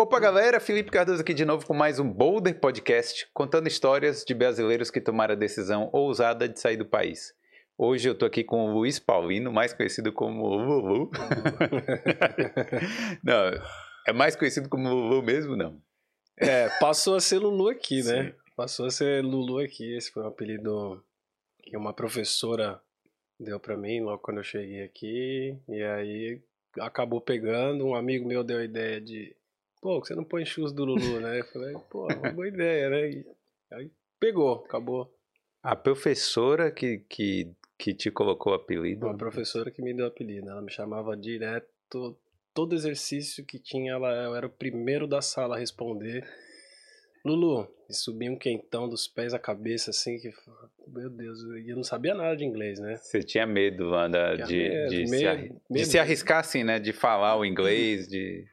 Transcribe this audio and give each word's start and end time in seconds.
Opa, 0.00 0.20
galera, 0.20 0.60
Felipe 0.60 0.92
Cardoso 0.92 1.22
aqui 1.22 1.34
de 1.34 1.44
novo 1.44 1.66
com 1.66 1.74
mais 1.74 1.98
um 1.98 2.08
Boulder 2.08 2.60
Podcast, 2.60 3.28
contando 3.34 3.66
histórias 3.66 4.24
de 4.24 4.32
brasileiros 4.32 4.92
que 4.92 5.00
tomaram 5.00 5.34
a 5.34 5.36
decisão 5.36 5.90
ousada 5.92 6.48
de 6.48 6.60
sair 6.60 6.76
do 6.76 6.86
país. 6.86 7.34
Hoje 7.76 8.08
eu 8.08 8.14
tô 8.16 8.24
aqui 8.24 8.44
com 8.44 8.66
o 8.66 8.74
Luiz 8.74 9.00
Paulino, 9.00 9.52
mais 9.52 9.72
conhecido 9.72 10.12
como 10.12 10.46
Lulu. 10.54 11.10
não, 13.24 13.50
é 14.06 14.12
mais 14.12 14.36
conhecido 14.36 14.68
como 14.68 14.88
Lulu 14.88 15.20
mesmo, 15.20 15.56
não? 15.56 15.82
É, 16.36 16.68
passou 16.78 17.16
a 17.16 17.20
ser 17.20 17.40
Lulu 17.40 17.68
aqui, 17.68 18.00
né? 18.04 18.26
Sim. 18.26 18.34
Passou 18.54 18.86
a 18.86 18.92
ser 18.92 19.24
Lulu 19.24 19.58
aqui. 19.58 19.96
Esse 19.96 20.12
foi 20.12 20.22
um 20.22 20.28
apelido 20.28 21.04
que 21.60 21.76
uma 21.76 21.92
professora 21.92 22.80
deu 23.36 23.58
para 23.58 23.76
mim 23.76 24.00
logo 24.00 24.22
quando 24.22 24.36
eu 24.36 24.44
cheguei 24.44 24.84
aqui. 24.84 25.58
E 25.68 25.82
aí 25.82 26.40
acabou 26.78 27.20
pegando. 27.20 27.84
Um 27.84 27.96
amigo 27.96 28.28
meu 28.28 28.44
deu 28.44 28.58
a 28.58 28.64
ideia 28.64 29.00
de 29.00 29.36
pô, 29.80 30.00
você 30.00 30.14
não 30.14 30.24
põe 30.24 30.44
shoes 30.44 30.72
do 30.72 30.84
Lulu, 30.84 31.20
né? 31.20 31.40
Eu 31.40 31.44
falei, 31.46 31.76
pô, 31.90 32.06
uma 32.06 32.32
boa 32.32 32.48
ideia, 32.48 32.90
né? 32.90 33.10
E 33.10 33.26
aí 33.72 33.90
pegou, 34.18 34.64
acabou. 34.64 35.12
A 35.62 35.74
professora 35.74 36.70
que, 36.70 36.98
que, 37.08 37.50
que 37.76 37.94
te 37.94 38.10
colocou 38.10 38.52
o 38.52 38.56
apelido? 38.56 39.06
Uma 39.06 39.16
professora 39.16 39.70
que 39.70 39.82
me 39.82 39.94
deu 39.94 40.04
o 40.04 40.08
apelido. 40.08 40.48
Ela 40.48 40.62
me 40.62 40.70
chamava 40.70 41.16
direto. 41.16 42.16
Todo 42.54 42.74
exercício 42.74 43.44
que 43.44 43.58
tinha, 43.58 43.92
ela, 43.92 44.12
eu 44.24 44.34
era 44.34 44.46
o 44.46 44.50
primeiro 44.50 45.06
da 45.06 45.20
sala 45.20 45.56
a 45.56 45.58
responder. 45.58 46.26
Lulu, 47.24 47.68
e 47.88 47.94
subia 47.94 48.30
um 48.30 48.38
quentão 48.38 48.88
dos 48.88 49.06
pés 49.06 49.34
à 49.34 49.38
cabeça, 49.38 49.90
assim, 49.90 50.18
que. 50.18 50.32
Meu 50.86 51.10
Deus, 51.10 51.40
eu 51.66 51.76
não 51.76 51.84
sabia 51.84 52.14
nada 52.14 52.36
de 52.36 52.44
inglês, 52.44 52.78
né? 52.78 52.96
Você 52.96 53.22
tinha 53.22 53.46
medo, 53.46 53.90
Wanda, 53.90 54.36
de, 54.36 54.56
medo, 54.56 54.88
de, 54.88 54.96
medo, 54.96 55.08
se, 55.08 55.24
medo, 55.24 55.60
de 55.70 55.84
se 55.84 55.98
arriscar, 55.98 56.38
assim, 56.38 56.64
né? 56.64 56.78
De 56.78 56.92
falar 56.92 57.36
o 57.36 57.44
inglês, 57.44 58.08
de 58.08 58.46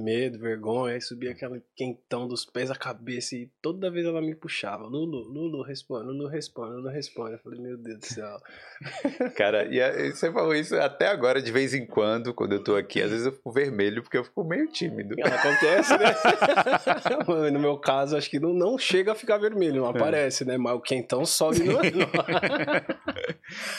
medo, 0.00 0.38
vergonha, 0.38 0.94
aí 0.94 1.00
subia 1.00 1.32
aquele 1.32 1.62
quentão 1.76 2.26
dos 2.26 2.44
pés 2.44 2.70
à 2.70 2.74
cabeça 2.74 3.34
e 3.36 3.50
toda 3.60 3.90
vez 3.90 4.06
ela 4.06 4.20
me 4.20 4.34
puxava. 4.34 4.84
Lulu, 4.84 5.22
Lulu, 5.28 5.62
responde, 5.62 6.06
Lulu, 6.06 6.28
responde, 6.28 6.74
Lulu, 6.76 6.88
responde. 6.88 7.32
Eu 7.32 7.38
falei, 7.38 7.60
meu 7.60 7.76
Deus 7.76 7.98
do 7.98 8.06
céu. 8.06 8.38
Cara, 9.36 9.66
e 9.66 10.12
você 10.12 10.32
falou 10.32 10.54
isso 10.54 10.76
até 10.76 11.08
agora, 11.08 11.42
de 11.42 11.52
vez 11.52 11.74
em 11.74 11.86
quando, 11.86 12.32
quando 12.32 12.52
eu 12.52 12.62
tô 12.62 12.76
aqui, 12.76 13.02
às 13.02 13.10
vezes 13.10 13.26
eu 13.26 13.32
fico 13.32 13.52
vermelho 13.52 14.02
porque 14.02 14.16
eu 14.16 14.24
fico 14.24 14.44
meio 14.44 14.66
tímido. 14.68 15.14
Ela 15.18 15.34
acontece, 15.34 15.98
né? 15.98 17.50
no 17.50 17.60
meu 17.60 17.76
caso, 17.78 18.16
acho 18.16 18.30
que 18.30 18.40
não, 18.40 18.52
não 18.54 18.78
chega 18.78 19.12
a 19.12 19.14
ficar 19.14 19.38
vermelho, 19.38 19.82
não 19.82 19.86
é. 19.86 19.90
aparece, 19.90 20.44
né? 20.44 20.56
Mas 20.56 20.74
o 20.74 20.80
quentão 20.80 21.24
sobe 21.24 21.60
no. 21.64 21.78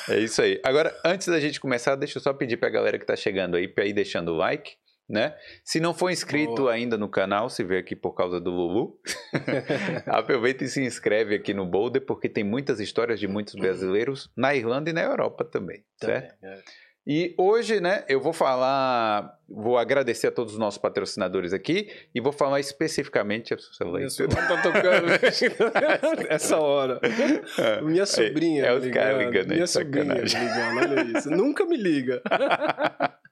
é 0.10 0.20
isso 0.20 0.42
aí. 0.42 0.60
Agora, 0.64 0.96
antes 1.06 1.28
da 1.28 1.40
gente 1.40 1.60
começar, 1.60 1.96
deixa 1.96 2.18
eu 2.18 2.22
só 2.22 2.34
pedir 2.34 2.58
pra 2.58 2.70
galera 2.70 3.00
que 3.00 3.06
tá 3.06 3.16
chegando 3.16 3.56
aí 3.56 3.68
pra 3.68 3.86
ir 3.86 3.94
deixando 3.94 4.32
o 4.32 4.38
like 4.38 4.76
né? 5.08 5.36
Se 5.64 5.80
não 5.80 5.94
for 5.94 6.10
inscrito 6.10 6.70
ainda 6.70 6.98
no 6.98 7.10
canal, 7.10 7.50
se 7.50 7.64
vê 7.64 7.78
aqui 7.78 7.96
por 7.96 8.14
causa 8.14 8.40
do 8.40 8.50
Lulu, 8.50 9.00
aproveita 10.08 10.64
e 10.64 10.68
se 10.68 10.82
inscreve 10.82 11.36
aqui 11.36 11.54
no 11.54 11.66
Boulder, 11.66 12.06
porque 12.06 12.30
tem 12.30 12.44
muitas 12.44 12.80
histórias 12.80 13.20
de 13.20 13.28
muitos 13.28 13.56
brasileiros 13.56 14.32
na 14.36 14.56
Irlanda 14.56 14.90
e 14.90 14.94
na 14.94 15.02
Europa 15.02 15.44
também, 15.44 15.84
também 16.00 16.22
certo? 16.22 16.44
É. 16.44 16.64
E 17.06 17.36
hoje, 17.38 17.82
né, 17.82 18.06
eu 18.08 18.22
vou 18.22 18.32
falar, 18.32 19.38
vou 19.50 19.78
agradecer 19.78 20.28
a 20.28 20.32
todos 20.32 20.54
os 20.54 20.60
nossos 20.60 20.78
patrocinadores 20.78 21.52
aqui 21.52 21.90
e 22.16 22.22
vou 22.22 22.32
falar 22.32 22.62
especificamente. 22.62 23.54
Isso, 23.54 24.28
tá 24.30 24.62
tocando 24.62 25.08
essa 26.30 26.58
hora. 26.58 27.02
Minha 27.84 28.06
sobrinha. 28.06 28.66
É, 28.66 28.68
é 28.70 28.74
os 28.74 28.88
caras 28.88 29.26
ligando. 29.26 29.50
Minha 29.50 29.68
sobrinha 29.68 30.14
ligando, 30.14 30.78
olha 30.78 31.18
isso. 31.18 31.30
Nunca 31.30 31.66
me 31.66 31.78
liga. 31.78 32.22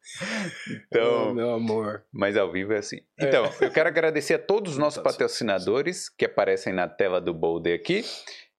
Então, 0.87 1.29
oh, 1.29 1.33
meu 1.33 1.51
amor. 1.51 2.03
Mas 2.11 2.35
ao 2.35 2.51
vivo 2.51 2.73
é 2.73 2.79
assim. 2.79 2.97
É. 3.19 3.27
Então, 3.27 3.45
é. 3.45 3.65
eu 3.65 3.71
quero 3.71 3.87
agradecer 3.87 4.33
a 4.33 4.39
todos 4.39 4.73
os 4.73 4.77
nossos 4.79 5.01
patrocinadores 5.01 6.09
que 6.09 6.25
aparecem 6.25 6.73
na 6.73 6.87
tela 6.87 7.21
do 7.21 7.33
Boulder 7.35 7.75
aqui. 7.75 8.03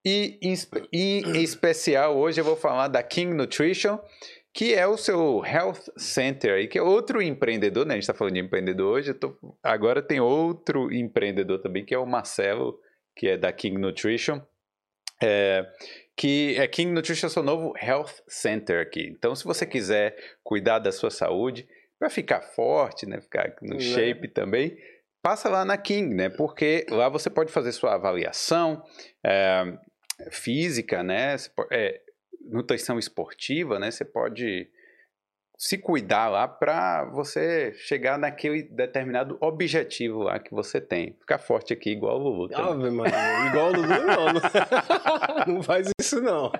E 0.04 0.38
em, 0.42 0.54
e 0.92 1.22
em 1.26 1.42
especial, 1.42 2.16
hoje 2.16 2.40
eu 2.40 2.44
vou 2.44 2.56
falar 2.56 2.88
da 2.88 3.02
King 3.02 3.34
Nutrition, 3.34 3.98
que 4.52 4.74
é 4.74 4.86
o 4.86 4.96
seu 4.96 5.42
Health 5.44 5.90
Center 5.96 6.54
aí, 6.54 6.68
que 6.68 6.78
é 6.78 6.82
outro 6.82 7.22
empreendedor, 7.22 7.86
né? 7.86 7.94
A 7.94 7.96
gente 7.96 8.02
está 8.02 8.14
falando 8.14 8.34
de 8.34 8.40
empreendedor 8.40 8.94
hoje, 8.94 9.14
tô... 9.14 9.34
agora 9.62 10.02
tem 10.02 10.20
outro 10.20 10.92
empreendedor 10.92 11.60
também, 11.60 11.84
que 11.84 11.94
é 11.94 11.98
o 11.98 12.06
Marcelo, 12.06 12.78
que 13.16 13.28
é 13.28 13.36
da 13.36 13.52
King 13.52 13.78
Nutrition. 13.78 14.40
É, 15.22 15.66
que 16.16 16.56
é 16.58 16.66
King 16.66 16.92
Nutrition 16.92 17.28
seu 17.28 17.42
novo 17.42 17.72
Health 17.80 18.22
Center 18.28 18.80
aqui. 18.80 19.08
Então, 19.16 19.34
se 19.34 19.44
você 19.44 19.64
quiser 19.64 20.16
cuidar 20.42 20.80
da 20.80 20.92
sua 20.92 21.10
saúde, 21.10 21.66
para 21.98 22.10
ficar 22.10 22.40
forte, 22.40 23.06
né, 23.06 23.20
ficar 23.20 23.54
no 23.62 23.76
é. 23.76 23.80
shape 23.80 24.26
também, 24.26 24.76
passa 25.22 25.48
lá 25.48 25.64
na 25.64 25.78
King, 25.78 26.12
né? 26.14 26.28
Porque 26.28 26.84
lá 26.90 27.08
você 27.08 27.30
pode 27.30 27.52
fazer 27.52 27.70
sua 27.70 27.94
avaliação 27.94 28.82
é, 29.24 29.78
física, 30.28 31.04
né? 31.04 31.36
É, 31.70 32.00
nutrição 32.50 32.98
esportiva, 32.98 33.78
né? 33.78 33.90
Você 33.90 34.04
pode 34.04 34.68
se 35.62 35.78
cuidar 35.78 36.28
lá 36.28 36.48
para 36.48 37.04
você 37.04 37.72
chegar 37.74 38.18
naquele 38.18 38.64
determinado 38.64 39.38
objetivo 39.40 40.24
lá 40.24 40.40
que 40.40 40.50
você 40.50 40.80
tem. 40.80 41.16
Ficar 41.20 41.38
forte 41.38 41.72
aqui 41.72 41.90
igual 41.90 42.18
o 42.18 42.22
Lulu. 42.22 42.50
Ave 42.52 42.90
Maria, 42.90 43.46
igual 43.46 43.68
o 43.68 43.76
Lulu 43.76 43.88
não. 43.88 44.32
Não 45.54 45.62
faz 45.62 45.88
isso 46.00 46.20
não. 46.20 46.52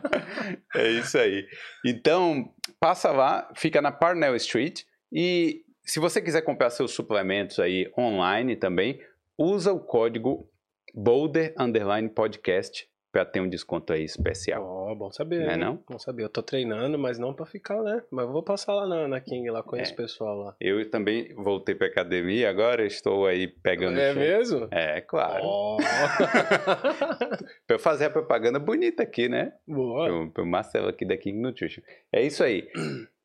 É 0.74 0.88
isso 0.88 1.18
aí. 1.18 1.46
Então, 1.84 2.52
passa 2.80 3.10
lá, 3.10 3.48
fica 3.56 3.82
na 3.82 3.92
Parnell 3.92 4.36
Street 4.36 4.82
e 5.12 5.64
se 5.84 5.98
você 5.98 6.20
quiser 6.20 6.42
comprar 6.42 6.70
seus 6.70 6.92
suplementos 6.92 7.58
aí 7.58 7.90
online 7.98 8.56
também, 8.56 9.00
usa 9.36 9.72
o 9.72 9.80
código 9.80 10.48
Boulder 10.94 11.54
Underline 11.58 12.08
Podcast 12.08 12.86
para 13.12 13.26
ter 13.26 13.40
um 13.40 13.48
desconto 13.48 13.92
aí 13.92 14.02
especial. 14.02 14.64
Ó, 14.64 14.90
oh, 14.90 14.96
bom 14.96 15.12
saber. 15.12 15.44
Não 15.44 15.52
é 15.52 15.56
não? 15.56 15.84
Bom 15.86 15.98
saber. 15.98 16.24
Eu 16.24 16.30
tô 16.30 16.42
treinando, 16.42 16.98
mas 16.98 17.18
não 17.18 17.34
para 17.34 17.44
ficar, 17.44 17.82
né? 17.82 18.02
Mas 18.10 18.26
vou 18.26 18.42
passar 18.42 18.72
lá 18.72 18.86
na, 18.86 19.06
na 19.06 19.20
King, 19.20 19.50
lá 19.50 19.62
conheço 19.62 19.90
é. 19.90 19.94
o 19.94 19.96
pessoal 19.98 20.34
lá. 20.38 20.56
Eu 20.58 20.90
também 20.90 21.34
voltei 21.34 21.74
pra 21.74 21.88
academia, 21.88 22.48
agora 22.48 22.86
estou 22.86 23.26
aí 23.26 23.46
pegando 23.46 24.00
É 24.00 24.14
mesmo? 24.14 24.66
É, 24.70 25.02
claro. 25.02 25.44
Oh. 25.44 25.76
pra 27.66 27.76
eu 27.76 27.78
fazer 27.78 28.06
a 28.06 28.10
propaganda 28.10 28.58
bonita 28.58 29.02
aqui, 29.02 29.28
né? 29.28 29.52
Boa. 29.68 30.06
Pro, 30.06 30.30
pro 30.30 30.46
Marcelo 30.46 30.88
aqui 30.88 31.04
da 31.04 31.16
King 31.16 31.38
Nutrition. 31.38 31.82
É 32.10 32.22
isso 32.22 32.42
aí. 32.42 32.66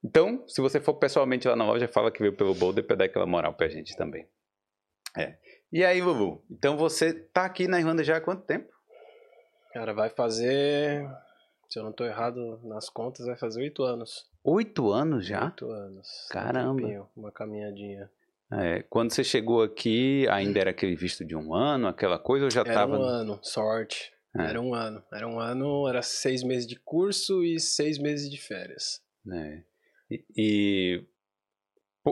Então, 0.03 0.43
se 0.47 0.59
você 0.61 0.81
for 0.81 0.95
pessoalmente 0.95 1.47
lá 1.47 1.55
na 1.55 1.65
loja, 1.65 1.87
fala 1.87 2.11
que 2.11 2.19
veio 2.19 2.35
pelo 2.35 2.53
Boulder 2.53 2.83
pra 2.83 2.95
dar 2.95 3.05
aquela 3.05 3.25
moral 3.25 3.53
pra 3.53 3.69
gente 3.69 3.95
também. 3.95 4.27
É. 5.17 5.35
E 5.71 5.83
aí, 5.83 6.01
Lulu? 6.01 6.43
Então 6.51 6.77
você 6.77 7.13
tá 7.13 7.45
aqui 7.45 7.67
na 7.67 7.79
Irlanda 7.79 8.03
já 8.03 8.17
há 8.17 8.21
quanto 8.21 8.43
tempo? 8.45 8.76
Cara, 9.77 9.93
vai 9.93 10.09
fazer. 10.09 11.07
Se 11.69 11.77
eu 11.77 11.83
não 11.83 11.91
tô 11.91 12.03
errado 12.03 12.59
nas 12.63 12.89
contas, 12.89 13.27
vai 13.27 13.37
fazer 13.37 13.61
oito 13.61 13.83
anos. 13.83 14.27
Oito 14.43 14.91
anos 14.91 15.23
já? 15.23 15.45
Oito 15.45 15.69
anos. 15.69 16.07
Caramba. 16.31 16.87
Um 16.87 17.05
uma 17.15 17.31
caminhadinha. 17.31 18.09
É, 18.51 18.81
quando 18.89 19.11
você 19.11 19.23
chegou 19.23 19.61
aqui, 19.61 20.27
ainda 20.29 20.59
era 20.59 20.71
aquele 20.71 20.95
visto 20.95 21.23
de 21.23 21.35
um 21.35 21.53
ano, 21.53 21.87
aquela 21.87 22.17
coisa, 22.17 22.45
ou 22.45 22.49
já 22.49 22.61
era 22.61 22.73
tava. 22.73 22.95
Era 22.95 23.03
um 23.03 23.05
ano, 23.05 23.39
sorte. 23.43 24.11
É. 24.35 24.45
Era 24.45 24.59
um 24.59 24.73
ano. 24.73 25.03
Era 25.13 25.27
um 25.27 25.39
ano, 25.39 25.87
era 25.87 26.01
seis 26.01 26.41
meses 26.41 26.65
de 26.65 26.79
curso 26.79 27.43
e 27.43 27.59
seis 27.59 27.99
meses 27.99 28.31
de 28.31 28.41
férias. 28.41 29.03
É. 29.31 29.61
E, 30.09 30.25
e 30.35 31.05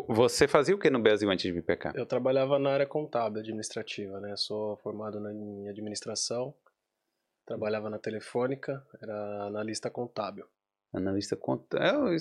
você 0.08 0.48
fazia 0.48 0.76
o 0.76 0.78
que 0.78 0.92
no 0.92 1.02
Brasil 1.02 1.32
antes 1.32 1.42
de 1.42 1.52
vir 1.52 1.64
cá? 1.78 1.94
Eu 1.96 2.06
trabalhava 2.06 2.60
na 2.60 2.70
área 2.70 2.86
contábil 2.86 3.40
administrativa, 3.40 4.20
né? 4.20 4.36
Sou 4.38 4.78
formado 4.78 5.20
na, 5.20 5.34
em 5.34 5.68
administração 5.68 6.54
Trabalhava 7.46 7.90
na 7.90 8.00
Telefônica, 8.00 8.84
era 9.02 9.46
analista 9.46 9.90
contábil. 9.90 10.46
Analista 10.94 11.36
contábil. 11.36 12.14
É, 12.14 12.18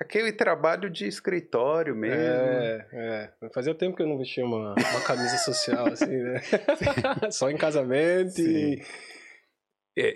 aquele 0.00 0.32
trabalho 0.32 0.90
de 0.90 1.06
escritório 1.06 1.94
mesmo. 1.94 2.18
É, 2.20 2.86
é. 2.92 3.48
Fazia 3.50 3.74
tempo 3.74 3.96
que 3.96 4.02
eu 4.02 4.08
não 4.08 4.18
vestia 4.18 4.44
uma, 4.44 4.74
uma 4.74 5.00
camisa 5.06 5.36
social, 5.38 5.86
assim, 5.86 6.16
né? 6.16 6.40
Só 7.30 7.48
em 7.48 7.56
casamento 7.56 8.32
Sim. 8.32 8.42
e 8.42 8.74
é, 8.74 9.17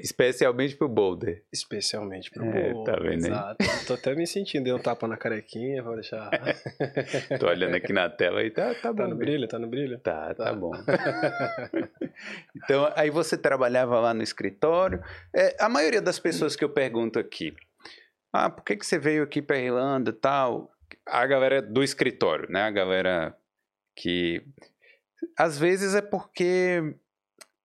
especialmente 0.00 0.76
pro 0.76 0.88
Boulder. 0.88 1.42
Especialmente 1.52 2.30
pro 2.30 2.44
é, 2.44 2.72
Boulder. 2.72 2.94
Tá 2.94 3.00
vendo 3.00 3.26
Exato. 3.26 3.64
Tô 3.86 3.94
até 3.94 4.14
me 4.14 4.26
sentindo, 4.26 4.64
deu 4.64 4.76
um 4.76 4.78
tapa 4.78 5.08
na 5.08 5.16
carequinha, 5.16 5.82
vou 5.82 5.94
deixar. 5.94 6.30
Tô 7.40 7.48
olhando 7.48 7.74
aqui 7.74 7.92
na 7.92 8.08
tela 8.08 8.42
e 8.42 8.50
tá, 8.50 8.74
tá 8.74 8.92
bom. 8.92 9.02
Tá 9.02 9.08
no 9.08 9.16
brilho, 9.16 9.48
tá 9.48 9.58
no 9.58 9.66
brilho? 9.66 9.98
Tá, 9.98 10.34
tá, 10.34 10.44
tá 10.44 10.52
bom. 10.52 10.72
então, 12.56 12.92
aí 12.94 13.10
você 13.10 13.36
trabalhava 13.36 13.98
lá 14.00 14.14
no 14.14 14.22
escritório. 14.22 15.02
É, 15.34 15.56
a 15.58 15.68
maioria 15.68 16.00
das 16.00 16.18
pessoas 16.18 16.54
que 16.54 16.64
eu 16.64 16.70
pergunto 16.70 17.18
aqui, 17.18 17.54
ah, 18.32 18.48
por 18.48 18.64
que, 18.64 18.76
que 18.76 18.86
você 18.86 18.98
veio 18.98 19.22
aqui 19.22 19.42
pra 19.42 19.58
Irlanda 19.58 20.10
e 20.10 20.14
tal? 20.14 20.72
A 21.06 21.26
galera 21.26 21.60
do 21.60 21.82
escritório, 21.82 22.50
né? 22.50 22.62
A 22.62 22.70
galera 22.70 23.36
que. 23.94 24.42
Às 25.36 25.58
vezes 25.58 25.94
é 25.94 26.02
porque 26.02 26.94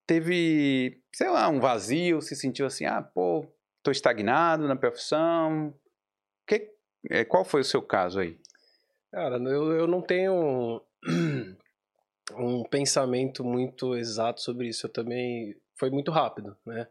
teve, 0.08 1.04
sei 1.14 1.30
lá, 1.30 1.50
um 1.50 1.60
vazio, 1.60 2.22
se 2.22 2.36
sentiu 2.36 2.66
assim, 2.66 2.86
ah, 2.86 3.02
pô, 3.02 3.46
tô 3.84 3.92
estagnado 3.92 4.68
na 4.68 4.76
profissão. 4.76 5.74
Que, 6.48 6.74
eh, 7.10 7.26
qual 7.26 7.44
foi 7.44 7.62
o 7.62 7.66
seu 7.66 7.82
caso 7.82 8.20
aí? 8.22 8.40
Cara, 9.12 9.38
eu, 9.38 9.74
eu 9.74 9.86
não 9.86 10.02
tenho 10.02 10.82
um 12.36 12.64
pensamento 12.64 13.44
muito 13.44 13.96
exato 13.96 14.42
sobre 14.42 14.70
isso. 14.70 14.88
Eu 14.88 14.92
também 14.92 15.56
foi 15.76 15.90
muito 15.90 16.10
rápido, 16.10 16.58
né? 16.66 16.88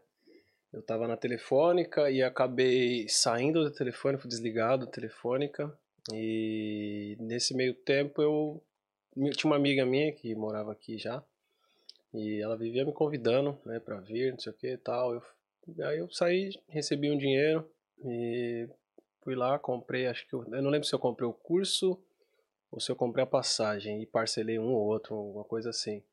Eu 0.71 0.81
estava 0.81 1.07
na 1.07 1.17
telefônica 1.17 2.11
e 2.11 2.21
acabei 2.21 3.07
saindo 3.09 3.63
da 3.63 3.71
telefônica, 3.71 4.21
fui 4.21 4.29
desligado 4.29 4.85
da 4.85 4.91
telefônica 4.91 5.75
e 6.13 7.17
nesse 7.19 7.55
meio 7.55 7.73
tempo 7.73 8.21
eu 8.21 8.63
tinha 9.31 9.49
uma 9.49 9.55
amiga 9.55 9.85
minha 9.85 10.11
que 10.11 10.35
morava 10.35 10.71
aqui 10.71 10.97
já 10.97 11.23
e 12.13 12.41
ela 12.41 12.57
vivia 12.57 12.85
me 12.85 12.93
convidando, 12.93 13.57
né, 13.65 13.79
para 13.79 13.99
vir, 13.99 14.31
não 14.31 14.39
sei 14.39 14.51
o 14.51 14.55
que 14.55 14.67
e 14.73 14.77
tal. 14.77 15.13
Eu, 15.13 15.21
aí 15.85 15.99
eu 15.99 16.09
saí, 16.11 16.51
recebi 16.67 17.11
um 17.11 17.17
dinheiro 17.17 17.69
e 18.03 18.67
fui 19.23 19.35
lá, 19.35 19.59
comprei, 19.59 20.07
acho 20.07 20.27
que 20.27 20.33
eu, 20.33 20.43
eu 20.45 20.61
não 20.61 20.69
lembro 20.69 20.87
se 20.87 20.95
eu 20.95 20.99
comprei 20.99 21.27
o 21.27 21.33
curso 21.33 22.01
ou 22.71 22.79
se 22.79 22.91
eu 22.91 22.95
comprei 22.95 23.23
a 23.23 23.27
passagem 23.27 24.01
e 24.01 24.05
parcelei 24.05 24.59
um 24.59 24.73
ou 24.73 24.85
outro, 24.87 25.15
alguma 25.15 25.43
coisa 25.43 25.69
assim. 25.69 26.03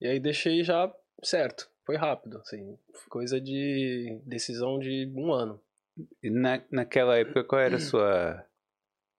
E 0.00 0.06
aí 0.06 0.20
deixei 0.20 0.62
já 0.62 0.92
certo, 1.22 1.70
foi 1.84 1.96
rápido, 1.96 2.38
assim, 2.38 2.78
coisa 3.08 3.40
de 3.40 4.20
decisão 4.24 4.78
de 4.78 5.10
um 5.14 5.32
ano. 5.32 5.60
Na, 6.22 6.62
naquela 6.70 7.16
época, 7.16 7.42
qual 7.42 7.60
era 7.60 7.76
a 7.76 7.80
sua 7.80 8.44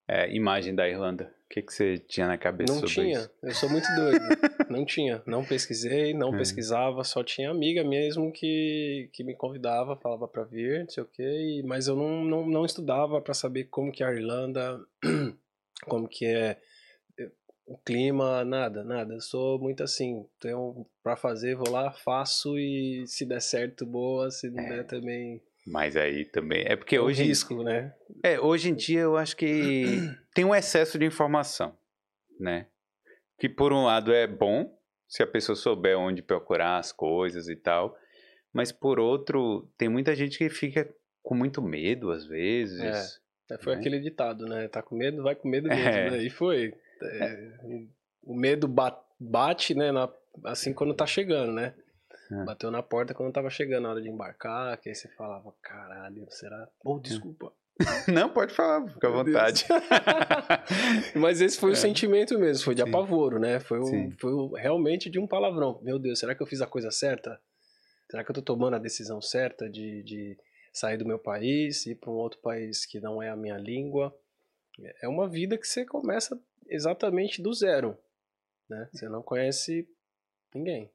é, 0.08 0.34
imagem 0.34 0.74
da 0.74 0.88
Irlanda? 0.88 1.30
O 1.44 1.48
que, 1.48 1.62
que 1.62 1.72
você 1.72 1.98
tinha 1.98 2.26
na 2.26 2.36
cabeça 2.36 2.72
não 2.72 2.80
sobre 2.80 2.94
tinha. 2.94 3.18
isso? 3.20 3.30
Eu 3.42 3.54
sou 3.54 3.70
muito 3.70 3.86
doido. 3.94 4.20
não 4.68 4.84
tinha. 4.84 5.22
Não 5.26 5.44
pesquisei, 5.44 6.12
não 6.12 6.34
É. 6.34 6.38
pesquisava, 6.38 7.02
só 7.04 7.22
tinha 7.24 7.50
amiga 7.50 7.82
mesmo 7.84 8.30
que, 8.32 9.08
que 9.12 9.24
me 9.24 9.34
convidava, 9.34 9.96
falava 9.96 10.28
pra 10.28 10.44
vir, 10.44 10.80
não 10.80 10.88
sei 10.90 11.02
o 11.02 11.06
quê, 11.06 11.62
mas 11.64 11.86
eu 11.88 11.96
não, 11.96 12.24
não, 12.24 12.46
não 12.46 12.64
estudava 12.66 13.20
pra 13.22 13.32
saber 13.32 13.64
como 13.64 13.90
que 13.92 14.02
é 14.02 14.06
a 14.06 14.12
Irlanda, 14.12 14.78
como 15.88 16.06
que 16.06 16.26
é 16.26 16.58
eh, 17.18 17.30
o 17.66 17.78
clima, 17.78 18.44
nada, 18.44 18.84
nada. 18.84 19.14
Eu 19.14 19.20
sou 19.22 19.58
muito 19.58 19.82
assim, 19.82 20.26
tenho 20.38 20.86
pra 21.02 21.16
fazer, 21.16 21.54
vou 21.54 21.70
lá, 21.70 21.90
faço 21.92 22.58
e 22.58 23.06
se 23.06 23.24
der 23.24 23.40
certo, 23.40 23.86
boa, 23.86 24.30
se 24.30 24.50
não 24.50 24.62
der 24.68 24.84
também 24.86 25.40
Mas 25.70 25.96
aí 25.96 26.24
também. 26.24 26.64
É 26.66 26.76
porque 26.76 26.96
é 26.96 27.00
um 27.00 27.04
hoje, 27.04 27.22
risco, 27.24 27.62
né? 27.62 27.94
é, 28.22 28.40
hoje 28.40 28.70
em 28.70 28.74
dia 28.74 29.00
eu 29.00 29.16
acho 29.16 29.36
que 29.36 29.84
tem 30.34 30.44
um 30.44 30.54
excesso 30.54 30.98
de 30.98 31.04
informação, 31.04 31.76
né? 32.40 32.66
Que 33.38 33.48
por 33.48 33.72
um 33.72 33.84
lado 33.84 34.12
é 34.12 34.26
bom, 34.26 34.76
se 35.06 35.22
a 35.22 35.26
pessoa 35.26 35.54
souber 35.56 35.98
onde 35.98 36.22
procurar 36.22 36.78
as 36.78 36.90
coisas 36.92 37.48
e 37.48 37.56
tal. 37.56 37.96
Mas 38.52 38.72
por 38.72 38.98
outro, 38.98 39.68
tem 39.76 39.88
muita 39.88 40.14
gente 40.14 40.38
que 40.38 40.48
fica 40.48 40.88
com 41.22 41.34
muito 41.34 41.60
medo 41.62 42.10
às 42.10 42.24
vezes. 42.26 43.20
É, 43.50 43.58
Foi 43.58 43.74
Né? 43.74 43.80
aquele 43.80 44.00
ditado, 44.00 44.46
né? 44.46 44.68
Tá 44.68 44.82
com 44.82 44.96
medo, 44.96 45.22
vai 45.22 45.34
com 45.34 45.48
medo 45.48 45.68
mesmo, 45.68 45.82
É. 45.88 46.10
né? 46.10 46.18
E 46.22 46.30
foi. 46.30 46.74
É, 47.02 47.52
O 48.22 48.34
medo 48.34 48.66
ba- 48.68 49.00
bate, 49.20 49.74
né? 49.74 49.92
na- 49.92 50.12
assim 50.44 50.72
quando 50.72 50.94
tá 50.94 51.06
chegando, 51.06 51.52
né? 51.52 51.74
É. 52.30 52.44
Bateu 52.44 52.70
na 52.70 52.82
porta 52.82 53.14
quando 53.14 53.32
tava 53.32 53.48
chegando 53.50 53.86
a 53.86 53.90
hora 53.90 54.02
de 54.02 54.08
embarcar, 54.08 54.76
que 54.78 54.88
aí 54.88 54.94
você 54.94 55.08
falava, 55.08 55.52
caralho, 55.62 56.26
será? 56.30 56.68
Oh, 56.84 56.98
desculpa. 56.98 57.52
Não, 58.12 58.28
pode 58.28 58.52
falar, 58.52 58.86
fica 58.88 59.06
à 59.08 59.10
vontade. 59.10 59.64
Mas 61.14 61.40
esse 61.40 61.58
foi 61.58 61.70
É. 61.70 61.72
o 61.72 61.76
sentimento 61.76 62.38
mesmo, 62.38 62.64
foi 62.64 62.74
de 62.74 62.82
Sim. 62.82 62.88
apavoro, 62.88 63.38
né? 63.38 63.60
Foi, 63.60 63.78
o, 63.78 64.10
foi 64.18 64.60
realmente 64.60 65.08
de 65.08 65.18
um 65.18 65.26
palavrão. 65.26 65.80
Meu 65.82 65.98
Deus, 65.98 66.18
será 66.18 66.34
que 66.34 66.42
eu 66.42 66.46
fiz 66.46 66.60
a 66.60 66.66
coisa 66.66 66.90
certa? 66.90 67.40
Será 68.10 68.24
que 68.24 68.30
eu 68.30 68.34
tô 68.34 68.42
tomando 68.42 68.74
a 68.74 68.78
decisão 68.78 69.20
certa 69.20 69.68
de, 69.68 70.02
de 70.02 70.36
sair 70.72 70.96
do 70.96 71.06
meu 71.06 71.18
país, 71.18 71.86
ir 71.86 71.94
para 71.96 72.10
um 72.10 72.14
outro 72.14 72.40
país 72.40 72.84
que 72.84 73.00
não 73.00 73.22
é 73.22 73.28
a 73.28 73.36
minha 73.36 73.56
língua? 73.56 74.14
É 75.02 75.08
uma 75.08 75.28
vida 75.28 75.56
que 75.58 75.66
você 75.66 75.84
começa 75.84 76.38
exatamente 76.68 77.40
do 77.42 77.52
zero, 77.52 77.96
né? 78.68 78.88
Você 78.92 79.08
não 79.08 79.22
conhece 79.22 79.88
ninguém. 80.54 80.90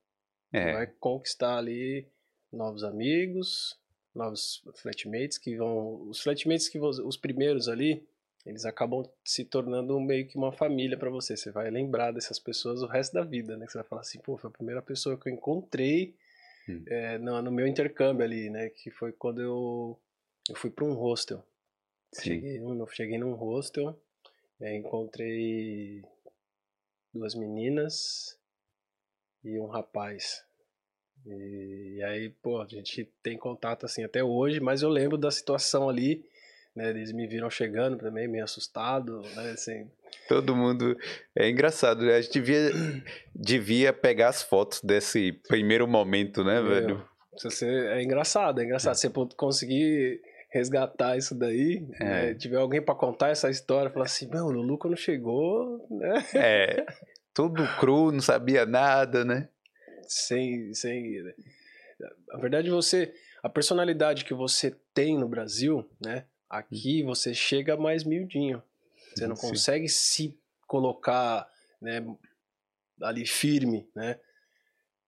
É, 0.54 0.72
Vai 0.74 0.88
conquistar 1.00 1.58
ali 1.58 2.08
novos 2.52 2.84
amigos, 2.84 3.78
novos 4.14 4.64
flatmates 4.76 5.38
que 5.38 5.58
vão. 5.58 6.08
Os 6.08 6.22
flatmates 6.22 6.70
que 6.70 6.78
vo- 6.80 6.90
os 6.90 7.18
primeiros 7.18 7.68
ali, 7.68 8.08
eles 8.46 8.64
acabam 8.64 9.04
se 9.26 9.44
tornando 9.44 10.00
meio 10.00 10.28
que 10.28 10.38
uma 10.38 10.52
família 10.52 10.98
pra 10.98 11.10
você. 11.10 11.36
Você 11.36 11.50
vai 11.52 11.70
lembrar 11.72 12.12
dessas 12.12 12.38
pessoas 12.40 12.82
o 12.84 12.88
resto 12.88 13.14
da 13.14 13.24
vida, 13.24 13.58
né? 13.58 13.66
Você 13.68 13.78
vai 13.80 13.88
falar 13.88 14.02
assim, 14.02 14.20
pô, 14.20 14.38
foi 14.38 14.50
a 14.50 14.54
primeira 14.54 14.82
pessoa 14.82 15.18
que 15.18 15.28
eu 15.30 15.34
encontrei 15.34 16.16
Hum. 16.70 16.82
é, 16.86 17.18
no, 17.18 17.42
no 17.42 17.52
meu 17.52 17.68
intercâmbio 17.68 18.24
ali, 18.24 18.50
né? 18.50 18.70
Que 18.70 18.90
foi 18.92 19.12
quando 19.12 19.42
eu, 19.42 20.00
eu 20.50 20.56
fui 20.56 20.70
pra 20.70 20.86
um 20.86 20.94
hostel. 20.94 21.44
sim. 22.14 22.24
Cheguei, 22.24 22.60
num- 22.60 22.80
eu 22.80 22.88
cheguei 22.88 23.18
num 23.18 23.34
hostel, 23.34 24.00
aí 24.62 24.78
encontrei 24.78 26.04
duas 27.14 27.36
meninas 27.36 28.40
e 29.44 29.60
um 29.60 29.68
rapaz. 29.68 30.44
E, 31.26 31.96
e 31.98 32.04
aí, 32.04 32.30
pô, 32.42 32.62
a 32.62 32.68
gente 32.68 33.10
tem 33.22 33.38
contato 33.38 33.86
assim 33.86 34.04
até 34.04 34.24
hoje, 34.24 34.60
mas 34.60 34.82
eu 34.82 34.90
lembro 34.90 35.18
da 35.18 35.32
situação 35.32 35.88
ali, 35.90 36.24
né? 36.76 36.90
Eles 36.90 37.12
me 37.12 37.26
viram 37.28 37.50
chegando 37.50 37.98
também, 37.98 38.28
meio 38.28 38.44
assustado, 38.44 39.22
né? 39.36 39.52
Assim, 39.52 39.90
Todo 40.28 40.56
mundo. 40.56 40.98
É 41.36 41.50
engraçado, 41.50 42.06
né? 42.06 42.16
A 42.16 42.22
gente 42.22 42.34
devia, 42.34 42.72
devia 43.34 43.94
pegar 43.94 44.30
as 44.30 44.42
fotos 44.44 44.82
desse 44.82 45.32
primeiro 45.48 45.88
momento, 45.88 46.44
né, 46.44 46.62
Meu, 46.62 46.70
velho? 46.70 47.10
você, 47.42 47.66
é 47.68 48.02
engraçado, 48.04 48.62
é 48.62 48.64
engraçado. 48.64 48.96
Você 48.96 49.10
conseguir 49.36 50.22
resgatar 50.52 51.18
isso 51.18 51.34
daí, 51.34 51.84
É. 52.00 52.04
né, 52.04 52.34
tiver 52.36 52.58
alguém 52.58 52.80
pra 52.82 52.94
contar 52.94 53.30
essa 53.30 53.50
história, 53.50 53.90
falar 53.90 54.06
assim, 54.06 54.28
meu, 54.30 54.46
o 54.46 54.52
Lulu 54.52 54.78
quando 54.78 54.96
chegou, 54.96 55.88
né? 55.90 56.24
É. 56.36 56.86
Tudo 57.34 57.64
cru, 57.80 58.12
não 58.12 58.22
sabia 58.22 58.66
nada, 58.66 59.26
né? 59.26 59.50
sem, 60.08 60.74
sem 60.74 61.22
a 62.32 62.38
verdade 62.38 62.70
você 62.70 63.14
a 63.42 63.50
personalidade 63.50 64.26
que 64.26 64.34
você 64.34 64.76
tem 64.94 65.18
no 65.18 65.28
Brasil 65.28 65.90
né? 66.00 66.26
Aqui 66.50 67.02
você 67.04 67.34
chega 67.34 67.76
mais 67.76 68.04
miudinho. 68.04 68.62
Você 69.16 69.26
não 69.26 69.36
Sim. 69.36 69.48
consegue 69.50 69.90
se 69.90 70.40
colocar 70.68 71.50
né 71.82 72.06
ali 73.02 73.26
firme 73.26 73.90
né? 73.96 74.20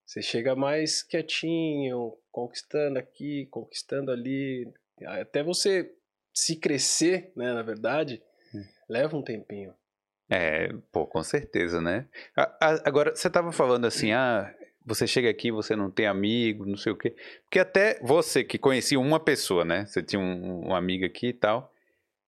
Você 0.06 0.22
chega 0.22 0.56
mais 0.56 1.02
quietinho 1.04 2.18
conquistando 2.32 3.00
aqui 3.00 3.48
conquistando 3.48 4.12
ali. 4.12 4.72
Até 5.06 5.44
você 5.44 5.94
se 6.34 6.56
crescer 6.56 7.32
né 7.36 7.54
na 7.54 7.62
verdade 7.62 8.22
Hum. 8.54 8.64
leva 8.88 9.18
um 9.18 9.24
tempinho 9.24 9.74
É, 10.30 10.74
pô, 10.92 11.06
com 11.06 11.22
certeza, 11.24 11.80
né? 11.82 12.06
Agora, 12.84 13.16
você 13.16 13.30
tava 13.30 13.52
falando 13.52 13.86
assim, 13.86 14.12
ah, 14.12 14.54
você 14.86 15.06
chega 15.06 15.30
aqui, 15.30 15.52
você 15.52 15.76
não 15.76 15.92
tem 15.92 16.08
amigo, 16.08 16.66
não 16.66 16.78
sei 16.78 16.92
o 16.92 16.98
quê. 16.98 17.16
Porque 17.44 17.60
até 17.60 18.00
você 18.02 18.44
que 18.44 18.58
conhecia 18.58 19.00
uma 19.00 19.20
pessoa, 19.20 19.64
né? 19.64 19.86
Você 19.86 20.02
tinha 20.02 20.20
um, 20.20 20.62
uma 20.66 20.78
amiga 20.78 21.06
aqui 21.06 21.28
e 21.28 21.34
tal. 21.34 21.72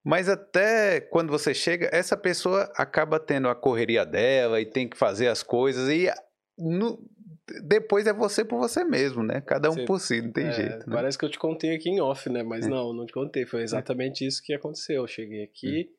Mas 0.04 0.30
até 0.30 1.02
quando 1.02 1.30
você 1.30 1.54
chega, 1.54 1.90
essa 1.92 2.16
pessoa 2.16 2.72
acaba 2.76 3.20
tendo 3.20 3.50
a 3.50 3.56
correria 3.56 4.06
dela 4.06 4.62
e 4.62 4.66
tem 4.66 4.88
que 4.88 4.96
fazer 4.96 5.28
as 5.28 5.44
coisas 5.44 5.90
e 5.90 6.08
no- 6.58 6.98
depois 7.64 8.08
é 8.08 8.14
você 8.14 8.46
por 8.46 8.58
você 8.58 8.84
mesmo, 8.84 9.24
né? 9.24 9.42
Cada 9.42 9.70
um 9.70 9.74
Você- 9.74 9.86
por 9.86 10.00
si, 10.00 10.22
não 10.22 10.32
tem 10.32 10.46
É, 10.48 10.52
jeito, 10.52 10.90
né? 10.90 10.96
Parece 10.96 11.18
que 11.18 11.26
eu 11.26 11.30
te 11.30 11.38
contei 11.40 11.76
aqui 11.76 11.90
em 11.90 12.00
off, 12.00 12.30
né? 12.30 12.42
Mas 12.44 12.66
É. 12.66 12.70
não, 12.70 12.94
não 12.94 13.06
te 13.06 13.12
contei. 13.14 13.46
Foi 13.46 13.62
exatamente 13.64 14.26
isso 14.26 14.42
que 14.42 14.54
aconteceu. 14.54 15.02
Eu 15.02 15.08
cheguei 15.08 15.44
aqui, 15.44 15.90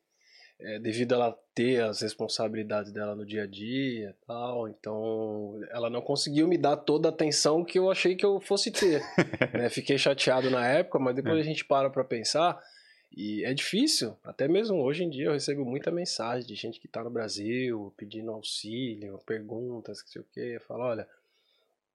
é, 0.61 0.79
devido 0.79 1.13
a 1.13 1.17
ela 1.17 1.39
ter 1.55 1.83
as 1.83 2.01
responsabilidades 2.01 2.91
dela 2.93 3.15
no 3.15 3.25
dia 3.25 3.45
a 3.45 3.47
dia 3.47 4.11
e 4.11 4.27
tal, 4.27 4.69
então 4.69 5.61
ela 5.71 5.89
não 5.89 6.01
conseguiu 6.01 6.49
me 6.49 6.59
dar 6.59 6.77
toda 6.77 7.09
a 7.09 7.13
atenção 7.13 7.65
que 7.65 7.79
eu 7.79 7.91
achei 7.91 8.17
que 8.17 8.27
eu 8.27 8.41
fosse 8.41 8.71
ter. 8.71 9.03
né? 9.55 9.69
Fiquei 9.69 9.97
chateado 9.99 10.51
na 10.51 10.67
época, 10.67 10.99
mas 10.99 11.15
depois 11.15 11.37
É. 11.37 11.41
a 11.41 11.45
gente 11.45 11.65
para 11.65 11.91
pra 11.91 12.05
pensar. 12.05 12.61
E 13.17 13.43
é 13.45 13.55
difícil, 13.55 14.17
até 14.23 14.47
mesmo 14.47 14.83
hoje 14.83 15.03
em 15.03 15.09
dia 15.09 15.27
eu 15.27 15.33
recebo 15.33 15.65
muita 15.65 15.91
mensagem 15.91 16.47
de 16.47 16.55
gente 16.55 16.79
que 16.79 16.87
tá 16.87 17.03
no 17.03 17.09
Brasil 17.11 17.93
pedindo 17.97 18.31
auxílio, 18.31 19.19
perguntas, 19.25 20.03
que 20.03 20.11
sei 20.11 20.21
o 20.21 20.27
quê. 20.33 20.53
Eu 20.57 20.61
falo, 20.61 20.83
olha, 20.85 21.09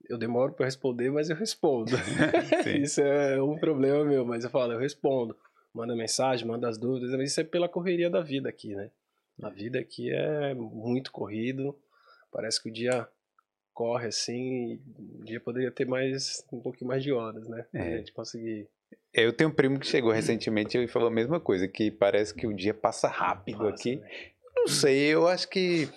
eu 0.10 0.18
demoro 0.18 0.54
pra 0.54 0.66
responder, 0.66 1.12
mas 1.12 1.30
eu 1.30 1.36
respondo. 1.36 1.92
Isso 2.82 3.02
é 3.02 3.42
um 3.42 3.58
problema 3.58 4.04
meu, 4.04 4.26
mas 4.26 4.44
eu 4.44 4.50
falo, 4.50 4.74
eu 4.74 4.80
respondo. 4.80 5.38
Manda 5.74 5.96
mensagem, 5.96 6.48
manda 6.48 6.70
as 6.70 6.78
dúvidas, 6.78 7.12
mas 7.12 7.32
isso 7.32 7.42
é 7.42 7.44
pela 7.44 7.68
correria 7.68 8.10
da 8.10 8.22
vida 8.22 8.48
aqui, 8.48 8.76
né? 8.76 8.92
A 9.42 9.50
vida 9.50 9.80
aqui 9.80 10.12
é 10.12 10.54
muito 10.54 11.12
corrido, 11.12 11.76
parece 12.32 12.62
que 12.62 12.70
o 12.70 12.72
dia 12.72 13.08
corre 13.74 14.08
assim, 14.08 14.74
e 14.74 15.22
o 15.22 15.26
dia 15.26 15.40
poderia 15.40 15.72
ter 15.72 15.86
mais, 15.86 16.46
um 16.54 16.60
pouquinho 16.60 16.88
mais 16.90 17.02
de 17.02 17.12
horas, 17.12 17.48
né? 17.48 17.66
Pra 17.72 17.82
É. 17.84 17.98
gente 17.98 18.12
conseguir. 18.14 18.68
Eu 19.12 19.34
tenho 19.34 19.50
um 19.50 19.54
primo 19.54 19.80
que 19.80 19.88
chegou 19.88 20.12
recentemente 20.12 20.78
e 20.78 20.88
falou 20.88 21.08
a 21.08 21.12
mesma 21.12 21.40
coisa, 21.40 21.68
que 21.68 21.90
parece 21.90 22.34
que 22.36 22.46
o 22.46 22.54
dia 22.54 22.74
passa 22.74 23.08
rápido 23.08 23.58
Passa, 23.60 23.70
aqui. 23.74 23.96
né? 23.96 24.10
Não 24.56 24.68
sei, 24.68 25.08
eu 25.14 25.28
acho 25.28 25.50
que. 25.50 25.90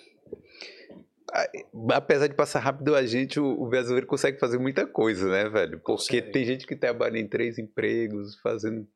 Apesar 1.93 2.27
de 2.27 2.33
passar 2.33 2.59
rápido, 2.59 2.95
a 2.95 3.05
gente, 3.05 3.39
o, 3.39 3.45
o 3.61 3.67
brasileiro 3.67 4.07
consegue 4.07 4.39
fazer 4.39 4.57
muita 4.57 4.87
coisa, 4.87 5.29
né, 5.29 5.47
velho? 5.49 5.79
Porque 5.79 5.83
Consegue. 6.19 6.31
tem 6.31 6.45
gente 6.45 6.65
que 6.65 6.75
trabalha 6.75 7.19
em 7.19 7.27
três 7.27 7.59
empregos, 7.59 8.39
fazendo 8.39 8.87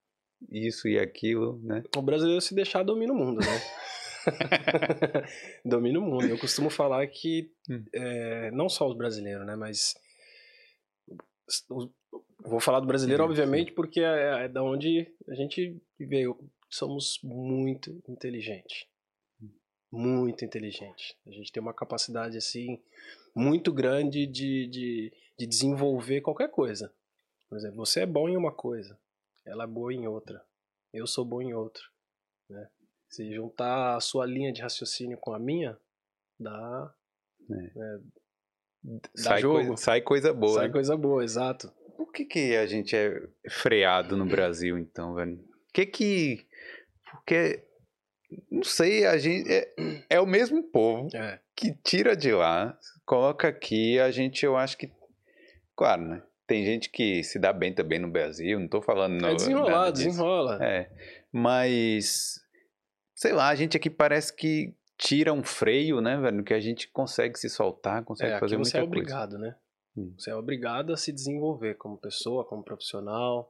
isso 0.49 0.87
e 0.87 0.97
aquilo, 0.97 1.59
né? 1.63 1.83
O 1.95 2.01
brasileiro 2.01 2.41
se 2.41 2.55
deixar 2.55 2.83
domina 2.83 3.13
o 3.13 3.15
mundo, 3.15 3.39
né? 3.39 3.61
Domina 5.65 5.99
o 5.99 6.01
mundo. 6.01 6.27
Eu 6.27 6.37
costumo 6.37 6.69
falar 6.69 7.05
que, 7.07 7.51
hum. 7.69 7.83
é, 7.93 8.51
não 8.51 8.69
só 8.69 8.87
os 8.87 8.95
brasileiros, 8.95 9.45
né? 9.45 9.55
Mas. 9.55 9.95
vou 12.39 12.59
falar 12.59 12.79
do 12.79 12.87
brasileiro, 12.87 13.23
obviamente, 13.23 13.71
porque 13.71 14.01
é, 14.01 14.45
é 14.45 14.47
da 14.47 14.63
onde 14.63 15.07
a 15.27 15.35
gente 15.35 15.81
veio. 15.99 16.37
Somos 16.69 17.19
muito 17.21 18.01
inteligentes. 18.07 18.85
Muito 19.91 20.45
inteligente. 20.45 21.17
A 21.27 21.31
gente 21.31 21.51
tem 21.51 21.61
uma 21.61 21.73
capacidade, 21.73 22.37
assim, 22.37 22.79
muito 23.35 23.73
grande 23.73 24.25
de, 24.25 24.67
de, 24.67 25.13
de 25.37 25.45
desenvolver 25.45 26.21
qualquer 26.21 26.49
coisa. 26.49 26.93
Por 27.49 27.57
exemplo, 27.57 27.85
você 27.85 28.01
é 28.01 28.05
bom 28.05 28.29
em 28.29 28.37
uma 28.37 28.53
coisa, 28.53 28.97
ela 29.45 29.63
é 29.63 29.67
boa 29.67 29.93
em 29.93 30.07
outra, 30.07 30.43
eu 30.93 31.07
sou 31.07 31.25
bom 31.25 31.41
em 31.41 31.53
outra. 31.53 31.83
Né? 32.49 32.69
Se 33.09 33.33
juntar 33.33 33.95
a 33.95 33.99
sua 33.99 34.25
linha 34.25 34.51
de 34.51 34.61
raciocínio 34.61 35.17
com 35.17 35.33
a 35.33 35.39
minha, 35.39 35.77
dá. 36.39 36.93
É. 37.49 37.55
Né, 37.55 37.99
dá 38.83 39.09
sai, 39.15 39.41
jogo. 39.41 39.55
Coisa, 39.55 39.77
sai 39.77 40.01
coisa 40.01 40.33
boa. 40.33 40.59
Sai 40.59 40.71
coisa 40.71 40.97
boa, 40.97 41.23
exato. 41.23 41.71
Por 41.95 42.11
que, 42.11 42.25
que 42.25 42.55
a 42.55 42.65
gente 42.65 42.95
é 42.95 43.21
freado 43.49 44.17
no 44.17 44.25
Brasil, 44.25 44.77
então, 44.77 45.13
velho? 45.13 45.35
O 45.35 45.73
que 45.73 45.85
que. 45.85 46.47
Porque. 47.09 47.63
Não 48.49 48.63
sei, 48.63 49.05
a 49.05 49.17
gente. 49.17 49.49
É, 49.51 49.73
é 50.09 50.19
o 50.19 50.25
mesmo 50.25 50.63
povo 50.63 51.09
é. 51.15 51.39
que 51.55 51.73
tira 51.83 52.15
de 52.15 52.31
lá, 52.31 52.77
coloca 53.05 53.47
aqui, 53.47 53.99
a 53.99 54.09
gente, 54.09 54.45
eu 54.45 54.55
acho 54.57 54.77
que. 54.77 54.91
Claro, 55.75 56.03
né? 56.03 56.23
Tem 56.51 56.65
gente 56.65 56.89
que 56.89 57.23
se 57.23 57.39
dá 57.39 57.53
bem 57.53 57.73
também 57.73 57.97
no 57.97 58.11
Brasil, 58.11 58.59
não 58.59 58.67
tô 58.67 58.81
falando. 58.81 59.21
No, 59.21 59.25
é 59.25 59.35
desenrolar, 59.35 59.89
desenrola. 59.89 60.61
É. 60.61 60.91
Mas 61.31 62.41
sei 63.15 63.31
lá, 63.31 63.47
a 63.47 63.55
gente 63.55 63.77
aqui 63.77 63.89
parece 63.89 64.35
que 64.35 64.75
tira 64.97 65.31
um 65.31 65.45
freio, 65.45 66.01
né, 66.01 66.19
velho? 66.19 66.43
Que 66.43 66.53
a 66.53 66.59
gente 66.59 66.89
consegue 66.89 67.39
se 67.39 67.49
soltar, 67.49 68.03
consegue 68.03 68.33
é, 68.33 68.37
fazer 68.37 68.57
muita 68.57 68.69
coisa. 68.69 68.69
você 68.69 68.77
é 68.79 68.83
obrigado, 68.83 69.37
né? 69.37 69.55
Hum. 69.95 70.13
Você 70.17 70.29
é 70.29 70.35
obrigado 70.35 70.91
a 70.91 70.97
se 70.97 71.13
desenvolver 71.13 71.75
como 71.75 71.97
pessoa, 71.97 72.43
como 72.43 72.61
profissional. 72.61 73.49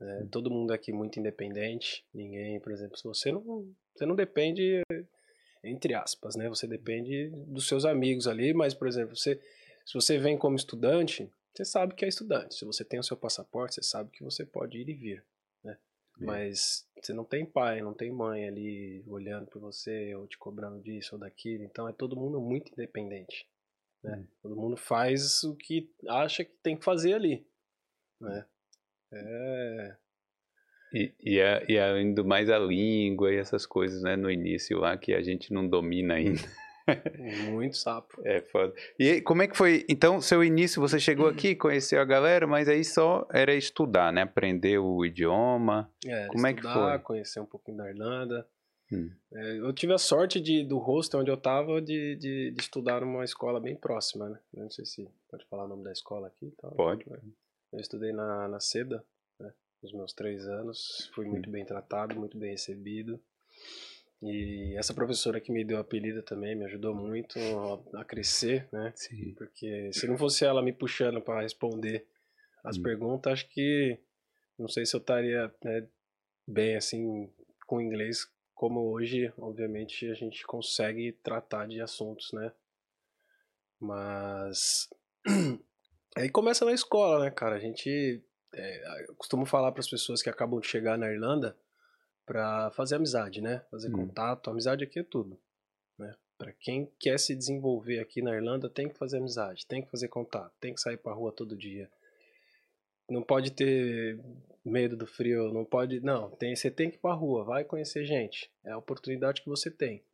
Né? 0.00 0.22
Hum. 0.22 0.28
Todo 0.32 0.50
mundo 0.50 0.72
é 0.72 0.76
aqui 0.76 0.90
muito 0.90 1.20
independente. 1.20 2.02
Ninguém, 2.14 2.58
por 2.60 2.72
exemplo, 2.72 2.96
se 2.96 3.04
você 3.04 3.30
não, 3.30 3.44
você 3.94 4.06
não 4.06 4.16
depende 4.16 4.80
entre 5.62 5.92
aspas, 5.92 6.34
né? 6.34 6.48
Você 6.48 6.66
depende 6.66 7.30
dos 7.46 7.68
seus 7.68 7.84
amigos 7.84 8.26
ali, 8.26 8.54
mas 8.54 8.72
por 8.72 8.88
exemplo, 8.88 9.14
você 9.14 9.38
se 9.84 9.94
você 9.94 10.16
vem 10.16 10.38
como 10.38 10.56
estudante, 10.56 11.30
você 11.54 11.64
sabe 11.64 11.94
que 11.94 12.04
é 12.04 12.08
estudante. 12.08 12.54
Se 12.54 12.64
você 12.64 12.84
tem 12.84 12.98
o 12.98 13.02
seu 13.02 13.16
passaporte, 13.16 13.74
você 13.74 13.82
sabe 13.82 14.10
que 14.10 14.24
você 14.24 14.44
pode 14.44 14.78
ir 14.78 14.88
e 14.88 14.94
vir. 14.94 15.24
É. 15.64 15.76
Mas 16.18 16.88
você 17.00 17.12
não 17.12 17.24
tem 17.24 17.44
pai, 17.44 17.80
não 17.80 17.94
tem 17.94 18.10
mãe 18.10 18.46
ali 18.46 19.04
olhando 19.06 19.46
por 19.46 19.60
você 19.60 20.14
ou 20.14 20.26
te 20.26 20.38
cobrando 20.38 20.82
disso 20.82 21.14
ou 21.14 21.20
daquilo. 21.20 21.64
Então 21.64 21.88
é 21.88 21.92
todo 21.92 22.16
mundo 22.16 22.40
muito 22.40 22.72
independente. 22.72 23.46
Né? 24.02 24.16
Hum. 24.16 24.26
Todo 24.42 24.56
mundo 24.56 24.76
faz 24.76 25.44
o 25.44 25.54
que 25.54 25.90
acha 26.08 26.44
que 26.44 26.52
tem 26.62 26.76
que 26.76 26.84
fazer 26.84 27.14
ali. 27.14 27.46
Né? 28.20 28.46
É... 29.12 29.96
E, 30.94 31.14
e, 31.20 31.38
é, 31.38 31.64
e 31.70 32.14
do 32.14 32.22
mais 32.22 32.50
a 32.50 32.58
língua 32.58 33.32
e 33.32 33.38
essas 33.38 33.64
coisas, 33.64 34.02
né, 34.02 34.14
no 34.14 34.30
início 34.30 34.78
lá 34.78 34.94
que 34.98 35.14
a 35.14 35.22
gente 35.22 35.52
não 35.52 35.66
domina 35.66 36.14
ainda. 36.14 36.42
Muito 37.50 37.76
sapo. 37.76 38.20
É 38.24 38.40
foda. 38.40 38.74
E 38.98 39.20
como 39.20 39.42
é 39.42 39.48
que 39.48 39.56
foi? 39.56 39.84
Então, 39.88 40.20
seu 40.20 40.42
início, 40.42 40.80
você 40.80 40.98
chegou 40.98 41.28
aqui, 41.28 41.54
conheceu 41.54 42.00
a 42.00 42.04
galera, 42.04 42.46
mas 42.46 42.68
aí 42.68 42.84
só 42.84 43.26
era 43.32 43.54
estudar, 43.54 44.12
né? 44.12 44.22
Aprender 44.22 44.78
o 44.78 45.04
idioma. 45.04 45.90
É, 46.04 46.26
como 46.26 46.46
estudar, 46.46 46.48
é 46.48 46.54
que 46.54 46.62
foi? 46.62 46.98
conhecer 47.00 47.40
um 47.40 47.46
pouquinho 47.46 47.78
da 47.78 47.88
Irlanda. 47.88 48.46
Hum. 48.92 49.10
É, 49.32 49.58
eu 49.58 49.72
tive 49.72 49.94
a 49.94 49.98
sorte 49.98 50.40
de, 50.40 50.64
do 50.64 50.78
hostel 50.78 51.20
onde 51.20 51.30
eu 51.30 51.36
tava 51.36 51.80
de, 51.80 52.16
de, 52.16 52.50
de, 52.50 52.60
estudar 52.60 53.00
numa 53.00 53.24
escola 53.24 53.58
bem 53.58 53.74
próxima, 53.74 54.28
né? 54.28 54.38
Não 54.52 54.70
sei 54.70 54.84
se 54.84 55.08
pode 55.28 55.46
falar 55.46 55.64
o 55.64 55.68
nome 55.68 55.82
da 55.82 55.92
escola 55.92 56.26
aqui. 56.26 56.52
Tá? 56.58 56.68
Pode. 56.68 57.04
Eu 57.72 57.80
estudei 57.80 58.12
na, 58.12 58.48
na 58.48 58.60
SEDA, 58.60 59.02
né? 59.40 59.50
Nos 59.82 59.92
meus 59.92 60.12
três 60.12 60.46
anos. 60.46 61.10
Fui 61.14 61.24
muito 61.24 61.48
hum. 61.48 61.52
bem 61.52 61.64
tratado, 61.64 62.14
muito 62.16 62.36
bem 62.36 62.50
recebido. 62.50 63.18
E 64.22 64.76
essa 64.76 64.94
professora 64.94 65.40
que 65.40 65.50
me 65.50 65.64
deu 65.64 65.78
o 65.78 65.80
apelido 65.80 66.22
também 66.22 66.54
me 66.54 66.64
ajudou 66.66 66.94
muito 66.94 67.38
a 67.94 68.04
crescer, 68.04 68.68
né? 68.72 68.92
Sim. 68.94 69.34
Porque 69.34 69.90
se 69.92 70.06
não 70.06 70.16
fosse 70.16 70.44
ela 70.44 70.62
me 70.62 70.72
puxando 70.72 71.20
para 71.20 71.42
responder 71.42 72.06
as 72.62 72.78
hum. 72.78 72.82
perguntas, 72.82 73.32
acho 73.32 73.48
que 73.48 73.98
não 74.56 74.68
sei 74.68 74.86
se 74.86 74.94
eu 74.94 75.00
estaria 75.00 75.52
né, 75.64 75.88
bem 76.46 76.76
assim 76.76 77.28
com 77.66 77.80
inglês 77.80 78.30
como 78.54 78.92
hoje, 78.92 79.32
obviamente 79.38 80.08
a 80.08 80.14
gente 80.14 80.46
consegue 80.46 81.10
tratar 81.24 81.66
de 81.66 81.80
assuntos, 81.80 82.32
né? 82.32 82.52
Mas 83.80 84.88
aí 86.16 86.30
começa 86.30 86.64
na 86.64 86.72
escola, 86.72 87.24
né, 87.24 87.30
cara? 87.32 87.56
A 87.56 87.58
gente 87.58 88.22
é, 88.54 89.08
eu 89.08 89.16
costumo 89.16 89.44
falar 89.44 89.72
para 89.72 89.80
as 89.80 89.90
pessoas 89.90 90.22
que 90.22 90.30
acabam 90.30 90.60
de 90.60 90.68
chegar 90.68 90.96
na 90.96 91.10
Irlanda 91.10 91.56
para 92.26 92.70
fazer 92.72 92.96
amizade, 92.96 93.40
né? 93.40 93.64
Fazer 93.70 93.88
hum. 93.88 94.06
contato. 94.06 94.50
Amizade 94.50 94.84
aqui 94.84 94.98
é 95.00 95.02
tudo, 95.02 95.38
né? 95.98 96.14
Para 96.38 96.52
quem 96.52 96.90
quer 96.98 97.18
se 97.18 97.34
desenvolver 97.34 98.00
aqui 98.00 98.22
na 98.22 98.34
Irlanda, 98.34 98.68
tem 98.68 98.88
que 98.88 98.98
fazer 98.98 99.18
amizade, 99.18 99.66
tem 99.66 99.82
que 99.82 99.90
fazer 99.90 100.08
contato, 100.08 100.52
tem 100.60 100.74
que 100.74 100.80
sair 100.80 100.96
para 100.96 101.14
rua 101.14 101.32
todo 101.32 101.56
dia. 101.56 101.90
Não 103.08 103.22
pode 103.22 103.52
ter 103.52 104.18
medo 104.64 104.96
do 104.96 105.06
frio, 105.06 105.52
não 105.52 105.64
pode, 105.64 106.00
não, 106.00 106.30
tem, 106.30 106.54
você 106.54 106.70
tem 106.70 106.88
que 106.90 106.96
ir 106.96 107.00
para 107.00 107.14
rua, 107.14 107.44
vai 107.44 107.64
conhecer 107.64 108.04
gente. 108.04 108.50
É 108.64 108.72
a 108.72 108.78
oportunidade 108.78 109.42
que 109.42 109.48
você 109.48 109.70
tem. 109.70 110.04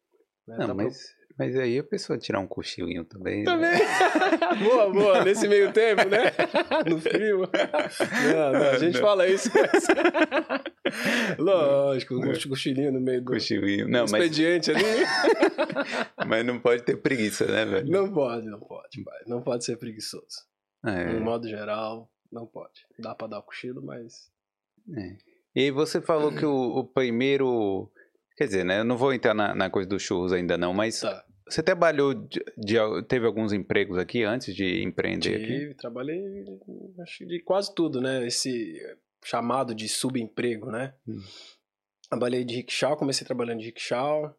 Né? 0.47 0.57
Não, 0.59 0.75
mas 0.75 1.15
mas 1.39 1.57
aí 1.57 1.79
a 1.79 1.85
pessoa 1.85 2.19
tirar 2.19 2.41
um 2.41 2.49
cochilinho 2.49 3.05
também. 3.05 3.45
Né? 3.45 3.45
Também. 3.45 3.71
Né? 3.71 3.79
boa, 4.69 4.91
boa. 4.91 5.25
Nesse 5.25 5.47
meio 5.47 5.73
tempo, 5.73 6.09
né? 6.09 6.33
No 6.85 7.01
frio. 7.01 7.49
Não, 8.33 8.53
não, 8.53 8.71
a 8.71 8.79
gente 8.79 8.95
não. 8.95 9.01
fala 9.01 9.29
isso, 9.29 9.49
mas... 9.55 9.87
Lógico, 11.39 12.17
um 12.17 12.49
cochilinho 12.49 12.93
no 12.93 13.01
meio 13.01 13.23
do 13.23 13.33
cochilinho. 13.33 13.89
Não, 13.89 14.05
expediente 14.05 14.73
mas... 14.73 14.85
ali. 14.85 16.27
mas 16.27 16.45
não 16.45 16.59
pode 16.59 16.83
ter 16.83 16.97
preguiça, 16.97 17.47
né, 17.47 17.65
velho? 17.65 17.89
Não 17.89 18.13
pode, 18.13 18.47
não 18.47 18.59
pode, 18.59 19.05
pai. 19.05 19.21
Não 19.27 19.41
pode 19.41 19.65
ser 19.65 19.77
preguiçoso. 19.77 20.45
É. 20.85 21.13
No 21.13 21.21
modo 21.21 21.49
geral, 21.49 22.11
não 22.33 22.47
pode. 22.47 22.85
Dá 22.99 23.15
pra 23.15 23.29
dar 23.29 23.39
o 23.39 23.43
cochilo, 23.45 23.81
mas... 23.81 24.29
É. 24.97 25.17
E 25.55 25.71
você 25.71 26.01
falou 26.01 26.35
que 26.35 26.45
o, 26.45 26.79
o 26.79 26.85
primeiro... 26.85 27.89
Quer 28.37 28.47
dizer, 28.47 28.65
né? 28.65 28.81
Eu 28.81 28.85
não 28.85 28.97
vou 28.97 29.13
entrar 29.13 29.35
na, 29.35 29.55
na 29.55 29.71
coisa 29.71 29.89
dos 29.89 30.03
churros 30.03 30.33
ainda 30.33 30.57
não, 30.57 30.73
mas 30.73 31.01
tá. 31.01 31.25
Você 31.49 31.63
trabalhou, 31.63 32.15
de, 32.15 32.45
de, 32.57 32.77
teve 33.09 33.27
alguns 33.27 33.53
empregos 33.53 33.97
aqui 33.97 34.23
antes 34.23 34.55
de 34.55 34.83
empreender 34.83 35.39
Tive, 35.39 35.65
aqui? 35.65 35.75
trabalhei 35.75 36.45
acho 37.01 37.27
de 37.27 37.41
quase 37.41 37.75
tudo, 37.75 38.01
né? 38.01 38.27
Esse 38.27 38.79
chamado 39.25 39.75
de 39.75 39.89
subemprego, 39.89 40.71
né? 40.71 40.95
Hum. 41.07 41.21
Trabalhei 42.09 42.45
de 42.45 42.57
rickshaw, 42.57 42.97
comecei 42.97 43.27
trabalhando 43.27 43.61
de 43.61 43.67
rickshaw, 43.67 44.35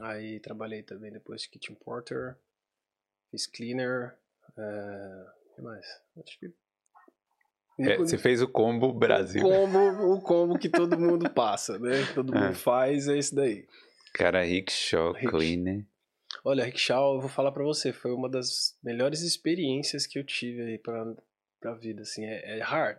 aí 0.00 0.40
trabalhei 0.40 0.82
também 0.82 1.12
depois 1.12 1.42
de 1.42 1.50
kitchen 1.50 1.76
porter, 1.76 2.36
fiz 3.30 3.46
cleaner, 3.46 4.16
o 4.56 5.54
que 5.54 5.62
mais? 5.62 5.86
Acho 6.16 6.38
que 6.38 6.52
é, 7.80 7.96
você 7.96 8.18
fez 8.18 8.42
o 8.42 8.48
combo 8.48 8.92
Brasil. 8.92 9.44
O 9.44 9.48
combo, 9.48 10.14
o 10.14 10.20
combo 10.20 10.58
que 10.58 10.68
todo 10.68 10.98
mundo 10.98 11.28
passa, 11.30 11.78
né? 11.78 12.04
Todo 12.14 12.32
mundo 12.32 12.46
é. 12.46 12.54
faz, 12.54 13.08
é 13.08 13.16
esse 13.16 13.34
daí. 13.34 13.66
Cara, 14.14 14.44
rickshaw, 14.44 15.12
Rick... 15.12 15.28
cleaner. 15.28 15.86
Olha, 16.44 16.64
Rickshaw, 16.64 17.14
eu 17.14 17.20
vou 17.20 17.30
falar 17.30 17.52
para 17.52 17.62
você, 17.62 17.92
foi 17.92 18.12
uma 18.12 18.28
das 18.28 18.76
melhores 18.82 19.20
experiências 19.22 20.06
que 20.06 20.18
eu 20.18 20.24
tive 20.24 20.62
aí 20.62 20.78
pra, 20.78 21.14
pra 21.60 21.74
vida, 21.74 22.02
assim, 22.02 22.24
é, 22.24 22.58
é 22.58 22.62
hard, 22.62 22.98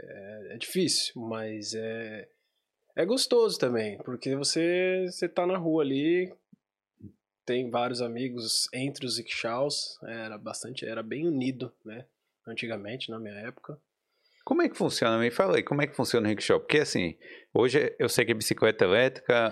é, 0.00 0.48
é, 0.52 0.56
difícil, 0.56 1.20
mas 1.20 1.74
é, 1.74 2.28
é 2.96 3.04
gostoso 3.04 3.58
também, 3.58 3.98
porque 3.98 4.34
você, 4.34 5.06
você 5.08 5.28
tá 5.28 5.46
na 5.46 5.56
rua 5.56 5.82
ali, 5.82 6.32
tem 7.44 7.70
vários 7.70 8.02
amigos 8.02 8.68
entre 8.72 9.06
os 9.06 9.18
rickshaws, 9.18 9.98
era 10.02 10.36
bastante, 10.36 10.84
era 10.84 11.02
bem 11.02 11.26
unido, 11.28 11.72
né, 11.84 12.06
antigamente, 12.46 13.10
na 13.10 13.20
minha 13.20 13.34
época, 13.34 13.80
como 14.46 14.62
é 14.62 14.68
que 14.68 14.76
funciona? 14.76 15.18
Me 15.18 15.28
fala 15.28 15.56
aí, 15.56 15.62
como 15.64 15.82
é 15.82 15.88
que 15.88 15.96
funciona 15.96 16.28
o 16.28 16.30
rickshaw? 16.30 16.60
Porque 16.60 16.78
assim, 16.78 17.18
hoje 17.52 17.92
eu 17.98 18.08
sei 18.08 18.24
que 18.24 18.30
é 18.30 18.34
bicicleta 18.34 18.84
elétrica, 18.84 19.50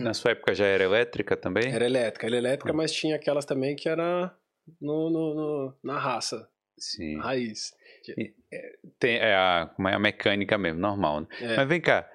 na 0.00 0.14
sua 0.14 0.30
época 0.30 0.54
já 0.54 0.64
era 0.64 0.84
elétrica 0.84 1.36
também? 1.36 1.74
Era 1.74 1.84
elétrica, 1.84 2.28
era 2.28 2.36
elétrica, 2.36 2.70
ah. 2.70 2.76
mas 2.76 2.92
tinha 2.92 3.16
aquelas 3.16 3.44
também 3.44 3.74
que 3.74 3.88
era 3.88 4.32
no, 4.80 5.10
no, 5.10 5.34
no 5.34 5.78
na 5.82 5.98
raça. 5.98 6.48
Sim. 6.78 7.18
Raiz. 7.18 7.74
E, 8.16 8.34
é, 8.52 8.72
tem, 9.00 9.16
é, 9.16 9.34
a, 9.34 9.68
é 9.80 9.94
a 9.94 9.98
mecânica 9.98 10.56
mesmo, 10.56 10.78
normal. 10.78 11.22
Né? 11.22 11.26
É. 11.40 11.56
Mas 11.56 11.68
vem 11.68 11.80
cá, 11.80 12.08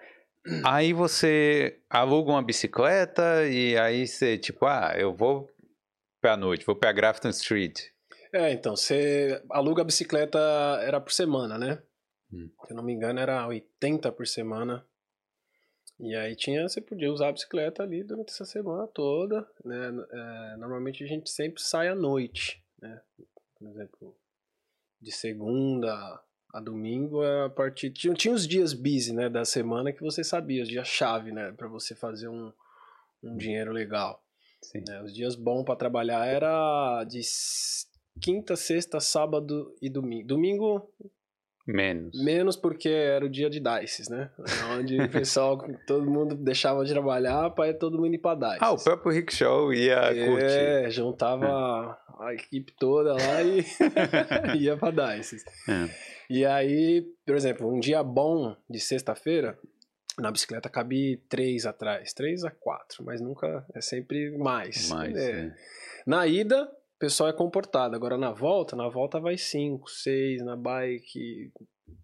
aí 0.63 0.93
você 0.93 1.81
aluga 1.89 2.31
uma 2.31 2.41
bicicleta 2.41 3.45
e 3.45 3.77
aí 3.77 4.07
você, 4.07 4.37
tipo, 4.37 4.65
ah, 4.65 4.93
eu 4.95 5.13
vou 5.13 5.49
pra 6.21 6.37
noite, 6.37 6.65
vou 6.65 6.77
pra 6.77 6.93
Grafton 6.93 7.29
Street. 7.29 7.77
É, 8.31 8.53
então, 8.53 8.77
você 8.77 9.43
aluga 9.49 9.81
a 9.81 9.85
bicicleta, 9.85 10.39
era 10.81 11.01
por 11.01 11.11
semana, 11.11 11.57
né? 11.57 11.81
Hum. 12.31 12.49
Se 12.65 12.73
eu 12.73 12.77
não 12.77 12.83
me 12.83 12.93
engano, 12.93 13.19
era 13.19 13.47
80 13.47 14.11
por 14.11 14.25
semana. 14.27 14.85
E 15.99 16.15
aí 16.15 16.35
tinha, 16.35 16.67
você 16.67 16.81
podia 16.81 17.11
usar 17.11 17.29
a 17.29 17.31
bicicleta 17.31 17.83
ali 17.83 18.03
durante 18.03 18.31
essa 18.31 18.45
semana 18.45 18.87
toda, 18.87 19.47
né? 19.63 19.89
É, 20.11 20.57
normalmente 20.57 21.03
a 21.03 21.07
gente 21.07 21.29
sempre 21.29 21.61
sai 21.61 21.89
à 21.89 21.95
noite, 21.95 22.63
né? 22.81 23.01
Por 23.57 23.67
exemplo, 23.67 24.17
de 24.99 25.11
segunda 25.11 26.23
a 26.53 26.59
domingo 26.59 27.23
a 27.23 27.49
partir 27.49 27.91
tinha, 27.91 28.13
tinha 28.13 28.33
os 28.33 28.47
dias 28.47 28.73
busy, 28.73 29.13
né, 29.13 29.29
da 29.29 29.45
semana 29.45 29.93
que 29.93 30.01
você 30.01 30.23
sabia, 30.23 30.63
os 30.63 30.67
dias 30.67 30.87
chave, 30.87 31.31
né, 31.31 31.53
para 31.53 31.67
você 31.67 31.95
fazer 31.95 32.27
um, 32.27 32.51
um 33.23 33.37
dinheiro 33.37 33.71
legal. 33.71 34.21
Né? 34.87 35.01
Os 35.01 35.13
dias 35.13 35.35
bons 35.35 35.63
para 35.63 35.75
trabalhar 35.75 36.25
era 36.25 37.03
de 37.05 37.21
quinta, 38.19 38.55
sexta, 38.55 38.99
sábado 38.99 39.75
e 39.81 39.89
domingo. 39.89 40.27
Domingo 40.27 40.93
Menos. 41.65 42.23
Menos 42.23 42.55
porque 42.55 42.89
era 42.89 43.25
o 43.25 43.29
dia 43.29 43.49
de 43.49 43.59
dices, 43.59 44.09
né? 44.09 44.31
Onde 44.77 44.99
o 44.99 45.09
pessoal, 45.09 45.57
todo 45.85 46.09
mundo 46.09 46.35
deixava 46.35 46.83
de 46.83 46.91
trabalhar 46.91 47.51
para 47.51 47.73
todo 47.73 47.99
mundo 47.99 48.13
ir 48.13 48.17
pra 48.17 48.35
dices. 48.35 48.57
Ah, 48.59 48.71
o 48.71 48.83
próprio 48.83 49.13
Rick 49.13 49.33
Show 49.33 49.73
ia 49.73 49.95
é, 49.95 50.25
curtir. 50.25 50.45
É, 50.45 50.89
juntava 50.89 51.97
é. 52.19 52.23
a 52.25 52.33
equipe 52.33 52.73
toda 52.79 53.13
lá 53.13 53.43
e 53.43 53.63
ia 54.59 54.75
pra 54.75 54.91
dices. 54.91 55.43
É. 55.69 55.89
E 56.29 56.45
aí, 56.45 57.05
por 57.25 57.35
exemplo, 57.35 57.71
um 57.71 57.79
dia 57.79 58.01
bom 58.03 58.55
de 58.69 58.79
sexta-feira, 58.79 59.57
na 60.17 60.31
bicicleta 60.31 60.69
cabe 60.69 61.17
três 61.29 61.65
atrás, 61.65 62.13
três 62.13 62.43
a 62.43 62.51
quatro, 62.51 63.03
mas 63.03 63.21
nunca, 63.21 63.65
é 63.73 63.81
sempre 63.81 64.37
mais. 64.37 64.89
Mais, 64.89 65.15
é. 65.15 65.31
é. 65.31 65.55
Na 66.05 66.25
ida, 66.25 66.69
pessoal 67.01 67.31
é 67.31 67.33
comportado. 67.33 67.95
Agora 67.95 68.15
na 68.15 68.31
volta, 68.31 68.75
na 68.75 68.87
volta 68.87 69.19
vai 69.19 69.35
5, 69.35 69.89
6 69.89 70.45
na 70.45 70.55
bike. 70.55 71.51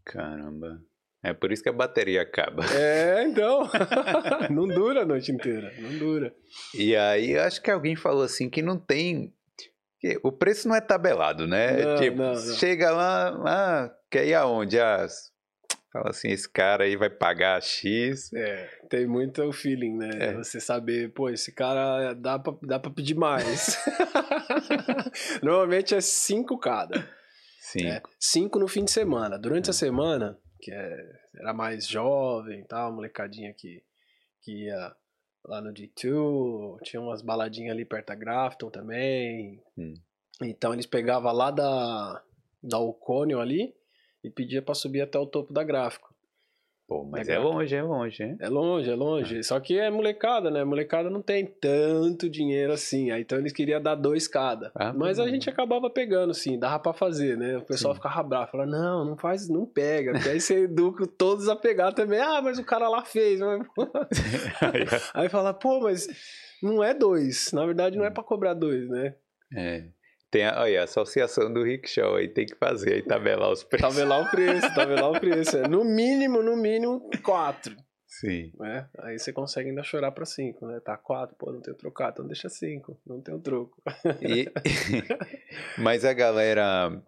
Caramba. 0.04 0.82
É 1.24 1.34
por 1.34 1.52
isso 1.52 1.62
que 1.62 1.70
a 1.70 1.74
bateria 1.74 2.24
acaba. 2.24 2.66
É, 2.74 3.24
então. 3.30 3.70
não 4.50 4.68
dura 4.68 5.04
a 5.04 5.06
noite 5.06 5.32
inteira. 5.32 5.72
Não 5.78 5.98
dura. 6.00 6.34
E 6.74 6.96
aí, 6.96 7.38
acho 7.38 7.62
que 7.62 7.70
alguém 7.70 7.96
falou 7.96 8.24
assim 8.24 8.50
que 8.50 8.62
não 8.62 8.78
tem. 8.78 9.32
O 10.24 10.32
preço 10.32 10.68
não 10.68 10.76
é 10.76 10.82
tabelado, 10.82 11.48
né? 11.48 11.84
Não, 11.84 11.96
tipo, 11.98 12.18
não, 12.18 12.34
não. 12.34 12.54
chega 12.56 12.92
lá, 12.92 13.30
ah, 13.46 13.96
quer 14.10 14.28
ir 14.28 14.36
aonde? 14.36 14.80
Ah, 14.80 15.06
Fala 15.98 16.12
assim, 16.12 16.30
esse 16.30 16.48
cara 16.48 16.84
aí 16.84 16.96
vai 16.96 17.10
pagar 17.10 17.62
X. 17.62 18.32
É, 18.32 18.68
tem 18.88 19.08
muito 19.08 19.52
feeling, 19.52 19.96
né? 19.98 20.10
É. 20.20 20.34
Você 20.34 20.60
saber, 20.60 21.12
pô, 21.12 21.30
esse 21.30 21.52
cara 21.52 22.14
dá 22.14 22.38
pra, 22.38 22.54
dá 22.62 22.80
pra 22.80 22.92
pedir 22.92 23.16
mais. 23.16 23.84
Normalmente 25.42 25.96
é 25.96 26.02
cinco 26.02 26.58
cada. 26.60 27.10
Cinco. 27.60 27.88
É, 27.88 28.02
cinco 28.20 28.60
no 28.60 28.68
fim 28.68 28.86
de 28.86 28.92
semana. 28.92 29.40
Durante 29.40 29.68
é. 29.68 29.72
a 29.72 29.74
semana, 29.74 30.38
que 30.62 30.72
é, 30.72 30.98
era 31.36 31.52
mais 31.52 31.88
jovem 31.88 32.60
e 32.60 32.66
tal, 32.66 32.94
molecadinha 32.94 33.52
que, 33.54 33.82
que 34.42 34.66
ia 34.66 34.96
lá 35.46 35.62
no 35.62 35.74
D2, 35.74 36.80
tinha 36.84 37.02
umas 37.02 37.24
baladinhas 37.24 37.74
ali 37.74 37.86
perto 37.86 38.08
da 38.08 38.16
Grafton 38.16 38.70
também. 38.70 39.64
Hum. 39.76 39.96
Então 40.44 40.74
eles 40.74 40.86
pegavam 40.86 41.34
lá 41.34 41.50
da, 41.50 42.24
da 42.62 42.78
Oconion 42.78 43.40
ali, 43.40 43.74
e 44.24 44.30
pedia 44.30 44.62
para 44.62 44.76
subir 44.76 45.02
até 45.02 45.18
o 45.18 45.26
topo 45.26 45.54
da 45.54 45.64
gráfico. 45.64 46.16
Pô, 46.88 47.04
mas 47.04 47.28
é 47.28 47.38
longe, 47.38 47.76
é 47.76 47.84
longe, 47.84 48.24
hein? 48.24 48.38
É 48.40 48.48
longe, 48.48 48.90
é 48.90 48.96
longe. 48.96 49.40
É. 49.40 49.44
Só 49.44 49.60
que 49.60 49.78
é 49.78 49.90
molecada, 49.90 50.50
né? 50.50 50.64
Molecada 50.64 51.10
não 51.10 51.22
tem 51.22 51.46
tanto 51.46 52.30
dinheiro 52.30 52.72
assim. 52.72 53.12
Aí, 53.12 53.24
então 53.24 53.38
eles 53.38 53.52
queriam 53.52 53.82
dar 53.82 53.96
dois 53.96 54.26
cada. 54.26 54.72
Ah, 54.74 54.94
mas 54.94 55.20
a 55.20 55.28
gente 55.28 55.50
acabava 55.50 55.90
pegando, 55.90 56.34
sim, 56.34 56.58
dava 56.58 56.80
para 56.80 56.94
fazer, 56.94 57.38
né? 57.38 57.58
O 57.58 57.66
pessoal 57.66 57.94
sim. 57.94 58.00
ficava 58.00 58.24
bravo, 58.24 58.52
falava, 58.52 58.72
não, 58.72 59.04
não 59.04 59.18
faz, 59.18 59.50
não 59.50 59.66
pega. 59.66 60.14
Porque 60.14 60.30
aí 60.30 60.40
você 60.40 60.64
educa 60.64 61.06
todos 61.06 61.50
a 61.50 61.58
pegar 61.58 61.92
também. 61.92 62.22
Ah, 62.22 62.42
mas 62.42 62.58
o 62.58 62.64
cara 62.64 62.88
lá 62.88 63.04
fez. 63.04 63.42
aí 65.14 65.28
fala, 65.28 65.54
pô, 65.54 65.82
mas 65.82 66.08
não 66.64 66.82
é 66.82 66.94
dois. 66.94 67.52
Na 67.52 67.66
verdade, 67.66 67.98
não 67.98 68.06
é 68.06 68.10
hum. 68.10 68.14
para 68.14 68.24
cobrar 68.24 68.54
dois, 68.54 68.88
né? 68.88 69.14
É. 69.54 69.84
Tem 70.38 70.46
a, 70.46 70.62
olha, 70.62 70.82
a 70.82 70.84
associação 70.84 71.52
do 71.52 71.64
rickshaw 71.64 72.16
aí 72.16 72.28
tem 72.28 72.46
que 72.46 72.56
fazer, 72.56 72.94
aí 72.94 73.02
tabelar 73.02 73.52
os 73.52 73.64
preços. 73.64 73.96
Tabelar 73.96 74.22
o 74.22 74.30
preço, 74.30 74.76
tabelar 74.76 75.10
o 75.10 75.14
preço. 75.20 75.58
É, 75.58 75.68
no 75.68 75.84
mínimo, 75.84 76.44
no 76.44 76.56
mínimo, 76.56 77.10
quatro. 77.24 77.76
Sim. 78.06 78.52
Né? 78.60 78.88
Aí 79.00 79.18
você 79.18 79.34
consegue 79.34 79.70
ainda 79.70 79.82
chorar 79.82 80.12
para 80.12 80.26
cinco, 80.26 80.68
né? 80.68 80.80
Tá 80.80 80.96
quatro, 80.96 81.36
pô, 81.40 81.52
não 81.52 81.60
tenho 81.60 81.76
trocado, 81.76 82.12
então 82.12 82.28
deixa 82.28 82.50
cinco, 82.50 83.02
não 83.04 83.20
tenho 83.20 83.40
troco. 83.40 83.82
E... 84.22 84.48
Mas 85.82 86.06
a 86.06 86.14
galera 86.14 87.02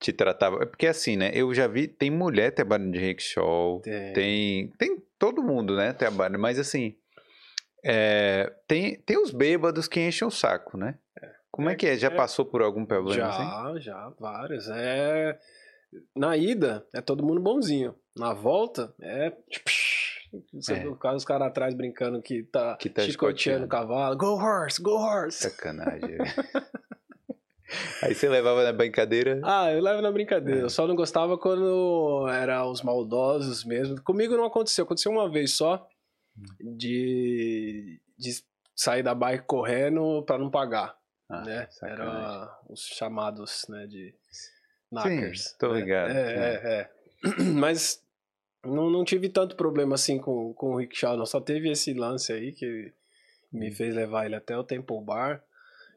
te 0.00 0.12
tratava. 0.12 0.64
É 0.64 0.66
porque 0.66 0.88
assim, 0.88 1.16
né? 1.16 1.30
Eu 1.32 1.54
já 1.54 1.68
vi, 1.68 1.86
tem 1.86 2.10
mulher 2.10 2.50
trabalhando 2.50 2.90
de 2.90 2.98
rickshaw, 2.98 3.80
tem. 3.80 4.12
tem, 4.12 4.72
tem 4.76 5.02
todo 5.16 5.40
mundo, 5.40 5.76
né? 5.76 5.92
Trabalha, 5.92 6.36
mas 6.36 6.58
assim, 6.58 6.96
é, 7.84 8.52
tem, 8.66 8.96
tem 9.02 9.22
os 9.22 9.30
bêbados 9.30 9.86
que 9.86 10.00
enchem 10.00 10.26
o 10.26 10.32
saco, 10.32 10.76
né? 10.76 10.98
Como 11.56 11.70
é, 11.70 11.74
que 11.74 11.86
é? 11.86 11.96
Já 11.96 12.08
é, 12.08 12.14
passou 12.14 12.44
por 12.44 12.60
algum 12.60 12.84
problema 12.84 13.16
já, 13.16 13.28
assim? 13.30 13.80
Já, 13.80 14.12
vários. 14.20 14.68
É... 14.68 15.38
Na 16.14 16.36
ida, 16.36 16.86
é 16.94 17.00
todo 17.00 17.24
mundo 17.24 17.40
bonzinho. 17.40 17.94
Na 18.14 18.34
volta, 18.34 18.94
é... 19.00 19.32
É. 20.68 20.84
No 20.84 20.96
caso, 20.96 21.16
os 21.16 21.24
caras 21.24 21.48
atrás 21.48 21.72
brincando 21.72 22.20
que 22.20 22.42
tá, 22.42 22.76
que 22.76 22.90
tá 22.90 23.00
chicoteando 23.02 23.64
o 23.64 23.68
cavalo. 23.68 24.14
Go 24.18 24.34
horse, 24.34 24.82
go 24.82 24.90
horse. 24.90 25.38
Sacanagem. 25.38 26.18
Aí 28.02 28.14
você 28.14 28.28
levava 28.28 28.62
na 28.62 28.72
brincadeira? 28.72 29.40
Ah, 29.42 29.72
eu 29.72 29.80
levo 29.80 30.02
na 30.02 30.12
brincadeira. 30.12 30.60
É. 30.60 30.64
Eu 30.64 30.68
só 30.68 30.86
não 30.86 30.94
gostava 30.94 31.38
quando 31.38 32.28
era 32.28 32.66
os 32.66 32.82
maldosos 32.82 33.64
mesmo. 33.64 34.02
Comigo 34.02 34.36
não 34.36 34.44
aconteceu. 34.44 34.84
Aconteceu 34.84 35.10
uma 35.10 35.30
vez 35.30 35.52
só 35.52 35.88
hum. 36.36 36.76
de, 36.76 37.98
de 38.18 38.30
sair 38.74 39.02
da 39.02 39.14
bike 39.14 39.46
correndo 39.46 40.22
para 40.24 40.38
não 40.38 40.50
pagar. 40.50 40.95
Ah, 41.28 41.44
né? 41.44 41.68
Era 41.82 42.58
os 42.68 42.80
chamados 42.86 43.66
né, 43.68 43.86
de 43.86 44.14
knackers. 44.90 45.48
Sim, 45.48 45.56
tô 45.58 45.72
né? 45.72 45.80
ligado. 45.80 46.10
É, 46.10 46.34
é, 46.34 46.80
é. 46.80 46.90
Mas 47.54 48.02
não, 48.64 48.90
não 48.90 49.04
tive 49.04 49.28
tanto 49.28 49.56
problema 49.56 49.94
assim 49.94 50.18
com, 50.18 50.52
com 50.54 50.74
o 50.74 50.76
Rickshaw, 50.76 51.16
não. 51.16 51.26
Só 51.26 51.40
teve 51.40 51.70
esse 51.70 51.92
lance 51.94 52.32
aí 52.32 52.52
que 52.52 52.92
me 53.52 53.70
hum. 53.70 53.74
fez 53.74 53.94
levar 53.94 54.26
ele 54.26 54.36
até 54.36 54.56
o 54.56 54.64
Temple 54.64 55.00
Bar, 55.02 55.42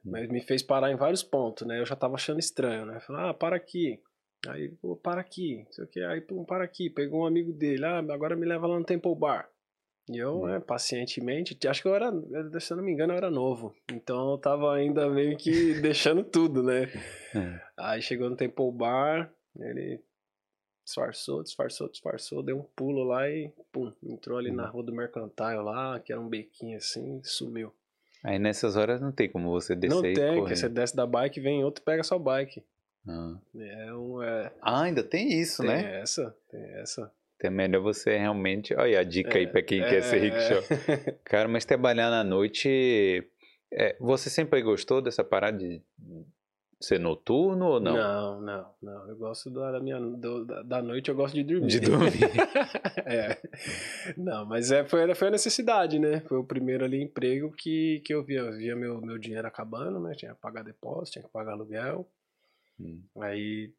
hum. 0.05 0.11
mas 0.11 0.29
me 0.29 0.41
fez 0.41 0.63
parar 0.63 0.91
em 0.91 0.95
vários 0.95 1.23
pontos, 1.23 1.67
né? 1.67 1.79
Eu 1.79 1.85
já 1.85 1.95
tava 1.95 2.15
achando 2.15 2.39
estranho, 2.39 2.85
né? 2.85 3.01
Ah, 3.09 3.33
para 3.33 3.55
aqui. 3.55 4.01
Aí, 4.47 4.69
pô, 4.69 4.95
para 4.95 5.19
aqui. 5.21 5.67
Sei 5.71 5.83
o 5.83 5.87
que. 5.87 6.01
Aí, 6.01 6.21
para 6.47 6.63
aqui. 6.63 6.89
Pegou 6.89 7.23
um 7.23 7.25
amigo 7.25 7.51
dele. 7.51 7.83
Ah, 7.85 7.99
agora 7.99 8.35
me 8.35 8.45
leva 8.45 8.67
lá 8.67 8.79
no 8.79 8.85
Temple 8.85 9.15
Bar. 9.15 9.49
E 10.09 10.17
eu, 10.17 10.47
né, 10.47 10.59
pacientemente, 10.59 11.55
acho 11.67 11.83
que 11.83 11.87
eu 11.87 11.93
era, 11.93 12.11
se 12.59 12.73
eu 12.73 12.77
não 12.77 12.83
me 12.83 12.91
engano, 12.91 13.13
eu 13.13 13.17
era 13.17 13.29
novo. 13.29 13.75
Então 13.93 14.31
eu 14.31 14.37
tava 14.39 14.73
ainda 14.73 15.07
meio 15.07 15.37
que 15.37 15.75
deixando 15.81 16.23
tudo, 16.23 16.63
né? 16.63 16.91
É. 17.35 17.61
Aí 17.77 18.01
chegou 18.01 18.27
no 18.27 18.35
Temple 18.35 18.71
Bar, 18.71 19.31
ele 19.59 20.01
disfarçou, 20.83 21.43
disfarçou, 21.43 21.87
disfarçou, 21.89 22.41
deu 22.41 22.57
um 22.57 22.63
pulo 22.75 23.03
lá 23.03 23.29
e, 23.29 23.51
pum, 23.71 23.93
entrou 24.03 24.39
ali 24.39 24.51
na 24.51 24.65
uhum. 24.65 24.71
rua 24.71 24.83
do 24.83 24.95
Mercantile 24.95 25.61
lá, 25.61 25.99
que 25.99 26.11
era 26.11 26.19
um 26.19 26.27
bequinho 26.27 26.77
assim, 26.77 27.21
sumiu. 27.23 27.71
Aí 28.23 28.39
nessas 28.39 28.75
horas 28.75 28.99
não 28.99 29.11
tem 29.11 29.29
como 29.29 29.51
você 29.51 29.75
descer 29.75 29.95
Não 29.95 30.01
tem, 30.01 30.43
que 30.43 30.55
você 30.55 30.67
desce 30.67 30.95
da 30.95 31.05
bike, 31.05 31.39
vem 31.39 31.63
outro 31.63 31.83
pega 31.83 32.03
sua 32.03 32.17
bike. 32.17 32.63
Ah. 33.07 33.37
É 33.55 33.93
um, 33.93 34.23
é... 34.23 34.51
ah, 34.59 34.81
ainda 34.81 35.03
tem 35.03 35.39
isso, 35.39 35.61
tem 35.61 35.71
né? 35.71 35.83
Tem 35.83 36.01
essa, 36.01 36.35
tem 36.49 36.63
essa. 36.79 37.11
É 37.41 37.49
melhor 37.49 37.81
você 37.81 38.17
realmente. 38.17 38.73
Olha 38.75 38.99
a 38.99 39.03
dica 39.03 39.37
é, 39.37 39.41
aí 39.41 39.47
para 39.47 39.61
quem 39.61 39.81
é, 39.81 39.89
quer 39.89 40.01
ser 40.01 40.19
rickshaw. 40.19 40.61
É. 41.07 41.11
Cara, 41.23 41.47
mas 41.47 41.65
trabalhar 41.65 42.09
na 42.09 42.23
noite. 42.23 43.23
É, 43.71 43.95
você 43.99 44.29
sempre 44.29 44.61
gostou 44.61 45.01
dessa 45.01 45.23
parada 45.23 45.57
de 45.57 45.81
ser 46.81 46.99
noturno 46.99 47.65
ou 47.65 47.79
não? 47.79 47.93
Não, 47.93 48.41
não, 48.41 48.73
não. 48.81 49.09
Eu 49.09 49.17
gosto 49.17 49.49
da, 49.49 49.79
minha, 49.79 49.99
do, 49.99 50.45
da 50.45 50.81
noite, 50.81 51.09
eu 51.09 51.15
gosto 51.15 51.35
de 51.35 51.43
dormir. 51.43 51.67
De 51.67 51.79
dormir. 51.79 52.11
é. 53.05 53.37
Não, 54.17 54.45
mas 54.45 54.71
é, 54.71 54.85
foi, 54.85 55.13
foi 55.13 55.27
a 55.27 55.31
necessidade, 55.31 55.99
né? 55.99 56.21
Foi 56.21 56.37
o 56.37 56.43
primeiro 56.43 56.83
ali 56.83 57.01
emprego 57.01 57.51
que, 57.51 58.01
que 58.05 58.13
eu 58.13 58.23
via. 58.23 58.39
Eu 58.39 58.57
via 58.57 58.75
meu, 58.75 59.01
meu 59.01 59.17
dinheiro 59.17 59.47
acabando, 59.47 59.99
né? 59.99 60.13
Tinha 60.15 60.33
que 60.33 60.41
pagar 60.41 60.63
depósito, 60.63 61.13
tinha 61.13 61.23
que 61.23 61.31
pagar 61.31 61.53
aluguel. 61.53 62.09
Hum. 62.79 63.03
Aí 63.21 63.73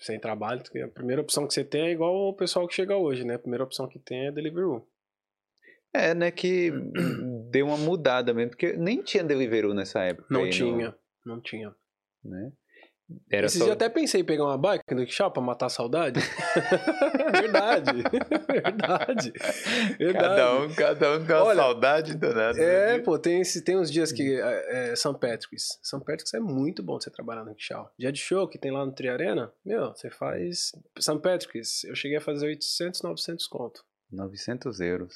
sem 0.00 0.18
trabalho, 0.18 0.62
a 0.82 0.88
primeira 0.88 1.20
opção 1.20 1.46
que 1.46 1.52
você 1.52 1.62
tem 1.62 1.88
é 1.88 1.92
igual 1.92 2.28
o 2.28 2.34
pessoal 2.34 2.66
que 2.66 2.74
chega 2.74 2.96
hoje, 2.96 3.24
né? 3.24 3.34
A 3.34 3.38
primeira 3.38 3.64
opção 3.64 3.86
que 3.86 3.98
tem 3.98 4.26
é 4.26 4.32
Deliveroo. 4.32 4.86
É, 5.92 6.14
né, 6.14 6.30
que 6.30 6.72
deu 7.50 7.66
uma 7.66 7.76
mudada 7.76 8.32
mesmo, 8.32 8.50
porque 8.50 8.72
nem 8.72 9.02
tinha 9.02 9.22
Deliveroo 9.22 9.74
nessa 9.74 10.02
época. 10.02 10.26
Não 10.30 10.48
tinha, 10.48 10.88
no... 10.88 10.94
não 11.26 11.40
tinha. 11.40 11.74
Né? 12.24 12.52
Era 13.30 13.46
Esses 13.46 13.58
só... 13.58 13.66
eu 13.66 13.72
até 13.72 13.88
pensei 13.88 14.20
em 14.20 14.24
pegar 14.24 14.44
uma 14.44 14.58
bike 14.58 14.84
no 14.94 15.00
Rickshaw 15.00 15.30
pra 15.30 15.42
matar 15.42 15.66
a 15.66 15.68
saudade. 15.68 16.20
verdade. 17.32 18.02
verdade. 18.46 19.32
Verdade. 19.98 20.12
Cada 20.12 20.56
um, 20.56 20.74
cada 20.74 21.18
um 21.18 21.26
com 21.26 21.32
a 21.32 21.54
saudade 21.54 22.16
danada. 22.16 22.60
É, 22.60 22.98
pô, 22.98 23.18
tem, 23.18 23.42
tem 23.64 23.78
uns 23.78 23.90
dias 23.90 24.12
que. 24.12 24.40
É, 24.40 24.90
é, 24.90 24.96
São 24.96 25.14
Patrick's. 25.14 25.78
São 25.82 26.00
Patrick's 26.00 26.34
é 26.34 26.40
muito 26.40 26.82
bom 26.82 27.00
você 27.00 27.10
trabalhar 27.10 27.44
no 27.44 27.50
Rickshaw. 27.50 27.90
Dia 27.98 28.12
de 28.12 28.20
show 28.20 28.48
que 28.48 28.58
tem 28.58 28.70
lá 28.70 28.84
no 28.84 28.92
Triarena, 28.92 29.52
meu, 29.64 29.88
você 29.88 30.10
faz. 30.10 30.72
São 30.98 31.18
Patrick's, 31.18 31.84
eu 31.84 31.94
cheguei 31.94 32.18
a 32.18 32.20
fazer 32.20 32.46
800, 32.46 33.02
900 33.02 33.46
conto. 33.46 33.84
900 34.10 34.80
euros. 34.80 35.14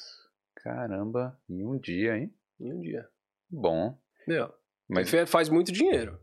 Caramba, 0.55 1.37
em 1.49 1.65
um 1.65 1.77
dia, 1.77 2.17
hein? 2.17 2.33
Em 2.59 2.73
um 2.73 2.81
dia. 2.81 3.07
Bom. 3.49 3.97
Meu, 4.27 4.51
mas 4.87 5.09
faz 5.27 5.49
muito 5.49 5.71
dinheiro. 5.71 6.19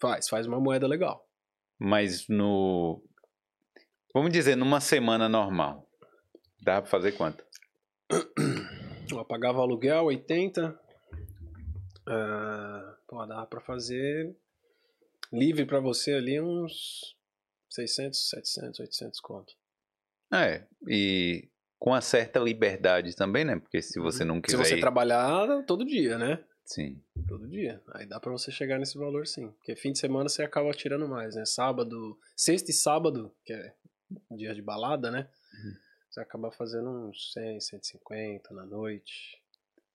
Faz, 0.00 0.28
faz 0.28 0.46
uma 0.46 0.60
moeda 0.60 0.86
legal. 0.86 1.28
mas 1.78 2.26
no. 2.28 3.02
Vamos 4.14 4.32
dizer, 4.32 4.56
numa 4.56 4.80
semana 4.80 5.28
normal. 5.28 5.88
Dá 6.62 6.80
pra 6.82 6.90
fazer 6.90 7.12
quanto? 7.12 7.44
Eu 9.10 9.24
pagava 9.24 9.60
aluguel, 9.60 10.04
80. 10.06 10.78
Ah, 12.06 12.96
pô, 13.06 13.24
dava 13.26 13.46
pra 13.46 13.60
fazer 13.60 14.34
livre 15.32 15.64
pra 15.66 15.80
você 15.80 16.12
ali 16.14 16.40
uns 16.40 17.16
600, 17.70 18.28
700, 18.30 18.80
800 18.80 19.20
conto. 19.20 19.52
É, 20.32 20.64
e 20.88 21.48
com 21.78 21.90
uma 21.90 22.00
certa 22.00 22.38
liberdade 22.40 23.14
também, 23.14 23.44
né? 23.44 23.58
Porque 23.58 23.80
se 23.82 23.98
você 24.00 24.24
não 24.24 24.36
Se 24.36 24.42
quiser. 24.42 24.58
você 24.64 24.76
ir- 24.76 24.80
trabalhar 24.80 25.62
todo 25.66 25.84
dia, 25.84 26.18
né? 26.18 26.44
Sim. 26.72 27.02
Todo 27.26 27.48
dia. 27.48 27.82
Aí 27.94 28.06
dá 28.06 28.20
pra 28.20 28.30
você 28.30 28.52
chegar 28.52 28.78
nesse 28.78 28.96
valor 28.96 29.26
sim. 29.26 29.50
Porque 29.50 29.74
fim 29.74 29.90
de 29.90 29.98
semana 29.98 30.28
você 30.28 30.44
acaba 30.44 30.70
tirando 30.70 31.08
mais, 31.08 31.34
né? 31.34 31.44
Sábado, 31.44 32.16
sexta 32.36 32.70
e 32.70 32.74
sábado, 32.74 33.34
que 33.44 33.52
é 33.52 33.74
dia 34.30 34.54
de 34.54 34.62
balada, 34.62 35.10
né? 35.10 35.28
Uhum. 35.52 35.74
Você 36.08 36.20
acaba 36.20 36.52
fazendo 36.52 36.88
uns 36.88 37.32
100, 37.32 37.60
150 37.60 38.54
na 38.54 38.64
noite. 38.64 39.42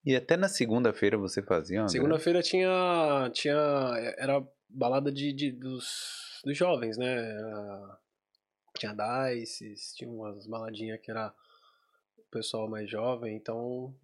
E 0.05 0.17
até 0.17 0.35
na 0.35 0.49
segunda-feira 0.49 1.17
você 1.17 1.41
fazia? 1.41 1.87
Segunda-feira 1.87 2.41
tinha, 2.41 3.31
tinha. 3.33 3.55
Era 4.17 4.45
balada 4.67 5.09
de, 5.09 5.31
de- 5.31 5.51
dos, 5.53 6.41
dos 6.43 6.57
jovens, 6.57 6.97
né? 6.97 7.07
Era- 7.37 7.99
tinha 8.77 8.93
Dices, 9.33 9.93
tinha 9.95 10.09
umas 10.09 10.45
baladinhas 10.45 10.99
que 10.99 11.09
era 11.09 11.33
o 12.17 12.23
pessoal 12.29 12.67
mais 12.69 12.89
jovem, 12.89 13.37
então 13.37 13.95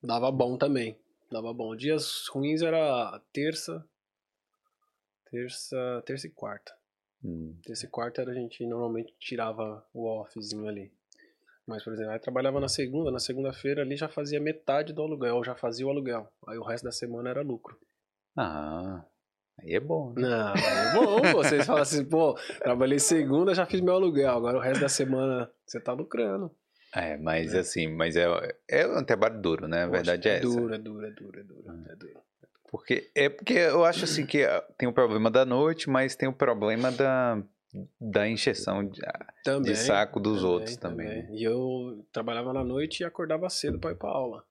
dava 0.00 0.30
bom 0.30 0.56
também. 0.56 0.96
Dava 1.30 1.52
bom. 1.52 1.76
Dias 1.76 2.26
ruins 2.28 2.62
era 2.62 3.20
terça. 3.32 3.84
Terça. 5.30 6.02
Terça 6.04 6.26
e 6.26 6.30
quarta. 6.30 6.72
Hum. 7.24 7.56
Terça 7.62 7.86
e 7.86 7.88
quarta 7.88 8.22
era 8.22 8.32
a 8.32 8.34
gente 8.34 8.66
normalmente 8.66 9.14
tirava 9.18 9.86
o 9.92 10.06
offzinho 10.06 10.66
ali. 10.66 10.92
Mas, 11.66 11.84
por 11.84 11.92
exemplo, 11.92 12.10
aí 12.10 12.18
trabalhava 12.18 12.58
na 12.58 12.68
segunda, 12.68 13.12
na 13.12 13.20
segunda-feira 13.20 13.82
ali 13.82 13.96
já 13.96 14.08
fazia 14.08 14.40
metade 14.40 14.92
do 14.92 15.02
aluguel, 15.02 15.44
já 15.44 15.54
fazia 15.54 15.86
o 15.86 15.90
aluguel. 15.90 16.28
Aí 16.48 16.58
o 16.58 16.64
resto 16.64 16.82
da 16.84 16.90
semana 16.90 17.30
era 17.30 17.42
lucro. 17.42 17.78
Ah, 18.36 19.04
aí 19.60 19.74
é 19.74 19.78
bom. 19.78 20.12
Né? 20.14 20.22
Não, 20.22 20.54
é 20.54 20.94
bom. 20.94 21.32
Vocês 21.34 21.64
falam 21.64 21.82
assim, 21.82 22.04
pô, 22.04 22.34
trabalhei 22.58 22.98
segunda, 22.98 23.54
já 23.54 23.66
fiz 23.66 23.80
meu 23.80 23.94
aluguel, 23.94 24.32
agora 24.36 24.58
o 24.58 24.60
resto 24.60 24.80
da 24.80 24.88
semana 24.88 25.48
você 25.64 25.78
tá 25.78 25.92
lucrando. 25.92 26.50
É, 26.92 27.16
mas 27.16 27.54
É. 27.54 27.58
assim, 27.60 27.86
mas 27.88 28.16
é, 28.16 28.26
é 28.68 28.86
um 28.86 29.04
trabalho 29.04 29.40
duro, 29.40 29.68
né? 29.68 29.84
A 29.84 29.86
verdade 29.88 30.28
é, 30.28 30.36
essa. 30.36 30.42
duro, 30.42 30.74
é 30.74 30.78
duro, 30.78 31.06
é 31.06 31.10
duro, 31.10 31.40
é 31.40 31.42
duro, 31.42 31.82
é 31.88 31.96
duro. 31.96 32.20
Porque, 32.70 33.10
é 33.14 33.28
porque 33.28 33.54
eu 33.54 33.84
acho 33.84 34.04
assim 34.04 34.24
que 34.24 34.44
ah, 34.44 34.60
tem 34.78 34.88
o 34.88 34.92
problema 34.92 35.30
da 35.30 35.44
noite, 35.44 35.90
mas 35.90 36.14
tem 36.14 36.28
o 36.28 36.32
problema 36.32 36.92
da, 36.92 37.42
da 38.00 38.28
encheção 38.28 38.84
de, 38.86 39.00
Também, 39.44 39.72
de 39.72 39.76
saco 39.76 40.20
dos 40.20 40.38
também, 40.40 40.52
outros 40.52 40.76
também. 40.76 41.22
né? 41.24 41.28
E 41.32 41.42
eu 41.42 42.06
trabalhava 42.12 42.52
na 42.52 42.62
noite 42.64 43.00
e 43.00 43.04
acordava 43.04 43.48
cedo 43.50 43.78
pra 43.78 43.90
ir 43.90 43.96
pra 43.96 44.10
aula. 44.10 44.44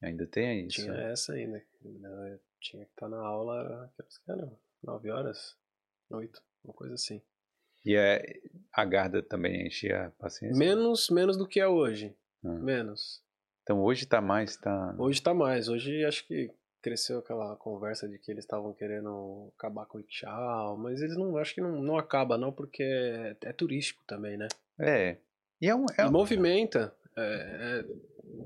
Ainda 0.00 0.26
tem 0.26 0.66
isso. 0.66 0.82
Tinha 0.82 0.92
né? 0.92 1.12
essa 1.12 1.32
ainda. 1.32 1.60
Eu 1.84 2.40
tinha 2.60 2.84
que 2.84 2.92
estar 2.92 3.08
na 3.08 3.18
aula, 3.18 3.90
era? 4.28 4.52
9 4.82 5.10
horas? 5.10 5.56
8, 6.10 6.40
uma 6.64 6.72
coisa 6.72 6.94
assim. 6.94 7.20
E 7.84 7.94
é, 7.96 8.40
a 8.72 8.84
Garda 8.84 9.22
também 9.22 9.66
enchia 9.66 10.06
a 10.06 10.10
paciência? 10.10 10.58
Menos, 10.58 11.08
menos 11.10 11.36
do 11.36 11.46
que 11.46 11.60
é 11.60 11.66
hoje. 11.68 12.14
Ah. 12.44 12.48
Menos. 12.54 13.22
Então 13.62 13.82
hoje 13.82 14.06
tá 14.06 14.20
mais, 14.20 14.56
tá... 14.56 14.94
Hoje 14.98 15.20
tá 15.22 15.32
mais. 15.34 15.68
Hoje 15.68 16.04
acho 16.04 16.26
que 16.26 16.50
cresceu 16.80 17.18
aquela 17.18 17.54
conversa 17.56 18.08
de 18.08 18.18
que 18.18 18.30
eles 18.30 18.44
estavam 18.44 18.72
querendo 18.72 19.52
acabar 19.58 19.84
com 19.86 19.98
o 19.98 20.00
Ixal, 20.00 20.76
mas 20.78 21.02
eles 21.02 21.16
não, 21.16 21.36
acho 21.36 21.54
que 21.54 21.60
não, 21.60 21.82
não 21.82 21.98
acaba 21.98 22.38
não, 22.38 22.52
porque 22.52 22.82
é, 22.82 23.36
é 23.42 23.52
turístico 23.52 24.02
também, 24.06 24.36
né? 24.36 24.48
É. 24.80 25.16
E 25.60 25.68
é 25.68 25.74
um... 25.74 25.84
É 25.98 26.06
um- 26.06 26.10
movimenta. 26.12 26.94
é, 27.16 27.84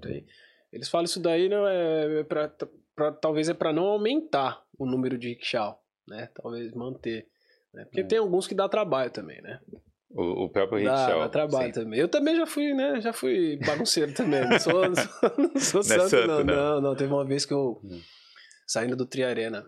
é, 0.06 0.24
eles 0.72 0.88
falam 0.88 1.04
isso 1.04 1.20
daí, 1.20 1.48
não 1.48 1.66
é 1.68 2.24
pra, 2.24 2.48
pra- 2.96 3.12
talvez 3.12 3.48
é 3.48 3.54
para 3.54 3.72
não 3.72 3.84
aumentar 3.84 4.64
o 4.78 4.86
número 4.86 5.18
de 5.18 5.28
rickshaw, 5.28 5.80
né? 6.08 6.30
Talvez 6.34 6.72
manter. 6.72 7.28
Né? 7.72 7.84
Porque 7.84 8.00
É. 8.00 8.04
tem 8.04 8.18
alguns 8.18 8.46
que 8.46 8.54
dá 8.54 8.68
trabalho 8.68 9.10
também, 9.10 9.40
né? 9.42 9.60
o, 10.10 10.44
o 10.44 10.48
próprio 10.50 10.84
Dá, 10.84 10.94
rickshaw. 10.94 11.20
dá 11.20 11.28
trabalho 11.30 11.72
sim. 11.74 11.80
também. 11.80 11.98
Eu 11.98 12.06
também 12.08 12.36
já 12.36 12.44
fui, 12.46 12.74
né? 12.74 13.00
Já 13.00 13.12
fui 13.14 13.56
bagunceiro 13.64 14.12
também. 14.12 14.46
Não 14.46 14.58
sou, 14.58 14.82
não 14.88 14.94
sou, 14.94 15.32
não 15.38 15.60
sou 15.60 15.82
Não 15.82 15.96
é 15.96 15.98
santo, 16.00 16.08
santo, 16.10 16.26
não. 16.26 16.44
não. 16.44 16.44
não. 16.44 16.80
Não, 16.82 16.94
Teve 16.96 17.12
uma 17.12 17.24
vez 17.24 17.46
que 17.46 17.54
eu, 17.54 17.80
Hum. 17.82 18.00
saindo 18.66 18.94
do 18.94 19.06
Triarena, 19.06 19.64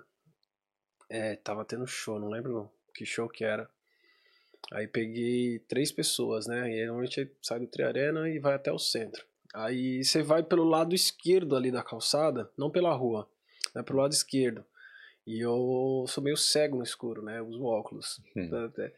é, 1.09 1.37
tava 1.37 1.65
tendo 1.65 1.87
show, 1.87 2.19
não 2.21 2.29
lembro 2.29 2.71
que 2.95 3.07
show 3.07 3.27
que 3.29 3.43
era. 3.45 3.69
Aí 4.73 4.87
peguei 4.87 5.59
três 5.61 5.91
pessoas, 5.93 6.47
né? 6.47 6.71
E 6.71 6.85
normalmente 6.87 7.31
sai 7.43 7.61
do 7.61 7.67
Triarena 7.67 8.29
e 8.29 8.39
vai 8.39 8.55
até 8.55 8.71
o 8.73 8.79
centro. 8.79 9.25
Aí 9.55 10.03
você 10.05 10.23
vai 10.23 10.43
pelo 10.43 10.65
lado 10.65 10.95
esquerdo 10.95 11.55
ali 11.57 11.71
da 11.71 11.83
calçada, 11.83 12.51
não 12.57 12.71
pela 12.71 12.93
rua, 12.95 13.27
né? 13.75 13.83
Pelo 13.83 14.01
lado 14.01 14.13
esquerdo. 14.13 14.65
E 15.27 15.41
eu 15.41 16.05
sou 16.09 16.23
meio 16.23 16.37
cego 16.37 16.77
no 16.77 16.83
escuro, 16.83 17.23
né? 17.23 17.39
Eu 17.39 17.47
uso 17.49 17.65
óculos. 17.65 18.21
Hum. 18.37 18.49
Tá. 18.51 18.91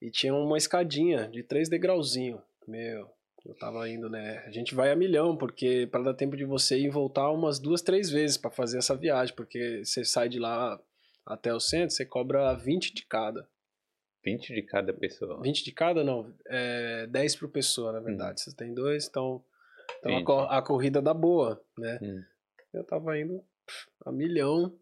E 0.00 0.10
tinha 0.10 0.34
uma 0.34 0.56
escadinha 0.58 1.28
de 1.28 1.42
três 1.42 1.68
degrauzinhos. 1.68 2.40
Meu, 2.66 3.08
eu 3.46 3.54
tava 3.54 3.88
indo, 3.88 4.08
né? 4.10 4.38
A 4.46 4.50
gente 4.50 4.74
vai 4.74 4.90
a 4.90 4.96
milhão, 4.96 5.36
porque 5.36 5.86
para 5.90 6.02
dar 6.04 6.14
tempo 6.14 6.36
de 6.36 6.44
você 6.44 6.78
ir 6.78 6.84
e 6.86 6.90
voltar 6.90 7.30
umas 7.30 7.58
duas, 7.58 7.80
três 7.82 8.10
vezes 8.10 8.36
para 8.36 8.50
fazer 8.50 8.78
essa 8.78 8.94
viagem, 8.96 9.34
porque 9.34 9.84
você 9.84 10.04
sai 10.04 10.28
de 10.28 10.38
lá 10.38 10.80
até 11.24 11.52
o 11.54 11.60
centro, 11.60 11.90
você 11.94 12.04
cobra 12.04 12.54
20 12.54 12.92
de 12.94 13.04
cada. 13.06 13.48
20 14.24 14.52
de 14.52 14.62
cada 14.62 14.92
pessoa. 14.92 15.40
20 15.42 15.64
de 15.64 15.72
cada, 15.72 16.02
não. 16.04 16.32
É 16.46 17.06
10 17.06 17.36
por 17.36 17.48
pessoa, 17.48 17.92
na 17.92 18.00
verdade. 18.00 18.40
Você 18.40 18.52
tem 18.54 18.74
dois, 18.74 19.06
então, 19.06 19.42
então 20.00 20.12
a, 20.12 20.16
20. 20.16 20.26
co- 20.26 20.40
a 20.40 20.60
corrida 20.62 21.00
dá 21.00 21.14
boa, 21.14 21.62
né? 21.78 21.98
Hum. 22.02 22.22
Eu 22.74 22.84
tava 22.84 23.18
indo 23.18 23.42
a 24.04 24.12
milhão, 24.12 24.72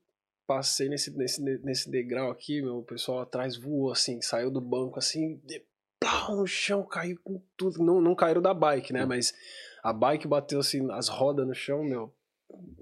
passei 0.47 0.89
nesse, 0.89 1.17
nesse, 1.17 1.43
nesse 1.43 1.91
degrau 1.91 2.31
aqui, 2.31 2.63
meu, 2.63 2.79
o 2.79 2.85
pessoal 2.85 3.21
atrás 3.21 3.57
voou 3.57 3.91
assim, 3.91 4.21
saiu 4.23 4.51
do 4.51 4.61
banco 4.61 4.99
assim, 4.99 5.41
de 5.45 5.63
pau 6.01 6.37
no 6.37 6.47
chão, 6.47 6.85
caiu 6.85 7.19
com 7.23 7.43
tudo. 7.57 7.83
Não, 7.83 8.01
não 8.01 8.15
caíram 8.15 8.41
da 8.41 8.55
bike, 8.55 8.93
né? 8.93 9.05
Hum. 9.05 9.09
Mas 9.09 9.35
a 9.83 9.93
bike 9.93 10.29
bateu 10.29 10.61
assim, 10.61 10.91
as 10.93 11.09
rodas 11.09 11.47
no 11.47 11.55
chão, 11.55 11.83
meu. 11.83 12.15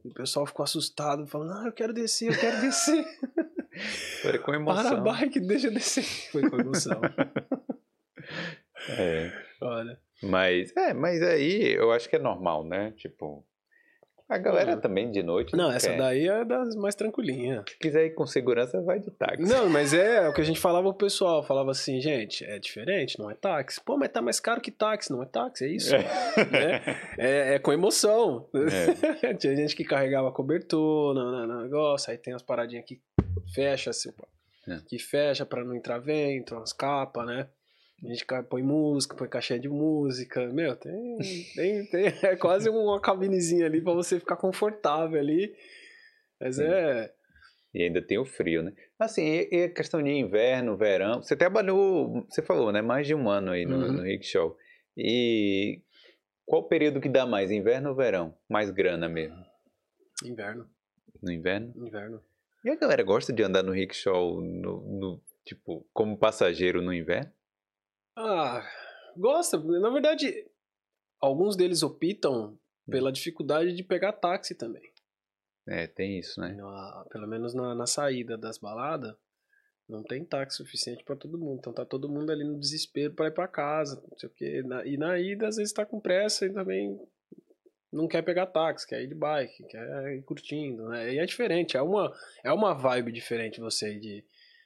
O 0.05 0.12
pessoal 0.12 0.46
ficou 0.46 0.62
assustado, 0.62 1.27
falando, 1.27 1.53
ah, 1.53 1.66
eu 1.66 1.72
quero 1.72 1.92
descer, 1.92 2.31
eu 2.31 2.38
quero 2.38 2.61
descer. 2.61 3.05
Foi 4.22 4.38
com 4.38 4.44
Para 4.44 4.55
a 4.55 4.57
emoção. 4.57 5.03
bike, 5.03 5.40
deixa 5.40 5.66
eu 5.68 5.74
descer. 5.74 6.05
Foi 6.31 6.48
com 6.48 6.61
emoção. 6.61 7.00
É. 8.88 9.33
Olha. 9.62 9.98
Mas, 10.22 10.74
é, 10.77 10.92
mas 10.92 11.22
aí 11.22 11.72
eu 11.72 11.90
acho 11.92 12.09
que 12.09 12.16
é 12.16 12.18
normal, 12.18 12.64
né? 12.64 12.92
Tipo, 12.92 13.46
a 14.35 14.38
galera 14.38 14.77
também 14.77 15.11
de 15.11 15.23
noite. 15.23 15.57
Não, 15.57 15.70
essa 15.73 15.90
quer. 15.90 15.99
daí 15.99 16.29
é 16.29 16.44
das 16.44 16.75
mais 16.77 16.94
tranquilinhas. 16.94 17.64
Se 17.68 17.79
quiser 17.79 18.07
ir 18.07 18.11
com 18.14 18.27
segurança, 18.27 18.81
vai 18.83 18.99
de 19.01 19.11
táxi. 19.11 19.42
Não, 19.42 19.68
mas 19.68 19.92
é 19.94 20.29
o 20.29 20.33
que 20.33 20.40
a 20.40 20.44
gente 20.44 20.61
falava 20.61 20.88
pro 20.90 21.07
pessoal. 21.07 21.42
Falava 21.42 21.70
assim, 21.70 22.01
gente, 22.01 22.44
é 22.44 22.59
diferente, 22.59 23.18
não 23.18 23.31
é 23.31 23.35
táxi. 23.35 23.81
Pô, 23.85 23.97
mas 23.97 24.11
tá 24.11 24.20
mais 24.23 24.40
caro 24.40 24.61
que 24.61 24.70
táxi. 24.70 25.11
Não 25.11 25.23
é 25.23 25.27
táxi, 25.27 25.64
é 25.64 25.68
isso. 25.68 25.92
né? 26.51 26.83
É, 27.18 27.55
é 27.55 27.59
com 27.59 27.73
emoção. 27.73 28.49
É. 29.23 29.35
Tinha 29.35 29.57
gente 29.57 29.75
que 29.77 29.85
carregava 29.85 30.31
cobertor 30.33 31.14
no, 31.14 31.31
no- 31.31 31.47
no 31.47 31.62
negócio, 31.62 32.11
aí 32.11 32.18
tem 32.18 32.33
umas 32.33 32.42
paradinhas 32.42 32.85
que 32.85 33.01
fecha, 33.55 33.90
assim, 33.90 34.11
É. 34.68 34.79
que 34.88 34.99
fecha 34.99 35.44
pra 35.47 35.62
não 35.64 35.75
entrar 35.75 35.99
vento, 35.99 36.55
umas 36.55 36.73
capas, 36.73 37.27
né? 37.27 37.47
A 38.05 38.09
gente 38.09 38.27
põe 38.51 38.62
música, 38.62 39.17
põe 39.17 39.29
caixinha 39.29 39.59
de 39.59 39.69
música. 39.69 40.47
Meu, 40.53 40.77
tem, 40.77 41.19
tem, 41.55 41.87
tem 41.87 42.05
é 42.31 42.37
quase 42.37 42.69
uma 42.69 43.01
cabinezinha 43.01 43.67
ali 43.67 43.81
pra 43.81 43.93
você 43.95 44.19
ficar 44.21 44.37
confortável 44.37 45.19
ali. 45.19 45.55
Mas 46.40 46.57
Sim. 46.57 46.64
é. 46.64 47.12
E 47.73 47.83
ainda 47.83 48.01
tem 48.03 48.19
o 48.19 48.25
frio, 48.25 48.62
né? 48.62 48.73
Assim, 48.99 49.49
e, 49.51 49.64
a 49.64 49.69
questão 49.69 50.03
de 50.03 50.11
inverno, 50.11 50.77
verão. 50.77 51.23
Você 51.23 51.35
trabalhou, 51.35 52.25
você 52.29 52.43
falou, 52.43 52.71
né? 52.71 52.81
Mais 52.83 53.07
de 53.07 53.14
um 53.14 53.29
ano 53.29 53.51
aí 53.53 53.64
no, 53.64 53.77
Uhum. 53.77 53.93
no 53.95 54.03
rickshaw. 54.03 54.57
E 54.97 55.81
qual 56.47 56.62
período 56.69 57.01
que 57.01 57.09
dá 57.09 57.25
mais? 57.27 57.51
Inverno 57.51 57.88
ou 57.90 57.97
verão? 57.97 58.35
Mais 58.49 58.71
grana 58.71 59.09
mesmo? 59.09 59.43
Inverno, 60.25 60.69
No 61.23 61.33
inverno? 61.33 61.73
inverno. 61.77 62.23
E 62.64 62.71
a 62.71 62.77
galera 62.77 63.03
gosta 63.03 63.33
de 63.33 63.43
andar 63.43 63.62
no 63.62 63.73
rickshaw, 63.73 64.40
no, 64.40 64.81
no- 64.83 65.21
tipo, 65.45 65.85
como 65.93 66.17
passageiro 66.17 66.81
no 66.81 66.93
inverno? 66.95 67.31
Ah, 68.16 68.62
gosta. 69.16 69.59
Na 69.59 69.90
verdade, 69.90 70.46
alguns 71.20 71.57
deles 71.57 71.83
optam 71.83 72.59
pela 72.90 73.11
dificuldade 73.12 73.72
de 73.74 73.83
pegar 73.83 74.12
táxi 74.12 74.55
também. 74.55 74.92
É, 75.66 75.87
tem 75.87 76.18
isso, 76.18 76.40
né? 76.40 76.53
Na- 76.53 77.07
pelo 77.11 77.27
menos 77.27 77.55
na, 77.55 77.74
na 77.74 77.87
saída 77.87 78.37
das 78.37 78.59
baladas, 78.59 79.14
não 79.88 80.03
tem 80.03 80.24
táxi 80.24 80.59
suficiente 80.59 81.03
pra 81.05 81.16
todo 81.16 81.38
mundo. 81.38 81.59
Então 81.59 81.72
tá 81.72 81.85
todo 81.85 82.09
mundo 82.09 82.31
ali 82.31 82.44
no 82.44 82.59
desespero 82.59 83.14
pra 83.14 83.29
ir 83.29 83.33
pra 83.35 83.48
casa, 83.48 84.03
não 84.11 84.18
sei 84.18 84.29
o 84.29 84.33
quê. 84.33 84.62
Na- 84.62 84.85
e 84.87 84.96
na 84.96 85.18
ida, 85.18 85.48
às 85.48 85.57
vezes 85.57 85.72
tá 85.72 85.85
com 85.87 85.98
pressa 86.00 86.46
e 86.46 86.53
também 86.53 87.00
não 87.90 88.07
quer 88.07 88.22
pegar 88.22 88.46
táxi, 88.46 88.87
quer 88.87 89.03
ir 89.03 89.09
de 89.09 89.14
bike, 89.14 89.64
quer 89.68 90.16
ir 90.16 90.22
curtindo, 90.22 90.88
né? 90.88 91.14
E 91.14 91.18
é 91.18 91.24
diferente, 91.24 91.77
é 91.77 91.83
uma, 91.83 92.12
é 92.44 92.53
uma 92.53 92.74
vibe 92.74 93.12
diferente 93.12 93.61
você 93.61 93.94
ir 93.94 94.00
de, 94.00 94.24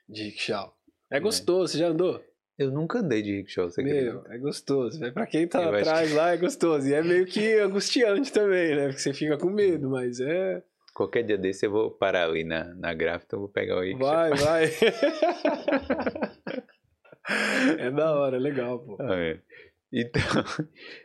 de 0.08 0.22
rickshaw. 0.24 0.76
É 1.10 1.20
gostoso, 1.20 1.72
você 1.72 1.78
já 1.78 1.88
andou? 1.88 2.22
Eu 2.58 2.72
nunca 2.72 2.98
andei 2.98 3.22
de 3.22 3.36
rickshaw, 3.36 3.70
você 3.70 3.82
Meu, 3.82 4.18
acredita? 4.18 4.34
é 4.34 4.38
gostoso. 4.38 5.12
Pra 5.12 5.26
quem 5.26 5.46
tá 5.46 5.62
eu 5.62 5.72
atrás 5.72 6.08
que... 6.08 6.16
lá, 6.16 6.32
é 6.32 6.36
gostoso. 6.36 6.88
E 6.88 6.92
é 6.92 7.02
meio 7.02 7.24
que 7.24 7.54
angustiante 7.60 8.32
também, 8.32 8.74
né? 8.74 8.88
Porque 8.88 8.98
você 8.98 9.14
fica 9.14 9.38
com 9.38 9.48
medo, 9.48 9.88
mas 9.88 10.18
é... 10.18 10.60
Qualquer 10.92 11.22
dia 11.22 11.38
desse 11.38 11.64
eu 11.64 11.70
vou 11.70 11.92
parar 11.92 12.24
ali 12.24 12.42
na, 12.42 12.74
na 12.74 12.92
gráfica, 12.92 13.36
eu 13.36 13.40
vou 13.40 13.48
pegar 13.48 13.76
o 13.76 13.82
rickshaw. 13.82 14.08
Vai, 14.08 14.34
vai. 14.34 14.64
é 17.78 17.90
da 17.92 18.12
hora, 18.12 18.38
legal, 18.38 18.80
pô. 18.80 18.96
Ah, 18.98 19.14
é. 19.14 19.40
Então, 19.92 20.20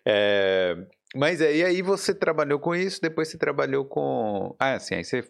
é... 0.06 0.76
mas 1.16 1.40
aí, 1.40 1.64
aí 1.64 1.84
você 1.84 2.16
trabalhou 2.16 2.60
com 2.60 2.74
isso, 2.74 3.00
depois 3.00 3.28
você 3.28 3.38
trabalhou 3.38 3.86
com... 3.86 4.56
Ah, 4.60 4.74
assim, 4.74 4.96
aí 4.96 5.04
você 5.04 5.24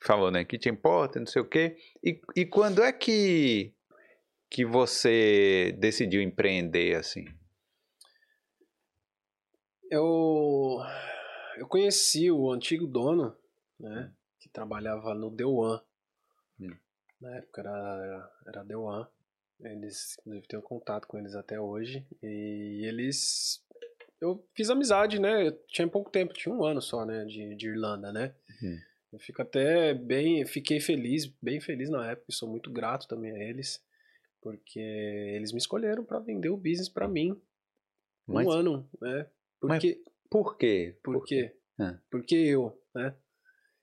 falou, 0.00 0.30
né, 0.30 0.44
que 0.44 0.58
te 0.58 0.68
importa, 0.68 1.18
não 1.18 1.26
sei 1.26 1.40
o 1.40 1.48
quê. 1.48 1.76
E, 2.04 2.20
e 2.36 2.44
quando 2.44 2.82
é 2.82 2.92
que 2.92 3.72
que 4.52 4.66
você 4.66 5.74
decidiu 5.78 6.20
empreender 6.20 6.94
assim? 6.94 7.24
Eu 9.90 10.78
eu 11.56 11.66
conheci 11.66 12.30
o 12.30 12.52
antigo 12.52 12.86
dono, 12.86 13.34
né, 13.80 14.10
hum. 14.10 14.14
que 14.38 14.50
trabalhava 14.50 15.14
no 15.14 15.34
The 15.34 15.46
One. 15.46 15.80
Hum. 16.60 16.76
Na 17.18 17.36
época 17.36 17.62
era 17.62 18.30
era 18.46 18.64
The 18.64 18.76
One. 18.76 19.06
Eles, 19.60 20.16
inclusive, 20.18 20.48
tenho 20.48 20.62
contato 20.62 21.06
com 21.06 21.16
eles 21.18 21.34
até 21.34 21.58
hoje. 21.58 22.06
E 22.22 22.84
eles. 22.84 23.64
Eu 24.20 24.44
fiz 24.54 24.68
amizade, 24.68 25.18
né? 25.18 25.46
Eu 25.46 25.52
tinha 25.68 25.88
pouco 25.88 26.10
tempo, 26.10 26.34
tinha 26.34 26.54
um 26.54 26.64
ano 26.64 26.82
só, 26.82 27.06
né? 27.06 27.24
De, 27.24 27.54
de 27.54 27.68
Irlanda, 27.68 28.12
né? 28.12 28.34
Uhum. 28.60 28.78
Eu 29.12 29.18
fico 29.18 29.40
até 29.40 29.94
bem. 29.94 30.44
Fiquei 30.44 30.80
feliz, 30.80 31.26
bem 31.40 31.60
feliz 31.60 31.88
na 31.88 32.10
época, 32.10 32.26
e 32.28 32.34
sou 32.34 32.48
muito 32.50 32.70
grato 32.70 33.06
também 33.06 33.30
a 33.32 33.38
eles 33.38 33.80
porque 34.42 34.80
eles 34.80 35.52
me 35.52 35.58
escolheram 35.58 36.04
para 36.04 36.18
vender 36.18 36.50
o 36.50 36.56
business 36.56 36.88
para 36.88 37.08
mim 37.08 37.40
mas, 38.26 38.46
um 38.46 38.50
ano, 38.50 38.88
né? 39.00 39.26
Porque, 39.60 40.02
por 40.30 40.56
quê? 40.56 40.98
Por, 41.02 41.14
por 41.14 41.24
quê? 41.24 41.54
Ah. 41.78 41.98
Porque 42.10 42.34
eu, 42.34 42.78
né? 42.94 43.14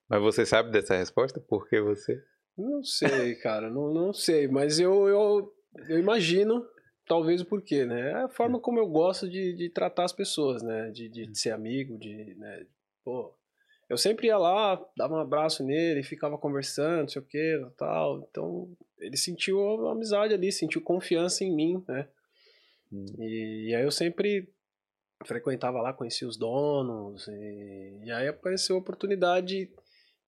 Mas 0.08 0.22
você 0.22 0.45
sabe 0.45 0.72
dessa 0.72 0.95
resposta? 0.95 1.39
Por 1.39 1.67
que 1.67 1.80
você? 1.80 2.22
Não 2.58 2.84
sei, 2.84 3.36
cara, 3.36 3.69
não, 3.69 3.93
não 3.93 4.13
sei, 4.13 4.48
mas 4.48 4.80
eu, 4.80 5.08
eu, 5.08 5.54
eu 5.88 6.00
imagino 6.00 6.67
talvez 7.08 7.41
o 7.41 7.45
porquê, 7.45 7.86
né? 7.86 8.12
É 8.12 8.13
a 8.24 8.30
forma 8.30 8.58
hum. 8.58 8.62
como 8.62 8.80
eu 8.80 8.88
gosto 8.88 9.30
de, 9.30 9.54
de 9.54 9.69
tratar 9.69 10.06
as 10.06 10.13
pessoas, 10.13 10.62
né? 10.62 10.91
De, 10.91 11.08
de, 11.10 11.28
de 11.28 11.39
ser 11.39 11.52
amigo, 11.52 11.98
de, 11.98 12.36
né? 12.36 12.65
Pô, 13.04 13.34
eu 13.89 13.98
sempre 13.98 14.28
ia 14.28 14.38
lá, 14.38 14.80
dava 14.95 15.15
um 15.15 15.19
abraço 15.19 15.63
nele, 15.63 16.04
ficava 16.04 16.38
conversando, 16.38 17.02
não 17.02 17.08
sei 17.08 17.22
o 17.22 17.26
que, 17.26 17.65
tal. 17.78 18.28
Então, 18.30 18.78
ele 18.99 19.17
sentiu 19.17 19.88
amizade 19.88 20.33
ali, 20.33 20.51
sentiu 20.51 20.81
confiança 20.81 21.43
em 21.43 21.53
mim, 21.53 21.83
né? 21.88 22.07
Hum. 22.91 23.05
E, 23.19 23.69
e, 23.69 23.75
aí 23.75 23.83
eu 23.83 23.91
sempre 23.91 24.51
frequentava 25.25 25.81
lá, 25.81 25.93
conhecia 25.93 26.27
os 26.27 26.38
donos, 26.38 27.27
e, 27.27 27.99
e 28.05 28.12
aí 28.12 28.27
apareceu 28.27 28.75
a 28.75 28.79
oportunidade 28.79 29.69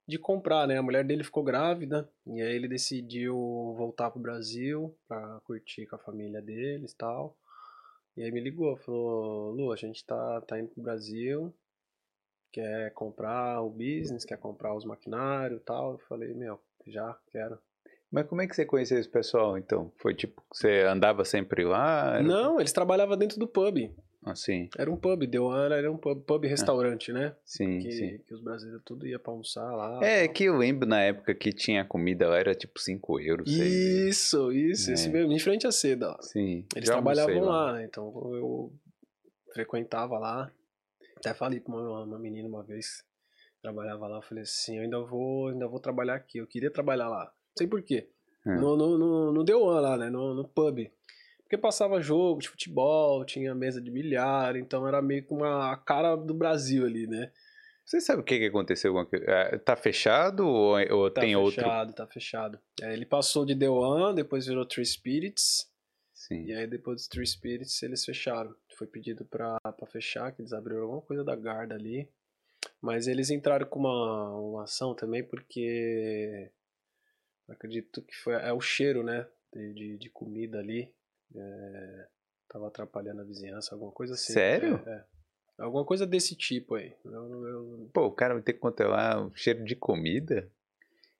de 0.07 0.17
comprar, 0.17 0.67
né? 0.67 0.77
A 0.77 0.83
mulher 0.83 1.05
dele 1.05 1.23
ficou 1.23 1.43
grávida, 1.43 2.09
e 2.27 2.41
aí 2.41 2.55
ele 2.55 2.67
decidiu 2.67 3.35
voltar 3.77 4.11
pro 4.11 4.19
Brasil 4.19 4.95
para 5.07 5.39
curtir 5.45 5.85
com 5.87 5.95
a 5.95 5.99
família 5.99 6.41
deles 6.41 6.91
e 6.91 6.97
tal. 6.97 7.37
E 8.17 8.23
aí 8.23 8.31
me 8.31 8.41
ligou, 8.41 8.75
falou, 8.77 9.51
Lu, 9.51 9.71
a 9.71 9.75
gente 9.75 10.05
tá, 10.05 10.41
tá 10.41 10.59
indo 10.59 10.69
pro 10.69 10.83
Brasil, 10.83 11.53
quer 12.51 12.91
comprar 12.93 13.61
o 13.61 13.69
business, 13.69 14.25
quer 14.25 14.37
comprar 14.37 14.75
os 14.75 14.83
maquinários 14.83 15.61
e 15.61 15.63
tal. 15.63 15.93
Eu 15.93 15.99
falei, 15.99 16.33
meu, 16.33 16.59
já 16.85 17.17
quero. 17.31 17.57
Mas 18.11 18.27
como 18.27 18.41
é 18.41 18.47
que 18.47 18.55
você 18.55 18.65
conheceu 18.65 18.99
esse 18.99 19.07
pessoal, 19.07 19.57
então? 19.57 19.91
Foi 19.97 20.13
tipo, 20.13 20.43
você 20.51 20.81
andava 20.81 21.23
sempre 21.23 21.63
lá? 21.63 22.15
Era... 22.15 22.23
Não, 22.23 22.59
eles 22.59 22.73
trabalhavam 22.73 23.17
dentro 23.17 23.39
do 23.39 23.47
pub. 23.47 23.89
Assim. 24.23 24.69
Era 24.77 24.91
um 24.91 24.97
pub, 24.97 25.25
deu 25.25 25.49
ano, 25.49 25.73
era 25.73 25.91
um 25.91 25.97
pub, 25.97 26.23
pub 26.23 26.45
restaurante, 26.45 27.09
ah. 27.09 27.13
né? 27.13 27.35
Sim, 27.43 27.79
que, 27.79 27.91
sim. 27.91 28.17
Que 28.19 28.35
os 28.35 28.43
brasileiros 28.43 28.83
tudo 28.85 29.07
ia 29.07 29.17
pra 29.17 29.31
almoçar 29.31 29.63
lá. 29.71 29.99
É, 30.03 30.25
tal. 30.25 30.33
que 30.33 30.43
eu 30.43 30.57
lembro 30.57 30.87
na 30.87 31.01
época 31.01 31.33
que 31.33 31.51
tinha 31.51 31.83
comida 31.83 32.27
lá, 32.27 32.37
era 32.37 32.53
tipo 32.53 32.79
5 32.79 33.19
euros. 33.19 33.49
Isso, 33.49 34.51
isso, 34.51 34.91
é. 34.91 34.93
esse 34.93 35.09
mesmo, 35.09 35.31
em 35.31 35.39
frente 35.39 35.65
à 35.65 35.71
seda. 35.71 36.15
Sim. 36.21 36.65
Eles 36.75 36.89
trabalhavam 36.89 37.39
lá, 37.39 37.65
lá, 37.65 37.73
né? 37.73 37.85
Então 37.85 38.05
eu 38.35 38.71
frequentava 39.53 40.19
lá. 40.19 40.51
Até 41.17 41.33
falei 41.33 41.59
pra 41.59 41.73
uma, 41.73 42.03
uma 42.03 42.19
menina 42.19 42.47
uma 42.47 42.63
vez, 42.63 43.03
trabalhava 43.61 44.07
lá, 44.07 44.17
eu 44.17 44.23
falei 44.23 44.43
assim, 44.43 44.77
eu 44.77 44.83
ainda 44.83 44.99
vou, 44.99 45.49
ainda 45.49 45.67
vou 45.67 45.79
trabalhar 45.79 46.15
aqui, 46.15 46.39
eu 46.39 46.47
queria 46.47 46.71
trabalhar 46.71 47.07
lá. 47.07 47.31
Sei 47.61 47.67
porquê. 47.67 48.09
É. 48.43 48.55
No, 48.55 48.75
no, 48.75 48.97
no, 48.97 49.31
no 49.31 49.43
Deu 49.43 49.63
lá, 49.65 49.95
né? 49.95 50.09
No, 50.09 50.33
no 50.33 50.47
pub. 50.47 50.91
Porque 51.43 51.55
passava 51.55 52.01
jogo 52.01 52.41
de 52.41 52.49
futebol, 52.49 53.23
tinha 53.23 53.53
mesa 53.53 53.79
de 53.79 53.91
bilhar, 53.91 54.55
então 54.55 54.87
era 54.87 54.99
meio 54.99 55.23
que 55.23 55.31
uma 55.31 55.77
cara 55.77 56.15
do 56.15 56.33
Brasil 56.33 56.85
ali, 56.85 57.05
né? 57.05 57.31
Você 57.85 58.01
sabe 58.01 58.21
o 58.21 58.23
que, 58.23 58.39
que 58.39 58.45
aconteceu? 58.45 58.95
É, 59.27 59.59
tá 59.59 59.75
fechado 59.75 60.47
ou, 60.47 60.75
ou 60.91 61.11
tá 61.11 61.21
tem 61.21 61.35
fechado, 61.35 61.43
outro? 61.43 61.61
Tá 61.61 61.67
fechado, 61.67 61.93
tá 61.93 62.07
fechado. 62.07 62.59
É, 62.81 62.93
ele 62.93 63.05
passou 63.05 63.45
de 63.45 63.55
The 63.55 63.69
One, 63.69 64.15
depois 64.15 64.47
virou 64.47 64.65
Three 64.65 64.85
Spirits. 64.85 65.69
Sim. 66.13 66.45
E 66.45 66.53
aí 66.53 66.65
depois 66.65 66.95
dos 66.95 67.07
Three 67.07 67.27
Spirits 67.27 67.83
eles 67.83 68.03
fecharam. 68.03 68.55
Foi 68.75 68.87
pedido 68.87 69.23
pra, 69.25 69.59
pra 69.59 69.85
fechar, 69.85 70.31
que 70.31 70.41
eles 70.41 70.53
abriram 70.53 70.83
alguma 70.83 71.01
coisa 71.01 71.23
da 71.23 71.35
Garda 71.35 71.75
ali. 71.75 72.09
Mas 72.81 73.07
eles 73.07 73.29
entraram 73.29 73.67
com 73.67 73.79
uma, 73.79 74.35
uma 74.35 74.63
ação 74.63 74.95
também 74.95 75.23
porque 75.23 76.49
acredito 77.51 78.01
que 78.01 78.15
foi 78.15 78.33
é 78.33 78.53
o 78.53 78.61
cheiro, 78.61 79.03
né? 79.03 79.27
De, 79.53 79.73
de, 79.73 79.97
de 79.97 80.09
comida 80.09 80.59
ali. 80.59 80.91
É, 81.35 82.07
tava 82.49 82.67
atrapalhando 82.67 83.21
a 83.21 83.25
vizinhança, 83.25 83.75
alguma 83.75 83.91
coisa 83.91 84.13
assim. 84.13 84.33
Sério? 84.33 84.81
É, 84.85 84.91
é. 84.91 85.05
Alguma 85.57 85.85
coisa 85.85 86.07
desse 86.07 86.35
tipo 86.35 86.75
aí. 86.75 86.93
Eu, 87.05 87.47
eu... 87.47 87.89
Pô, 87.93 88.05
o 88.05 88.11
cara 88.11 88.33
vai 88.33 88.43
ter 88.43 88.53
que 88.53 88.59
controlar 88.59 89.25
o 89.25 89.35
cheiro 89.35 89.63
de 89.63 89.75
comida? 89.75 90.49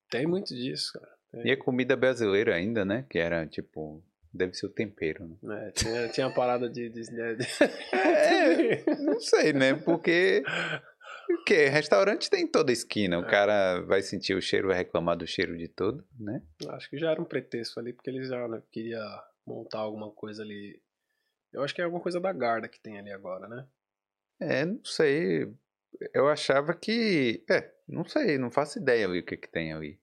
Tem 0.10 0.26
muito 0.26 0.56
disso, 0.56 0.94
cara. 0.94 1.12
Tem. 1.32 1.48
E 1.48 1.52
a 1.52 1.58
comida 1.58 1.96
brasileira 1.96 2.56
ainda, 2.56 2.84
né? 2.84 3.06
Que 3.10 3.20
era 3.20 3.46
tipo 3.46 4.04
Deve 4.34 4.54
ser 4.54 4.66
o 4.66 4.70
tempero, 4.70 5.38
né? 5.44 5.68
É, 5.68 5.72
tinha, 5.72 6.08
tinha 6.08 6.28
a 6.28 6.34
parada 6.34 6.70
de. 6.70 6.90
de, 6.90 7.02
de... 7.02 7.46
é, 7.94 8.96
não 9.04 9.20
sei, 9.20 9.52
né? 9.52 9.74
Porque. 9.74 10.42
Porque 11.38 11.68
restaurante 11.68 12.30
tem 12.30 12.48
toda 12.48 12.72
esquina. 12.72 13.20
O 13.20 13.24
é. 13.24 13.30
cara 13.30 13.82
vai 13.82 14.02
sentir 14.02 14.36
o 14.36 14.42
cheiro, 14.42 14.68
vai 14.68 14.78
reclamar 14.78 15.18
do 15.18 15.26
cheiro 15.26 15.58
de 15.58 15.68
todo, 15.68 16.06
né? 16.20 16.42
Acho 16.70 16.90
que 16.90 16.98
já 16.98 17.12
era 17.12 17.22
um 17.22 17.26
pretexto 17.26 17.80
ali, 17.80 17.94
porque 17.94 18.10
eles 18.10 18.28
já 18.28 18.48
né, 18.48 18.62
queria 18.72 19.02
montar 19.46 19.80
alguma 19.80 20.12
coisa 20.12 20.44
ali. 20.44 20.82
Eu 21.54 21.64
acho 21.64 21.74
que 21.74 21.82
é 21.82 21.84
alguma 21.84 22.02
coisa 22.02 22.20
da 22.20 22.32
Garda 22.32 22.68
que 22.68 22.80
tem 22.80 23.00
ali 23.00 23.12
agora, 23.12 23.48
né? 23.48 23.66
É, 24.40 24.66
não 24.66 24.84
sei. 24.84 25.54
Eu 26.14 26.28
achava 26.28 26.74
que. 26.74 27.44
É, 27.50 27.72
não 27.88 28.06
sei, 28.06 28.38
não 28.38 28.50
faço 28.50 28.80
ideia 28.80 29.06
ali 29.06 29.20
o 29.20 29.26
que, 29.26 29.38
que 29.38 29.52
tem 29.52 29.74
ali. 29.74 30.00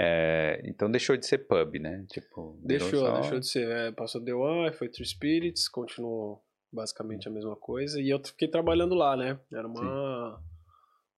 É, 0.00 0.60
então 0.64 0.90
deixou 0.90 1.16
de 1.16 1.26
ser 1.26 1.38
pub, 1.38 1.74
né? 1.80 2.04
Tipo, 2.08 2.58
deixou, 2.62 3.00
só... 3.00 3.20
deixou 3.20 3.40
de 3.40 3.48
ser. 3.48 3.68
É, 3.68 3.92
passou 3.92 4.24
The 4.24 4.32
One, 4.32 4.72
foi 4.72 4.88
Three 4.88 5.06
Spirits, 5.06 5.68
continuou 5.68 6.42
basicamente 6.72 7.28
a 7.28 7.30
mesma 7.30 7.56
coisa. 7.56 8.00
E 8.00 8.08
eu 8.08 8.20
fiquei 8.24 8.48
trabalhando 8.48 8.94
lá, 8.94 9.16
né? 9.16 9.38
Era 9.52 9.66
uma, 9.66 10.42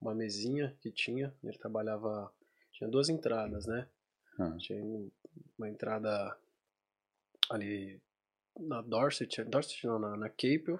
uma 0.00 0.14
mesinha 0.14 0.76
que 0.80 0.90
tinha. 0.90 1.34
Ele 1.42 1.58
trabalhava. 1.58 2.32
Tinha 2.72 2.88
duas 2.88 3.08
entradas, 3.08 3.66
né? 3.66 3.86
Ah. 4.38 4.56
Tinha 4.58 4.82
uma 5.58 5.68
entrada 5.68 6.36
ali 7.50 8.00
na 8.58 8.80
Dorset, 8.80 9.44
Dorset 9.44 9.86
não, 9.86 9.98
na, 9.98 10.16
na 10.16 10.28
Capel. 10.28 10.78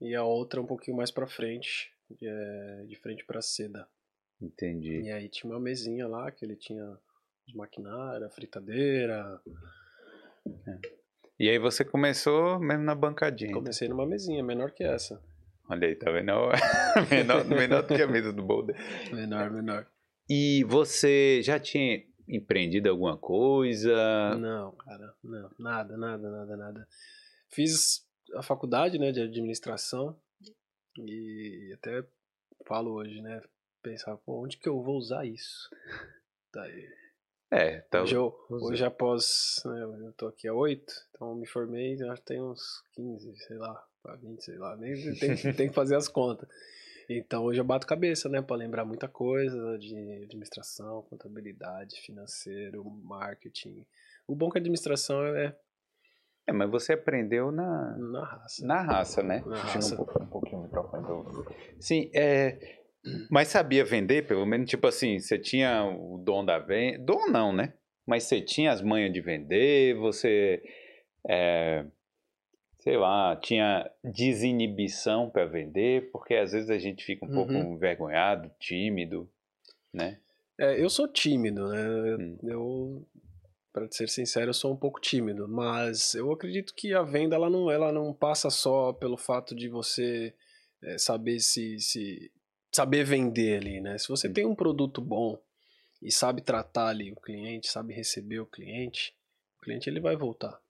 E 0.00 0.14
a 0.14 0.24
outra 0.24 0.60
um 0.60 0.66
pouquinho 0.66 0.96
mais 0.96 1.10
pra 1.10 1.26
frente, 1.26 1.92
de, 2.10 2.26
é, 2.26 2.84
de 2.86 2.96
frente 2.96 3.24
pra 3.24 3.40
Seda. 3.40 3.88
Entendi. 4.40 5.00
E 5.02 5.10
aí 5.10 5.28
tinha 5.28 5.50
uma 5.50 5.60
mesinha 5.60 6.06
lá 6.06 6.30
que 6.30 6.44
ele 6.44 6.56
tinha 6.56 6.98
de 7.46 7.56
maquinária, 7.56 8.28
fritadeira. 8.30 9.40
É. 10.46 10.78
E 11.38 11.48
aí 11.48 11.58
você 11.58 11.84
começou 11.84 12.58
mesmo 12.60 12.84
na 12.84 12.94
bancadinha? 12.94 13.52
Comecei 13.52 13.88
numa 13.88 14.06
mesinha, 14.06 14.42
menor 14.42 14.72
que 14.72 14.84
essa. 14.84 15.22
Olha 15.68 15.88
aí, 15.88 15.96
tá 15.96 16.10
vendo? 16.10 16.32
menor, 17.10 17.44
menor 17.46 17.82
do 17.82 17.94
que 17.94 18.02
a 18.02 18.06
mesa 18.06 18.32
do 18.32 18.42
Boulder. 18.42 18.76
Menor, 19.12 19.50
menor. 19.50 19.86
E 20.28 20.64
você 20.64 21.42
já 21.42 21.58
tinha 21.58 22.02
empreendido 22.28 22.88
alguma 22.88 23.16
coisa? 23.16 24.36
Não, 24.36 24.72
cara, 24.72 25.14
não. 25.22 25.50
Nada, 25.58 25.96
nada, 25.96 26.30
nada, 26.30 26.56
nada. 26.56 26.88
Fiz 27.50 28.06
a 28.34 28.42
faculdade, 28.42 28.98
né, 28.98 29.12
de 29.12 29.20
administração 29.20 30.18
e 30.98 31.72
até 31.74 32.04
falo 32.66 32.92
hoje, 32.92 33.20
né, 33.20 33.42
pensava, 33.82 34.16
pô, 34.18 34.42
onde 34.42 34.56
que 34.56 34.68
eu 34.68 34.82
vou 34.82 34.96
usar 34.96 35.26
isso? 35.26 35.68
Daí. 36.52 36.88
É, 37.50 37.80
tá. 37.82 38.02
Hoje, 38.02 38.14
eu, 38.16 38.34
hoje 38.50 38.84
após. 38.84 39.62
Né, 39.64 39.82
eu 39.82 40.12
tô 40.14 40.26
aqui 40.26 40.48
há 40.48 40.54
oito, 40.54 40.92
então 41.10 41.34
me 41.34 41.46
formei, 41.46 41.96
já 41.96 42.16
tem 42.16 42.42
uns 42.42 42.82
15, 42.94 43.36
sei 43.46 43.56
lá, 43.58 43.86
20, 44.16 44.44
sei 44.44 44.58
lá, 44.58 44.76
nem 44.76 44.94
tem, 45.18 45.36
tem 45.54 45.68
que 45.68 45.74
fazer 45.74 45.96
as 45.96 46.08
contas. 46.08 46.48
Então 47.08 47.44
hoje 47.44 47.60
eu 47.60 47.64
bato 47.64 47.86
cabeça, 47.86 48.28
né, 48.28 48.40
para 48.40 48.56
lembrar 48.56 48.84
muita 48.84 49.08
coisa 49.08 49.78
de 49.78 50.22
administração, 50.24 51.02
contabilidade, 51.02 52.00
financeiro, 52.00 52.84
marketing. 52.84 53.86
O 54.26 54.34
bom 54.34 54.50
que 54.50 54.58
a 54.58 54.60
administração 54.60 55.24
é 55.24 55.56
é, 56.46 56.52
mas 56.52 56.70
você 56.70 56.92
aprendeu 56.92 57.50
na 57.50 57.96
na 57.96 58.22
raça. 58.22 58.66
Na 58.66 58.82
raça, 58.82 59.22
né? 59.22 59.42
Na 59.46 59.56
raça. 59.56 59.94
Um, 59.94 59.96
pouquinho, 59.96 60.24
um 60.24 60.28
pouquinho 60.28 60.60
o 60.60 60.64
microfone 60.64 61.06
do... 61.06 61.46
Sim, 61.80 62.10
é, 62.14 62.58
mas 63.30 63.48
sabia 63.48 63.84
vender, 63.84 64.26
pelo 64.26 64.46
menos, 64.46 64.68
tipo 64.68 64.86
assim, 64.86 65.18
você 65.18 65.38
tinha 65.38 65.84
o 65.84 66.18
dom 66.18 66.44
da 66.44 66.58
venda. 66.58 66.98
Dom 66.98 67.30
não, 67.30 67.52
né? 67.52 67.74
Mas 68.06 68.24
você 68.24 68.40
tinha 68.40 68.72
as 68.72 68.82
manhas 68.82 69.12
de 69.12 69.20
vender, 69.20 69.94
você. 69.96 70.62
É, 71.28 71.84
sei 72.84 72.98
lá, 72.98 73.34
tinha 73.34 73.90
desinibição 74.04 75.30
para 75.30 75.46
vender, 75.46 76.10
porque 76.12 76.34
às 76.34 76.52
vezes 76.52 76.68
a 76.68 76.78
gente 76.78 77.02
fica 77.02 77.24
um 77.24 77.28
uhum. 77.28 77.34
pouco 77.34 77.52
envergonhado, 77.54 78.50
tímido, 78.60 79.26
né? 79.90 80.20
É, 80.60 80.78
eu 80.78 80.90
sou 80.90 81.08
tímido, 81.08 81.66
né? 81.66 82.16
Hum. 82.20 82.38
Eu, 82.42 83.08
para 83.72 83.90
ser 83.90 84.06
sincero, 84.10 84.50
eu 84.50 84.54
sou 84.54 84.70
um 84.70 84.76
pouco 84.76 85.00
tímido, 85.00 85.48
mas 85.48 86.14
eu 86.14 86.30
acredito 86.30 86.74
que 86.74 86.92
a 86.92 87.02
venda 87.02 87.34
ela 87.34 87.48
não, 87.48 87.70
ela 87.70 87.90
não 87.90 88.12
passa 88.12 88.50
só 88.50 88.92
pelo 88.92 89.16
fato 89.16 89.54
de 89.54 89.66
você 89.66 90.34
é, 90.82 90.98
saber 90.98 91.40
se, 91.40 91.80
se 91.80 92.30
saber 92.70 93.02
vender 93.02 93.62
ali, 93.62 93.80
né? 93.80 93.96
Se 93.96 94.08
você 94.08 94.28
hum. 94.28 94.32
tem 94.34 94.44
um 94.44 94.54
produto 94.54 95.00
bom 95.00 95.40
e 96.02 96.12
sabe 96.12 96.42
tratar 96.42 96.88
ali 96.88 97.10
o 97.10 97.16
cliente, 97.16 97.66
sabe 97.68 97.94
receber 97.94 98.40
o 98.40 98.46
cliente, 98.46 99.16
o 99.56 99.62
cliente 99.62 99.88
ele 99.88 100.00
vai 100.00 100.16
voltar. 100.16 100.62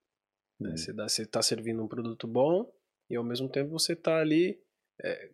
Né? 0.61 0.71
Uhum. 0.71 0.77
Você 1.09 1.23
está 1.23 1.43
servindo 1.43 1.83
um 1.83 1.89
produto 1.89 2.27
bom 2.27 2.71
e 3.11 3.17
ao 3.17 3.25
mesmo 3.25 3.49
tempo 3.49 3.71
você 3.71 3.93
está 3.93 4.19
ali 4.19 4.59
é, 5.03 5.31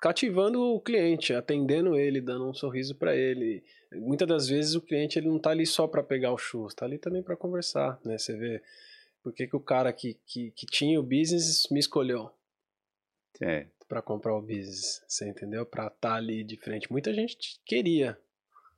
cativando 0.00 0.60
o 0.60 0.80
cliente, 0.80 1.34
atendendo 1.34 1.96
ele, 1.96 2.20
dando 2.20 2.48
um 2.48 2.54
sorriso 2.54 2.94
para 2.94 3.16
ele. 3.16 3.62
Muitas 3.92 4.28
das 4.28 4.48
vezes 4.48 4.74
o 4.74 4.80
cliente 4.80 5.18
ele 5.18 5.28
não 5.28 5.36
está 5.36 5.50
ali 5.50 5.66
só 5.66 5.86
para 5.86 6.02
pegar 6.02 6.32
o 6.32 6.38
churro, 6.38 6.68
está 6.68 6.86
ali 6.86 6.98
também 6.98 7.22
para 7.22 7.36
conversar, 7.36 8.00
né? 8.04 8.18
Você 8.18 8.36
vê 8.36 8.62
por 9.22 9.32
que, 9.32 9.46
que 9.46 9.56
o 9.56 9.60
cara 9.60 9.92
que, 9.92 10.14
que, 10.26 10.50
que 10.52 10.66
tinha 10.66 10.98
o 10.98 11.02
business 11.02 11.68
me 11.70 11.78
escolheu 11.78 12.30
é. 13.40 13.66
para 13.88 14.02
comprar 14.02 14.36
o 14.36 14.42
business, 14.42 15.02
você 15.06 15.28
entendeu? 15.28 15.64
Para 15.64 15.86
estar 15.86 15.96
tá 16.00 16.14
ali 16.14 16.42
de 16.42 16.56
frente. 16.56 16.90
Muita 16.90 17.12
gente 17.12 17.60
queria. 17.64 18.18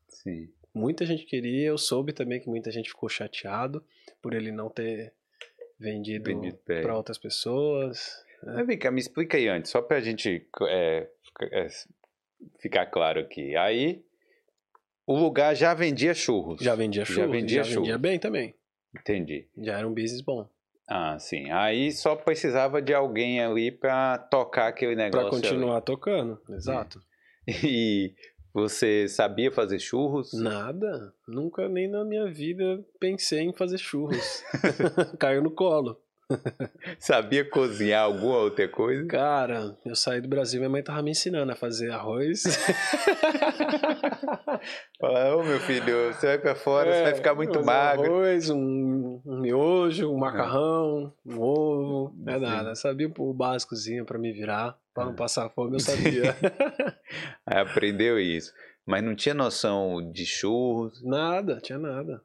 Sim. 0.08 0.52
Muita 0.74 1.06
gente 1.06 1.24
queria, 1.24 1.68
eu 1.68 1.78
soube 1.78 2.12
também 2.12 2.40
que 2.40 2.48
muita 2.48 2.70
gente 2.70 2.90
ficou 2.90 3.08
chateado 3.08 3.84
por 4.20 4.34
ele 4.34 4.50
não 4.50 4.68
ter 4.68 5.14
vendido, 5.84 6.24
vendido 6.24 6.58
para 6.64 6.96
outras 6.96 7.18
pessoas. 7.18 8.24
Né? 8.42 8.54
Mas 8.56 8.66
vem 8.66 8.78
cá, 8.78 8.90
me 8.90 9.00
explica 9.00 9.36
aí 9.36 9.48
antes, 9.48 9.70
só 9.70 9.80
para 9.80 9.98
a 9.98 10.00
gente 10.00 10.46
é, 10.68 11.08
é, 11.52 11.68
ficar 12.58 12.86
claro 12.86 13.20
aqui. 13.20 13.56
Aí, 13.56 14.02
o 15.06 15.16
lugar 15.16 15.54
já 15.54 15.74
vendia 15.74 16.14
churros. 16.14 16.62
Já 16.62 16.74
vendia 16.74 17.04
churros. 17.04 17.26
Já 17.26 17.26
vendia, 17.26 17.64
já 17.64 17.74
vendia 17.76 17.98
bem 17.98 18.18
também. 18.18 18.54
Entendi. 18.98 19.46
Já 19.58 19.78
era 19.78 19.86
um 19.86 19.94
business 19.94 20.20
bom. 20.20 20.48
Ah, 20.88 21.18
sim. 21.18 21.50
Aí 21.50 21.92
só 21.92 22.14
precisava 22.14 22.80
de 22.80 22.92
alguém 22.92 23.40
ali 23.40 23.70
para 23.70 24.18
tocar 24.18 24.68
aquele 24.68 24.94
negócio. 24.94 25.28
Para 25.28 25.40
continuar 25.40 25.76
ali. 25.76 25.84
tocando, 25.84 26.40
exato. 26.50 27.00
E 27.46 28.14
você 28.54 29.08
sabia 29.08 29.50
fazer 29.50 29.80
churros? 29.80 30.32
Nada. 30.32 31.12
Nunca 31.26 31.68
nem 31.68 31.90
na 31.90 32.04
minha 32.04 32.30
vida 32.30 32.84
pensei 33.00 33.40
em 33.40 33.52
fazer 33.52 33.78
churros. 33.78 34.44
Caiu 35.18 35.42
no 35.42 35.50
colo. 35.50 36.00
Sabia 36.98 37.44
cozinhar 37.48 38.04
alguma 38.04 38.38
outra 38.38 38.66
coisa? 38.68 39.06
Cara, 39.06 39.76
eu 39.84 39.94
saí 39.94 40.20
do 40.20 40.28
Brasil, 40.28 40.60
minha 40.60 40.70
mãe 40.70 40.82
tava 40.82 41.02
me 41.02 41.10
ensinando 41.10 41.52
a 41.52 41.56
fazer 41.56 41.90
arroz. 41.90 42.44
Fala, 44.98 45.36
ô 45.36 45.42
meu 45.42 45.60
filho, 45.60 46.12
você 46.12 46.26
vai 46.28 46.38
pra 46.38 46.54
fora, 46.54 46.88
é, 46.88 46.92
você 46.92 47.02
vai 47.02 47.14
ficar 47.14 47.34
muito 47.34 47.62
magro. 47.64 48.06
Arroz, 48.06 48.48
um, 48.50 49.20
um 49.24 49.40
miojo, 49.40 50.10
um 50.10 50.16
macarrão, 50.16 51.12
um 51.26 51.40
ovo, 51.40 52.14
não 52.16 52.32
é 52.32 52.38
nada. 52.38 52.74
Sabia 52.74 53.12
o 53.18 53.34
básicozinho 53.34 54.06
para 54.06 54.18
me 54.18 54.32
virar, 54.32 54.78
para 54.94 55.04
não 55.06 55.12
é. 55.12 55.16
passar 55.16 55.50
fome, 55.50 55.74
eu 55.74 55.80
sabia. 55.80 56.36
Aí 57.44 57.58
aprendeu 57.58 58.18
isso. 58.18 58.52
Mas 58.86 59.02
não 59.02 59.14
tinha 59.14 59.34
noção 59.34 60.12
de 60.12 60.24
churros? 60.24 61.02
Nada, 61.02 61.58
tinha 61.60 61.78
nada 61.78 62.22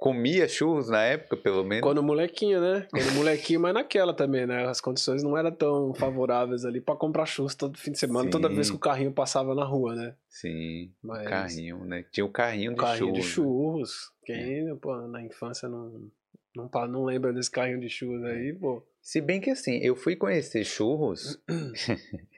comia 0.00 0.48
churros 0.48 0.88
na 0.88 1.02
época, 1.02 1.36
pelo 1.36 1.62
menos? 1.62 1.82
Quando 1.82 2.02
molequinho, 2.02 2.58
né? 2.58 2.88
Quando 2.90 3.12
molequinho, 3.12 3.60
mas 3.60 3.74
naquela 3.74 4.14
também, 4.14 4.46
né? 4.46 4.66
As 4.66 4.80
condições 4.80 5.22
não 5.22 5.36
eram 5.36 5.52
tão 5.52 5.94
favoráveis 5.94 6.64
ali 6.64 6.80
para 6.80 6.96
comprar 6.96 7.26
churros 7.26 7.54
todo 7.54 7.78
fim 7.78 7.92
de 7.92 7.98
semana, 7.98 8.24
Sim. 8.24 8.30
toda 8.30 8.48
vez 8.48 8.70
que 8.70 8.76
o 8.76 8.80
carrinho 8.80 9.12
passava 9.12 9.54
na 9.54 9.64
rua, 9.64 9.94
né? 9.94 10.14
Sim, 10.26 10.90
mas... 11.02 11.28
carrinho, 11.28 11.84
né? 11.84 12.04
Tinha 12.10 12.24
o 12.24 12.30
carrinho 12.30 12.70
de 12.70 12.78
carrinho 12.78 12.98
churros. 12.98 13.24
de 13.24 13.30
churros. 13.30 14.12
Quem, 14.24 14.70
é. 14.70 14.74
pô, 14.74 14.96
na 15.06 15.22
infância 15.22 15.68
não, 15.68 16.10
não, 16.56 16.70
não 16.88 17.04
lembra 17.04 17.30
desse 17.30 17.50
carrinho 17.50 17.80
de 17.80 17.90
churros 17.90 18.24
aí, 18.24 18.54
pô. 18.54 18.82
Se 19.10 19.20
bem 19.20 19.40
que 19.40 19.50
assim, 19.50 19.80
eu 19.82 19.96
fui 19.96 20.14
conhecer 20.14 20.64
churros 20.64 21.36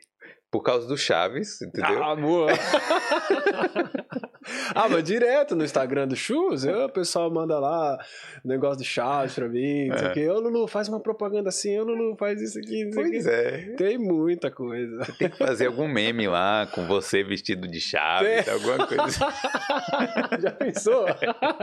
por 0.52 0.62
causa 0.62 0.86
do 0.86 0.98
Chaves, 0.98 1.62
entendeu? 1.62 2.04
Ah, 2.04 2.14
boa! 2.14 2.52
ah, 4.74 4.86
mas 4.86 5.02
direto 5.02 5.56
no 5.56 5.64
Instagram 5.64 6.06
do 6.06 6.14
Chus, 6.14 6.66
eu, 6.66 6.84
o 6.84 6.92
pessoal 6.92 7.30
manda 7.32 7.58
lá 7.58 7.98
negócio 8.44 8.82
de 8.82 8.84
Chaves 8.84 9.34
pra 9.34 9.48
mim, 9.48 9.86
não 9.86 9.94
é. 9.94 9.98
sei 9.98 10.08
o 10.08 10.12
quê. 10.12 10.28
Ô, 10.28 10.38
Lulu, 10.40 10.68
faz 10.68 10.90
uma 10.90 11.00
propaganda 11.00 11.48
assim, 11.48 11.78
ô, 11.78 11.84
Lulu, 11.84 12.16
faz 12.18 12.38
isso 12.42 12.58
aqui, 12.58 12.82
isso 12.82 12.94
Pois 12.94 13.26
aqui. 13.26 13.34
é. 13.34 13.74
Tem 13.76 13.96
muita 13.96 14.50
coisa. 14.50 15.02
Você 15.02 15.12
tem 15.12 15.30
que 15.30 15.38
fazer 15.38 15.68
algum 15.68 15.88
meme 15.88 16.28
lá 16.28 16.66
com 16.66 16.86
você 16.86 17.24
vestido 17.24 17.66
de 17.66 17.80
Chaves, 17.80 18.46
é. 18.46 18.50
alguma 18.50 18.86
coisa 18.86 19.04
assim. 19.04 19.24
Já 20.38 20.50
pensou? 20.50 21.06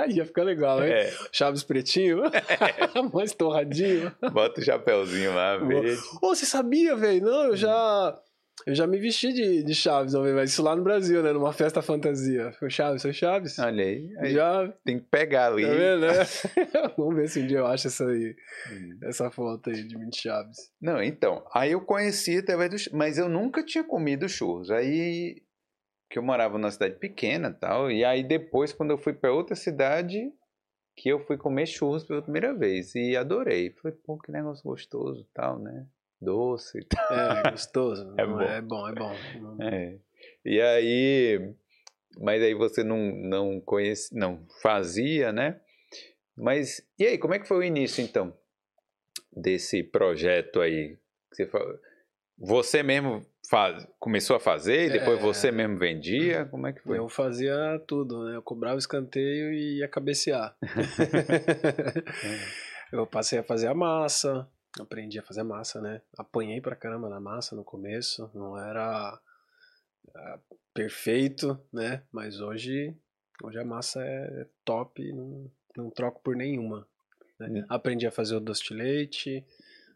Já 0.09 0.25
fica 0.25 0.43
legal, 0.43 0.83
hein? 0.83 0.91
É. 0.91 1.13
Chaves 1.31 1.63
pretinho, 1.63 2.23
é. 2.25 3.01
mais 3.13 3.33
torradinho. 3.33 4.11
Bota 4.31 4.59
o 4.59 4.63
chapéuzinho 4.63 5.35
lá, 5.35 5.57
verde. 5.57 6.01
Ô, 6.23 6.33
você 6.33 6.47
sabia, 6.47 6.95
velho? 6.95 7.23
Não, 7.23 7.43
eu 7.49 7.55
já... 7.55 8.19
Eu 8.65 8.75
já 8.75 8.85
me 8.85 8.97
vesti 8.99 9.31
de, 9.31 9.63
de 9.63 9.73
Chaves, 9.75 10.13
mas 10.13 10.51
isso 10.51 10.63
lá 10.63 10.75
no 10.75 10.83
Brasil, 10.83 11.23
né? 11.23 11.31
Numa 11.31 11.53
festa 11.53 11.81
fantasia. 11.81 12.51
Foi 12.53 12.69
Chaves, 12.69 13.01
foi 13.01 13.13
Chaves. 13.13 13.57
Olha 13.59 13.83
aí. 13.83 14.09
aí 14.17 14.33
já... 14.33 14.67
Tem 14.83 14.99
que 14.99 15.05
pegar 15.05 15.47
ali. 15.47 15.65
Tá 15.65 15.73
vendo, 15.73 16.01
né? 16.01 16.13
Vamos 16.97 17.15
ver 17.15 17.29
se 17.29 17.41
um 17.41 17.47
dia 17.47 17.59
eu 17.59 17.67
acho 17.67 17.87
essa 17.87 18.05
aí. 18.05 18.35
Hum. 18.71 18.99
Essa 19.03 19.31
foto 19.31 19.69
aí 19.69 19.83
de 19.83 19.97
mim 19.97 20.09
de 20.09 20.17
Chaves. 20.17 20.71
Não, 20.81 21.01
então. 21.01 21.45
Aí 21.53 21.71
eu 21.71 21.81
conheci 21.81 22.37
através 22.37 22.69
do... 22.69 22.97
Mas 22.97 23.17
eu 23.17 23.29
nunca 23.29 23.63
tinha 23.63 23.83
comido 23.83 24.27
churros. 24.27 24.69
Aí... 24.71 25.41
Que 26.09 26.17
eu 26.17 26.23
morava 26.23 26.57
numa 26.57 26.71
cidade 26.71 26.95
pequena 26.95 27.49
e 27.49 27.59
tal. 27.59 27.91
E 27.91 28.03
aí 28.03 28.23
depois, 28.23 28.73
quando 28.73 28.91
eu 28.91 28.97
fui 28.97 29.13
para 29.13 29.31
outra 29.33 29.55
cidade... 29.55 30.31
Que 30.97 31.09
eu 31.09 31.25
fui 31.25 31.37
comer 31.37 31.65
churros 31.65 32.03
pela 32.03 32.21
primeira 32.21 32.53
vez. 32.53 32.93
E 32.93 33.15
adorei. 33.15 33.71
Falei, 33.71 33.97
pô, 34.03 34.17
que 34.17 34.33
negócio 34.33 34.63
gostoso 34.63 35.21
e 35.21 35.33
tal, 35.33 35.57
né? 35.57 35.87
Doce 36.21 36.79
e 36.79 36.85
tal. 36.85 37.17
É, 37.17 37.51
gostoso. 37.51 38.13
é, 38.17 38.25
bom. 38.25 38.41
é 38.41 38.61
bom, 38.61 38.89
é 38.89 38.93
bom. 38.93 39.15
É. 39.61 39.97
E 40.45 40.61
aí, 40.61 41.53
mas 42.17 42.41
aí 42.41 42.53
você 42.53 42.83
não, 42.83 42.97
não 42.97 43.61
conhece, 43.61 44.15
não 44.15 44.45
fazia, 44.61 45.31
né? 45.31 45.59
Mas, 46.35 46.81
e 46.97 47.05
aí, 47.05 47.17
como 47.17 47.33
é 47.33 47.39
que 47.39 47.47
foi 47.47 47.57
o 47.57 47.63
início, 47.63 48.01
então, 48.01 48.33
desse 49.35 49.83
projeto 49.83 50.61
aí? 50.61 50.97
Você, 51.31 51.49
você 52.37 52.83
mesmo 52.83 53.25
faz, 53.49 53.85
começou 53.99 54.35
a 54.35 54.39
fazer 54.39 54.87
e 54.87 54.91
depois 54.91 55.19
é, 55.19 55.21
você 55.21 55.51
mesmo 55.51 55.77
vendia? 55.77 56.45
Como 56.45 56.67
é 56.67 56.73
que 56.73 56.81
foi? 56.81 56.97
Eu 56.97 57.09
fazia 57.09 57.81
tudo, 57.85 58.23
né? 58.23 58.35
Eu 58.35 58.41
cobrava 58.41 58.77
escanteio 58.77 59.51
e 59.51 59.79
ia 59.79 59.87
cabecear. 59.87 60.55
eu 62.93 63.05
passei 63.05 63.39
a 63.39 63.43
fazer 63.43 63.67
a 63.67 63.73
massa, 63.73 64.47
aprendi 64.79 65.17
a 65.17 65.23
fazer 65.23 65.43
massa, 65.43 65.81
né? 65.81 66.01
Apanhei 66.17 66.61
pra 66.61 66.75
caramba 66.75 67.09
na 67.09 67.19
massa 67.19 67.55
no 67.55 67.63
começo, 67.63 68.29
não 68.33 68.57
era 68.57 69.19
uh, 70.07 70.55
perfeito, 70.73 71.59
né? 71.71 72.03
Mas 72.11 72.39
hoje, 72.39 72.95
hoje 73.43 73.57
a 73.57 73.65
massa 73.65 74.01
é 74.03 74.47
top, 74.63 75.11
não, 75.13 75.51
não 75.75 75.89
troco 75.89 76.21
por 76.21 76.35
nenhuma. 76.35 76.87
Né? 77.39 77.61
Hum. 77.61 77.65
Aprendi 77.69 78.05
a 78.05 78.11
fazer 78.11 78.35
o 78.35 78.39
doce 78.39 78.63
de 78.65 78.73
leite, 78.73 79.45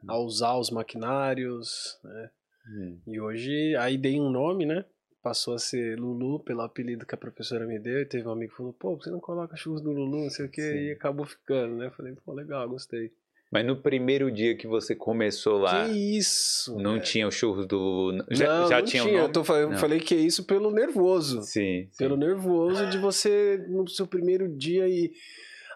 hum. 0.03 0.07
a 0.11 0.17
usar 0.17 0.57
os 0.57 0.71
maquinários, 0.71 1.99
né? 2.03 2.31
Hum. 2.67 2.99
E 3.07 3.19
hoje, 3.19 3.75
aí 3.75 3.97
dei 3.97 4.19
um 4.19 4.29
nome, 4.29 4.65
né? 4.65 4.85
Passou 5.21 5.53
a 5.53 5.59
ser 5.59 5.97
Lulu 5.97 6.39
pelo 6.39 6.61
apelido 6.61 7.05
que 7.05 7.15
a 7.15 7.17
professora 7.17 7.65
me 7.65 7.79
deu. 7.79 8.01
E 8.01 8.05
teve 8.05 8.27
um 8.27 8.31
amigo 8.31 8.51
que 8.51 8.57
falou: 8.57 8.73
pô, 8.73 8.95
você 8.95 9.09
não 9.09 9.19
coloca 9.19 9.55
churros 9.55 9.81
do 9.81 9.91
Lulu, 9.91 10.23
não 10.23 10.29
sei 10.29 10.45
o 10.45 10.49
que, 10.49 10.61
e 10.61 10.91
acabou 10.91 11.25
ficando, 11.25 11.75
né? 11.75 11.89
Falei: 11.91 12.13
pô, 12.25 12.33
legal, 12.33 12.67
gostei. 12.67 13.13
Mas 13.53 13.63
no 13.67 13.79
primeiro 13.79 14.31
dia 14.31 14.57
que 14.57 14.65
você 14.65 14.95
começou 14.95 15.59
lá. 15.59 15.87
Que 15.87 16.17
isso! 16.17 16.75
Não 16.79 16.99
tinha 16.99 17.27
o 17.27 17.31
churros 17.31 17.67
do. 17.67 18.25
Já, 18.31 18.61
não, 18.61 18.67
já 18.67 18.79
não 18.79 18.85
tinha. 18.85 19.03
tinha. 19.03 19.13
Um 19.13 19.31
eu 19.31 19.71
eu 19.71 19.77
falei 19.77 19.99
que 19.99 20.15
é 20.15 20.17
isso 20.17 20.43
pelo 20.43 20.71
nervoso. 20.71 21.43
Sim. 21.43 21.87
Pelo 21.95 22.15
sim. 22.15 22.21
nervoso 22.21 22.89
de 22.89 22.97
você, 22.97 23.63
no 23.69 23.87
seu 23.87 24.07
primeiro 24.07 24.49
dia, 24.49 24.89
e 24.89 25.13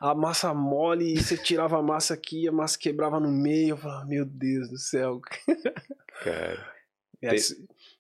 a 0.01 0.15
massa 0.15 0.51
mole, 0.55 1.13
e 1.13 1.21
você 1.21 1.37
tirava 1.37 1.77
a 1.77 1.83
massa 1.83 2.15
aqui, 2.15 2.47
a 2.47 2.51
massa 2.51 2.79
quebrava 2.79 3.19
no 3.19 3.31
meio. 3.31 3.73
Eu 3.73 3.77
falava, 3.77 4.07
meu 4.07 4.25
Deus 4.25 4.71
do 4.71 4.77
céu. 4.79 5.21
Cara. 6.23 6.73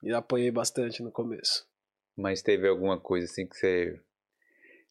E 0.01 0.11
apanhei 0.11 0.49
bastante 0.49 1.03
no 1.03 1.11
começo. 1.11 1.67
Mas 2.17 2.41
teve 2.41 2.67
alguma 2.67 2.99
coisa 2.99 3.27
assim 3.27 3.45
que 3.45 3.55
você. 3.55 3.99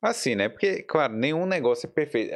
Assim, 0.00 0.34
né? 0.34 0.48
Porque, 0.48 0.82
claro, 0.82 1.14
nenhum 1.14 1.46
negócio 1.46 1.86
é 1.86 1.90
perfeito, 1.90 2.34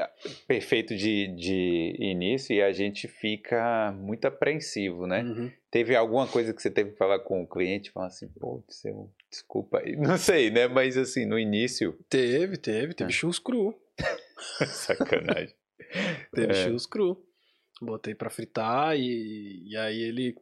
perfeito 0.48 0.96
de, 0.96 1.28
de 1.36 1.94
início 1.98 2.54
e 2.54 2.62
a 2.62 2.72
gente 2.72 3.06
fica 3.06 3.92
muito 3.92 4.24
apreensivo, 4.26 5.06
né? 5.06 5.22
Uhum. 5.22 5.52
Teve 5.70 5.94
alguma 5.94 6.26
coisa 6.26 6.52
que 6.54 6.60
você 6.60 6.70
teve 6.70 6.92
que 6.92 6.96
falar 6.96 7.20
com 7.20 7.42
o 7.42 7.46
cliente, 7.46 7.90
falar 7.90 8.06
assim, 8.06 8.28
pô, 8.40 8.64
seu, 8.68 9.10
desculpa 9.30 9.78
aí, 9.78 9.94
não 9.94 10.16
sei, 10.16 10.50
né? 10.50 10.66
Mas 10.68 10.96
assim, 10.96 11.26
no 11.26 11.38
início. 11.38 11.92
Teve, 12.08 12.56
teve, 12.56 12.94
teve 12.94 13.10
É. 13.10 13.12
churros 13.12 13.38
cru. 13.38 13.74
Sacanagem. 14.66 15.54
Teve 16.34 16.52
É. 16.52 16.54
churros 16.54 16.86
cru. 16.86 17.22
Botei 17.82 18.14
pra 18.14 18.30
fritar 18.30 18.96
e, 18.98 19.64
e 19.68 19.76
aí 19.76 20.00
ele 20.02 20.34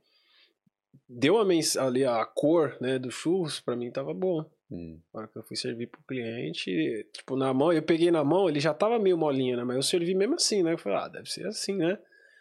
deu 1.08 1.38
a 1.38 1.44
mens 1.44 1.76
ali 1.76 2.04
a 2.04 2.24
cor, 2.24 2.76
né, 2.80 2.98
do 2.98 3.10
churros, 3.10 3.60
pra 3.60 3.76
mim 3.76 3.90
tava 3.90 4.12
bom. 4.14 4.44
Hum, 4.70 5.00
Na 5.14 5.20
hora 5.20 5.28
que 5.28 5.38
eu 5.38 5.42
fui 5.42 5.56
servir 5.56 5.86
pro 5.86 6.02
cliente, 6.02 7.06
tipo, 7.12 7.36
na 7.36 7.52
mão, 7.54 7.72
eu 7.72 7.82
peguei 7.82 8.10
na 8.10 8.22
mão, 8.22 8.48
ele 8.48 8.60
já 8.60 8.74
tava 8.74 8.98
meio 8.98 9.16
molinho, 9.16 9.56
né? 9.56 9.64
Mas 9.64 9.76
eu 9.76 9.82
servi 9.82 10.14
mesmo 10.14 10.34
assim, 10.34 10.62
né? 10.62 10.74
Eu 10.74 10.78
falei, 10.78 10.98
ah, 10.98 11.08
deve 11.08 11.30
ser 11.30 11.46
assim, 11.46 11.76
né? 11.76 11.98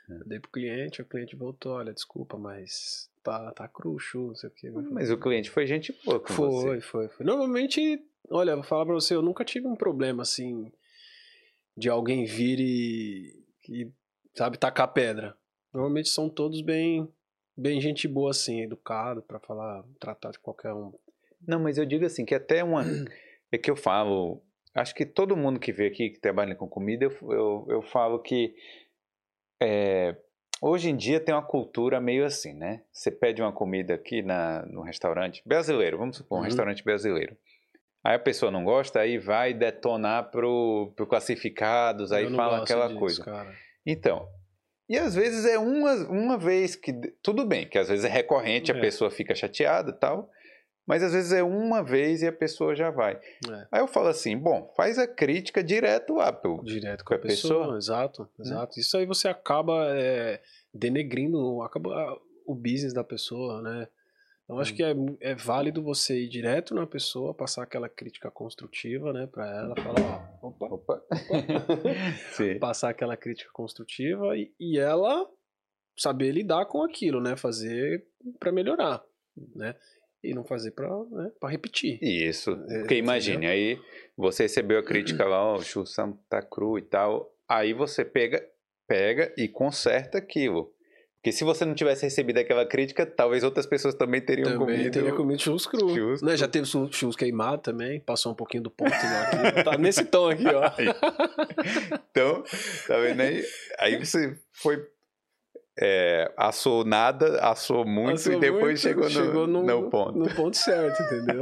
É. 0.10 0.14
Eu 0.14 0.26
dei 0.28 0.40
pro 0.40 0.52
cliente, 0.52 1.02
o 1.02 1.06
cliente 1.06 1.36
voltou, 1.36 1.74
olha, 1.74 1.94
desculpa, 1.94 2.38
mas 2.38 3.10
tá, 3.24 3.52
tá 3.52 3.68
cru 3.68 3.94
o 3.94 4.00
churro, 4.00 4.28
não 4.30 4.36
sei 4.36 4.50
o 4.50 4.54
que. 4.54 4.70
Mas 4.70 5.10
o 5.10 5.18
cliente 5.18 5.50
foi 5.50 5.66
gente 5.66 5.94
boa 6.04 6.20
com 6.20 6.34
Foi, 6.34 6.50
você. 6.50 6.82
foi, 6.82 7.08
foi. 7.10 7.26
Normalmente, 7.26 8.02
olha, 8.30 8.56
vou 8.56 8.64
falar 8.64 8.86
pra 8.86 8.94
você, 8.96 9.16
eu 9.16 9.22
nunca 9.22 9.46
tive 9.46 9.68
um 9.68 9.76
problema 9.76 10.22
assim 10.24 10.72
de 11.76 11.90
alguém 11.90 12.26
vir 12.26 12.60
e, 12.60 13.44
e 13.70 13.92
sabe, 14.36 14.58
tacar 14.58 14.92
pedra. 14.92 15.38
Normalmente 15.74 16.10
são 16.10 16.28
todos 16.30 16.62
bem, 16.62 17.08
bem 17.56 17.80
gente 17.80 18.08
boa 18.08 18.32
assim, 18.32 18.62
educado 18.62 19.22
pra 19.22 19.40
falar, 19.40 19.84
tratar 20.00 20.32
de 20.32 20.40
qualquer 20.40 20.74
um. 20.74 20.92
Não, 21.46 21.60
mas 21.60 21.78
eu 21.78 21.86
digo 21.86 22.06
assim, 22.06 22.24
que 22.26 22.36
até 22.36 22.64
uma. 22.64 22.84
É 23.50 23.58
que 23.58 23.72
eu 23.72 23.78
falo. 23.78 24.44
Acho 24.76 24.94
que 24.94 25.06
todo 25.06 25.38
mundo 25.38 25.58
que 25.58 25.72
veio 25.72 25.90
aqui, 25.90 26.10
que 26.10 26.20
trabalha 26.20 26.54
com 26.54 26.68
comida, 26.68 27.06
eu, 27.06 27.32
eu, 27.32 27.66
eu 27.70 27.82
falo 27.82 28.20
que. 28.22 28.54
é, 29.62 30.16
hoje 30.62 30.90
em 30.90 30.96
dia 30.98 31.20
tem 31.20 31.34
uma 31.34 31.42
cultura 31.46 32.02
meio 32.02 32.26
assim, 32.26 32.54
né? 32.54 32.84
Você 32.92 33.10
pede 33.10 33.42
uma 33.42 33.52
comida 33.54 33.94
aqui 33.94 34.22
na, 34.22 34.66
no 34.66 34.82
restaurante 34.82 35.42
brasileiro, 35.46 35.98
vamos 35.98 36.18
supor, 36.18 36.38
um 36.38 36.42
Uhum. 36.42 36.46
restaurante 36.46 36.84
brasileiro. 36.84 37.38
Aí 38.04 38.16
a 38.16 38.20
pessoa 38.20 38.52
não 38.52 38.64
gosta, 38.64 39.00
aí 39.00 39.18
vai 39.18 39.54
detonar 39.54 40.30
pro, 40.30 40.92
pro 40.96 41.08
classificados, 41.08 42.12
aí 42.12 42.30
fala 42.36 42.64
aquela 42.64 42.88
disso, 42.88 43.00
coisa. 43.00 43.24
Cara. 43.24 43.54
Então, 43.86 44.28
e 44.90 44.98
às 44.98 45.16
vezes 45.16 45.46
é 45.46 45.58
uma, 45.58 45.94
uma 46.10 46.38
vez 46.38 46.76
que. 46.76 46.94
Tudo 47.24 47.46
bem, 47.46 47.68
que 47.68 47.78
às 47.78 47.88
vezes 47.90 48.06
é 48.06 48.10
recorrente, 48.10 48.72
a 48.72 48.76
É. 48.78 48.82
pessoa 48.82 49.10
fica 49.10 49.34
chateada 49.34 49.92
e 49.92 49.94
tal. 50.00 50.30
Mas 50.88 51.04
às 51.04 51.12
vezes 51.12 51.34
é 51.34 51.44
uma 51.44 51.84
vez 51.84 52.22
e 52.22 52.28
a 52.28 52.32
pessoa 52.32 52.74
já 52.74 52.90
vai. 52.90 53.16
É. 53.16 53.68
Aí 53.72 53.82
eu 53.82 53.88
falo 53.88 54.08
assim: 54.08 54.38
bom, 54.38 54.74
faz 54.76 54.98
a 54.98 55.06
crítica 55.06 55.62
direto 55.62 56.16
lá 56.16 56.32
pro. 56.32 56.64
Direto 56.64 57.04
com 57.04 57.14
a 57.14 57.20
pessoa, 57.20 57.60
pessoa, 57.60 57.78
exato, 57.78 58.30
exato. 58.40 58.80
Isso 58.80 58.96
aí 58.98 59.06
você 59.06 59.28
acaba 59.28 59.86
é, 59.90 60.42
denegrindo, 60.74 61.62
acaba 61.62 62.18
o 62.46 62.56
business 62.56 62.94
da 62.94 63.04
pessoa, 63.04 63.62
né? 63.62 63.88
Então 64.46 64.60
acho 64.60 64.72
Hum. 64.72 64.76
que 64.78 64.84
é, 64.84 64.96
é 65.32 65.36
válido 65.36 65.84
você 65.84 66.22
ir 66.22 66.30
direto 66.30 66.74
na 66.74 66.88
pessoa, 66.88 67.34
passar 67.34 67.64
aquela 67.64 67.90
crítica 67.90 68.32
construtiva, 68.32 69.12
né, 69.12 69.28
para 69.28 69.46
ela, 69.46 69.76
falar, 69.76 70.40
ó, 70.42 70.48
opa, 70.48 70.66
Opa! 70.68 71.04
Sim. 72.32 72.58
passar 72.58 72.90
aquela 72.92 73.18
crítica 73.18 73.52
construtiva 73.52 74.38
e, 74.38 74.54
e 74.58 74.80
ela 74.80 75.28
saber 75.98 76.32
lidar 76.32 76.66
com 76.66 76.82
aquilo, 76.82 77.20
né, 77.20 77.36
fazer 77.36 78.06
para 78.40 78.54
melhorar, 78.54 79.04
né? 79.54 79.76
E 80.24 80.34
não 80.34 80.44
fazer 80.44 80.72
para 80.72 80.88
né, 81.12 81.32
pra 81.40 81.50
repetir. 81.50 82.00
Isso. 82.02 82.52
É, 82.70 82.80
Porque 82.80 82.96
imagine, 82.96 83.46
aí 83.46 83.80
você 84.18 84.44
recebeu 84.44 84.80
a 84.80 84.84
crítica 84.84 85.24
lá, 85.26 85.44
ó, 85.44 85.56
o 85.58 85.64
churrasco 85.64 86.18
tá 86.30 86.42
cru 86.42 86.78
e 86.78 86.82
tal. 86.82 87.34
Aí 87.48 87.72
você 87.74 88.04
pega, 88.04 88.44
pega 88.88 89.32
e 89.38 89.48
conserta 89.48 90.18
aquilo. 90.18 90.74
Porque 91.16 91.32
se 91.32 91.44
você 91.44 91.66
não 91.66 91.74
tivesse 91.76 92.04
recebido 92.04 92.38
aquela 92.40 92.66
crítica, 92.66 93.06
talvez 93.06 93.44
outras 93.44 93.66
pessoas 93.66 93.94
também 93.96 94.22
teriam 94.22 94.50
Também 94.52 94.78
comido. 94.78 94.92
teria 94.92 95.14
comido 95.14 95.42
churros 95.42 95.66
cru. 95.66 95.90
churros 95.94 96.22
né? 96.22 96.36
Já 96.38 96.48
teve 96.48 96.66
chu- 96.66 96.90
churros 96.92 97.16
queimado 97.16 97.62
também, 97.62 98.00
passou 98.00 98.32
um 98.32 98.36
pouquinho 98.36 98.64
do 98.64 98.72
ponto. 98.72 98.92
Né? 98.92 99.52
Tá 99.64 99.78
nesse 99.78 100.06
tom 100.06 100.30
aqui, 100.30 100.46
ó. 100.48 100.64
Então, 102.12 102.44
tá 102.88 103.00
vendo 103.00 103.22
aí? 103.22 103.44
Aí 103.80 103.98
você 104.04 104.38
foi. 104.54 104.86
É, 105.80 106.34
assou 106.36 106.84
nada, 106.84 107.40
assou 107.42 107.86
muito 107.86 108.14
Passou 108.14 108.34
e 108.34 108.40
depois 108.40 108.84
muito, 108.84 109.10
chegou, 109.12 109.46
no, 109.46 109.64
no, 109.64 109.82
no 109.84 109.90
ponto. 109.92 110.18
no 110.18 110.36
ponto 110.36 110.58
certo, 110.58 111.02
entendeu? 111.04 111.42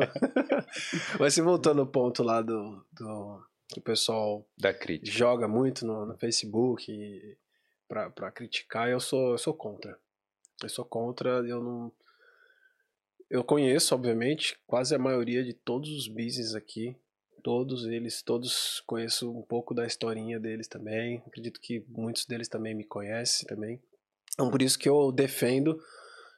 Mas 1.19 1.33
se 1.33 1.41
voltando 1.41 1.79
ao 1.79 1.87
ponto 1.87 2.21
lá 2.21 2.41
do, 2.41 2.85
do 2.91 3.41
que 3.69 3.79
o 3.79 3.83
pessoal 3.83 4.45
Da 4.57 4.73
crítica. 4.73 5.17
joga 5.17 5.47
muito 5.47 5.85
no, 5.85 6.05
no 6.05 6.17
Facebook 6.17 7.37
pra, 7.87 8.09
pra 8.09 8.29
criticar, 8.31 8.89
eu 8.89 8.99
sou, 8.99 9.31
eu 9.31 9.37
sou 9.37 9.53
contra. 9.53 9.97
Eu 10.61 10.69
sou 10.69 10.83
contra, 10.83 11.29
eu 11.47 11.63
não. 11.63 11.91
Eu 13.29 13.43
conheço, 13.43 13.95
obviamente, 13.95 14.57
quase 14.67 14.93
a 14.93 14.99
maioria 14.99 15.43
de 15.43 15.53
todos 15.53 15.89
os 15.89 16.07
business 16.07 16.55
aqui. 16.55 16.95
Todos 17.41 17.85
eles, 17.85 18.21
todos 18.21 18.81
conheço 18.87 19.31
um 19.31 19.41
pouco 19.43 19.73
da 19.73 19.85
historinha 19.85 20.39
deles 20.39 20.67
também. 20.67 21.21
Acredito 21.25 21.59
que 21.61 21.85
muitos 21.87 22.25
deles 22.25 22.47
também 22.47 22.73
me 22.73 22.83
conhecem 22.83 23.47
também. 23.47 23.81
Então, 24.33 24.49
por 24.49 24.61
isso 24.61 24.77
que 24.77 24.89
eu 24.89 25.11
defendo 25.11 25.79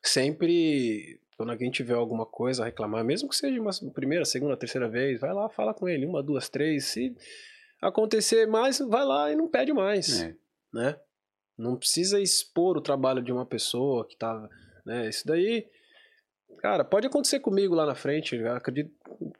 sempre, 0.04 1.20
quando 1.36 1.52
alguém 1.52 1.72
tiver 1.72 1.94
alguma 1.96 2.26
coisa 2.26 2.64
a 2.64 2.66
reclamar, 2.66 3.04
mesmo 3.04 3.30
que 3.30 3.36
seja 3.36 3.60
uma 3.60 3.72
primeira, 3.94 4.26
segunda, 4.26 4.56
terceira 4.58 4.88
vez, 4.90 5.20
vai 5.20 5.34
lá, 5.34 5.50
fala 5.50 5.74
com 5.74 5.88
ele, 5.88 6.06
uma, 6.06 6.22
duas, 6.24 6.50
três. 6.50 6.86
Se 6.86 7.16
acontecer 7.82 8.48
mais, 8.48 8.80
vai 8.80 9.04
lá 9.06 9.32
e 9.32 9.36
não 9.36 9.48
pede 9.48 9.74
mais, 9.74 10.22
É. 10.22 10.36
né? 10.74 10.96
Não 11.58 11.76
precisa 11.76 12.20
expor 12.22 12.78
o 12.78 12.82
trabalho 12.82 13.22
de 13.22 13.32
uma 13.32 13.46
pessoa 13.46 14.08
que 14.08 14.16
tá, 14.16 14.48
né? 14.86 15.10
Isso 15.10 15.26
daí, 15.26 15.66
cara, 16.60 16.84
pode 16.86 17.08
acontecer 17.08 17.40
comigo 17.40 17.74
lá 17.74 17.84
na 17.84 17.96
frente. 17.96 18.36
Eu 18.36 18.52
acredito, 18.54 18.92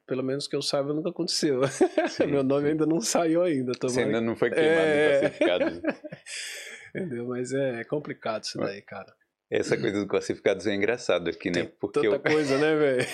pelo 0.04 0.24
menos 0.24 0.48
que 0.48 0.56
eu 0.56 0.62
saiba, 0.62 0.92
nunca 0.92 1.10
aconteceu. 1.10 1.60
Sim, 2.10 2.26
Meu 2.26 2.42
nome 2.42 2.62
sim. 2.64 2.68
ainda 2.72 2.86
não 2.86 3.00
saiu 3.00 3.40
ainda. 3.44 3.72
Você 3.72 3.78
tomara 3.80 4.06
ainda 4.06 4.20
não 4.20 4.34
foi 4.34 4.50
queimado 4.50 4.68
É. 4.80 5.14
no 5.14 5.20
classificado. 5.20 5.82
Entendeu? 6.94 7.26
Mas 7.28 7.52
é 7.52 7.84
complicado 7.84 8.44
isso 8.44 8.58
daí, 8.58 8.82
cara. 8.82 9.12
Essa 9.50 9.78
coisa 9.78 9.98
do 10.00 10.06
classificados 10.06 10.66
é 10.66 10.74
engraçado 10.74 11.30
aqui, 11.30 11.48
né? 11.50 11.62
Tem 11.62 11.72
Porque 11.80 12.00
tanta 12.02 12.28
eu, 12.28 12.34
coisa, 12.34 12.58
né, 12.58 12.74
velho? 12.76 13.06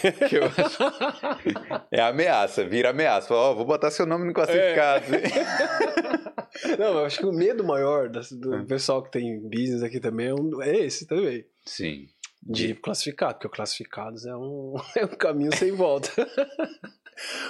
acho- 0.45 1.87
é 1.93 2.01
ameaça, 2.01 2.65
vira 2.67 2.91
ameaça. 2.91 3.29
Fala, 3.29 3.41
ó, 3.51 3.55
vou 3.55 3.65
botar 3.65 3.91
seu 3.93 4.05
nome 4.05 4.25
no 4.27 4.33
classificado. 4.33 5.07
Não, 6.79 6.99
eu 6.99 7.05
acho 7.05 7.19
que 7.19 7.27
o 7.27 7.33
medo 7.33 7.63
maior 7.65 8.09
do 8.09 8.55
É. 8.55 8.65
pessoal 8.65 9.03
que 9.03 9.11
tem 9.13 9.41
business 9.49 9.83
aqui 9.83 10.01
também 10.01 10.27
é, 10.29 10.35
um- 10.35 10.63
é 10.63 10.77
esse 10.77 11.07
também. 11.07 11.45
Sim. 11.67 12.07
De 12.43 12.75
classificado, 12.75 13.35
porque 13.35 13.47
o 13.47 13.51
classificados 13.51 14.27
é 14.27 14.35
um, 14.37 14.75
é 14.97 15.05
um 15.05 15.09
caminho 15.17 15.55
sem 15.57 15.73
volta. 15.73 16.11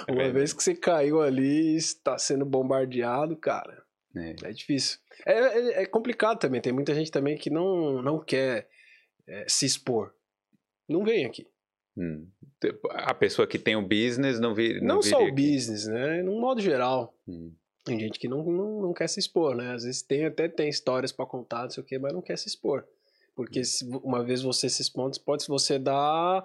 É 0.07 0.11
Uma 0.11 0.29
vez 0.31 0.53
que 0.53 0.63
você 0.63 0.75
caiu 0.75 1.21
ali 1.21 1.73
e 1.73 1.75
está 1.75 2.17
sendo 2.19 2.45
bombardeado, 2.45 3.35
cara, 3.35 3.81
É. 4.15 4.35
é 4.43 4.51
difícil. 4.51 4.99
É, 5.25 5.33
é- 5.33 5.83
é 5.83 5.85
complicado 5.85 6.39
também, 6.39 6.61
tem 6.61 6.73
muita 6.73 6.93
gente 6.95 7.11
também 7.11 7.37
que 7.37 7.49
não, 7.49 8.01
não 8.01 8.19
quer 8.23 8.67
é, 9.27 9.45
se 9.47 9.65
expor. 9.65 10.13
Não 10.87 11.03
vem 11.03 11.25
aqui. 11.25 11.47
Hum. 11.97 12.27
A 12.91 13.13
pessoa 13.13 13.47
que 13.47 13.57
tem 13.57 13.75
o 13.75 13.81
business 13.81 14.39
não 14.39 14.53
vir, 14.53 14.81
Não, 14.81 14.95
não 14.95 15.01
só 15.01 15.19
o 15.19 15.27
aqui. 15.27 15.31
business, 15.31 15.87
né? 15.87 16.21
Num 16.23 16.39
modo 16.41 16.59
geral. 16.61 17.15
Hum. 17.27 17.53
Tem 17.85 17.99
gente 17.99 18.19
que 18.19 18.27
não, 18.27 18.43
não, 18.43 18.81
não 18.81 18.93
quer 18.93 19.07
se 19.07 19.19
expor, 19.19 19.55
né? 19.55 19.73
Às 19.73 19.83
vezes 19.83 20.01
tem 20.01 20.25
até 20.25 20.47
tem 20.49 20.67
histórias 20.67 21.11
pra 21.11 21.25
contar, 21.25 21.63
não 21.63 21.69
sei 21.69 21.83
o 21.83 21.85
quê, 21.85 21.97
mas 21.99 22.13
não 22.13 22.21
quer 22.21 22.37
se 22.37 22.47
expor. 22.47 22.83
Porque 23.35 23.63
se, 23.63 23.85
uma 24.03 24.23
vez 24.23 24.41
você 24.41 24.67
se 24.69 24.81
expondo, 24.81 25.19
pode 25.21 25.45
você 25.47 25.77
dar 25.77 26.43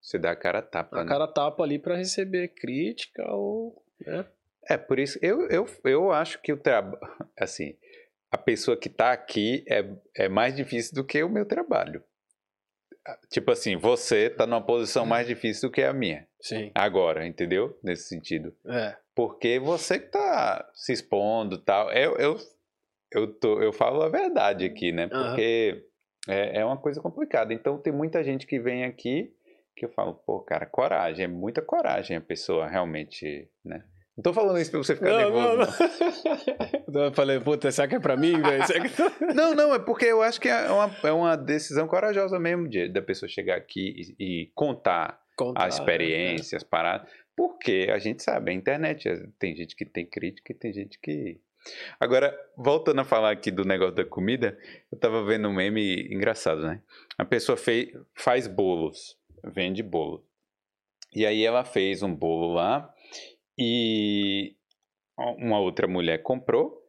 Você 0.00 0.18
dá 0.18 0.32
a 0.32 0.36
cara 0.36 0.60
tapa, 0.60 0.98
a 1.00 1.04
né? 1.04 1.08
cara 1.08 1.26
tapa 1.26 1.62
ali 1.62 1.78
pra 1.78 1.96
receber 1.96 2.48
crítica 2.48 3.24
ou. 3.32 3.82
Né? 4.04 4.26
É, 4.68 4.76
por 4.76 4.98
isso, 4.98 5.18
eu, 5.22 5.48
eu, 5.48 5.66
eu 5.84 6.12
acho 6.12 6.40
que 6.40 6.52
o 6.52 6.56
trabalho, 6.56 6.98
assim, 7.38 7.76
a 8.30 8.38
pessoa 8.38 8.76
que 8.76 8.88
tá 8.88 9.12
aqui 9.12 9.64
é, 9.68 9.84
é 10.16 10.28
mais 10.28 10.54
difícil 10.54 10.94
do 10.94 11.04
que 11.04 11.22
o 11.22 11.28
meu 11.28 11.44
trabalho. 11.44 12.02
Tipo 13.30 13.50
assim, 13.50 13.76
você 13.76 14.30
tá 14.30 14.46
numa 14.46 14.64
posição 14.64 15.04
mais 15.04 15.26
difícil 15.26 15.68
do 15.68 15.72
que 15.72 15.82
a 15.82 15.92
minha, 15.92 16.26
Sim. 16.40 16.70
agora, 16.72 17.26
entendeu? 17.26 17.76
Nesse 17.82 18.08
sentido. 18.08 18.54
É. 18.64 18.96
Porque 19.14 19.58
você 19.58 19.98
que 19.98 20.06
tá 20.06 20.70
se 20.72 20.92
expondo 20.92 21.56
e 21.56 21.64
tal. 21.64 21.90
Eu, 21.90 22.16
eu, 22.16 22.36
eu, 23.12 23.34
tô, 23.34 23.60
eu 23.60 23.72
falo 23.72 24.02
a 24.02 24.08
verdade 24.08 24.64
aqui, 24.64 24.92
né? 24.92 25.08
Porque 25.08 25.84
é, 26.28 26.60
é 26.60 26.64
uma 26.64 26.76
coisa 26.76 27.00
complicada. 27.00 27.52
Então 27.52 27.76
tem 27.76 27.92
muita 27.92 28.22
gente 28.22 28.46
que 28.46 28.60
vem 28.60 28.84
aqui 28.84 29.34
que 29.74 29.84
eu 29.84 29.90
falo, 29.90 30.14
pô, 30.14 30.40
cara, 30.40 30.66
coragem, 30.66 31.24
é 31.24 31.28
muita 31.28 31.62
coragem 31.62 32.16
a 32.16 32.20
pessoa 32.20 32.68
realmente, 32.68 33.50
né? 33.64 33.82
Não 34.16 34.22
tô 34.22 34.32
falando 34.34 34.58
isso 34.60 34.70
pra 34.70 34.78
você 34.78 34.94
ficar 34.94 35.10
Não, 35.10 35.18
nervoso. 35.18 35.56
não, 35.56 36.92
não. 36.94 37.02
Eu 37.06 37.12
falei, 37.14 37.40
puta, 37.40 37.70
será 37.70 37.88
que 37.88 37.94
é 37.94 38.00
pra 38.00 38.16
mim, 38.16 38.40
velho? 38.40 38.64
Que- 38.66 39.32
Não, 39.34 39.54
não, 39.54 39.74
é 39.74 39.78
porque 39.78 40.04
eu 40.04 40.20
acho 40.20 40.38
que 40.38 40.48
é 40.48 40.70
uma, 40.70 40.94
é 41.02 41.10
uma 41.12 41.36
decisão 41.36 41.88
corajosa 41.88 42.38
mesmo 42.38 42.68
de, 42.68 42.88
da 42.88 43.00
pessoa 43.00 43.28
chegar 43.28 43.56
aqui 43.56 44.14
e, 44.18 44.42
e 44.42 44.46
contar 44.54 45.18
Contar, 45.34 45.64
a 45.64 45.68
experiência, 45.68 46.56
as 46.56 46.62
paradas. 46.62 47.08
Porque 47.34 47.88
a 47.90 47.98
gente 47.98 48.22
sabe, 48.22 48.50
a 48.50 48.54
internet, 48.54 49.08
tem 49.38 49.56
gente 49.56 49.74
que 49.74 49.86
tem 49.86 50.04
crítica 50.04 50.52
e 50.52 50.54
tem 50.54 50.72
gente 50.74 50.98
que. 51.00 51.40
Agora, 51.98 52.36
voltando 52.56 53.00
a 53.00 53.04
falar 53.04 53.30
aqui 53.30 53.50
do 53.50 53.64
negócio 53.64 53.94
da 53.94 54.04
comida, 54.04 54.58
eu 54.90 54.98
tava 54.98 55.24
vendo 55.24 55.48
um 55.48 55.54
meme 55.54 56.12
engraçado, 56.12 56.60
né? 56.60 56.82
A 57.16 57.24
pessoa 57.24 57.56
fei, 57.56 57.96
faz 58.14 58.46
bolos, 58.46 59.16
vende 59.42 59.82
bolo. 59.82 60.22
E 61.14 61.24
aí 61.24 61.42
ela 61.44 61.64
fez 61.64 62.02
um 62.02 62.14
bolo 62.14 62.52
lá 62.52 62.91
e 63.58 64.56
uma 65.18 65.60
outra 65.60 65.86
mulher 65.86 66.22
comprou. 66.22 66.80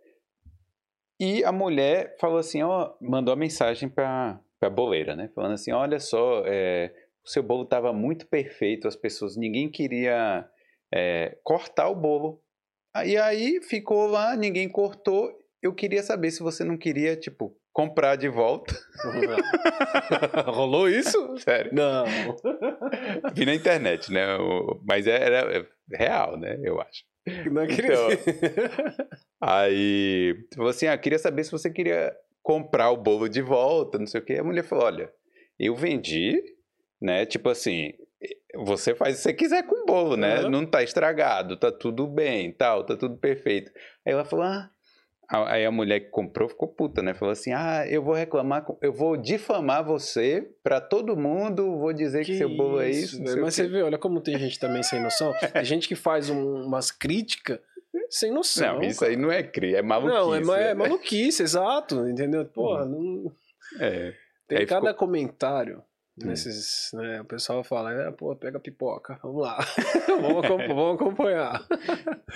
E 1.20 1.44
a 1.44 1.52
mulher 1.52 2.16
falou 2.20 2.38
assim, 2.38 2.62
ó, 2.64 2.94
mandou 3.00 3.34
a 3.34 3.38
mensagem 3.38 3.88
pra, 3.88 4.40
pra 4.60 4.70
boleira, 4.70 5.16
né? 5.16 5.30
Falando 5.34 5.54
assim, 5.54 5.72
olha 5.72 6.00
só, 6.00 6.44
é, 6.46 6.94
o 7.24 7.30
seu 7.30 7.44
bolo 7.44 7.64
estava 7.64 7.94
muito 7.94 8.28
perfeito, 8.28 8.88
as 8.88 8.96
pessoas, 8.96 9.38
ninguém 9.38 9.70
queria 9.70 10.48
é, 10.94 11.38
cortar 11.44 11.90
o 11.90 11.96
bolo. 11.96 12.42
E 13.06 13.18
aí 13.18 13.62
ficou 13.62 14.08
lá, 14.08 14.36
ninguém 14.36 14.70
cortou. 14.70 15.32
Eu 15.62 15.74
queria 15.74 16.04
saber 16.04 16.32
se 16.32 16.44
você 16.44 16.64
não 16.64 16.78
queria, 16.78 17.16
tipo, 17.16 17.58
comprar 17.74 18.16
de 18.16 18.30
volta. 18.30 18.74
Rolou 20.46 20.88
isso? 20.88 21.38
Sério. 21.40 21.72
Não. 21.74 22.06
Vi 23.34 23.46
na 23.46 23.56
internet, 23.56 24.12
né? 24.14 24.26
Mas 24.88 25.08
era 25.08 25.58
é 25.58 25.66
real, 25.92 26.38
né? 26.38 26.60
Eu 26.64 26.80
acho. 26.80 27.04
Não 27.52 27.64
acredito. 27.64 27.94
Aí, 29.42 30.36
falou 30.56 30.70
assim, 30.70 30.88
ah, 30.88 30.98
queria 30.98 31.20
saber 31.20 31.44
se 31.44 31.52
você 31.52 31.70
queria 31.70 32.16
comprar 32.42 32.92
o 32.92 32.98
bolo 32.98 33.28
de 33.28 33.42
volta, 33.42 33.98
não 33.98 34.06
sei 34.06 34.22
o 34.22 34.24
quê. 34.24 34.36
A 34.36 34.44
mulher 34.44 34.64
falou, 34.64 34.86
olha, 34.86 35.12
eu 35.58 35.76
vendi, 35.76 36.42
né? 37.02 37.26
Tipo 37.26 37.50
assim, 37.50 37.94
você 38.56 38.94
faz 38.94 39.16
o 39.16 39.18
que 39.18 39.24
você 39.24 39.34
quiser 39.34 39.64
com 39.64 39.84
o 39.84 39.86
bolo, 39.86 40.16
né? 40.16 40.40
Aham. 40.40 40.50
Não 40.50 40.66
tá 40.66 40.84
estragado, 40.84 41.58
tá 41.58 41.72
tudo 41.72 42.06
bem, 42.06 42.52
tal, 42.52 42.86
tá 42.86 42.96
tudo 42.96 43.18
perfeito. 43.18 43.72
Aí 44.06 44.14
ela 44.14 44.26
falou, 44.26 44.46
ah... 44.46 44.70
Aí 45.30 45.66
a 45.66 45.72
mulher 45.72 46.00
que 46.02 46.10
comprou 46.10 46.48
ficou 46.50 46.68
puta, 46.68 47.02
né? 47.02 47.14
Falou 47.14 47.32
assim, 47.32 47.52
ah, 47.54 47.86
eu 47.88 48.04
vou 48.04 48.14
reclamar, 48.14 48.66
eu 48.82 48.94
vou 48.94 49.18
difamar 49.18 49.84
você 49.84 50.48
pra 50.62 50.80
todo 50.80 51.16
mundo, 51.18 51.78
vou 51.80 51.92
dizer 51.94 52.24
que, 52.26 52.38
seu 52.38 52.50
bolo 52.50 52.82
é 52.82 52.90
isso, 52.90 53.20
o 53.20 53.24
Mas 53.24 53.34
quê." 53.34 53.42
você 53.42 53.68
vê, 53.68 53.82
olha 53.82 53.98
como 53.98 54.22
tem 54.22 54.38
gente 54.38 54.60
também 54.60 54.84
sem 54.84 55.02
noção. 55.02 55.34
Tem 55.54 55.66
gente 55.66 55.88
que 55.88 55.96
faz 55.96 56.30
um- 56.30 56.66
umas 56.66 56.92
críticas 56.92 57.60
sem 58.10 58.32
noção. 58.32 58.76
Não, 58.76 58.84
isso 58.84 59.04
aí 59.04 59.16
não 59.16 59.32
é 59.32 59.42
cria, 59.42 59.80
é 59.80 59.82
maluquice. 59.82 60.20
Não, 60.20 60.36
é, 60.36 60.44
ma- 60.44 60.60
é 60.60 60.68
né? 60.68 60.74
maluquice, 60.74 61.42
exato, 61.44 62.08
entendeu? 62.08 62.46
Porra, 62.46 62.86
não... 62.86 63.32
É. 63.80 64.14
tem 64.48 64.60
Aí 64.60 64.66
cada 64.68 64.88
ficou- 64.92 65.08
comentário 65.08 65.82
Hum. 66.22 66.28
nesses, 66.28 66.92
né? 66.94 67.22
O 67.22 67.26
pessoal 67.26 67.64
fala, 67.64 67.92
é, 67.92 68.12
pô, 68.12 68.36
pega 68.36 68.60
pipoca, 68.60 69.18
vamos 69.24 69.42
lá, 69.42 69.58
vamos 70.22 70.94
acompanhar. 70.96 71.66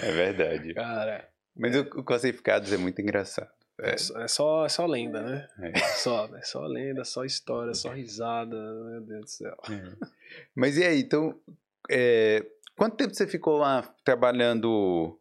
É 0.01 0.11
verdade. 0.11 0.73
Cara, 0.73 1.27
Mas 1.57 1.75
o, 1.75 1.81
o 1.99 2.03
Classificados 2.03 2.71
é 2.71 2.77
muito 2.77 3.01
engraçado. 3.01 3.49
É. 3.79 3.91
é, 3.91 3.97
só- 3.97 4.65
é 4.65 4.67
só, 4.67 4.83
é 4.83 4.87
lenda, 4.87 5.21
né? 5.21 5.47
É. 5.59 5.77
Só, 5.97 6.25
é 6.35 6.41
só 6.41 6.65
lenda, 6.65 7.03
só 7.03 7.23
história, 7.23 7.73
só 7.75 7.89
risada, 7.91 8.55
meu 8.55 9.01
Deus 9.01 9.21
do 9.25 9.29
céu. 9.29 9.55
Mas 10.55 10.77
e 10.77 10.83
aí, 10.83 10.99
então, 10.99 11.39
é, 11.91 12.43
quanto 12.75 12.97
tempo 12.97 13.13
você 13.13 13.27
ficou 13.27 13.57
lá 13.57 13.83
trabalhando? 14.03 15.19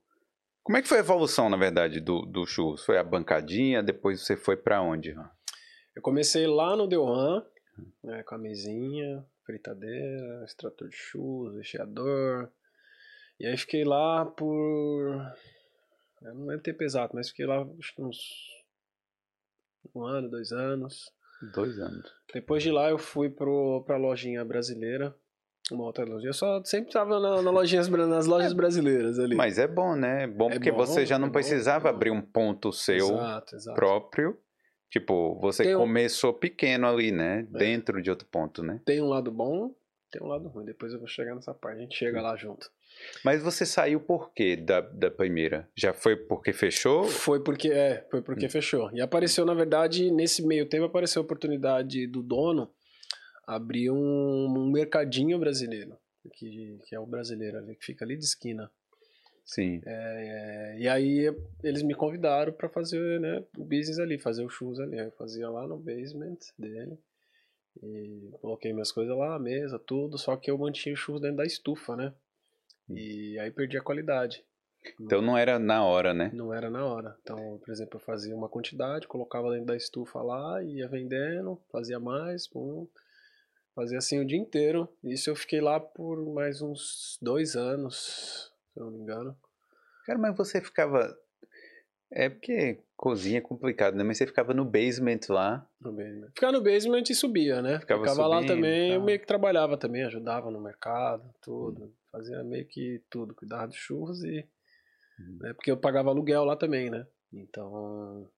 Como 0.62 0.76
é 0.78 0.82
que 0.82 0.88
foi 0.88 0.96
a 0.98 1.00
evolução, 1.00 1.48
na 1.50 1.56
verdade, 1.56 2.00
do, 2.00 2.22
do 2.22 2.46
churros? 2.46 2.84
Foi 2.84 2.96
a 2.98 3.04
bancadinha, 3.04 3.82
depois 3.82 4.22
você 4.22 4.36
foi 4.36 4.56
pra 4.56 4.80
onde? 4.80 5.14
Eu 5.94 6.02
comecei 6.02 6.46
lá 6.46 6.74
no 6.76 6.86
Delran, 6.88 7.44
né, 8.02 8.22
com 8.22 8.34
a 8.34 8.38
mesinha, 8.38 9.24
fritadeira, 9.44 10.44
extrator 10.44 10.88
de 10.88 10.96
churros, 10.96 11.56
recheador. 11.56 12.48
E 13.38 13.46
aí 13.46 13.56
fiquei 13.58 13.84
lá 13.84 14.24
por. 14.24 15.14
Eu 16.26 16.34
não 16.34 16.46
lembro 16.46 16.62
tempo 16.62 16.82
exato, 16.82 17.14
mas 17.14 17.28
fiquei 17.30 17.46
lá 17.46 17.62
uns. 17.98 18.18
Um 19.94 20.04
ano, 20.04 20.28
dois 20.28 20.52
anos. 20.52 21.10
Dois 21.54 21.78
anos. 21.78 22.10
Depois 22.32 22.62
de 22.62 22.70
lá 22.70 22.88
eu 22.90 22.98
fui 22.98 23.28
pro, 23.30 23.82
pra 23.86 23.96
lojinha 23.96 24.44
brasileira. 24.44 25.14
Uma 25.70 25.84
outra 25.84 26.04
lojinha. 26.04 26.30
Eu 26.30 26.34
só 26.34 26.62
sempre 26.64 26.88
estava 26.90 27.18
na, 27.18 27.42
na 27.42 27.50
lojinhas 27.50 27.88
bra- 27.88 28.06
nas 28.06 28.26
lojas 28.26 28.52
brasileiras 28.52 29.18
ali. 29.18 29.34
Mas 29.34 29.58
é 29.58 29.66
bom, 29.66 29.96
né? 29.96 30.24
É 30.24 30.26
bom 30.26 30.48
É 30.48 30.54
porque 30.54 30.70
bom, 30.70 30.78
você 30.78 31.04
já 31.04 31.18
não 31.18 31.28
é 31.28 31.32
precisava 31.32 31.88
é 31.88 31.92
bom. 31.92 31.96
abrir 31.96 32.10
um 32.10 32.22
ponto 32.22 32.72
seu 32.72 32.96
exato, 32.96 33.56
exato. 33.56 33.74
próprio. 33.74 34.38
Tipo, 34.90 35.38
você 35.40 35.64
Tem 35.64 35.74
um- 35.74 35.80
começou 35.80 36.32
pequeno 36.32 36.86
ali, 36.86 37.10
né? 37.10 37.40
É. 37.40 37.58
Dentro 37.58 38.00
de 38.00 38.08
outro 38.10 38.26
ponto, 38.28 38.62
né? 38.62 38.80
Tem 38.84 39.02
um 39.02 39.08
lado 39.08 39.30
bom, 39.32 39.74
tem 40.12 40.22
um 40.22 40.26
lado 40.26 40.48
ruim. 40.48 40.64
Depois 40.64 40.92
eu 40.92 41.00
vou 41.00 41.08
chegar 41.08 41.34
nessa 41.34 41.52
parte. 41.52 41.78
A 41.78 41.80
gente 41.82 41.96
chega 41.96 42.22
lá 42.22 42.36
junto. 42.36 42.70
Mas 43.24 43.42
você 43.42 43.66
saiu 43.66 44.00
por 44.00 44.32
quê 44.32 44.56
da, 44.56 44.80
da 44.80 45.10
primeira? 45.10 45.68
Já 45.76 45.92
foi 45.92 46.16
porque 46.16 46.52
fechou? 46.52 47.04
Foi 47.04 47.42
porque 47.42 47.70
é, 47.70 48.06
foi 48.10 48.22
porque 48.22 48.48
fechou. 48.48 48.90
E 48.92 49.00
apareceu, 49.00 49.44
na 49.44 49.54
verdade, 49.54 50.10
nesse 50.10 50.46
meio 50.46 50.66
tempo 50.68 50.84
apareceu 50.84 51.22
a 51.22 51.24
oportunidade 51.24 52.06
do 52.06 52.22
dono 52.22 52.70
abrir 53.46 53.90
um, 53.90 54.46
um 54.46 54.70
mercadinho 54.70 55.38
brasileiro, 55.38 55.96
que, 56.34 56.78
que 56.84 56.94
é 56.94 57.00
o 57.00 57.06
brasileiro 57.06 57.58
ali, 57.58 57.76
que 57.76 57.84
fica 57.84 58.04
ali 58.04 58.16
de 58.16 58.24
esquina. 58.24 58.70
Sim. 59.44 59.80
É, 59.86 60.76
e 60.80 60.88
aí 60.88 61.32
eles 61.62 61.84
me 61.84 61.94
convidaram 61.94 62.52
para 62.52 62.68
fazer 62.68 63.20
né, 63.20 63.44
o 63.56 63.64
business 63.64 64.00
ali, 64.00 64.18
fazer 64.18 64.44
o 64.44 64.48
shoes 64.48 64.80
ali. 64.80 64.98
Eu 64.98 65.12
fazia 65.12 65.48
lá 65.48 65.68
no 65.68 65.78
basement 65.78 66.38
dele. 66.58 66.98
E 67.80 68.30
coloquei 68.40 68.72
minhas 68.72 68.90
coisas 68.90 69.16
lá, 69.16 69.36
a 69.36 69.38
mesa, 69.38 69.78
tudo, 69.78 70.18
só 70.18 70.36
que 70.36 70.50
eu 70.50 70.58
mantinha 70.58 70.94
o 70.94 70.96
shoes 70.96 71.20
dentro 71.20 71.36
da 71.36 71.44
estufa, 71.44 71.94
né? 71.94 72.12
E 72.88 73.38
aí 73.38 73.50
perdi 73.50 73.76
a 73.76 73.82
qualidade. 73.82 74.44
Então 75.00 75.20
não 75.20 75.36
era 75.36 75.58
na 75.58 75.84
hora, 75.84 76.14
né? 76.14 76.30
Não 76.32 76.54
era 76.54 76.70
na 76.70 76.84
hora. 76.84 77.16
Então, 77.22 77.58
por 77.58 77.72
exemplo, 77.72 77.96
eu 77.96 78.04
fazia 78.04 78.36
uma 78.36 78.48
quantidade, 78.48 79.08
colocava 79.08 79.50
dentro 79.50 79.66
da 79.66 79.76
estufa 79.76 80.22
lá, 80.22 80.62
ia 80.62 80.88
vendendo, 80.88 81.60
fazia 81.72 81.98
mais, 81.98 82.46
pum, 82.46 82.86
fazia 83.74 83.98
assim 83.98 84.20
o 84.20 84.26
dia 84.26 84.38
inteiro. 84.38 84.88
Isso 85.02 85.28
eu 85.28 85.36
fiquei 85.36 85.60
lá 85.60 85.80
por 85.80 86.24
mais 86.32 86.62
uns 86.62 87.18
dois 87.20 87.56
anos, 87.56 88.52
se 88.72 88.80
eu 88.80 88.84
não 88.84 88.92
me 88.92 89.00
engano. 89.00 89.36
Cara, 90.04 90.18
mas 90.18 90.36
você 90.36 90.60
ficava. 90.60 91.16
É 92.10 92.28
porque 92.28 92.78
cozinha 92.96 93.38
é 93.38 93.40
complicado, 93.40 93.94
né? 93.96 94.04
Mas 94.04 94.18
você 94.18 94.26
ficava 94.26 94.54
no 94.54 94.64
basement 94.64 95.20
lá. 95.28 95.68
No 95.80 95.92
basement. 95.92 96.28
Ficava 96.34 96.52
no 96.52 96.62
basement 96.62 97.02
e 97.10 97.14
subia, 97.14 97.60
né? 97.60 97.80
Ficava 97.80 98.02
Ficava 98.02 98.26
lá 98.26 98.36
subindo 98.36 98.52
e 98.52 98.54
também, 98.54 98.90
eu 98.92 98.96
tal. 98.98 99.06
meio 99.06 99.20
que 99.20 99.26
trabalhava 99.26 99.76
também, 99.76 100.04
ajudava 100.04 100.50
no 100.50 100.60
mercado, 100.60 101.28
tudo. 101.42 101.92
Fazia 102.12 102.42
meio 102.44 102.66
que 102.66 103.02
tudo, 103.10 103.34
cuidava 103.34 103.66
dos 103.66 103.76
churros 103.76 104.22
e. 104.24 104.46
Hum. 105.20 105.38
Né, 105.40 105.52
porque 105.54 105.70
eu 105.70 105.76
pagava 105.76 106.10
aluguel 106.10 106.44
lá 106.44 106.56
também, 106.56 106.90
né? 106.90 107.06
Então. 107.32 108.28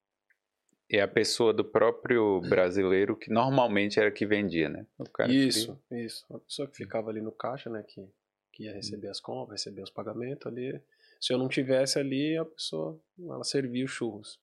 É 0.90 1.02
a 1.02 1.08
pessoa 1.08 1.52
do 1.52 1.64
próprio 1.64 2.40
brasileiro 2.48 3.14
que 3.14 3.30
normalmente 3.30 4.00
era 4.00 4.10
que 4.10 4.24
vendia, 4.24 4.70
né? 4.70 4.86
O 4.98 5.04
cara 5.04 5.28
que- 5.28 5.34
Isso, 5.34 5.78
isso. 5.90 6.24
Uma 6.30 6.40
pessoa 6.40 6.66
que 6.66 6.76
ficava 6.78 7.10
ali 7.10 7.20
no 7.20 7.30
caixa, 7.30 7.68
né? 7.68 7.84
Que, 7.86 8.08
que 8.52 8.64
ia 8.64 8.72
receber 8.72 9.08
as 9.08 9.20
compras, 9.20 9.60
receber 9.60 9.82
os 9.82 9.90
pagamentos 9.90 10.46
ali. 10.46 10.80
Se 11.20 11.32
eu 11.32 11.38
não 11.38 11.48
tivesse 11.48 11.98
ali, 11.98 12.36
a 12.36 12.44
pessoa 12.44 13.00
ela 13.18 13.44
servia 13.44 13.84
os 13.84 13.90
churros. 13.90 14.38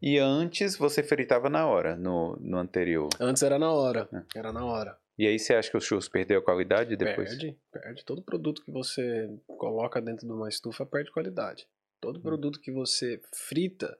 E 0.00 0.18
antes 0.18 0.76
você 0.76 1.02
fritava 1.02 1.48
na 1.48 1.66
hora, 1.66 1.96
no, 1.96 2.36
no 2.40 2.58
anterior. 2.58 3.08
Antes 3.20 3.42
era 3.42 3.58
na 3.58 3.72
hora. 3.72 4.08
É. 4.12 4.38
Era 4.38 4.52
na 4.52 4.64
hora. 4.64 4.98
E 5.18 5.26
aí 5.26 5.38
você 5.38 5.54
acha 5.54 5.70
que 5.70 5.76
os 5.76 5.84
churros 5.84 6.08
perdeu 6.08 6.38
a 6.38 6.44
qualidade 6.44 6.96
depois? 6.96 7.30
Perde, 7.30 7.58
perde. 7.72 8.04
Todo 8.04 8.22
produto 8.22 8.62
que 8.64 8.70
você 8.70 9.28
coloca 9.46 10.00
dentro 10.00 10.26
de 10.26 10.32
uma 10.32 10.48
estufa 10.48 10.86
perde 10.86 11.10
qualidade. 11.10 11.64
Hum. 11.64 11.98
Todo 12.00 12.20
produto 12.20 12.60
que 12.60 12.70
você 12.70 13.20
frita 13.34 13.98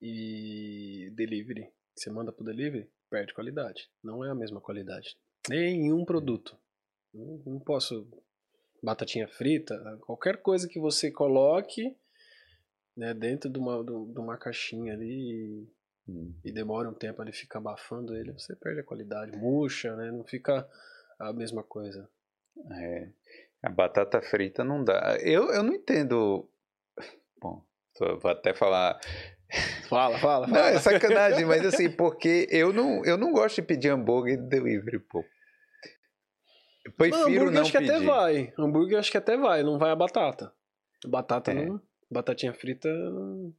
e 0.00 1.10
delivery, 1.14 1.64
que 1.94 2.02
você 2.02 2.10
manda 2.10 2.30
pro 2.32 2.44
delivery, 2.44 2.86
perde 3.08 3.32
qualidade. 3.32 3.88
Não 4.02 4.22
é 4.22 4.30
a 4.30 4.34
mesma 4.34 4.60
qualidade. 4.60 5.16
Nenhum 5.48 6.04
produto. 6.04 6.56
Não, 7.14 7.42
não 7.46 7.58
posso. 7.58 8.06
Batatinha 8.82 9.26
frita, 9.28 9.74
qualquer 10.02 10.38
coisa 10.38 10.68
que 10.68 10.78
você 10.78 11.10
coloque 11.10 11.96
né, 12.96 13.12
dentro 13.14 13.50
de 13.50 13.58
uma, 13.58 13.82
de 13.84 14.18
uma 14.18 14.36
caixinha 14.36 14.92
ali 14.94 15.68
Hum. 16.08 16.32
e 16.44 16.52
demora 16.52 16.88
um 16.88 16.94
tempo 16.94 17.20
ele 17.20 17.32
fica 17.32 17.58
abafando 17.58 18.14
ele, 18.14 18.32
você 18.32 18.54
perde 18.54 18.78
a 18.78 18.84
qualidade, 18.84 19.36
murcha, 19.36 19.96
né? 19.96 20.12
Não 20.12 20.22
fica 20.22 20.64
a 21.18 21.32
mesma 21.32 21.64
coisa. 21.64 22.08
É. 22.70 23.08
A 23.60 23.68
batata 23.68 24.22
frita 24.22 24.62
não 24.62 24.84
dá. 24.84 25.18
Eu, 25.20 25.50
eu 25.50 25.64
não 25.64 25.74
entendo. 25.74 26.48
Bom, 27.40 27.60
vou 27.98 28.30
até 28.30 28.54
falar. 28.54 29.00
Fala, 29.88 30.16
fala, 30.18 30.46
Não, 30.46 30.54
fala. 30.54 30.68
é 30.70 30.78
sacanagem, 30.78 31.44
mas 31.44 31.64
assim, 31.66 31.90
porque 31.96 32.46
eu 32.50 32.72
não, 32.72 33.04
eu 33.04 33.16
não 33.16 33.32
gosto 33.32 33.56
de 33.56 33.62
pedir 33.62 33.88
hambúrguer 33.88 34.36
de 34.40 34.48
delivery, 34.48 35.00
pô. 35.00 35.24
Eu 36.86 36.90
Não, 36.90 36.96
prefiro 36.96 37.24
hambúrguer 37.24 37.52
não 37.52 37.62
acho 37.62 37.72
que 37.72 37.78
pedir. 37.78 37.90
até 37.90 38.04
vai. 38.04 38.54
Hambúrguer 38.56 38.98
acho 38.98 39.10
que 39.10 39.18
até 39.18 39.36
vai, 39.36 39.62
não 39.62 39.78
vai 39.78 39.90
a 39.90 39.96
batata. 39.96 40.52
Batata 41.04 41.50
é. 41.50 41.54
não. 41.54 41.80
Batatinha 42.10 42.54
frita 42.54 42.88
não. 42.88 43.52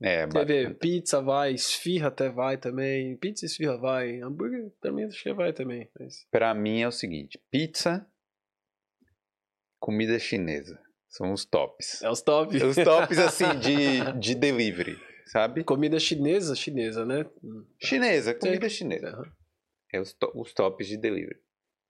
É, 0.00 0.26
Você 0.26 0.44
vê, 0.44 0.74
pizza 0.74 1.20
vai, 1.20 1.52
esfirra 1.52 2.08
até 2.08 2.28
vai 2.28 2.56
também. 2.56 3.16
Pizza 3.16 3.44
e 3.44 3.46
esfirra 3.46 3.76
vai. 3.78 4.20
Hambúrguer 4.20 4.70
também 4.80 5.04
acho 5.04 5.22
que 5.22 5.32
vai 5.32 5.52
também. 5.52 5.88
Mas... 5.98 6.26
Pra 6.30 6.54
mim 6.54 6.80
é 6.82 6.88
o 6.88 6.92
seguinte: 6.92 7.40
pizza, 7.50 8.06
comida 9.78 10.18
chinesa. 10.18 10.80
São 11.08 11.32
os 11.32 11.44
tops. 11.44 12.02
É 12.02 12.10
os 12.10 12.20
tops. 12.20 12.62
Os 12.62 12.76
tops, 12.76 13.18
assim, 13.18 13.58
de, 13.58 14.12
de 14.20 14.34
delivery, 14.34 14.98
sabe? 15.26 15.64
Comida 15.64 15.98
chinesa, 15.98 16.54
chinesa, 16.54 17.04
né? 17.04 17.24
Chinesa, 17.82 18.34
comida 18.34 18.68
chinesa. 18.68 19.16
Uhum. 19.16 19.32
É 19.92 20.00
os, 20.00 20.12
to 20.12 20.30
os 20.34 20.52
tops 20.52 20.86
de 20.86 20.98
delivery. 20.98 21.40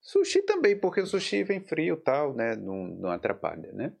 Sushi 0.01 0.41
também, 0.43 0.77
porque 0.77 1.01
o 1.01 1.05
sushi 1.05 1.43
vem 1.43 1.59
frio 1.59 1.95
e 1.95 2.03
tal, 2.03 2.33
né? 2.33 2.55
Não, 2.55 2.87
não 2.87 3.09
atrapalha, 3.09 3.71
né? 3.73 3.93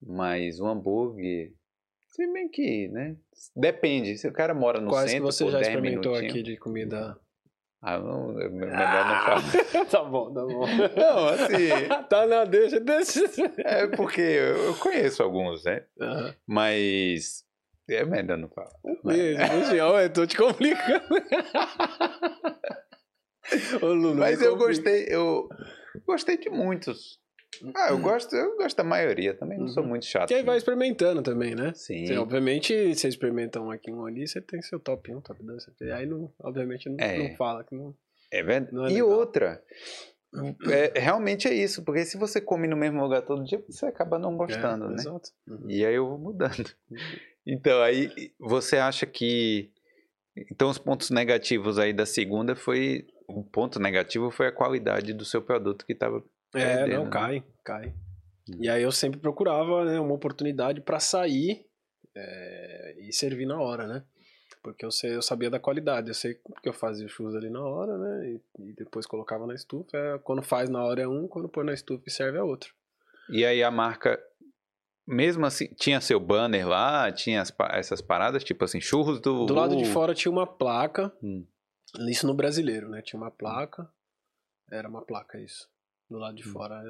Mas 0.00 0.60
o 0.60 0.66
hambúrguer, 0.66 1.52
se 2.08 2.26
bem 2.32 2.48
que, 2.48 2.88
né? 2.88 3.16
Depende. 3.54 4.16
Se 4.18 4.28
o 4.28 4.32
cara 4.32 4.54
mora 4.54 4.80
no 4.80 4.90
Quais 4.90 5.10
centro. 5.10 5.26
Quais 5.26 5.38
que 5.38 5.44
você 5.44 5.50
já 5.50 5.60
experimentou 5.60 6.14
aqui 6.14 6.42
de 6.42 6.56
comida? 6.56 7.18
Ah, 7.80 7.98
não, 7.98 8.40
é 8.40 8.48
melhor 8.48 8.70
não 8.70 9.20
falar. 9.24 9.42
tá 9.90 10.04
bom, 10.04 10.32
tá 10.32 10.42
bom. 10.42 10.66
Não, 10.96 11.28
assim. 11.28 11.68
tá, 12.08 12.26
não, 12.26 12.46
deixa, 12.46 12.78
deixa. 12.78 13.20
É 13.58 13.88
porque 13.88 14.20
eu 14.20 14.76
conheço 14.76 15.20
alguns, 15.20 15.64
né? 15.64 15.84
Uhum. 15.98 16.32
Mas. 16.46 17.44
É 17.90 18.04
melhor 18.04 18.38
não 18.38 18.48
falar. 18.48 18.70
Deixa, 19.04 19.74
eu 19.74 20.12
tô 20.12 20.24
te 20.24 20.36
complicando. 20.36 21.02
Ô, 23.82 23.86
Lulu, 23.86 24.14
Mas 24.16 24.40
eu 24.40 24.56
gostei, 24.56 25.06
eu 25.08 25.48
gostei 26.06 26.36
de 26.36 26.48
muitos. 26.48 27.20
Ah, 27.76 27.90
eu 27.90 27.98
gosto, 27.98 28.34
eu 28.34 28.56
gosto 28.56 28.76
da 28.76 28.84
maioria 28.84 29.34
também, 29.34 29.58
não 29.58 29.66
uhum. 29.66 29.72
sou 29.72 29.84
muito 29.84 30.06
chato. 30.06 30.28
Que 30.28 30.34
aí 30.34 30.42
vai 30.42 30.56
experimentando 30.56 31.22
também, 31.22 31.54
né? 31.54 31.72
Sim. 31.74 32.06
Você, 32.06 32.16
obviamente, 32.16 32.94
você 32.94 33.08
experimenta 33.08 33.60
um 33.60 33.70
aqui, 33.70 33.92
um 33.92 34.06
ali, 34.06 34.26
você 34.26 34.40
tem 34.40 34.62
seu 34.62 34.80
top 34.80 35.12
1, 35.12 35.20
top 35.20 35.42
2. 35.42 35.66
Aí, 35.94 36.06
não, 36.06 36.32
obviamente, 36.40 36.88
não, 36.88 36.96
é. 36.98 37.28
não 37.28 37.36
fala 37.36 37.62
que 37.62 37.74
não. 37.74 37.94
É 38.30 38.42
verdade. 38.42 38.74
É 38.74 38.90
e 38.90 38.94
legal. 38.94 39.10
outra, 39.10 39.62
é, 40.70 40.98
realmente 40.98 41.46
é 41.46 41.52
isso, 41.52 41.84
porque 41.84 42.04
se 42.06 42.16
você 42.16 42.40
come 42.40 42.66
no 42.66 42.76
mesmo 42.76 43.02
lugar 43.02 43.20
todo 43.22 43.44
dia, 43.44 43.62
você 43.68 43.84
acaba 43.86 44.18
não 44.18 44.34
gostando, 44.34 44.86
é, 44.86 44.88
né? 44.88 44.94
Exato. 44.94 45.30
Uhum. 45.46 45.66
E 45.68 45.84
aí 45.84 45.94
eu 45.94 46.08
vou 46.08 46.18
mudando. 46.18 46.70
Uhum. 46.90 46.96
Então, 47.46 47.82
aí 47.82 48.32
você 48.38 48.78
acha 48.78 49.04
que. 49.04 49.70
Então, 50.36 50.70
os 50.70 50.78
pontos 50.78 51.10
negativos 51.10 51.78
aí 51.78 51.92
da 51.92 52.06
segunda 52.06 52.56
foi. 52.56 53.06
O 53.28 53.42
ponto 53.42 53.78
negativo 53.78 54.30
foi 54.30 54.48
a 54.48 54.52
qualidade 54.52 55.12
do 55.12 55.24
seu 55.24 55.40
produto 55.40 55.86
que 55.86 55.92
estava 55.92 56.22
é, 56.54 56.76
perdendo, 56.76 56.98
não, 56.98 57.04
né? 57.04 57.10
cai, 57.10 57.44
cai. 57.64 57.94
Hum. 58.48 58.58
E 58.60 58.68
aí 58.68 58.82
eu 58.82 58.92
sempre 58.92 59.20
procurava 59.20 59.84
né, 59.84 60.00
uma 60.00 60.12
oportunidade 60.12 60.80
para 60.80 61.00
sair 61.00 61.66
é, 62.14 62.96
e 62.98 63.12
servir 63.12 63.46
na 63.46 63.60
hora, 63.60 63.86
né? 63.86 64.04
Porque 64.62 64.84
eu, 64.84 64.90
sei, 64.90 65.16
eu 65.16 65.22
sabia 65.22 65.50
da 65.50 65.58
qualidade, 65.58 66.08
eu 66.08 66.14
sei 66.14 66.38
que 66.62 66.68
eu 66.68 66.72
fazia 66.72 67.04
o 67.04 67.08
churros 67.08 67.34
ali 67.34 67.50
na 67.50 67.60
hora, 67.60 67.98
né? 67.98 68.30
E, 68.30 68.40
e, 68.68 68.72
depois 68.74 69.06
colocava 69.06 69.46
na 69.46 69.54
estufa. 69.54 69.96
É, 69.96 70.18
quando 70.18 70.42
faz 70.42 70.68
na 70.68 70.84
hora 70.84 71.02
é 71.02 71.08
um, 71.08 71.26
quando 71.26 71.48
põe 71.48 71.64
na 71.64 71.72
estufa 71.72 72.04
e 72.06 72.10
serve 72.10 72.38
é 72.38 72.42
outro. 72.42 72.72
E 73.28 73.44
aí 73.44 73.62
a 73.62 73.70
marca, 73.70 74.22
mesmo 75.12 75.44
assim, 75.46 75.68
tinha 75.76 76.00
seu 76.00 76.18
banner 76.18 76.66
lá, 76.66 77.12
tinha 77.12 77.42
as, 77.42 77.52
essas 77.70 78.00
paradas, 78.00 78.42
tipo 78.42 78.64
assim, 78.64 78.80
churros 78.80 79.20
do. 79.20 79.46
Do 79.46 79.54
lado 79.54 79.76
de 79.76 79.84
fora 79.84 80.14
tinha 80.14 80.32
uma 80.32 80.46
placa, 80.46 81.12
hum. 81.22 81.46
isso 82.08 82.26
no 82.26 82.34
brasileiro, 82.34 82.88
né? 82.88 83.02
Tinha 83.02 83.20
uma 83.20 83.30
placa, 83.30 83.88
era 84.70 84.88
uma 84.88 85.02
placa 85.02 85.38
isso 85.38 85.68
do 86.10 86.18
lado 86.18 86.36
de 86.36 86.48
hum. 86.48 86.52
fora, 86.52 86.82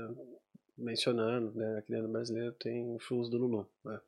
mencionando, 0.76 1.52
né, 1.54 1.78
aqui 1.78 1.90
dentro 1.90 2.06
do 2.06 2.12
brasileiro 2.12 2.52
tem 2.52 2.98
churros 3.00 3.28
do 3.28 3.38
Lulu, 3.38 3.70
né? 3.84 4.00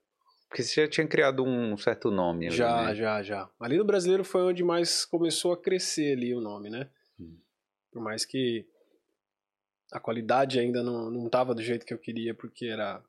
Porque 0.49 0.63
você 0.63 0.83
já 0.83 0.89
tinha 0.89 1.07
criado 1.07 1.43
um 1.45 1.77
certo 1.77 2.11
nome. 2.13 2.47
Ali, 2.47 2.57
já, 2.57 2.87
né? 2.87 2.95
já, 2.95 3.23
já. 3.23 3.51
Ali 3.59 3.77
no 3.77 3.85
brasileiro 3.85 4.25
foi 4.25 4.43
onde 4.43 4.63
mais 4.63 5.05
começou 5.05 5.53
a 5.53 5.61
crescer 5.61 6.17
ali 6.17 6.33
o 6.33 6.41
nome, 6.41 6.71
né? 6.71 6.89
Hum. 7.19 7.37
Por 7.91 8.01
mais 8.01 8.25
que 8.25 8.65
a 9.93 9.99
qualidade 9.99 10.61
ainda 10.61 10.83
não, 10.83 11.11
não 11.11 11.29
tava 11.29 11.55
do 11.55 11.63
jeito 11.63 11.85
que 11.85 11.93
eu 11.93 11.99
queria, 11.99 12.35
porque 12.35 12.67
era 12.67 13.03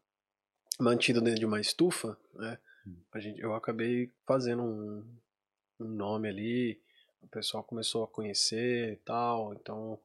mantido 0.80 1.22
dentro 1.22 1.40
de 1.40 1.46
uma 1.46 1.60
estufa, 1.60 2.18
né? 2.34 2.58
Hum. 2.86 2.96
A 3.12 3.20
gente, 3.20 3.40
eu 3.40 3.54
acabei 3.54 4.12
fazendo 4.26 4.64
um, 4.64 5.06
um 5.80 5.88
nome 5.88 6.30
ali, 6.30 6.82
o 7.22 7.28
pessoal 7.28 7.64
começou 7.64 8.04
a 8.04 8.08
conhecer 8.08 8.94
e 8.94 8.98
tal, 8.98 9.54
então 9.54 10.00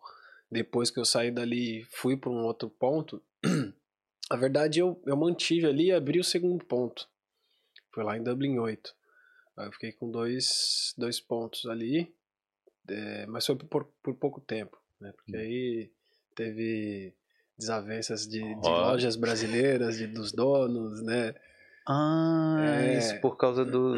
depois 0.51 0.91
que 0.91 0.99
eu 0.99 1.05
saí 1.05 1.31
dali 1.31 1.85
fui 1.91 2.16
para 2.16 2.31
um 2.31 2.45
outro 2.45 2.68
ponto, 2.68 3.23
a 4.31 4.37
verdade 4.37 4.81
eu, 4.81 5.01
eu 5.07 5.16
mantive 5.16 5.66
ali 5.66 5.87
e 5.87 5.93
abri 5.93 6.18
o 6.18 6.25
segundo 6.25 6.64
ponto. 6.64 7.09
Foi 7.93 8.05
lá 8.05 8.16
em 8.16 8.23
Dublin 8.23 8.59
8. 8.59 8.95
Aí 9.57 9.66
eu 9.66 9.73
fiquei 9.73 9.93
com 9.93 10.11
dois, 10.11 10.95
dois 10.97 11.21
pontos 11.21 11.66
ali, 11.66 12.12
é, 12.89 13.27
mas 13.27 13.47
foi 13.47 13.57
por, 13.57 13.85
por 14.03 14.14
pouco 14.14 14.41
tempo, 14.41 14.81
né? 15.01 15.12
Porque 15.12 15.37
hum. 15.37 15.41
aí 15.41 15.93
teve 16.35 17.14
desavenças 17.61 18.27
de, 18.27 18.41
de 18.41 18.69
oh. 18.69 18.69
lojas 18.69 19.17
brasileiras, 19.17 19.99
de, 19.99 20.07
dos 20.07 20.33
donos, 20.33 21.01
né? 21.03 21.35
Ah, 21.87 22.57
é... 22.61 22.99
isso 22.99 23.21
por 23.21 23.37
causa 23.37 23.65
do 23.65 23.97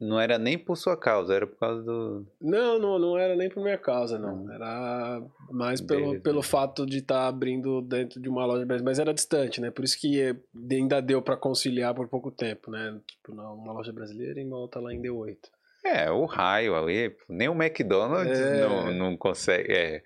Não 0.00 0.18
era 0.18 0.38
nem 0.38 0.56
por 0.56 0.76
sua 0.76 0.96
causa, 0.96 1.34
era 1.34 1.46
por 1.46 1.58
causa 1.58 1.82
do. 1.82 2.26
Não, 2.40 2.78
não, 2.78 2.98
não 2.98 3.18
era 3.18 3.36
nem 3.36 3.50
por 3.50 3.62
minha 3.62 3.76
causa, 3.76 4.18
não. 4.18 4.44
Hum. 4.44 4.50
Era 4.50 5.22
mais 5.50 5.82
pelo, 5.82 6.18
pelo 6.20 6.42
fato 6.42 6.86
de 6.86 6.98
estar 6.98 7.16
tá 7.16 7.28
abrindo 7.28 7.82
dentro 7.82 8.18
de 8.18 8.26
uma 8.26 8.46
loja 8.46 8.64
brasileira. 8.64 8.82
Mas 8.82 8.98
era 8.98 9.12
distante, 9.12 9.60
né? 9.60 9.70
Por 9.70 9.84
isso 9.84 10.00
que 10.00 10.34
ainda 10.70 11.02
deu 11.02 11.20
para 11.20 11.36
conciliar 11.36 11.94
por 11.94 12.08
pouco 12.08 12.30
tempo, 12.30 12.70
né? 12.70 12.98
Tipo, 13.06 13.32
uma 13.32 13.74
loja 13.74 13.92
brasileira 13.92 14.40
e 14.40 14.44
uma 14.44 14.56
outra 14.56 14.80
lá 14.80 14.94
em 14.94 15.02
D8. 15.02 15.36
É, 15.84 16.10
o 16.10 16.24
raio 16.24 16.74
ali. 16.74 17.14
Nem 17.28 17.50
o 17.50 17.62
McDonald's 17.62 18.40
é... 18.40 18.66
não, 18.66 18.92
não 18.92 19.16
consegue. 19.18 19.70
É. 19.70 20.02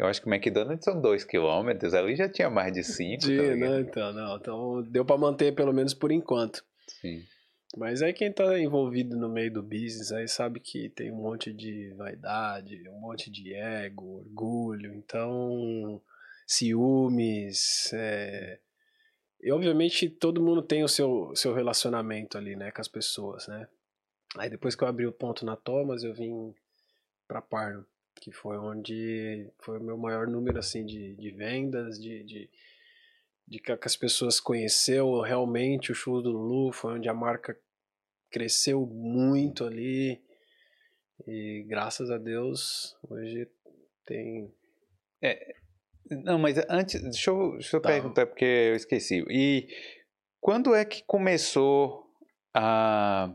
Eu 0.00 0.06
acho 0.06 0.22
que 0.22 0.26
o 0.26 0.32
McDonald's 0.32 0.82
são 0.82 0.98
2 0.98 1.24
quilômetros, 1.24 1.92
ali 1.92 2.16
já 2.16 2.26
tinha 2.26 2.48
mais 2.48 2.72
de 2.72 2.82
5. 2.82 3.20
Tinha, 3.20 3.50
tá 3.50 3.54
né? 3.54 3.80
Então, 3.80 4.12
não. 4.14 4.36
Então 4.38 4.82
deu 4.84 5.04
para 5.04 5.18
manter 5.18 5.54
pelo 5.54 5.74
menos 5.74 5.92
por 5.92 6.10
enquanto. 6.10 6.64
Sim. 7.02 7.22
Mas 7.76 8.00
aí 8.00 8.14
quem 8.14 8.32
tá 8.32 8.58
envolvido 8.58 9.14
no 9.14 9.28
meio 9.28 9.52
do 9.52 9.62
business 9.62 10.10
aí 10.10 10.26
sabe 10.26 10.58
que 10.58 10.88
tem 10.88 11.12
um 11.12 11.16
monte 11.16 11.52
de 11.52 11.92
vaidade, 11.98 12.88
um 12.88 12.98
monte 12.98 13.30
de 13.30 13.52
ego, 13.52 14.24
orgulho, 14.24 14.94
então 14.94 16.00
ciúmes, 16.46 17.92
é... 17.92 18.58
e 19.40 19.52
obviamente 19.52 20.08
todo 20.08 20.42
mundo 20.42 20.62
tem 20.62 20.82
o 20.82 20.88
seu, 20.88 21.30
seu 21.36 21.54
relacionamento 21.54 22.36
ali, 22.36 22.56
né, 22.56 22.72
com 22.72 22.80
as 22.80 22.88
pessoas, 22.88 23.46
né. 23.46 23.68
Aí 24.36 24.48
depois 24.48 24.74
que 24.74 24.82
eu 24.82 24.88
abri 24.88 25.06
o 25.06 25.12
ponto 25.12 25.44
na 25.44 25.54
Thomas, 25.54 26.02
eu 26.02 26.12
vim 26.12 26.52
pra 27.28 27.40
Parno, 27.40 27.86
que 28.20 28.30
foi 28.30 28.58
onde 28.58 29.50
foi 29.58 29.78
o 29.78 29.82
meu 29.82 29.96
maior 29.96 30.26
número, 30.26 30.58
assim, 30.58 30.84
de, 30.84 31.16
de 31.16 31.30
vendas, 31.30 31.98
de, 31.98 32.22
de 32.22 32.50
de 33.50 33.58
que 33.58 33.72
as 33.72 33.96
pessoas 33.96 34.38
conheceu 34.38 35.20
realmente 35.20 35.90
o 35.90 35.94
show 35.94 36.22
do 36.22 36.30
Lulu, 36.30 36.72
foi 36.72 36.94
onde 36.94 37.08
a 37.08 37.14
marca 37.14 37.58
cresceu 38.30 38.86
muito 38.86 39.64
ali. 39.64 40.22
E 41.26 41.64
graças 41.68 42.12
a 42.12 42.16
Deus, 42.16 42.96
hoje 43.08 43.48
tem. 44.06 44.54
É, 45.20 45.52
não, 46.08 46.38
mas 46.38 46.56
antes, 46.68 47.02
deixa 47.02 47.30
eu, 47.30 47.52
deixa 47.54 47.76
eu 47.76 47.80
tá. 47.80 47.88
perguntar, 47.88 48.26
porque 48.26 48.44
eu 48.44 48.76
esqueci. 48.76 49.24
E 49.28 49.66
quando 50.40 50.72
é 50.72 50.84
que 50.84 51.02
começou 51.02 52.08
a. 52.54 53.34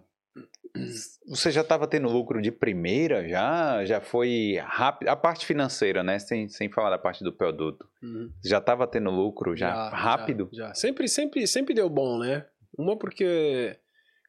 Você 1.28 1.51
já 1.51 1.61
estava 1.61 1.88
tendo 1.88 2.07
lucro 2.07 2.41
de 2.41 2.51
primeira? 2.51 3.28
Já? 3.28 3.86
Já 3.86 4.01
foi 4.01 4.57
rápido? 4.63 5.09
A 5.09 5.15
parte 5.15 5.45
financeira, 5.45 6.03
né? 6.03 6.19
Sem, 6.19 6.47
sem 6.47 6.69
falar 6.69 6.89
da 6.89 6.97
parte 6.97 7.23
do 7.23 7.34
produto. 7.34 7.88
Uhum. 8.01 8.32
Já 8.43 8.59
estava 8.59 8.86
tendo 8.86 9.09
lucro 9.09 9.55
já, 9.55 9.73
já 9.73 9.89
rápido? 9.89 10.49
Já, 10.51 10.67
já, 10.67 10.73
Sempre, 10.73 11.07
sempre, 11.07 11.47
sempre 11.47 11.73
deu 11.73 11.89
bom, 11.89 12.19
né? 12.19 12.45
Uma 12.78 12.97
porque, 12.97 13.78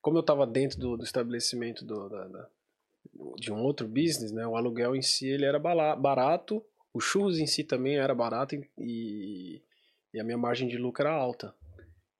como 0.00 0.18
eu 0.18 0.20
estava 0.20 0.46
dentro 0.46 0.78
do, 0.78 0.96
do 0.96 1.04
estabelecimento 1.04 1.84
do, 1.84 2.08
da, 2.08 2.28
da, 2.28 2.48
de 3.36 3.52
um 3.52 3.60
outro 3.62 3.86
business, 3.86 4.32
né? 4.32 4.46
O 4.46 4.56
aluguel 4.56 4.94
em 4.94 5.02
si 5.02 5.28
ele 5.28 5.44
era 5.44 5.58
barato, 5.58 6.64
o 6.94 7.00
churros 7.00 7.38
em 7.38 7.46
si 7.46 7.64
também 7.64 7.96
era 7.96 8.14
barato 8.14 8.54
e, 8.78 9.62
e 10.14 10.20
a 10.20 10.24
minha 10.24 10.38
margem 10.38 10.68
de 10.68 10.78
lucro 10.78 11.06
era 11.06 11.14
alta. 11.14 11.54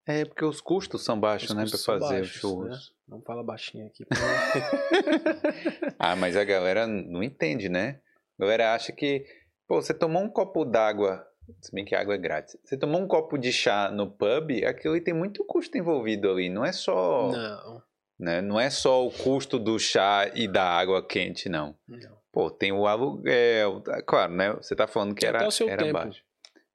É, 0.06 0.24
porque 0.24 0.44
os 0.44 0.60
custos 0.60 1.04
são 1.04 1.18
baixos, 1.18 1.50
os 1.50 1.56
né, 1.56 1.64
para 1.68 1.78
fazer 1.78 2.14
baixos, 2.14 2.34
os 2.34 2.40
churros. 2.40 2.70
Né? 2.70 2.78
Não 3.08 3.20
fala 3.22 3.42
baixinho 3.42 3.86
aqui. 3.86 4.06
ah, 5.98 6.14
mas 6.14 6.36
a 6.36 6.44
galera 6.44 6.86
não 6.86 7.22
entende, 7.22 7.68
né? 7.68 8.00
A 8.38 8.44
galera 8.44 8.74
acha 8.74 8.92
que, 8.92 9.24
pô, 9.66 9.82
você 9.82 9.92
tomou 9.92 10.22
um 10.22 10.28
copo 10.28 10.64
d'água, 10.64 11.26
se 11.60 11.72
bem 11.72 11.84
que 11.84 11.94
a 11.94 12.00
água 12.00 12.14
é 12.14 12.18
grátis. 12.18 12.56
Você 12.64 12.76
tomou 12.76 13.00
um 13.00 13.08
copo 13.08 13.36
de 13.36 13.52
chá 13.52 13.90
no 13.90 14.08
pub, 14.08 14.64
aquilo 14.64 14.94
aí 14.94 15.00
tem 15.00 15.14
muito 15.14 15.44
custo 15.44 15.76
envolvido 15.76 16.30
ali, 16.30 16.48
não 16.48 16.64
é 16.64 16.72
só 16.72 17.32
Não. 17.32 17.82
Né? 18.18 18.40
Não 18.40 18.60
é 18.60 18.70
só 18.70 19.06
o 19.06 19.10
custo 19.10 19.58
do 19.58 19.78
chá 19.78 20.30
e 20.34 20.46
da 20.46 20.64
água 20.64 21.04
quente, 21.06 21.48
não. 21.48 21.76
Não. 21.86 22.16
Pô, 22.32 22.50
tem 22.50 22.70
o 22.70 22.86
aluguel, 22.86 23.82
claro, 24.06 24.32
né? 24.34 24.52
Você 24.54 24.76
tá 24.76 24.86
falando 24.86 25.14
que 25.14 25.26
era, 25.26 25.46
o 25.46 25.50
seu 25.50 25.68
era 25.68 25.82
tempo. 25.82 25.92
baixo. 25.92 26.22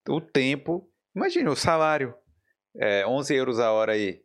O 0.10 0.20
tempo, 0.20 0.90
imagina 1.16 1.50
o 1.50 1.56
salário. 1.56 2.14
É, 2.76 3.06
11 3.06 3.36
euros 3.36 3.60
a 3.60 3.72
hora 3.72 3.94
aí, 3.94 4.22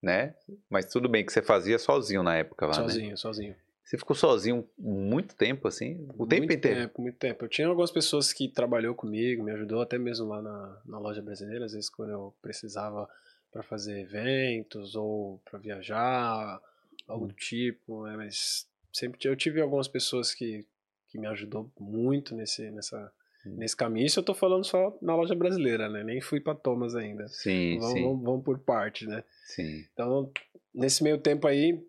né? 0.00 0.34
Mas 0.68 0.86
tudo 0.86 1.08
bem 1.08 1.24
que 1.24 1.32
você 1.32 1.42
fazia 1.42 1.78
sozinho 1.78 2.22
na 2.22 2.36
época 2.36 2.66
lá, 2.66 2.74
sozinho, 2.74 3.10
né? 3.10 3.16
sozinho. 3.16 3.56
Você 3.84 3.98
ficou 3.98 4.16
sozinho 4.16 4.66
muito 4.78 5.34
tempo, 5.34 5.68
assim? 5.68 6.06
O 6.16 6.26
tempo 6.26 6.42
muito 6.42 6.52
inteiro? 6.54 6.80
Tempo, 6.80 7.02
muito 7.02 7.18
tempo. 7.18 7.44
Eu 7.44 7.48
tinha 7.48 7.66
algumas 7.66 7.90
pessoas 7.90 8.32
que 8.32 8.48
trabalhou 8.48 8.94
comigo, 8.94 9.42
me 9.42 9.52
ajudou 9.52 9.82
até 9.82 9.98
mesmo 9.98 10.28
lá 10.28 10.40
na, 10.40 10.80
na 10.86 10.98
loja 10.98 11.20
brasileira, 11.20 11.66
às 11.66 11.72
vezes 11.72 11.90
quando 11.90 12.10
eu 12.10 12.34
precisava 12.40 13.08
para 13.50 13.62
fazer 13.62 14.00
eventos 14.00 14.94
ou 14.94 15.40
para 15.44 15.58
viajar, 15.58 16.60
algo 17.06 17.26
do 17.26 17.34
tipo, 17.34 18.04
né? 18.04 18.16
mas 18.16 18.66
sempre 18.92 19.20
eu 19.28 19.36
tive 19.36 19.60
algumas 19.60 19.88
pessoas 19.88 20.32
que, 20.32 20.64
que 21.08 21.18
me 21.18 21.26
ajudou 21.26 21.70
muito 21.78 22.34
nesse 22.34 22.70
nessa 22.70 23.12
Hum. 23.44 23.56
nesse 23.56 23.76
caminho. 23.76 24.06
Isso 24.06 24.20
eu 24.20 24.24
tô 24.24 24.34
falando 24.34 24.64
só 24.64 24.96
na 25.02 25.14
loja 25.16 25.34
brasileira, 25.34 25.88
né? 25.88 26.04
Nem 26.04 26.20
fui 26.20 26.40
para 26.40 26.54
Thomas 26.54 26.94
ainda. 26.94 27.26
Sim, 27.28 27.78
Vamos, 27.78 27.92
sim, 27.92 28.02
vamos, 28.04 28.22
vamos 28.24 28.44
por 28.44 28.58
parte, 28.58 29.06
né? 29.06 29.24
sim. 29.46 29.84
Então, 29.92 30.30
nesse 30.74 31.02
meio 31.02 31.18
tempo 31.18 31.46
aí, 31.46 31.84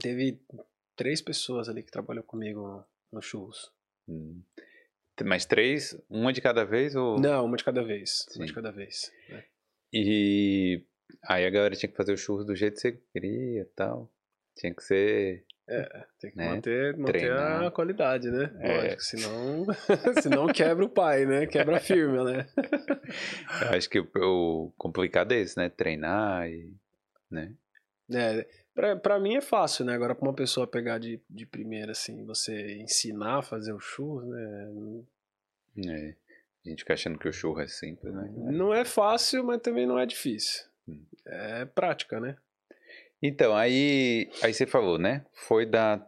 teve 0.00 0.40
três 0.94 1.20
pessoas 1.22 1.68
ali 1.68 1.82
que 1.82 1.90
trabalham 1.90 2.22
comigo 2.22 2.84
no 3.12 3.22
churros. 3.22 3.70
Hum. 4.08 4.42
Mas 5.24 5.46
três, 5.46 5.96
uma 6.10 6.30
de 6.32 6.42
cada 6.42 6.64
vez 6.64 6.94
ou... 6.94 7.18
Não, 7.18 7.46
uma 7.46 7.56
de 7.56 7.64
cada 7.64 7.82
vez. 7.82 8.26
Uma 8.36 8.44
Sim. 8.44 8.44
de 8.44 8.52
cada 8.52 8.70
vez. 8.70 9.10
né? 9.30 9.44
E 9.92 10.84
aí 11.22 11.46
a 11.46 11.50
galera 11.50 11.74
tinha 11.74 11.90
que 11.90 11.96
fazer 11.96 12.12
o 12.12 12.18
churros 12.18 12.44
do 12.44 12.54
jeito 12.54 12.74
que 12.74 12.80
você 12.80 12.92
queria 13.14 13.62
e 13.62 13.64
tal. 13.74 14.12
Tinha 14.56 14.74
que 14.74 14.82
ser... 14.82 15.44
Tem 16.20 16.30
que 16.30 16.36
Né? 16.38 16.48
manter, 16.48 16.96
manter 16.96 17.12
Treinar. 17.18 17.64
a 17.64 17.70
qualidade, 17.70 18.30
né? 18.30 18.54
É. 18.60 18.76
Lógico, 18.82 19.02
senão, 19.02 19.66
senão 20.22 20.46
quebra 20.46 20.84
o 20.84 20.88
pai, 20.88 21.26
né? 21.26 21.46
Quebra 21.46 21.78
a 21.78 21.80
firma, 21.80 22.22
né? 22.24 22.46
Eu 23.62 23.76
acho 23.76 23.90
que 23.90 23.98
o, 24.00 24.06
o 24.14 24.72
complicado 24.78 25.32
é 25.32 25.40
esse, 25.40 25.56
né? 25.58 25.68
Treinar 25.68 26.48
e... 26.48 26.72
Né? 27.30 27.52
É, 28.12 28.46
pra, 28.72 28.94
pra 28.96 29.18
mim 29.18 29.34
é 29.34 29.40
fácil, 29.40 29.84
né? 29.84 29.92
Agora, 29.94 30.14
pra 30.14 30.28
uma 30.28 30.34
pessoa 30.34 30.66
pegar 30.66 30.98
de, 30.98 31.20
de 31.28 31.44
primeira, 31.44 31.90
assim, 31.92 32.24
você 32.24 32.76
ensinar 32.76 33.38
a 33.38 33.42
fazer 33.42 33.72
o 33.72 33.80
churros, 33.80 34.24
né? 34.28 34.70
É. 35.88 36.14
A 36.64 36.68
gente 36.68 36.80
fica 36.80 36.94
achando 36.94 37.18
que 37.18 37.28
o 37.28 37.32
churro 37.32 37.60
é 37.60 37.66
simples, 37.66 38.12
né? 38.14 38.28
Não 38.36 38.72
é 38.72 38.84
fácil, 38.84 39.44
mas 39.44 39.60
também 39.60 39.86
não 39.86 39.98
é 39.98 40.06
difícil. 40.06 40.64
Hum. 40.88 41.04
É 41.26 41.64
prática, 41.64 42.20
né? 42.20 42.36
Então, 43.22 43.54
aí, 43.56 44.30
aí 44.42 44.52
você 44.52 44.66
falou, 44.66 44.98
né? 44.98 45.24
Foi 45.32 45.64
da. 45.66 46.04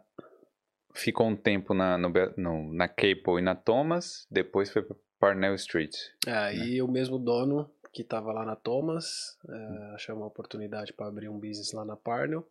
Ficou 0.93 1.27
um 1.27 1.35
tempo 1.35 1.73
na, 1.73 1.97
no, 1.97 2.11
no- 2.37 2.73
na 2.73 2.87
Capel 2.87 3.39
e 3.39 3.41
na 3.41 3.55
Thomas, 3.55 4.25
depois 4.29 4.69
foi 4.71 4.81
pra 4.81 4.95
Parnell 5.19 5.55
Street. 5.55 5.95
Aí 6.27 6.81
o 6.81 6.87
mesmo 6.87 7.17
dono 7.19 7.69
que 7.93 8.01
estava 8.01 8.31
lá 8.31 8.45
na 8.45 8.55
Thomas 8.55 9.37
é, 9.47 9.93
achou 9.95 10.15
uma 10.15 10.25
oportunidade 10.27 10.91
para 10.93 11.07
abrir 11.07 11.29
um 11.29 11.39
business 11.39 11.71
lá 11.73 11.85
na 11.85 11.95
Parnell. 11.95 12.47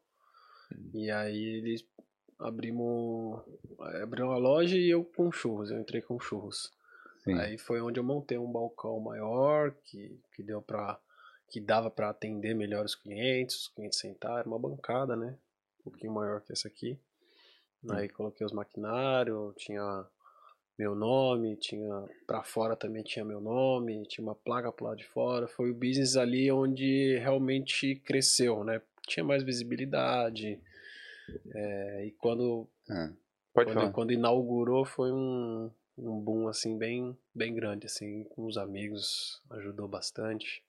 E 0.94 1.10
aí 1.10 1.42
eles 1.58 1.84
abrimos, 2.38 3.40
abriu 4.02 4.26
uma 4.26 4.36
loja 4.38 4.76
e 4.76 4.88
eu 4.90 5.04
com 5.04 5.30
churros, 5.32 5.70
eu 5.70 5.80
entrei 5.80 6.00
com 6.02 6.18
churros. 6.20 6.70
Sim. 7.24 7.34
Aí 7.38 7.58
foi 7.58 7.80
onde 7.80 7.98
eu 7.98 8.04
montei 8.04 8.38
um 8.38 8.50
balcão 8.50 8.98
maior 9.00 9.72
que, 9.84 10.18
que 10.34 10.42
deu 10.42 10.62
para 10.62 10.98
que 11.50 11.60
dava 11.60 11.90
para 11.90 12.10
atender 12.10 12.54
melhor 12.54 12.84
os 12.84 12.94
clientes, 12.94 13.56
os 13.56 13.68
clientes 13.68 13.98
sentaram, 13.98 14.38
era 14.38 14.48
uma 14.48 14.58
bancada, 14.58 15.16
né? 15.16 15.36
Um 15.80 15.90
pouquinho 15.90 16.12
maior 16.12 16.40
que 16.40 16.52
essa 16.52 16.68
aqui. 16.68 16.98
Aí 17.90 18.08
coloquei 18.08 18.44
os 18.44 18.52
maquinários, 18.52 19.54
tinha 19.56 20.06
meu 20.78 20.94
nome, 20.94 21.56
tinha 21.56 22.08
para 22.26 22.42
fora 22.42 22.76
também 22.76 23.02
tinha 23.02 23.24
meu 23.24 23.40
nome, 23.40 24.06
tinha 24.06 24.24
uma 24.24 24.34
placa 24.34 24.72
pro 24.72 24.86
lado 24.86 24.98
de 24.98 25.06
fora. 25.06 25.48
Foi 25.48 25.70
o 25.70 25.74
business 25.74 26.16
ali 26.16 26.50
onde 26.50 27.18
realmente 27.18 27.96
cresceu, 27.96 28.62
né? 28.64 28.80
Tinha 29.06 29.24
mais 29.24 29.42
visibilidade. 29.42 30.60
É, 31.54 32.06
e 32.06 32.10
quando 32.12 32.68
pode 33.52 33.72
quando, 33.72 33.92
quando 33.92 34.12
inaugurou 34.12 34.84
foi 34.84 35.12
um, 35.12 35.70
um 35.96 36.18
boom 36.18 36.48
assim 36.48 36.78
bem 36.78 37.16
bem 37.34 37.54
grande 37.54 37.84
assim 37.84 38.24
com 38.24 38.46
os 38.46 38.56
amigos 38.56 39.42
ajudou 39.50 39.86
bastante 39.86 40.64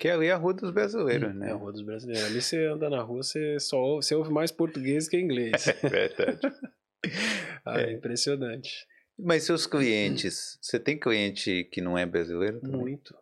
Que 0.00 0.08
ali 0.08 0.28
é 0.28 0.32
a 0.32 0.36
Rua 0.38 0.54
dos 0.54 0.70
Brasileiros, 0.70 1.28
é 1.28 1.34
né? 1.34 1.52
a 1.52 1.56
rua 1.56 1.72
dos 1.72 1.82
brasileiros 1.82 2.24
ali 2.24 2.40
você 2.40 2.64
anda 2.64 2.88
na 2.88 3.02
rua 3.02 3.22
você 3.22 3.60
só 3.60 3.78
ouve, 3.78 4.06
você 4.06 4.14
ouve 4.14 4.32
mais 4.32 4.50
português 4.50 5.06
que 5.06 5.20
inglês 5.20 5.66
Verdade. 5.82 6.40
Ah, 7.66 7.82
é 7.82 7.92
impressionante 7.92 8.86
Mas 9.18 9.44
seus 9.44 9.66
clientes, 9.66 10.58
você 10.58 10.80
tem 10.80 10.98
cliente 10.98 11.64
que 11.64 11.82
não 11.82 11.98
é 11.98 12.06
brasileiro? 12.06 12.60
também? 12.60 12.80
muito 12.80 13.14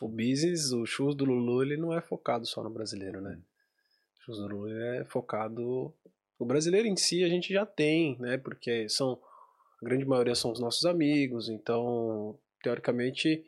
o 0.00 0.06
business 0.06 0.70
o 0.70 0.86
churros 0.86 1.16
do 1.16 1.24
Lulu 1.24 1.64
ele 1.64 1.76
não 1.76 1.92
é 1.92 2.00
focado 2.00 2.46
só 2.46 2.62
no 2.62 2.70
brasileiro 2.70 3.20
né 3.20 3.36
o 3.36 4.22
churros 4.22 4.40
do 4.40 4.46
Lulu 4.46 4.70
é 4.70 5.04
focado 5.04 5.92
o 6.38 6.44
brasileiro 6.44 6.86
em 6.86 6.96
si 6.96 7.24
a 7.24 7.28
gente 7.28 7.52
já 7.52 7.66
tem 7.66 8.16
né 8.20 8.38
porque 8.38 8.88
são 8.88 9.20
a 9.82 9.84
grande 9.84 10.04
maioria 10.04 10.36
são 10.36 10.52
os 10.52 10.60
nossos 10.60 10.84
amigos 10.84 11.48
então 11.48 12.38
teoricamente 12.62 13.44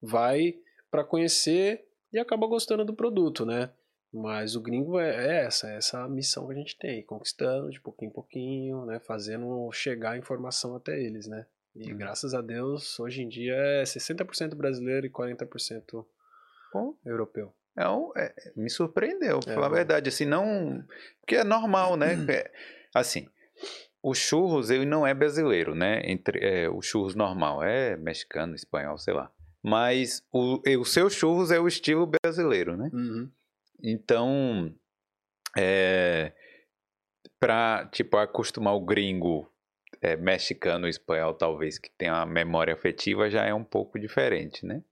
vai 0.00 0.56
para 0.92 1.02
conhecer 1.02 1.84
e 2.12 2.18
acaba 2.20 2.46
gostando 2.46 2.84
do 2.84 2.94
produto 2.94 3.44
né 3.44 3.70
mas 4.12 4.54
o 4.54 4.60
gringo 4.60 5.00
é, 5.00 5.26
é 5.26 5.44
essa 5.46 5.68
é 5.72 5.76
essa 5.78 6.04
a 6.04 6.08
missão 6.08 6.46
que 6.46 6.52
a 6.52 6.56
gente 6.56 6.78
tem 6.78 7.02
conquistando 7.04 7.70
de 7.70 7.80
pouquinho 7.80 8.10
em 8.10 8.12
pouquinho 8.14 8.84
né 8.86 9.00
fazendo 9.00 9.72
chegar 9.72 10.10
a 10.12 10.18
informação 10.18 10.76
até 10.76 11.00
eles 11.00 11.26
né 11.26 11.46
e 11.74 11.90
Uhum. 11.90 11.96
graças 11.96 12.34
a 12.34 12.42
Deus 12.42 13.00
hoje 13.00 13.22
em 13.22 13.28
dia 13.28 13.54
é 13.54 13.82
60% 13.82 14.54
brasileiro 14.54 15.06
e 15.06 15.10
40% 15.10 16.04
Bom, 16.72 16.94
europeu 17.04 17.52
é 17.74 17.88
um- 17.88 18.12
é, 18.14 18.34
me 18.54 18.68
surpreendeu, 18.68 19.40
É, 19.46 19.54
falar 19.54 19.68
a 19.68 19.70
verdade. 19.70 20.06
Assim, 20.10 20.26
não. 20.26 20.84
Porque 21.20 21.36
é 21.36 21.42
normal, 21.44 21.96
né? 21.96 22.16
É, 22.28 22.50
assim, 22.94 23.26
o 24.02 24.12
churros, 24.14 24.68
ele 24.68 24.84
não 24.84 25.06
é 25.06 25.14
brasileiro, 25.14 25.74
né? 25.74 26.02
Entre, 26.04 26.38
é, 26.44 26.68
o 26.68 26.82
churros 26.82 27.14
normal 27.14 27.62
é 27.64 27.96
mexicano, 27.96 28.54
espanhol, 28.54 28.98
sei 28.98 29.14
lá. 29.14 29.30
Mas 29.62 30.26
o, 30.32 30.60
o 30.80 30.84
seu 30.84 31.08
churros 31.08 31.50
é 31.50 31.60
o 31.60 31.68
estilo 31.68 32.06
brasileiro, 32.06 32.76
né? 32.76 32.90
Uhum. 32.92 33.30
Então, 33.82 34.74
é, 35.56 36.32
para 37.38 37.86
tipo 37.86 38.16
acostumar 38.16 38.74
o 38.74 38.84
gringo 38.84 39.50
é, 40.00 40.16
mexicano, 40.16 40.88
espanhol, 40.88 41.34
talvez 41.34 41.78
que 41.78 41.90
tenha 41.90 42.14
uma 42.14 42.26
memória 42.26 42.74
afetiva, 42.74 43.30
já 43.30 43.44
é 43.44 43.54
um 43.54 43.64
pouco 43.64 43.98
diferente, 43.98 44.66
né? 44.66 44.82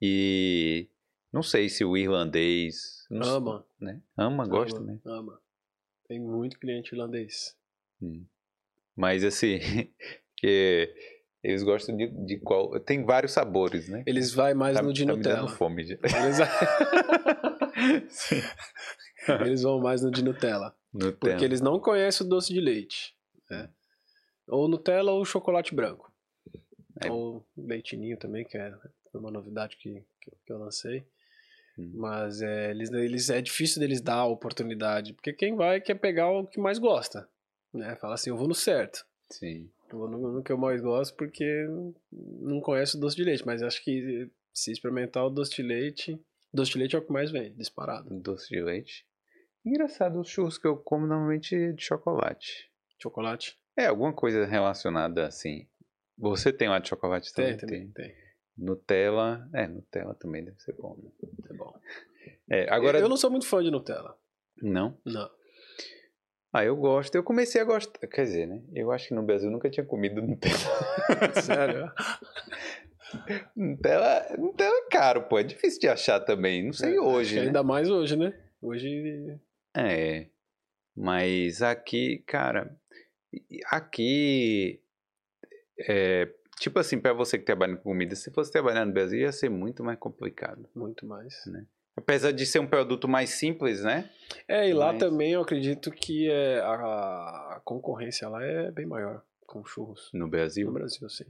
E 0.00 0.88
não 1.32 1.42
sei 1.42 1.68
se 1.68 1.84
o 1.84 1.96
irlandês 1.96 3.06
não 3.10 3.22
sei, 3.22 3.32
ama 3.34 3.66
né? 3.80 4.02
Ama, 4.16 4.46
gosta, 4.46 4.78
ama, 4.78 4.92
né? 4.92 5.00
ama 5.04 5.40
tem 6.06 6.20
muito 6.20 6.58
cliente 6.58 6.94
irlandês 6.94 7.56
Hum. 8.02 8.26
Mas 8.96 9.22
assim, 9.22 9.58
que 10.36 10.92
eles 11.42 11.62
gostam 11.62 11.96
de, 11.96 12.08
de 12.08 12.38
qual? 12.38 12.78
Tem 12.80 13.04
vários 13.04 13.32
sabores, 13.32 13.88
né? 13.88 14.02
eles 14.06 14.32
vai 14.32 14.54
mais 14.54 14.76
Tá- 14.76 14.82
no 14.82 14.92
de 14.92 15.06
tá 15.06 15.14
me 15.16 15.22
dando 15.22 15.36
Nutella 15.42 15.56
fome 15.56 15.84
já. 15.84 15.96
eles... 16.02 16.38
Eles 19.46 19.62
vão 19.62 19.80
mais 19.80 20.02
no 20.02 20.10
de 20.10 20.22
Nutella 20.22 20.74
Nutella. 20.92 21.16
Porque 21.18 21.44
eles 21.44 21.60
não 21.60 21.78
conhecem 21.78 22.26
o 22.26 22.28
doce 22.28 22.52
de 22.52 22.60
leite. 22.60 23.14
né? 23.48 23.68
Ou 24.48 24.68
Nutella 24.68 25.12
ou 25.12 25.24
chocolate 25.24 25.74
branco. 25.74 26.12
É. 27.00 27.10
Ou 27.10 27.44
leitinho 27.56 28.16
também, 28.18 28.44
que 28.44 28.58
é 28.58 28.72
uma 29.14 29.30
novidade 29.30 29.76
que, 29.76 30.04
que, 30.20 30.30
que 30.44 30.52
eu 30.52 30.58
lancei. 30.58 31.04
Hum. 31.78 31.92
Mas 31.94 32.42
é, 32.42 32.70
eles, 32.70 32.90
eles, 32.92 33.30
é 33.30 33.40
difícil 33.40 33.80
deles 33.80 34.00
dar 34.00 34.16
a 34.16 34.26
oportunidade. 34.26 35.14
Porque 35.14 35.32
quem 35.32 35.56
vai 35.56 35.80
quer 35.80 35.94
pegar 35.94 36.30
o 36.30 36.46
que 36.46 36.60
mais 36.60 36.78
gosta. 36.78 37.28
Né? 37.72 37.96
Fala 37.96 38.14
assim, 38.14 38.30
eu 38.30 38.36
vou 38.36 38.48
no 38.48 38.54
certo. 38.54 39.06
Sim. 39.30 39.70
Vou 39.96 40.08
no, 40.08 40.32
no 40.32 40.42
que 40.42 40.52
eu 40.52 40.58
mais 40.58 40.80
gosto 40.80 41.14
porque 41.16 41.66
não 42.12 42.60
conhece 42.60 42.96
o 42.96 43.00
doce 43.00 43.16
de 43.16 43.24
leite. 43.24 43.46
Mas 43.46 43.62
acho 43.62 43.82
que 43.84 44.30
se 44.52 44.72
experimentar 44.72 45.24
o 45.24 45.30
doce 45.30 45.56
de 45.56 45.62
leite... 45.62 46.20
Doce 46.54 46.72
de 46.72 46.78
leite 46.78 46.94
é 46.94 46.98
o 46.98 47.02
que 47.02 47.10
mais 47.10 47.30
vem, 47.30 47.54
disparado. 47.54 48.10
Doce 48.20 48.50
de 48.50 48.60
leite. 48.60 49.06
Engraçado, 49.64 50.20
os 50.20 50.28
churros 50.28 50.58
que 50.58 50.66
eu 50.66 50.76
como 50.76 51.06
normalmente 51.06 51.54
é 51.54 51.72
de 51.72 51.82
chocolate. 51.82 52.70
Chocolate? 53.00 53.58
É, 53.74 53.86
alguma 53.86 54.12
coisa 54.12 54.44
relacionada 54.44 55.26
assim. 55.26 55.66
Você 56.18 56.52
tem 56.52 56.68
lá 56.68 56.78
de 56.78 56.88
chocolate 56.88 57.32
Tem, 57.32 57.56
também? 57.56 57.90
também, 57.90 58.12
tem. 58.12 58.22
Nutella. 58.56 59.48
É, 59.54 59.66
Nutella 59.66 60.14
também 60.14 60.44
deve 60.44 60.60
ser 60.60 60.74
bom. 60.74 60.94
Né? 61.02 61.10
É 61.48 61.54
bom. 61.54 61.74
É, 62.50 62.70
agora. 62.70 62.98
Eu 62.98 63.08
não 63.08 63.16
sou 63.16 63.30
muito 63.30 63.46
fã 63.46 63.62
de 63.62 63.70
Nutella. 63.70 64.14
Não? 64.60 64.98
Não. 65.06 65.30
Ah, 66.52 66.64
eu 66.64 66.76
gosto. 66.76 67.14
Eu 67.14 67.22
comecei 67.22 67.60
a 67.60 67.64
gostar. 67.64 68.06
Quer 68.06 68.24
dizer, 68.24 68.46
né? 68.46 68.62
Eu 68.74 68.92
acho 68.92 69.08
que 69.08 69.14
no 69.14 69.22
Brasil 69.22 69.48
eu 69.48 69.52
nunca 69.52 69.70
tinha 69.70 69.86
comido 69.86 70.20
Nutella. 70.20 70.54
Sério? 71.42 71.90
Nutella, 73.56 74.36
Nutella 74.38 74.74
é 74.74 74.88
caro, 74.90 75.22
pô. 75.22 75.38
É 75.38 75.42
difícil 75.42 75.80
de 75.80 75.88
achar 75.88 76.20
também. 76.20 76.66
Não 76.66 76.72
sei 76.72 76.96
É, 76.96 77.00
hoje, 77.00 77.36
né? 77.36 77.42
Ainda 77.42 77.62
mais 77.62 77.88
hoje, 77.88 78.16
né? 78.16 78.34
Hoje. 78.60 79.38
É. 79.76 80.26
Mas 80.94 81.62
aqui, 81.62 82.22
cara, 82.26 82.76
aqui, 83.70 84.80
é, 85.88 86.28
Tipo 86.62 86.78
assim, 86.78 87.00
para 87.00 87.12
você 87.12 87.36
que 87.38 87.44
trabalha 87.44 87.76
com 87.76 87.82
comida, 87.82 88.14
se 88.14 88.30
fosse 88.30 88.52
trabalhar 88.52 88.84
no 88.84 88.92
Brasil, 88.92 89.18
ia 89.18 89.32
ser 89.32 89.48
muito 89.48 89.82
mais 89.82 89.98
complicado. 89.98 90.68
Muito 90.76 91.04
mais. 91.04 91.34
Né? 91.46 91.66
Apesar 91.96 92.32
de 92.32 92.46
ser 92.46 92.58
um 92.58 92.66
produto 92.66 93.06
mais 93.06 93.30
simples, 93.30 93.82
né? 93.82 94.10
É, 94.48 94.68
e 94.68 94.72
lá 94.72 94.92
Mas... 94.92 95.00
também 95.00 95.32
eu 95.32 95.42
acredito 95.42 95.90
que 95.90 96.30
é, 96.30 96.58
a, 96.60 96.74
a, 97.56 97.62
concorrência 97.64 98.28
lá 98.28 98.42
é 98.42 98.70
bem 98.70 98.86
maior 98.86 99.22
com 99.46 99.64
churros. 99.64 100.10
No 100.14 100.26
Brasil? 100.26 100.66
No 100.66 100.72
Brasil, 100.72 101.08
sim. 101.10 101.26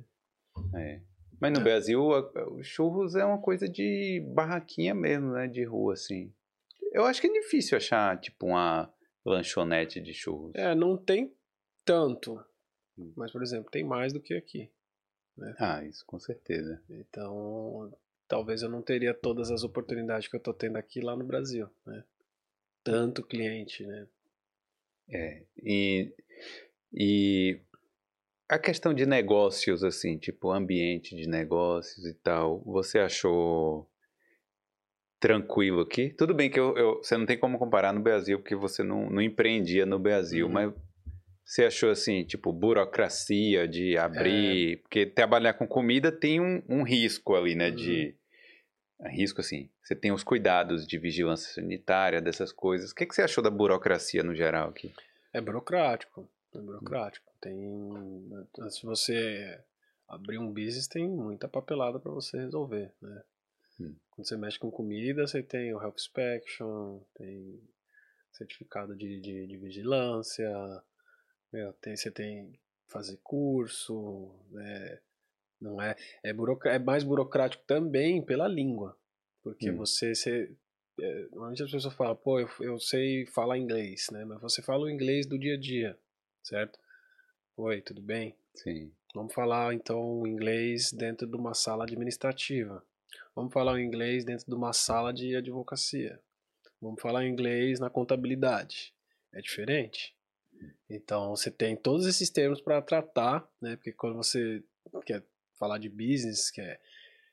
É. 0.75 1.01
Mas 1.41 1.53
no 1.53 1.61
é. 1.61 1.65
Brasil, 1.65 2.01
o 2.01 2.63
churros 2.63 3.17
é 3.17 3.25
uma 3.25 3.41
coisa 3.41 3.69
de 3.69 4.25
barraquinha 4.33 4.95
mesmo, 4.95 5.33
né? 5.33 5.49
De 5.49 5.65
rua, 5.65 5.95
assim. 5.95 6.33
Eu 6.93 7.05
acho 7.05 7.21
que 7.21 7.27
é 7.27 7.33
difícil 7.33 7.77
achar, 7.77 8.21
tipo, 8.21 8.47
uma 8.47 8.93
lanchonete 9.25 10.01
de 10.01 10.15
churros. 10.15 10.53
É, 10.55 10.75
não 10.75 10.97
tem 10.97 11.35
tanto. 11.85 12.41
Hum. 12.97 13.13
Mas, 13.17 13.33
por 13.33 13.43
exemplo, 13.43 13.71
tem 13.71 13.83
mais 13.83 14.13
do 14.13 14.21
que 14.21 14.35
aqui. 14.35 14.71
Né? 15.37 15.55
Ah, 15.59 15.85
isso 15.85 16.05
com 16.07 16.19
certeza. 16.19 16.81
Então, 16.89 17.93
talvez 18.33 18.63
eu 18.63 18.71
não 18.71 18.81
teria 18.81 19.13
todas 19.13 19.51
as 19.51 19.63
oportunidades 19.63 20.27
que 20.27 20.35
eu 20.35 20.41
tô 20.41 20.55
tendo 20.55 20.79
aqui 20.79 21.03
lá 21.03 21.15
no 21.15 21.23
Brasil, 21.23 21.69
né? 21.85 22.03
Tanto 22.83 23.23
cliente, 23.23 23.85
né? 23.85 24.07
É, 25.11 25.43
e, 25.63 26.11
e 26.95 27.61
a 28.49 28.59
questão 28.59 28.95
de 28.95 29.05
negócios, 29.05 29.85
assim, 29.85 30.17
tipo 30.17 30.51
ambiente 30.51 31.15
de 31.15 31.29
negócios 31.29 32.07
e 32.07 32.15
tal, 32.15 32.63
você 32.65 33.01
achou 33.01 33.87
tranquilo 35.21 35.83
aqui? 35.83 36.09
Tudo 36.09 36.33
bem 36.33 36.51
que 36.51 36.59
eu, 36.59 36.75
eu, 36.79 37.03
você 37.03 37.19
não 37.19 37.27
tem 37.27 37.39
como 37.39 37.59
comparar 37.59 37.93
no 37.93 38.01
Brasil, 38.01 38.39
porque 38.39 38.57
você 38.57 38.83
não, 38.83 39.11
não 39.11 39.21
empreendia 39.21 39.85
no 39.85 39.99
Brasil, 39.99 40.47
uhum. 40.47 40.53
mas 40.53 40.73
você 41.45 41.67
achou 41.67 41.91
assim, 41.91 42.25
tipo, 42.25 42.51
burocracia 42.51 43.69
de 43.69 43.99
abrir? 43.99 44.73
É. 44.73 44.77
Porque 44.77 45.05
trabalhar 45.05 45.53
com 45.53 45.67
comida 45.67 46.11
tem 46.11 46.41
um, 46.41 46.63
um 46.67 46.83
risco 46.83 47.35
ali, 47.35 47.55
né? 47.55 47.69
Uhum. 47.69 47.75
De. 47.75 48.22
Risco 49.09 49.41
assim. 49.41 49.69
Você 49.83 49.95
tem 49.95 50.13
os 50.13 50.23
cuidados 50.23 50.87
de 50.87 50.99
vigilância 50.99 51.53
sanitária, 51.53 52.21
dessas 52.21 52.53
coisas. 52.53 52.91
O 52.91 52.95
que, 52.95 53.07
que 53.07 53.15
você 53.15 53.23
achou 53.23 53.43
da 53.43 53.51
burocracia 53.51 54.23
no 54.23 54.35
geral 54.35 54.69
aqui? 54.69 54.95
É 55.33 55.41
burocrático. 55.41 56.29
É 56.55 56.59
burocrático. 56.59 57.33
Tem. 57.41 57.59
Antes 58.61 58.79
de 58.79 58.87
você 58.87 59.61
abrir 60.09 60.39
um 60.39 60.53
business, 60.53 60.87
tem 60.87 61.09
muita 61.09 61.49
papelada 61.49 61.99
para 61.99 62.13
você 62.13 62.39
resolver, 62.39 62.93
né? 63.01 63.23
Hum. 63.81 63.97
Quando 64.11 64.29
você 64.29 64.37
mexe 64.37 64.59
com 64.59 64.71
comida, 64.71 65.27
você 65.27 65.43
tem 65.43 65.75
o 65.75 65.81
Health 65.81 65.95
Inspection, 65.97 67.01
tem 67.15 67.61
certificado 68.31 68.95
de, 68.95 69.21
de, 69.21 69.47
de 69.47 69.57
vigilância, 69.57 70.51
meu, 71.53 71.73
tem, 71.75 71.97
você 71.97 72.11
tem 72.11 72.59
fazer 72.89 73.19
curso, 73.23 74.35
né? 74.51 75.01
Não 75.63 75.81
é 75.81 75.97
é, 76.23 76.33
buroc, 76.33 76.67
é 76.67 76.79
mais 76.79 77.05
burocrático 77.05 77.65
também 77.67 78.21
pela 78.23 78.49
língua, 78.49 78.97
porque 79.43 79.71
hum. 79.71 79.77
você, 79.77 80.15
você 80.15 80.55
é, 81.01 81.23
normalmente 81.31 81.63
as 81.63 81.71
pessoas 81.71 81.95
falam, 81.95 82.17
pô, 82.17 82.41
eu, 82.41 82.49
eu 82.61 82.79
sei 82.79 83.25
falar 83.27 83.59
inglês, 83.59 84.09
né? 84.11 84.25
Mas 84.25 84.41
você 84.41 84.61
fala 84.61 84.85
o 84.85 84.91
inglês 84.91 85.27
do 85.27 85.39
dia 85.39 85.55
a 85.55 85.59
dia, 85.59 85.99
certo? 86.43 86.79
Oi, 87.57 87.81
tudo 87.81 88.03
bem? 88.03 88.37
Sim. 88.55 88.93
Vamos 89.15 89.33
falar 89.33 89.75
então 89.75 90.21
o 90.21 90.27
inglês 90.27 90.93
dentro 90.93 91.27
de 91.27 91.37
uma 91.37 91.55
sala 91.55 91.85
administrativa. 91.85 92.85
Vamos 93.35 93.53
falar 93.53 93.73
o 93.73 93.79
inglês 93.79 94.25
dentro 94.25 94.47
de 94.47 94.55
uma 94.55 94.73
sala 94.73 95.13
de 95.13 95.35
advocacia. 95.37 96.21
Vamos 96.81 97.01
falar 97.01 97.27
inglês 97.27 97.79
na 97.79 97.89
contabilidade. 97.89 98.95
É 99.33 99.41
diferente? 99.41 100.15
Então 100.89 101.31
você 101.31 101.51
tem 101.51 101.77
todos 101.77 102.07
esses 102.07 102.31
termos 102.31 102.61
para 102.61 102.83
tratar, 102.83 103.49
né? 103.61 103.77
Porque 103.77 103.93
quando 103.93 104.17
você 104.17 104.63
quer 105.05 105.23
falar 105.63 105.79
de 105.79 105.89
business, 105.89 106.51
quer, 106.51 106.81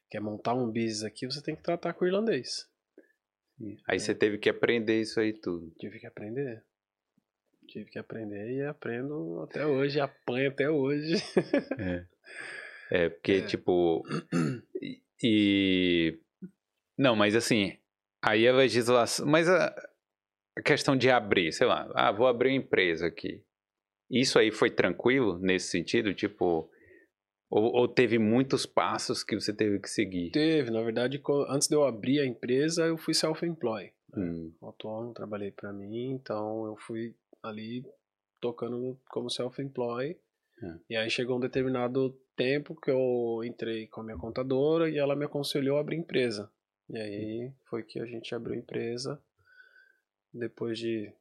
quer 0.08 0.20
montar 0.20 0.54
um 0.54 0.68
business 0.68 1.04
aqui, 1.04 1.26
você 1.26 1.42
tem 1.42 1.56
que 1.56 1.64
tratar 1.64 1.94
com 1.94 2.06
o 2.06 2.08
irlandês. 2.08 2.70
Aí 3.88 3.96
é. 3.96 4.00
você 4.00 4.14
teve 4.14 4.38
que 4.38 4.48
aprender 4.48 5.02
isso 5.02 5.20
aí 5.20 5.34
tudo. 5.34 5.74
Tive 5.80 6.00
que 6.00 6.06
aprender. 6.06 6.64
Tive 7.68 7.90
que 7.90 7.98
aprender 7.98 8.52
e 8.52 8.62
aprendo 8.62 9.42
até 9.42 9.66
hoje, 9.66 10.00
apanho 10.00 10.52
até 10.52 10.70
hoje. 10.70 11.16
é. 11.80 12.06
é, 13.06 13.10
porque, 13.10 13.32
é. 13.32 13.42
tipo. 13.42 14.04
E, 14.80 15.02
e. 15.24 16.20
Não, 16.98 17.16
mas 17.16 17.36
assim. 17.36 17.78
Aí 18.22 18.48
a 18.48 18.54
legislação. 18.54 19.26
Mas 19.26 19.50
a, 19.50 19.76
a 20.56 20.62
questão 20.62 20.96
de 20.96 21.10
abrir, 21.10 21.52
sei 21.52 21.66
lá, 21.66 21.90
ah, 21.96 22.12
vou 22.12 22.28
abrir 22.28 22.50
uma 22.50 22.64
empresa 22.64 23.08
aqui. 23.08 23.44
Isso 24.10 24.38
aí 24.38 24.52
foi 24.52 24.70
tranquilo 24.70 25.40
nesse 25.40 25.70
sentido? 25.70 26.14
Tipo, 26.14 26.70
ou, 27.50 27.64
ou, 27.74 27.88
teve 27.88 28.20
muitos 28.20 28.66
passos 28.66 29.24
que 29.24 29.36
você 29.36 29.52
teve 29.54 29.80
que 29.80 29.90
seguir? 29.90 30.32
Teve, 30.32 30.70
na 30.70 30.82
verdade, 30.82 31.22
antes 31.48 31.68
de 31.68 31.76
eu 31.76 31.84
abrir 31.84 32.20
a 32.20 32.26
empresa, 32.26 32.86
eu 32.86 32.98
fui 32.98 33.14
self-employed. 33.14 33.92
Né? 34.16 34.24
Hum. 34.24 34.54
Autônomo, 34.62 35.14
trabalhei 35.14 35.52
para 35.52 35.74
mim, 35.74 36.12
então 36.12 36.66
eu 36.66 36.76
fui 36.76 37.16
ali 37.42 37.84
tocando 38.40 39.00
como 39.10 39.30
self-employed. 39.30 40.18
É. 40.62 40.80
E 40.90 40.96
aí 40.96 41.10
chegou 41.10 41.38
um 41.38 41.40
determinado 41.40 42.12
tempo 42.36 42.76
que 42.76 42.92
eu 42.92 43.42
entrei 43.44 43.88
com 43.88 44.02
a 44.02 44.04
minha 44.04 44.18
contadora 44.18 44.90
e 44.90 44.98
ela 44.98 45.16
me 45.16 45.26
aconselhou 45.26 45.78
a 45.78 45.82
abrir 45.82 45.98
empresa. 45.98 46.52
E 46.90 46.98
aí 46.98 47.54
foi 47.70 47.84
que 47.84 48.00
a 48.00 48.06
gente 48.06 48.34
abriu 48.34 48.56
empresa 48.56 49.22
depois 50.34 50.78
de. 50.78 51.12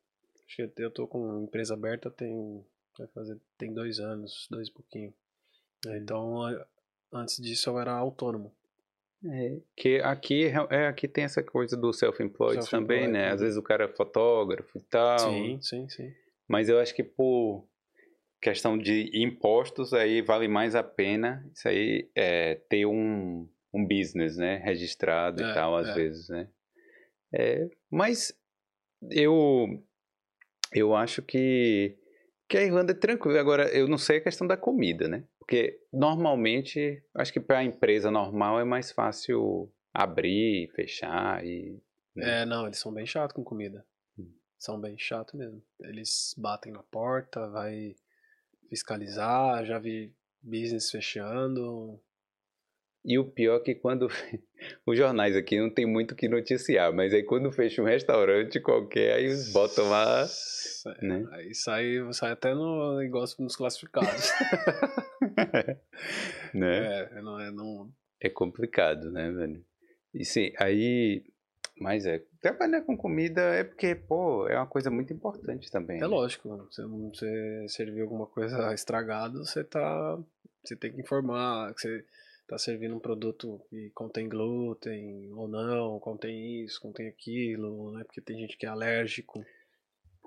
Acho 0.47 0.69
que 0.69 0.83
eu 0.83 0.91
tô 0.91 1.07
com 1.07 1.43
empresa 1.43 1.75
aberta 1.75 2.11
tem. 2.11 2.65
Vai 2.99 3.07
fazer. 3.09 3.39
Tem 3.57 3.73
dois 3.73 4.01
anos, 4.01 4.47
dois 4.51 4.69
e 4.69 4.73
pouquinho. 4.73 5.15
É, 5.87 5.99
então, 5.99 6.43
antes 7.13 7.37
disso 7.41 7.71
eu 7.71 7.79
era 7.79 7.93
autônomo. 7.93 8.53
É, 9.25 9.59
que 9.77 10.01
aqui, 10.01 10.45
é, 10.71 10.87
aqui 10.87 11.09
tem 11.09 11.25
essa 11.25 11.43
coisa 11.43 11.77
do 11.77 11.93
self-employed 11.93 12.63
self 12.63 12.71
também, 12.71 13.09
né? 13.09 13.31
Às 13.31 13.41
vezes 13.41 13.57
o 13.57 13.63
cara 13.63 13.85
é 13.85 13.89
fotógrafo 13.89 14.79
e 14.79 14.83
tal. 14.83 15.19
Sim, 15.19 15.61
sim, 15.61 15.89
sim. 15.89 16.13
Mas 16.47 16.69
eu 16.69 16.79
acho 16.79 16.95
que 16.95 17.03
por 17.03 17.67
questão 18.41 18.79
de 18.79 19.11
impostos, 19.15 19.93
aí 19.93 20.23
vale 20.23 20.47
mais 20.47 20.77
a 20.77 20.83
pena 20.85 21.45
isso 21.53 21.69
aí 21.69 22.09
é, 22.15 22.55
ter 22.69 22.87
um, 22.87 23.49
um 23.75 23.87
business, 23.87 24.37
né? 24.37 24.59
Registrado 24.59 25.43
é, 25.43 25.51
e 25.51 25.55
tal, 25.55 25.77
às 25.77 25.89
é. 25.89 25.95
vezes, 25.95 26.29
né? 26.29 26.49
É, 27.35 27.69
mas 27.91 28.33
eu 29.11 29.83
eu 30.73 30.95
acho 30.95 31.23
que 31.23 31.99
que 32.49 32.57
a 32.57 32.63
Irlanda 32.63 32.93
é 32.93 32.95
tranquila. 32.95 33.41
Agora, 33.41 33.69
eu 33.69 33.89
não 33.89 33.99
sei 33.99 34.19
a 34.19 34.23
questão 34.23 34.47
da 34.47 34.57
comida, 34.57 35.09
né? 35.09 35.25
Porque 35.49 35.81
normalmente, 35.91 37.03
acho 37.15 37.33
que 37.33 37.41
para 37.41 37.61
a 37.61 37.65
empresa 37.65 38.11
normal 38.11 38.61
é 38.61 38.65
mais 38.65 38.93
fácil 38.93 39.73
abrir, 39.95 40.71
fechar 40.77 41.43
e. 41.43 41.83
Né? 42.15 42.43
É, 42.43 42.45
não, 42.45 42.67
eles 42.67 42.79
são 42.79 42.93
bem 42.93 43.07
chatos 43.07 43.35
com 43.35 43.43
comida. 43.43 43.83
Hum. 44.19 44.31
São 44.59 44.79
bem 44.79 44.99
chatos 44.99 45.33
mesmo. 45.33 45.63
Eles 45.81 46.35
batem 46.37 46.71
na 46.71 46.83
porta, 46.83 47.49
vai 47.49 47.97
fiscalizar, 48.69 49.65
já 49.65 49.79
vi 49.79 50.15
business 50.43 50.91
fechando. 50.91 51.99
E 53.03 53.19
o 53.19 53.25
pior 53.25 53.57
é 53.57 53.61
que 53.61 53.75
quando. 53.75 54.07
Os 54.85 54.99
jornais 54.99 55.35
aqui 55.35 55.59
não 55.59 55.71
tem 55.71 55.87
muito 55.87 56.13
o 56.13 56.15
que 56.15 56.29
noticiar, 56.29 56.93
mas 56.93 57.15
aí 57.15 57.23
quando 57.23 57.51
fecha 57.51 57.81
um 57.81 57.87
restaurante 57.87 58.61
qualquer, 58.61 59.15
aí 59.15 59.35
botam 59.55 59.89
lá. 59.89 60.27
Né? 61.01 61.27
Aí 61.33 61.55
sai, 61.55 62.07
sai 62.13 62.33
até 62.33 62.53
no 62.55 62.99
negócio 62.99 63.43
nos 63.43 63.57
classificados. 63.57 64.31
né? 66.55 67.03
É, 67.03 67.23
não 67.23 67.41
é, 67.41 67.51
não... 67.51 67.93
é 68.21 68.29
complicado, 68.29 69.11
né, 69.11 69.31
velho? 69.31 69.65
E 70.15 70.25
sim, 70.25 70.53
aí. 70.59 71.25
Mas 71.81 72.07
é, 72.07 72.21
trabalhar 72.41 72.83
com 72.83 72.97
comida 72.97 73.41
é 73.41 73.63
porque, 73.63 73.95
pô, 73.95 74.49
é 74.49 74.57
uma 74.57 74.67
coisa 74.67 74.91
muito 74.91 75.13
importante 75.13 75.71
também. 75.71 75.99
É 75.99 76.01
né? 76.01 76.07
lógico, 76.09 76.67
se 76.73 76.83
você 76.83 77.67
servir 77.69 78.01
alguma 78.01 78.27
coisa 78.27 78.75
estragada, 78.75 79.39
você 79.39 79.63
tá. 79.63 80.19
Você 80.65 80.75
tem 80.75 80.93
que 80.93 81.01
informar, 81.01 81.73
que 81.75 81.81
você 81.81 82.05
tá 82.49 82.59
servindo 82.59 82.97
um 82.97 82.99
produto 82.99 83.61
que 83.71 83.91
contém 83.91 84.29
glúten 84.29 85.33
ou 85.35 85.47
não, 85.47 86.01
contém 86.01 86.65
isso, 86.65 86.81
contém 86.81 87.07
aquilo, 87.07 87.93
né? 87.93 88.03
Porque 88.03 88.21
tem 88.21 88.41
gente 88.41 88.57
que 88.57 88.67
é 88.67 88.69
alérgico. 88.69 89.45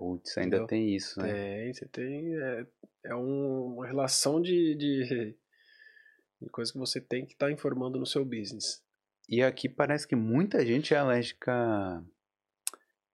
Putz, 0.02 0.36
ainda 0.36 0.56
entendeu? 0.58 0.68
tem 0.68 0.96
isso, 0.96 1.22
né? 1.22 1.32
Tem, 1.32 1.74
você 1.76 1.86
tem. 1.86 2.36
É, 2.36 2.68
é 3.06 3.16
um, 3.16 3.76
uma 3.76 3.86
relação 3.86 4.42
de, 4.42 4.74
de, 4.74 5.38
de 6.42 6.50
coisa 6.50 6.74
que 6.74 6.80
você 6.80 7.00
tem 7.00 7.24
que 7.24 7.34
estar 7.34 7.46
tá 7.46 7.52
informando 7.52 8.00
no 8.00 8.06
seu 8.08 8.26
business. 8.26 8.84
E 9.30 9.44
aqui 9.44 9.70
parece 9.70 10.08
que 10.08 10.16
muita 10.16 10.66
gente 10.66 10.92
é 10.96 10.98
alérgica 10.98 11.54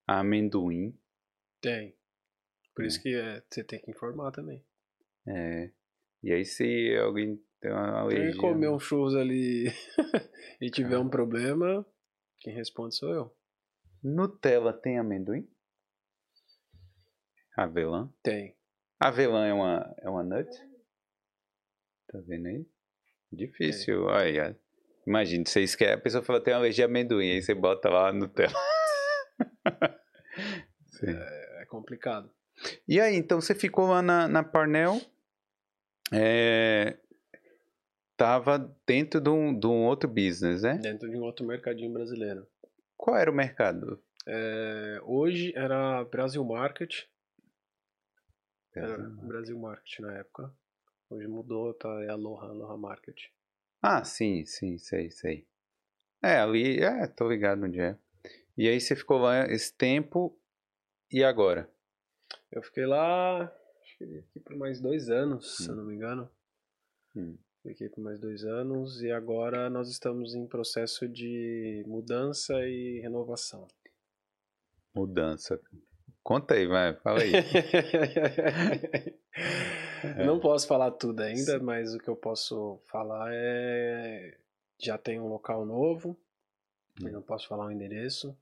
a 0.08 0.20
amendoim. 0.22 0.98
Tem. 1.60 1.94
Por 2.74 2.86
é. 2.86 2.88
isso 2.88 3.02
que 3.02 3.14
é, 3.14 3.44
você 3.50 3.66
tem 3.66 3.82
que 3.82 3.92
informar 3.92 4.32
também. 4.32 4.64
É. 5.28 5.70
E 6.24 6.32
aí 6.32 6.46
se 6.46 6.96
alguém 7.04 7.38
tem 7.60 7.70
uma 7.70 8.00
alergia... 8.00 8.32
Quem 8.32 8.40
comer 8.40 8.70
um 8.70 8.80
churros 8.80 9.14
ali 9.14 9.66
e 10.62 10.70
tiver 10.70 10.96
ah. 10.96 11.02
um 11.02 11.10
problema, 11.10 11.86
quem 12.40 12.54
responde 12.54 12.96
sou 12.96 13.14
eu. 13.14 13.38
Nutella 14.02 14.72
tem 14.72 14.98
amendoim? 14.98 15.46
Avelã? 17.58 18.08
Tem. 18.22 18.56
Avelã 19.00 19.48
é 19.48 19.54
uma, 19.54 19.96
é 19.98 20.08
uma 20.08 20.24
nut? 20.24 20.48
Tá 22.08 22.20
vendo 22.28 22.46
aí? 22.46 22.64
Difícil, 23.32 24.08
é. 24.10 24.14
olha. 24.14 24.60
Imagina, 25.08 25.44
você 25.44 25.62
esquece, 25.62 25.94
a 25.94 25.98
pessoa 25.98 26.24
fala, 26.24 26.40
tem 26.40 26.54
uma 26.54 26.60
alergia 26.60 26.86
a 26.86 26.88
amendoim, 26.88 27.32
aí 27.32 27.42
você 27.42 27.56
bota 27.56 27.90
lá 27.90 28.14
no 28.14 28.28
tela. 28.28 28.54
é, 31.02 31.62
é, 31.62 31.66
complicado. 31.66 32.30
E 32.88 33.02
aí, 33.02 33.16
então 33.16 33.42
você 33.42 33.56
ficou 33.56 33.88
lá 33.88 34.04
na, 34.04 34.28
na 34.28 34.44
Parnell, 34.44 35.02
é, 36.14 36.96
tava 38.16 38.60
dentro 38.86 39.20
de 39.20 39.30
um, 39.32 39.58
de 39.58 39.66
um 39.66 39.86
outro 39.86 40.08
business, 40.08 40.62
né? 40.62 40.78
Dentro 40.78 41.10
de 41.10 41.18
um 41.18 41.24
outro 41.24 41.44
mercadinho 41.44 41.92
brasileiro. 41.92 42.48
Qual 42.96 43.18
era 43.18 43.32
o 43.32 43.36
mercado? 43.36 44.00
É, 44.28 45.00
hoje 45.04 45.54
era 45.56 46.04
Brasil 46.04 46.44
Market. 46.46 47.08
Era 48.78 48.98
Brasil 48.98 49.58
Market 49.58 50.00
na 50.00 50.14
época. 50.18 50.54
Hoje 51.10 51.28
mudou, 51.28 51.74
tá? 51.74 51.90
É 52.04 52.10
Aloha, 52.10 52.48
Aloha 52.48 52.78
Market. 52.78 53.18
Ah, 53.82 54.04
sim, 54.04 54.46
sim, 54.46 54.78
sei, 54.78 55.10
sei. 55.12 55.48
É, 56.22 56.38
ali, 56.38 56.80
é, 56.80 57.08
tô 57.08 57.30
ligado 57.30 57.64
onde 57.64 57.80
é. 57.80 57.98
E 58.58 58.68
aí 58.68 58.80
você 58.80 58.96
ficou 58.96 59.20
lá 59.20 59.46
esse 59.48 59.74
tempo, 59.74 60.38
e 61.12 61.24
agora? 61.24 61.72
Eu 62.52 62.62
fiquei 62.62 62.86
lá, 62.86 63.44
acho 63.44 63.98
que 63.98 64.04
aqui 64.04 64.40
por 64.40 64.56
mais 64.58 64.82
dois 64.82 65.10
anos, 65.10 65.60
hum. 65.62 65.64
se 65.64 65.70
eu 65.70 65.74
hum. 65.74 65.78
não 65.78 65.86
me 65.86 65.96
engano. 65.96 66.30
Hum. 67.16 67.38
Fiquei 67.64 67.90
por 67.90 68.02
mais 68.02 68.20
dois 68.20 68.44
anos 68.44 69.02
e 69.02 69.12
agora 69.12 69.70
nós 69.70 69.90
estamos 69.90 70.34
em 70.34 70.48
processo 70.48 71.08
de 71.08 71.84
mudança 71.86 72.54
e 72.66 73.00
renovação. 73.02 73.68
Mudança. 74.96 75.60
Conta 76.28 76.56
aí, 76.56 76.68
vai, 76.68 76.94
fala 76.96 77.22
aí. 77.22 77.32
Não 80.26 80.42
posso 80.42 80.68
falar 80.68 80.92
tudo 80.92 81.22
ainda, 81.22 81.58
Sim. 81.58 81.64
mas 81.64 81.96
o 81.96 82.00
que 82.00 82.10
eu 82.10 82.18
posso 82.18 82.82
falar 82.86 83.30
é. 83.32 84.38
Já 84.78 84.98
tem 84.98 85.22
um 85.22 85.28
local 85.28 85.66
novo, 85.66 86.18
hum. 87.02 87.10
não 87.10 87.22
posso 87.22 87.48
falar 87.48 87.68
o 87.68 87.72
endereço. 87.72 88.38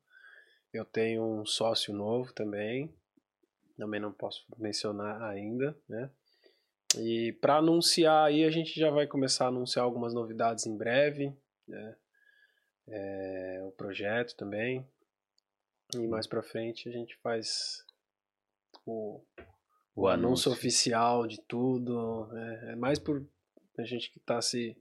Eu 0.74 0.84
tenho 0.84 1.24
um 1.24 1.46
sócio 1.46 1.94
novo 1.94 2.34
também, 2.34 2.92
também 3.78 4.00
não 4.00 4.12
posso 4.12 4.48
mencionar 4.58 5.22
ainda, 5.22 5.78
né? 5.88 6.10
E 6.98 7.34
para 7.34 7.58
anunciar 7.58 8.26
aí, 8.26 8.46
a 8.46 8.50
gente 8.50 8.80
já 8.80 8.90
vai 8.90 9.06
começar 9.06 9.46
a 9.46 9.50
anunciar 9.50 9.86
algumas 9.86 10.12
novidades 10.12 10.66
em 10.66 10.76
breve, 10.76 11.32
né? 11.68 11.96
É, 12.88 13.64
o 13.64 13.70
projeto 13.74 14.36
também. 14.36 14.84
E 15.94 15.98
hum. 15.98 16.10
mais 16.10 16.28
para 16.28 16.42
frente 16.42 16.90
a 16.90 16.92
gente 16.92 17.16
faz 17.18 17.86
o, 18.86 19.22
o, 19.96 20.04
o 20.04 20.08
anúncio. 20.08 20.28
anúncio. 20.28 20.52
oficial 20.52 21.28
de 21.28 21.42
tudo. 21.42 22.30
É, 22.36 22.72
é, 22.72 22.76
mais 22.76 23.00
por 23.00 23.26
a 23.78 23.84
gente 23.84 24.12
que 24.12 24.20
tá 24.20 24.42
se, 24.42 24.78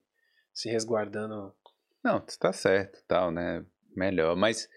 se 0.53 0.69
resguardando. 0.69 1.55
Não, 2.03 2.19
está 2.27 2.53
certo, 2.53 3.03
tal, 3.07 3.31
né? 3.31 3.65
Melhor. 3.97 4.37
Mas 4.37 4.69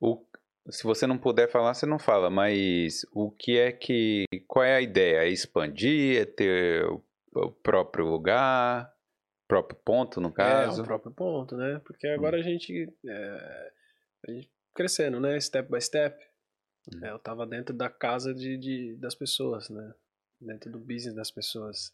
o, 0.00 0.24
se 0.68 0.84
você 0.84 1.06
não 1.06 1.18
puder 1.18 1.50
falar, 1.50 1.74
você 1.74 1.86
não 1.86 1.98
fala. 1.98 2.30
Mas 2.30 3.06
o 3.12 3.30
que 3.30 3.58
é 3.58 3.72
que. 3.72 4.24
Qual 4.46 4.64
é 4.64 4.76
a 4.76 4.80
ideia? 4.80 5.24
É 5.24 5.28
expandir? 5.28 6.20
É 6.20 6.24
ter 6.24 6.84
o 7.34 7.50
próprio 7.62 8.06
lugar? 8.06 8.92
Próprio 9.46 9.78
ponto, 9.84 10.20
no 10.20 10.32
caso? 10.32 10.80
É, 10.80 10.82
o 10.82 10.86
próprio 10.86 11.12
ponto, 11.12 11.56
né? 11.56 11.80
Porque 11.84 12.06
agora 12.06 12.36
hum. 12.36 12.40
a 12.40 12.42
gente. 12.42 12.92
É, 13.06 13.72
a 14.28 14.32
gente 14.32 14.50
crescendo, 14.74 15.20
né? 15.20 15.38
Step 15.40 15.70
by 15.70 15.80
step. 15.80 16.16
Hum. 16.92 17.04
É, 17.04 17.10
eu 17.10 17.18
tava 17.18 17.46
dentro 17.46 17.74
da 17.74 17.88
casa 17.88 18.34
de, 18.34 18.56
de, 18.56 18.96
das 18.96 19.14
pessoas, 19.14 19.68
né? 19.68 19.94
Dentro 20.40 20.70
do 20.70 20.78
business 20.78 21.14
das 21.14 21.30
pessoas. 21.30 21.92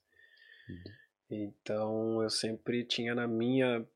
Hum. 0.69 0.93
Então 1.31 2.23
eu 2.23 2.31
sempre 2.31 2.85
tinha 2.85 3.15
na 3.15 3.27
minha 3.27 3.87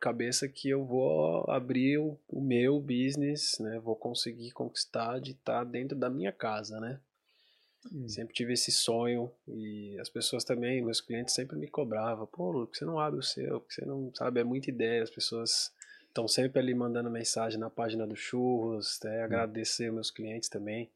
cabeça 0.00 0.48
que 0.48 0.68
eu 0.68 0.84
vou 0.84 1.48
abrir 1.50 1.98
o, 1.98 2.18
o 2.28 2.40
meu 2.40 2.80
business, 2.80 3.58
né? 3.60 3.78
Vou 3.78 3.94
conseguir 3.94 4.50
conquistar 4.52 5.20
de 5.20 5.32
estar 5.32 5.64
dentro 5.64 5.96
da 5.96 6.10
minha 6.10 6.32
casa, 6.32 6.80
né? 6.80 7.00
Hum. 7.92 8.08
Sempre 8.08 8.34
tive 8.34 8.52
esse 8.52 8.72
sonho 8.72 9.32
e 9.46 9.98
as 9.98 10.08
pessoas 10.08 10.44
também, 10.44 10.84
meus 10.84 11.00
clientes 11.00 11.34
sempre 11.34 11.56
me 11.56 11.68
cobravam, 11.68 12.26
pô, 12.26 12.50
Lu, 12.50 12.66
por 12.66 12.72
que 12.72 12.78
você 12.78 12.84
não 12.84 12.98
abre 12.98 13.20
o 13.20 13.22
seu? 13.22 13.60
Porque 13.60 13.74
você 13.74 13.84
não 13.86 14.12
sabe, 14.14 14.40
é 14.40 14.44
muita 14.44 14.70
ideia, 14.70 15.02
as 15.02 15.10
pessoas 15.10 15.72
estão 16.10 16.26
sempre 16.26 16.58
ali 16.58 16.74
mandando 16.74 17.08
mensagem 17.08 17.58
na 17.58 17.70
página 17.70 18.06
do 18.06 18.16
Churros, 18.16 18.98
né? 19.02 19.22
agradecer 19.22 19.90
meus 19.92 20.10
clientes 20.10 20.48
também, 20.48 20.90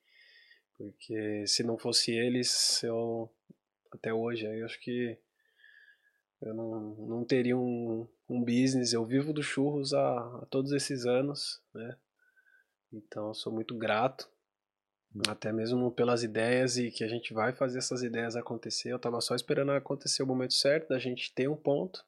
porque 0.76 1.46
se 1.46 1.62
não 1.62 1.78
fosse 1.78 2.10
eles, 2.12 2.82
eu 2.82 3.30
até 3.92 4.12
hoje, 4.12 4.44
eu 4.44 4.64
acho 4.64 4.78
que 4.80 5.16
eu 6.42 6.52
não, 6.52 6.94
não 6.96 7.24
teria 7.24 7.56
um, 7.56 8.06
um 8.28 8.42
business, 8.42 8.92
eu 8.92 9.04
vivo 9.06 9.32
do 9.32 9.42
Churros 9.42 9.94
há, 9.94 10.18
há 10.42 10.46
todos 10.50 10.72
esses 10.72 11.06
anos, 11.06 11.62
né? 11.72 11.96
Então 12.92 13.32
sou 13.32 13.52
muito 13.52 13.76
grato, 13.76 14.28
até 15.28 15.52
mesmo 15.52 15.90
pelas 15.92 16.24
ideias 16.24 16.76
e 16.76 16.90
que 16.90 17.04
a 17.04 17.08
gente 17.08 17.32
vai 17.32 17.52
fazer 17.52 17.78
essas 17.78 18.02
ideias 18.02 18.34
acontecer. 18.34 18.90
Eu 18.90 18.96
estava 18.96 19.20
só 19.20 19.34
esperando 19.34 19.70
acontecer 19.70 20.22
o 20.22 20.26
momento 20.26 20.54
certo 20.54 20.88
da 20.88 20.98
gente 20.98 21.32
ter 21.32 21.48
um 21.48 21.56
ponto 21.56 22.04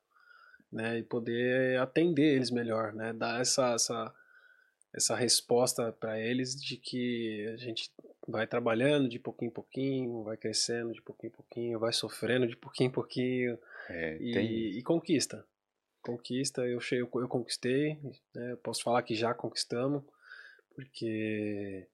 né, 0.71 0.99
e 0.99 1.03
poder 1.03 1.79
atender 1.79 2.35
eles 2.35 2.51
melhor, 2.51 2.93
né, 2.93 3.13
dar 3.13 3.41
essa, 3.41 3.75
essa, 3.75 4.15
essa 4.95 5.17
resposta 5.17 5.93
para 5.93 6.19
eles 6.21 6.55
de 6.55 6.77
que 6.77 7.47
a 7.55 7.57
gente 7.57 7.91
vai 8.27 8.47
trabalhando 8.47 9.09
de 9.09 9.19
pouquinho 9.19 9.51
em 9.51 9.55
pouquinho, 9.55 10.25
vai 10.25 10.37
crescendo 10.37 10.93
de 10.93 11.01
pouquinho 11.01 11.31
em 11.31 11.37
pouquinho, 11.37 11.79
vai 11.79 11.93
sofrendo 11.93 12.47
de 12.47 12.57
pouquinho 12.57 12.89
em 12.89 12.93
pouquinho 12.93 13.59
é, 13.89 14.19
e, 14.21 14.79
e, 14.79 14.83
conquista. 14.83 15.47
Conquista, 16.03 16.63
eu, 16.63 16.81
eu, 16.93 17.11
eu 17.15 17.29
conquistei, 17.29 17.99
né, 18.35 18.57
posso 18.63 18.83
falar 18.83 19.03
que 19.03 19.15
já 19.15 19.33
conquistamos, 19.33 20.03
porque 20.75 21.87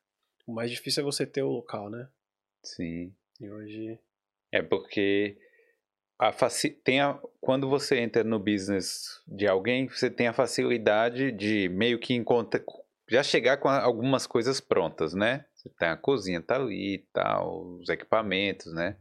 o 0.47 0.53
mais 0.53 0.71
difícil 0.71 1.03
é 1.03 1.05
você 1.05 1.27
ter 1.27 1.43
o 1.43 1.51
local, 1.51 1.89
né? 1.89 2.09
Sim. 2.63 3.15
E 3.41 3.49
hoje... 3.49 3.99
É 4.51 4.61
porque 4.61 5.39
a 6.23 6.49
tem 6.85 7.01
a, 7.01 7.19
quando 7.41 7.69
você 7.69 7.99
entra 7.99 8.23
no 8.23 8.39
business 8.39 9.21
de 9.27 9.49
alguém, 9.49 9.89
você 9.89 10.09
tem 10.09 10.29
a 10.29 10.33
facilidade 10.33 11.33
de 11.33 11.69
meio 11.69 11.99
que 11.99 12.15
encontrar, 12.15 12.63
já 13.11 13.25
chegar 13.25 13.57
com 13.57 13.69
algumas 13.69 14.25
coisas 14.25 14.61
prontas, 14.61 15.15
né? 15.15 15.45
Você 15.53 15.69
tem 15.71 15.89
a 15.89 15.97
cozinha 15.97 16.41
tá 16.41 16.55
ali 16.55 16.95
e 16.95 16.99
tal, 17.13 17.77
os 17.81 17.89
equipamentos, 17.89 18.73
né? 18.73 18.97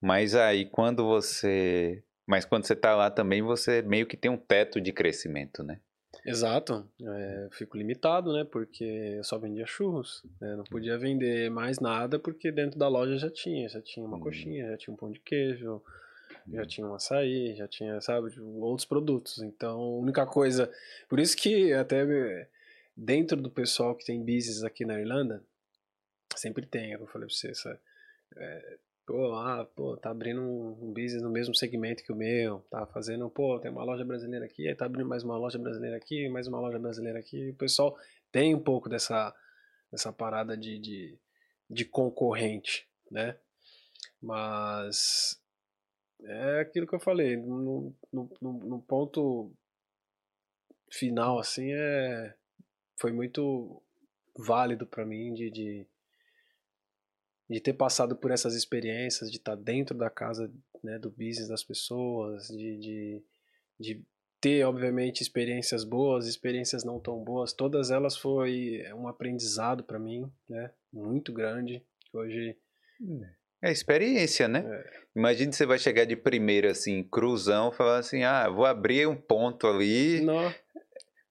Mas 0.00 0.36
aí 0.36 0.66
quando 0.66 1.04
você, 1.04 2.04
mas 2.24 2.44
quando 2.44 2.66
você 2.66 2.76
tá 2.76 2.94
lá 2.94 3.10
também, 3.10 3.42
você 3.42 3.82
meio 3.82 4.06
que 4.06 4.16
tem 4.16 4.30
um 4.30 4.36
teto 4.36 4.80
de 4.80 4.92
crescimento, 4.92 5.64
né? 5.64 5.80
Exato, 6.24 6.88
é, 7.02 7.48
fico 7.50 7.76
limitado, 7.76 8.32
né? 8.32 8.44
Porque 8.44 8.84
eu 8.84 9.24
só 9.24 9.38
vendia 9.38 9.66
churros, 9.66 10.22
né? 10.40 10.54
não 10.54 10.64
podia 10.64 10.96
vender 10.96 11.50
mais 11.50 11.80
nada 11.80 12.16
porque 12.16 12.52
dentro 12.52 12.78
da 12.78 12.86
loja 12.86 13.18
já 13.18 13.28
tinha, 13.28 13.68
já 13.68 13.82
tinha 13.82 14.06
uma 14.06 14.18
hum. 14.18 14.20
coxinha, 14.20 14.70
já 14.70 14.76
tinha 14.76 14.94
um 14.94 14.96
pão 14.96 15.10
de 15.10 15.18
queijo, 15.18 15.82
já 16.48 16.60
uhum. 16.60 16.66
tinha 16.66 16.86
um 16.86 16.94
açaí, 16.94 17.54
já 17.54 17.66
tinha, 17.66 18.00
sabe, 18.00 18.38
outros 18.40 18.86
produtos. 18.86 19.38
Então, 19.42 19.80
a 19.80 19.98
única 19.98 20.26
coisa. 20.26 20.70
Por 21.08 21.18
isso 21.18 21.36
que 21.36 21.72
até 21.72 22.04
dentro 22.96 23.40
do 23.40 23.50
pessoal 23.50 23.94
que 23.94 24.04
tem 24.04 24.20
business 24.20 24.62
aqui 24.62 24.84
na 24.84 24.98
Irlanda, 24.98 25.42
sempre 26.36 26.66
tem, 26.66 26.92
eu 26.92 27.06
falei 27.06 27.26
pra 27.26 27.34
você, 27.34 27.50
essa, 27.50 27.80
é, 28.36 28.78
pô, 29.06 29.34
ah, 29.34 29.64
pô, 29.74 29.96
tá 29.96 30.10
abrindo 30.10 30.40
um, 30.40 30.92
business 30.92 31.22
no 31.22 31.30
mesmo 31.30 31.54
segmento 31.54 32.02
que 32.02 32.12
o 32.12 32.16
meu, 32.16 32.60
tá 32.70 32.86
fazendo, 32.86 33.28
pô, 33.30 33.58
tem 33.58 33.70
uma 33.70 33.84
loja 33.84 34.04
brasileira 34.04 34.44
aqui, 34.44 34.68
aí 34.68 34.74
tá 34.74 34.86
abrindo 34.86 35.08
mais 35.08 35.22
uma 35.22 35.36
loja 35.36 35.58
brasileira 35.58 35.96
aqui, 35.96 36.28
mais 36.28 36.46
uma 36.46 36.60
loja 36.60 36.78
brasileira 36.78 37.18
aqui. 37.18 37.50
O 37.50 37.54
pessoal 37.54 37.96
tem 38.30 38.54
um 38.54 38.60
pouco 38.60 38.88
dessa, 38.88 39.34
dessa 39.90 40.12
parada 40.12 40.56
de, 40.56 40.78
de, 40.78 41.18
de 41.70 41.84
concorrente, 41.84 42.88
né? 43.10 43.36
Mas 44.20 45.40
é 46.22 46.60
aquilo 46.60 46.86
que 46.86 46.94
eu 46.94 47.00
falei, 47.00 47.36
no, 47.36 47.94
no, 48.12 48.30
no 48.40 48.82
ponto 48.82 49.52
final, 50.90 51.38
assim, 51.38 51.72
é, 51.72 52.34
foi 52.98 53.12
muito 53.12 53.82
válido 54.36 54.86
para 54.86 55.04
mim 55.04 55.32
de, 55.34 55.50
de, 55.50 55.86
de, 57.48 57.60
ter 57.60 57.74
passado 57.74 58.16
por 58.16 58.30
essas 58.30 58.54
experiências, 58.54 59.30
de 59.30 59.38
estar 59.38 59.56
dentro 59.56 59.96
da 59.96 60.10
casa 60.10 60.52
né, 60.82 60.98
do 60.98 61.10
business 61.10 61.48
das 61.48 61.64
pessoas, 61.64 62.48
de, 62.48 62.78
de, 62.78 63.24
de 63.78 64.04
ter, 64.40 64.64
obviamente, 64.64 65.22
experiências 65.22 65.84
boas, 65.84 66.26
experiências 66.26 66.84
não 66.84 67.00
tão 67.00 67.22
boas, 67.22 67.52
todas 67.52 67.90
elas 67.90 68.16
foi 68.16 68.84
um 68.94 69.08
aprendizado 69.08 69.84
para 69.84 69.98
mim, 69.98 70.30
né, 70.48 70.72
muito 70.92 71.32
grande, 71.32 71.84
hoje... 72.12 72.56
É. 73.00 73.43
É 73.64 73.72
experiência, 73.72 74.46
né? 74.46 74.62
É. 74.66 75.04
Imagina 75.16 75.52
você 75.52 75.64
vai 75.64 75.78
chegar 75.78 76.04
de 76.04 76.16
primeira, 76.16 76.72
assim, 76.72 77.02
cruzão, 77.02 77.72
falar 77.72 77.98
assim, 77.98 78.24
ah, 78.24 78.48
vou 78.48 78.66
abrir 78.66 79.06
um 79.06 79.16
ponto 79.16 79.66
ali. 79.66 80.20
Não. 80.20 80.52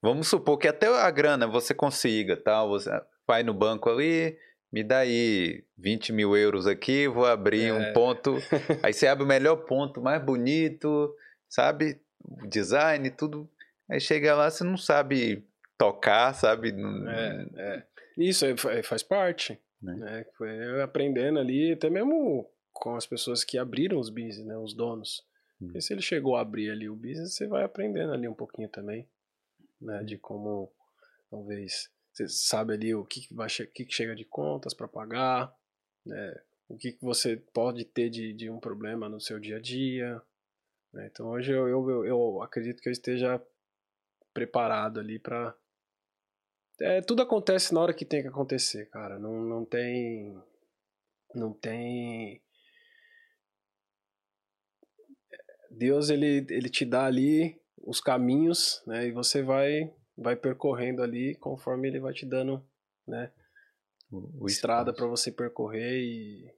Vamos 0.02 0.28
supor 0.28 0.58
que 0.58 0.68
até 0.68 0.88
a 0.88 1.12
grana 1.12 1.46
você 1.46 1.74
consiga, 1.74 2.36
tal, 2.36 2.70
você 2.70 2.90
vai 3.28 3.44
no 3.44 3.54
banco 3.54 3.90
ali, 3.90 4.38
me 4.72 4.84
dá 4.84 5.00
aí 5.00 5.64
20 5.78 6.12
mil 6.12 6.36
euros 6.36 6.66
aqui, 6.66 7.08
vou 7.08 7.26
abrir 7.26 7.68
é. 7.68 7.74
um 7.74 7.94
ponto. 7.94 8.38
aí 8.82 8.92
você 8.92 9.06
abre 9.06 9.24
o 9.24 9.28
melhor 9.28 9.58
ponto, 9.58 10.02
mais 10.02 10.22
bonito, 10.22 11.16
sabe? 11.48 12.02
design, 12.48 13.10
tudo. 13.12 13.50
Aí 13.90 14.00
chega 14.00 14.36
lá, 14.36 14.50
você 14.50 14.64
não 14.64 14.78
sabe 14.78 15.46
tocar, 15.78 16.34
sabe? 16.34 16.74
É, 17.08 17.46
é. 17.58 17.84
Isso 18.18 18.46
faz 18.84 19.04
parte. 19.04 19.60
Né? 19.84 19.96
né? 19.96 20.26
Foi 20.38 20.82
aprendendo 20.82 21.38
ali, 21.38 21.74
até 21.74 21.90
mesmo 21.90 22.50
com 22.72 22.96
as 22.96 23.06
pessoas 23.06 23.44
que 23.44 23.58
abriram 23.58 24.00
os 24.00 24.10
business, 24.10 24.46
né? 24.46 24.58
Os 24.58 24.74
donos. 24.74 25.26
Hum. 25.62 25.68
Porque 25.68 25.82
se 25.82 25.94
ele 25.94 26.02
chegou 26.02 26.36
a 26.36 26.42
abrir 26.42 26.72
ali 26.72 26.90
o 26.90 26.96
business, 26.96 27.36
você 27.36 27.46
vai 27.46 27.64
aprendendo 27.64 28.14
ali 28.14 28.28
um 28.28 28.34
pouquinho 28.34 28.70
também, 28.70 29.08
né? 29.80 30.04
De 30.04 30.18
como, 30.18 30.72
talvez, 31.30 31.92
você 32.12 32.28
sabe 32.30 32.74
ali 32.74 32.96
o 32.96 33.04
que, 33.04 33.28
vai, 33.32 33.48
o 33.48 33.68
que 33.68 33.86
chega 33.90 34.16
de 34.16 34.24
contas 34.24 34.74
para 34.74 34.88
pagar, 34.88 35.54
né? 36.06 36.42
O 36.70 36.78
que 36.78 36.98
você 37.02 37.36
pode 37.36 37.84
ter 37.84 38.10
de, 38.10 38.34
de 38.34 38.50
um 38.50 38.60
problema 38.60 39.10
no 39.10 39.20
seu 39.20 39.40
dia 39.40 39.58
a 39.58 39.62
dia. 39.62 40.22
Né? 40.94 41.10
Então 41.12 41.28
hoje 41.28 41.52
eu, 41.52 41.68
eu, 41.68 42.06
eu 42.06 42.42
acredito 42.42 42.82
que 42.82 42.88
eu 42.88 42.94
esteja 42.94 43.40
preparado 44.34 45.00
ali 45.00 45.20
para 45.20 45.56
é, 46.82 47.02
tudo 47.02 47.22
acontece 47.22 47.74
na 47.74 47.82
hora 47.82 47.94
que 47.94 48.06
tem 48.06 48.22
que 48.22 48.28
acontecer, 48.28 48.90
cara. 48.90 49.20
Não, 49.20 49.42
não 49.44 49.66
tem. 49.66 50.42
Não 51.36 51.54
tem. 51.54 52.42
Deus, 55.70 56.10
ele, 56.10 56.46
ele 56.50 56.70
te 56.70 56.86
dá 56.86 57.06
ali 57.06 57.60
os 57.78 58.00
caminhos, 58.00 58.82
né? 58.86 59.08
E 59.08 59.12
você 59.12 59.42
vai, 59.42 59.94
vai 60.18 60.36
percorrendo 60.36 61.02
ali 61.02 61.36
conforme 61.36 61.88
ele 61.88 62.00
vai 62.00 62.14
te 62.14 62.26
dando, 62.26 62.66
né? 63.08 63.32
O, 64.12 64.44
o 64.44 64.48
estrada 64.48 64.94
para 64.94 65.08
você 65.08 65.32
percorrer 65.32 66.00
e. 66.02 66.54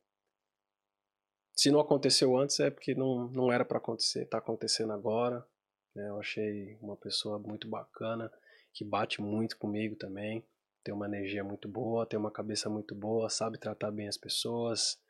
Se 1.54 1.72
não 1.72 1.80
aconteceu 1.80 2.38
antes 2.38 2.60
é 2.60 2.70
porque 2.70 2.94
não, 2.94 3.30
não 3.30 3.52
era 3.52 3.64
para 3.64 3.78
acontecer, 3.78 4.26
tá 4.26 4.38
acontecendo 4.38 4.92
agora. 4.92 5.46
Né? 5.96 6.10
Eu 6.10 6.20
achei 6.20 6.78
uma 6.82 6.98
pessoa 6.98 7.40
muito 7.40 7.70
bacana 7.70 8.30
que 8.76 8.84
bate 8.84 9.22
muito 9.22 9.58
comigo 9.58 9.96
também. 9.96 10.46
Tem 10.84 10.94
uma 10.94 11.08
energia 11.08 11.44
muito 11.44 11.68
boa, 11.68 12.06
tem 12.06 12.20
uma 12.20 12.30
cabeça 12.30 12.70
muito 12.70 12.94
boa, 12.94 13.30
sabe 13.30 13.58
tratar 13.58 13.90
bem 13.90 14.08
as 14.08 14.18
pessoas, 14.18 15.02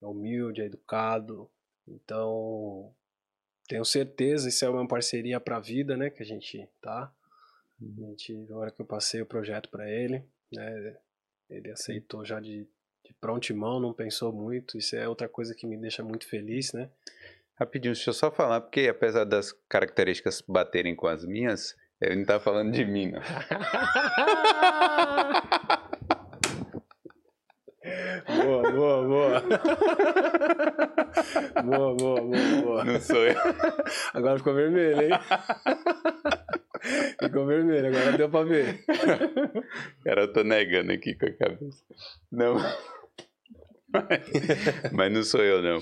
é 0.00 0.06
humilde, 0.06 0.60
é 0.60 0.66
educado. 0.66 1.50
Então, 1.88 2.94
tenho 3.66 3.84
certeza, 3.84 4.48
isso 4.48 4.64
é 4.64 4.68
uma 4.68 4.86
parceria 4.86 5.40
para 5.40 5.56
a 5.56 5.60
vida, 5.60 5.96
né, 5.96 6.10
que 6.10 6.22
a 6.22 6.26
gente 6.26 6.68
tá. 6.80 7.12
A 7.80 8.00
gente, 8.00 8.32
na 8.48 8.56
hora 8.56 8.70
que 8.70 8.80
eu 8.80 8.86
passei 8.86 9.22
o 9.22 9.26
projeto 9.26 9.68
para 9.70 9.90
ele, 9.90 10.22
né, 10.52 10.96
ele 11.50 11.70
aceitou 11.72 12.24
já 12.24 12.38
de, 12.38 12.68
de 13.04 13.14
prontimão, 13.20 13.80
não 13.80 13.92
pensou 13.92 14.32
muito. 14.32 14.78
Isso 14.78 14.94
é 14.94 15.08
outra 15.08 15.28
coisa 15.28 15.54
que 15.54 15.66
me 15.66 15.76
deixa 15.76 16.04
muito 16.04 16.28
feliz, 16.28 16.72
né? 16.72 16.90
Rapidinho, 17.56 17.94
deixa 17.94 18.10
eu 18.10 18.14
só 18.14 18.30
falar, 18.30 18.60
porque 18.60 18.88
apesar 18.88 19.24
das 19.24 19.52
características 19.68 20.42
baterem 20.46 20.94
com 20.94 21.06
as 21.06 21.24
minhas, 21.24 21.76
ele 22.00 22.16
não 22.16 22.24
tá 22.24 22.40
falando 22.40 22.72
de 22.72 22.84
mim, 22.84 23.12
não. 23.12 23.20
boa, 28.44 28.72
boa, 28.72 29.06
boa. 29.06 29.40
boa, 31.62 31.94
boa, 31.94 32.20
boa, 32.20 32.62
boa. 32.62 32.84
Não 32.84 33.00
sou 33.00 33.24
eu. 33.24 33.36
Agora 34.12 34.38
ficou 34.38 34.54
vermelho, 34.54 35.02
hein? 35.02 35.10
Ficou 37.18 37.46
vermelho, 37.46 37.86
agora 37.86 38.16
deu 38.16 38.28
pra 38.28 38.44
ver. 38.44 38.84
Cara, 40.04 40.22
eu 40.22 40.32
tô 40.32 40.42
negando 40.44 40.92
aqui 40.92 41.14
com 41.14 41.26
a 41.26 41.32
cabeça. 41.32 41.82
Não. 42.30 42.56
Mas 44.92 45.12
não 45.12 45.22
sou 45.22 45.40
eu, 45.42 45.62
não. 45.62 45.80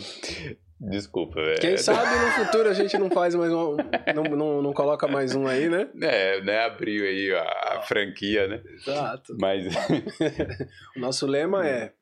Desculpa, 0.91 1.41
velho. 1.41 1.61
Quem 1.61 1.77
sabe 1.77 2.11
no 2.11 2.45
futuro 2.45 2.69
a 2.69 2.75
gente 2.75 2.99
não 2.99 3.09
faz 3.09 3.37
mais 3.37 3.53
um. 3.53 3.77
Não, 4.15 4.25
não, 4.37 4.63
não 4.63 4.73
coloca 4.73 5.07
mais 5.07 5.33
um 5.33 5.47
aí, 5.47 5.69
né? 5.69 5.89
É, 6.03 6.43
né? 6.43 6.59
Abriu 6.65 7.05
aí 7.05 7.33
a, 7.33 7.77
a 7.77 7.83
franquia, 7.83 8.49
né? 8.49 8.63
Exato. 8.67 9.37
Mas. 9.41 9.65
o 10.97 10.99
nosso 10.99 11.25
lema 11.25 11.65
é: 11.65 11.93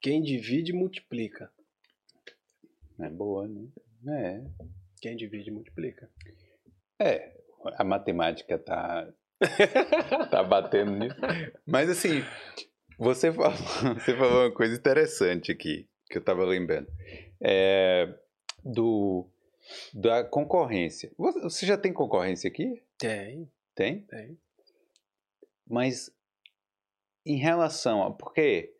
quem 0.00 0.22
divide, 0.22 0.72
multiplica. 0.72 1.50
É 2.98 3.10
boa, 3.10 3.46
né? 3.46 3.68
É. 4.08 4.40
Quem 5.02 5.14
divide, 5.14 5.50
multiplica. 5.50 6.08
É, 6.98 7.34
a 7.76 7.84
matemática 7.84 8.58
tá. 8.58 9.12
tá 10.30 10.42
batendo 10.42 10.92
nisso. 10.92 11.16
Mas 11.66 11.90
assim, 11.90 12.24
você 12.98 13.30
falou, 13.30 13.52
você 14.00 14.16
falou 14.16 14.44
uma 14.44 14.54
coisa 14.54 14.74
interessante 14.74 15.52
aqui, 15.52 15.86
que 16.08 16.16
eu 16.16 16.24
tava 16.24 16.46
lembrando 16.46 16.88
é, 17.44 18.08
do, 18.64 19.28
da 19.92 20.24
concorrência. 20.24 21.12
Você 21.42 21.66
já 21.66 21.76
tem 21.76 21.92
concorrência 21.92 22.48
aqui? 22.48 22.82
Tem. 22.98 23.50
Tem? 23.74 24.00
Tem. 24.02 24.38
Mas 25.68 26.10
em 27.26 27.36
relação 27.36 28.02
a. 28.02 28.12
Porque 28.12 28.74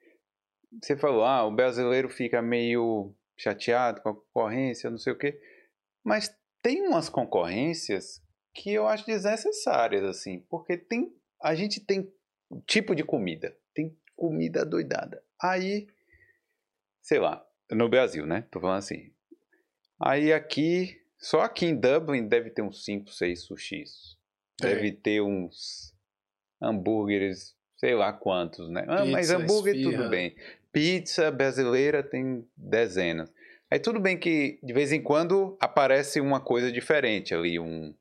você 0.82 0.96
falou, 0.96 1.24
ah, 1.24 1.44
o 1.44 1.54
brasileiro 1.54 2.08
fica 2.08 2.40
meio 2.40 3.14
chateado 3.36 4.00
com 4.00 4.08
a 4.08 4.14
concorrência, 4.14 4.90
não 4.90 4.98
sei 4.98 5.12
o 5.12 5.18
quê. 5.18 5.40
Mas 6.02 6.34
tem 6.62 6.86
umas 6.86 7.08
concorrências 7.08 8.22
que 8.54 8.72
eu 8.72 8.86
acho 8.86 9.06
desnecessárias, 9.06 10.04
assim, 10.04 10.40
porque 10.48 10.78
tem. 10.78 11.14
A 11.42 11.54
gente 11.54 11.80
tem 11.80 12.10
tipo 12.66 12.94
de 12.94 13.04
comida. 13.04 13.54
Tem 13.74 13.98
comida 14.16 14.64
doidada. 14.64 15.22
Aí, 15.42 15.88
sei 17.02 17.18
lá, 17.18 17.44
no 17.70 17.88
Brasil, 17.88 18.26
né? 18.26 18.44
Tô 18.50 18.60
falando 18.60 18.78
assim. 18.78 19.10
Aí 20.00 20.32
aqui, 20.32 21.00
só 21.18 21.42
aqui 21.42 21.66
em 21.66 21.76
Dublin 21.76 22.26
deve 22.26 22.50
ter 22.50 22.62
uns 22.62 22.84
5, 22.84 23.10
6 23.10 23.42
sushis. 23.42 24.16
Deve 24.60 24.92
ter 24.92 25.20
uns 25.20 25.94
hambúrgueres, 26.60 27.56
sei 27.76 27.94
lá 27.94 28.12
quantos, 28.12 28.68
né? 28.70 28.82
Pizza, 28.82 29.02
ah, 29.02 29.06
mas 29.06 29.30
hambúrguer 29.30 29.74
esfirra. 29.74 29.98
tudo 29.98 30.10
bem. 30.10 30.36
Pizza 30.72 31.30
brasileira 31.30 32.02
tem 32.02 32.46
dezenas. 32.56 33.32
Aí 33.70 33.78
tudo 33.78 33.98
bem 33.98 34.18
que 34.18 34.58
de 34.62 34.72
vez 34.72 34.92
em 34.92 35.02
quando 35.02 35.56
aparece 35.60 36.20
uma 36.20 36.40
coisa 36.40 36.70
diferente 36.70 37.34
ali, 37.34 37.58
um, 37.58 37.94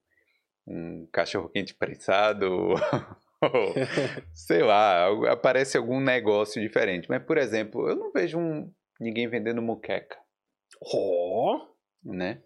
um 0.68 1.08
cachorro 1.12 1.50
quente 1.50 1.74
prensado, 1.74 2.76
sei 4.34 4.64
lá, 4.64 5.08
aparece 5.32 5.78
algum 5.78 6.00
negócio 6.00 6.62
diferente. 6.62 7.08
Mas, 7.10 7.24
por 7.24 7.38
exemplo, 7.38 7.90
eu 7.90 7.96
não 7.96 8.12
vejo 8.12 8.38
um, 8.38 8.72
ninguém 9.04 9.28
vendendo 9.28 9.62
muqueca. 9.62 10.18
Ó! 10.82 11.58
Oh. 11.58 12.14
Né? 12.14 12.42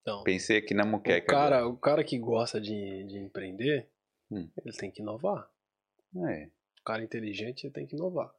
Então, 0.00 0.22
Pensei 0.24 0.58
aqui 0.58 0.74
na 0.74 0.84
muqueca. 0.84 1.24
O 1.24 1.36
cara, 1.36 1.66
o 1.68 1.76
cara 1.76 2.04
que 2.04 2.18
gosta 2.18 2.60
de, 2.60 3.04
de 3.04 3.18
empreender, 3.18 3.88
hum. 4.30 4.48
ele 4.64 4.76
tem 4.76 4.90
que 4.90 5.00
inovar. 5.00 5.48
É. 6.28 6.46
O 6.80 6.84
cara 6.84 7.02
inteligente 7.02 7.70
tem 7.70 7.86
que 7.86 7.94
inovar. 7.94 8.32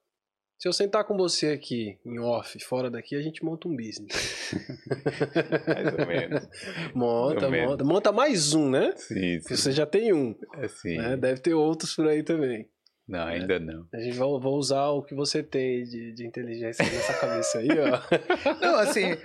Se 0.60 0.68
eu 0.68 0.74
sentar 0.74 1.04
com 1.04 1.18
você 1.18 1.50
aqui 1.50 2.00
em 2.06 2.20
off, 2.20 2.58
fora 2.64 2.90
daqui, 2.90 3.16
a 3.16 3.22
gente 3.22 3.44
monta 3.44 3.68
um 3.68 3.76
business. 3.76 4.54
mais 5.68 5.94
ou 6.00 6.08
menos. 6.08 6.48
monta, 6.96 7.50
mais 7.50 7.70
monta. 7.70 7.84
Monta 7.84 8.12
mais 8.12 8.54
um, 8.54 8.70
né? 8.70 8.94
Sim, 8.96 9.42
sim. 9.42 9.56
Você 9.56 9.72
já 9.72 9.86
tem 9.86 10.14
um. 10.14 10.36
É, 10.56 10.68
sim. 10.68 10.98
Né? 10.98 11.18
Deve 11.18 11.42
ter 11.42 11.54
outros 11.54 11.96
por 11.96 12.08
aí 12.08 12.24
também. 12.24 12.70
Não, 13.08 13.28
é. 13.28 13.36
ainda 13.36 13.60
não. 13.60 13.88
A 13.94 14.00
gente 14.00 14.18
vai, 14.18 14.28
vai 14.28 14.52
usar 14.52 14.88
o 14.88 15.04
que 15.04 15.14
você 15.14 15.44
tem 15.44 15.84
de, 15.84 16.14
de 16.14 16.26
inteligência 16.26 16.84
nessa 16.86 17.14
cabeça 17.20 17.60
aí, 17.60 17.68
ó. 17.70 18.00
Não, 18.62 18.80
assim, 18.80 19.18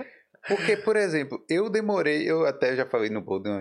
porque, 0.47 0.77
por 0.79 0.97
exemplo, 0.97 1.45
eu 1.49 1.71
demorei, 1.71 2.29
eu 2.29 2.47
até 2.47 2.75
já 2.75 2.87
falei 2.87 3.11
no 3.11 3.21
Boldão, 3.21 3.61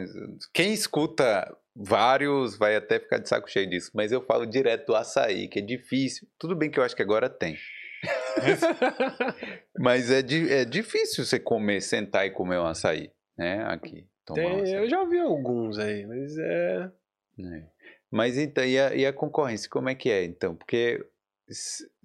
quem 0.53 0.73
escuta 0.73 1.55
vários 1.75 2.57
vai 2.57 2.75
até 2.75 2.99
ficar 2.99 3.19
de 3.19 3.29
saco 3.29 3.49
cheio 3.49 3.69
disso, 3.69 3.91
mas 3.93 4.11
eu 4.11 4.21
falo 4.21 4.45
direto 4.45 4.87
do 4.87 4.95
açaí, 4.95 5.47
que 5.47 5.59
é 5.59 5.61
difícil. 5.61 6.27
Tudo 6.39 6.55
bem 6.55 6.71
que 6.71 6.79
eu 6.79 6.83
acho 6.83 6.95
que 6.95 7.03
agora 7.03 7.29
tem. 7.29 7.55
mas 9.79 10.09
é, 10.11 10.19
é 10.19 10.65
difícil 10.65 11.25
você 11.25 11.39
comer, 11.39 11.81
sentar 11.81 12.25
e 12.25 12.31
comer 12.31 12.57
um 12.57 12.65
açaí, 12.65 13.11
né? 13.37 13.63
Aqui. 13.65 14.07
Tem, 14.33 14.45
um 14.45 14.65
eu 14.65 14.89
já 14.89 15.03
vi 15.05 15.19
alguns 15.19 15.77
aí, 15.77 16.05
mas 16.05 16.37
é. 16.37 16.91
é. 17.39 17.76
Mas 18.11 18.37
então, 18.37 18.63
e 18.63 18.79
a, 18.79 18.95
e 18.95 19.05
a 19.05 19.13
concorrência, 19.13 19.69
como 19.69 19.89
é 19.89 19.95
que 19.95 20.09
é 20.09 20.23
então? 20.23 20.55
Porque 20.55 21.05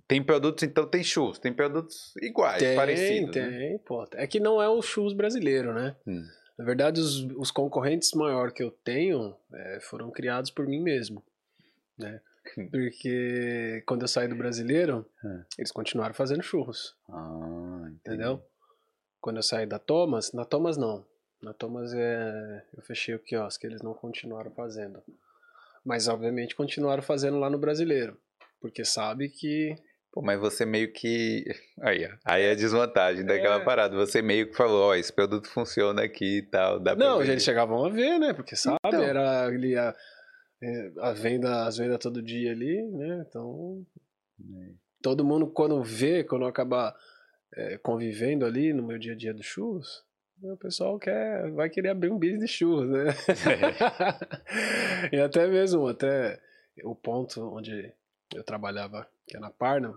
tem 0.09 0.23
produtos, 0.23 0.63
então 0.63 0.87
tem 0.87 1.03
churros, 1.03 1.39
tem 1.39 1.53
produtos 1.53 2.13
iguais, 2.21 2.59
tem, 2.59 2.77
parecidos. 2.77 3.33
Tem, 3.33 3.51
né? 3.51 3.79
pô. 3.85 4.05
É 4.15 4.27
que 4.27 4.41
não 4.41 4.61
é 4.61 4.69
o 4.69 4.83
churros 4.83 5.15
brasileiro, 5.15 5.73
né? 5.73 5.97
Hum. 6.07 6.25
Na 6.59 6.65
verdade, 6.65 7.01
os, 7.01 7.25
os 7.37 7.51
concorrentes 7.51 8.13
maiores 8.13 8.53
que 8.53 8.63
eu 8.63 8.71
tenho 8.71 9.35
é, 9.53 9.81
foram 9.81 10.11
criados 10.11 10.51
por 10.51 10.67
mim 10.67 10.81
mesmo, 10.81 11.23
né? 11.97 12.21
Hum. 12.59 12.69
Porque 12.71 13.83
quando 13.87 14.03
eu 14.03 14.09
saí 14.09 14.29
do 14.29 14.37
brasileiro, 14.37 15.07
hum. 15.25 15.43
eles 15.57 15.73
continuaram 15.73 16.15
fazendo 16.15 16.43
churros. 16.43 16.95
Ah, 17.09 17.89
entendeu? 17.91 18.43
Quando 19.21 19.37
eu 19.37 19.43
saí 19.43 19.67
da 19.67 19.79
Thomas, 19.79 20.33
na 20.33 20.45
Thomas 20.45 20.77
não. 20.77 21.07
Na 21.41 21.53
Thomas 21.53 21.93
é, 21.95 22.65
eu 22.77 22.83
fechei 22.83 23.15
o 23.15 23.19
quiosque, 23.19 23.67
eles 23.67 23.83
não 23.83 23.95
continuaram 23.95 24.51
fazendo. 24.51 25.03
Mas 25.85 26.09
obviamente 26.09 26.55
continuaram 26.55 27.03
fazendo 27.03 27.39
lá 27.39 27.51
no 27.51 27.59
brasileiro, 27.59 28.17
porque 28.61 28.85
sabe 28.85 29.29
que 29.29 29.75
Pô, 30.13 30.21
mas 30.21 30.39
você 30.39 30.67
meio 30.67 30.93
que. 30.93 31.45
Aí, 31.81 32.07
aí 32.25 32.43
é 32.45 32.51
a 32.53 32.55
desvantagem 32.55 33.25
daquela 33.25 33.57
é. 33.57 33.65
parada. 33.65 33.97
Você 33.97 34.21
meio 34.23 34.49
que 34.49 34.55
falou, 34.55 34.83
ó, 34.83 34.89
oh, 34.91 34.95
esse 34.95 35.13
produto 35.13 35.49
funciona 35.49 36.05
aqui 36.05 36.39
e 36.39 36.43
tal. 36.43 36.79
Dá 36.79 36.95
Não, 36.95 37.21
eles 37.23 37.43
chegavam 37.43 37.85
a 37.85 37.89
ver, 37.89 38.21
né? 38.21 38.33
Porque 38.33 38.55
sabe, 38.55 38.77
então... 38.85 39.03
era 39.03 39.47
ali 39.47 39.75
a, 39.75 39.93
é, 40.63 40.93
a 41.01 41.13
venda, 41.13 41.67
as 41.67 41.79
vendas 41.79 41.99
todo 41.99 42.23
dia 42.23 42.53
ali, 42.53 42.83
né? 42.93 43.25
Então. 43.27 43.85
É. 44.41 44.75
Todo 45.03 45.25
mundo, 45.25 45.51
quando 45.51 45.83
vê, 45.83 46.23
quando 46.23 46.45
acaba 46.45 46.95
é, 47.57 47.79
convivendo 47.79 48.45
ali 48.45 48.73
no 48.73 48.87
meu 48.87 48.99
dia 48.99 49.15
a 49.15 49.17
dia 49.17 49.35
do 49.35 49.43
churros, 49.43 50.05
o 50.43 50.57
pessoal 50.57 50.99
quer, 50.99 51.51
vai 51.53 51.71
querer 51.71 51.91
abrir 51.91 52.11
um 52.11 52.19
business 52.19 52.41
de 52.41 52.49
churros, 52.49 52.89
né? 52.89 53.11
É. 55.11 55.17
e 55.17 55.21
até 55.21 55.47
mesmo, 55.47 55.87
até 55.87 56.41
o 56.83 56.95
ponto 56.95 57.41
onde 57.55 57.93
eu 58.35 58.43
trabalhava, 58.43 59.09
que 59.27 59.37
é 59.37 59.41
na 59.41 59.51
Parna, 59.51 59.95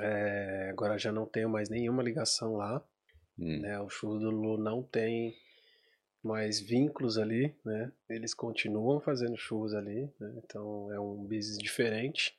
é, 0.00 0.68
agora 0.70 0.98
já 0.98 1.10
não 1.10 1.26
tenho 1.26 1.48
mais 1.48 1.68
nenhuma 1.68 2.02
ligação 2.02 2.54
lá. 2.56 2.82
Hum. 3.38 3.60
Né? 3.60 3.78
O 3.80 3.88
churro 3.88 4.18
do 4.18 4.30
Lulu 4.30 4.62
não 4.62 4.82
tem 4.82 5.34
mais 6.22 6.60
vínculos 6.60 7.18
ali, 7.18 7.54
né? 7.64 7.92
Eles 8.08 8.34
continuam 8.34 9.00
fazendo 9.00 9.36
churros 9.36 9.74
ali, 9.74 10.10
né? 10.18 10.34
então 10.42 10.92
é 10.92 10.98
um 10.98 11.22
business 11.22 11.58
diferente. 11.58 12.36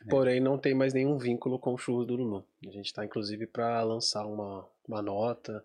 É. 0.00 0.08
Porém, 0.08 0.40
não 0.40 0.58
tem 0.58 0.74
mais 0.74 0.94
nenhum 0.94 1.18
vínculo 1.18 1.58
com 1.58 1.74
o 1.74 1.78
churros 1.78 2.06
do 2.06 2.16
Lulu. 2.16 2.46
A 2.66 2.70
gente 2.70 2.86
está, 2.86 3.04
inclusive, 3.04 3.46
para 3.46 3.82
lançar 3.82 4.24
uma, 4.26 4.66
uma 4.86 5.02
nota 5.02 5.64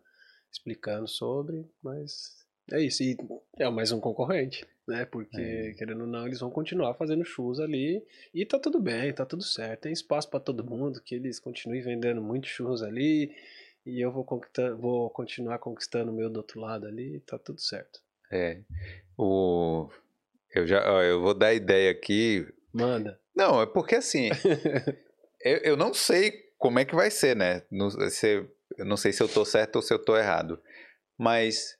explicando 0.54 1.08
sobre, 1.08 1.68
mas 1.82 2.46
é 2.72 2.80
isso. 2.80 3.04
E 3.04 3.18
é 3.58 3.70
mais 3.70 3.92
um 3.92 4.00
concorrente 4.00 4.66
né? 4.88 5.06
Porque, 5.06 5.42
é. 5.42 5.74
querendo 5.74 6.02
ou 6.02 6.08
não, 6.08 6.26
eles 6.26 6.40
vão 6.40 6.50
continuar 6.50 6.94
fazendo 6.96 7.24
churros 7.24 7.60
ali 7.60 8.04
e 8.34 8.46
tá 8.46 8.60
tudo 8.60 8.80
bem, 8.80 9.14
tá 9.14 9.26
tudo 9.26 9.44
certo. 9.44 9.82
Tem 9.82 9.94
espaço 9.94 10.30
para 10.30 10.40
todo 10.40 10.64
mundo, 10.64 11.02
que 11.02 11.16
eles 11.16 11.40
continuem 11.40 11.82
vendendo 11.82 12.22
muitos 12.22 12.50
churros 12.50 12.84
ali 12.84 13.34
e 13.86 14.02
eu 14.02 14.12
vou, 14.12 14.26
vou 14.80 15.10
continuar 15.10 15.60
conquistando 15.60 16.12
o 16.12 16.16
meu 16.16 16.30
do 16.30 16.38
outro 16.38 16.60
lado 16.60 16.86
ali, 16.88 17.20
tá 17.22 17.38
tudo 17.38 17.62
certo. 17.62 18.02
É. 18.32 18.62
O... 19.18 19.90
Eu 20.54 20.68
já 20.68 20.84
ó, 20.92 21.02
eu 21.02 21.22
vou 21.22 21.34
dar 21.34 21.54
ideia 21.54 21.92
aqui. 21.92 22.48
Manda. 22.72 23.20
Não, 23.36 23.62
é 23.62 23.66
porque 23.66 23.96
assim, 23.96 24.30
eu, 25.42 25.58
eu 25.58 25.78
não 25.78 25.94
sei 25.94 26.32
como 26.58 26.80
é 26.80 26.86
que 26.86 26.96
vai 26.96 27.10
ser, 27.10 27.36
né? 27.36 27.64
Se, 28.10 28.46
eu 28.78 28.86
não 28.86 28.98
sei 28.98 29.12
se 29.12 29.22
eu 29.22 29.28
tô 29.28 29.46
certo 29.46 29.78
ou 29.78 29.82
se 29.82 29.94
eu 29.94 30.00
tô 30.00 30.18
errado. 30.18 30.62
Mas 31.18 31.78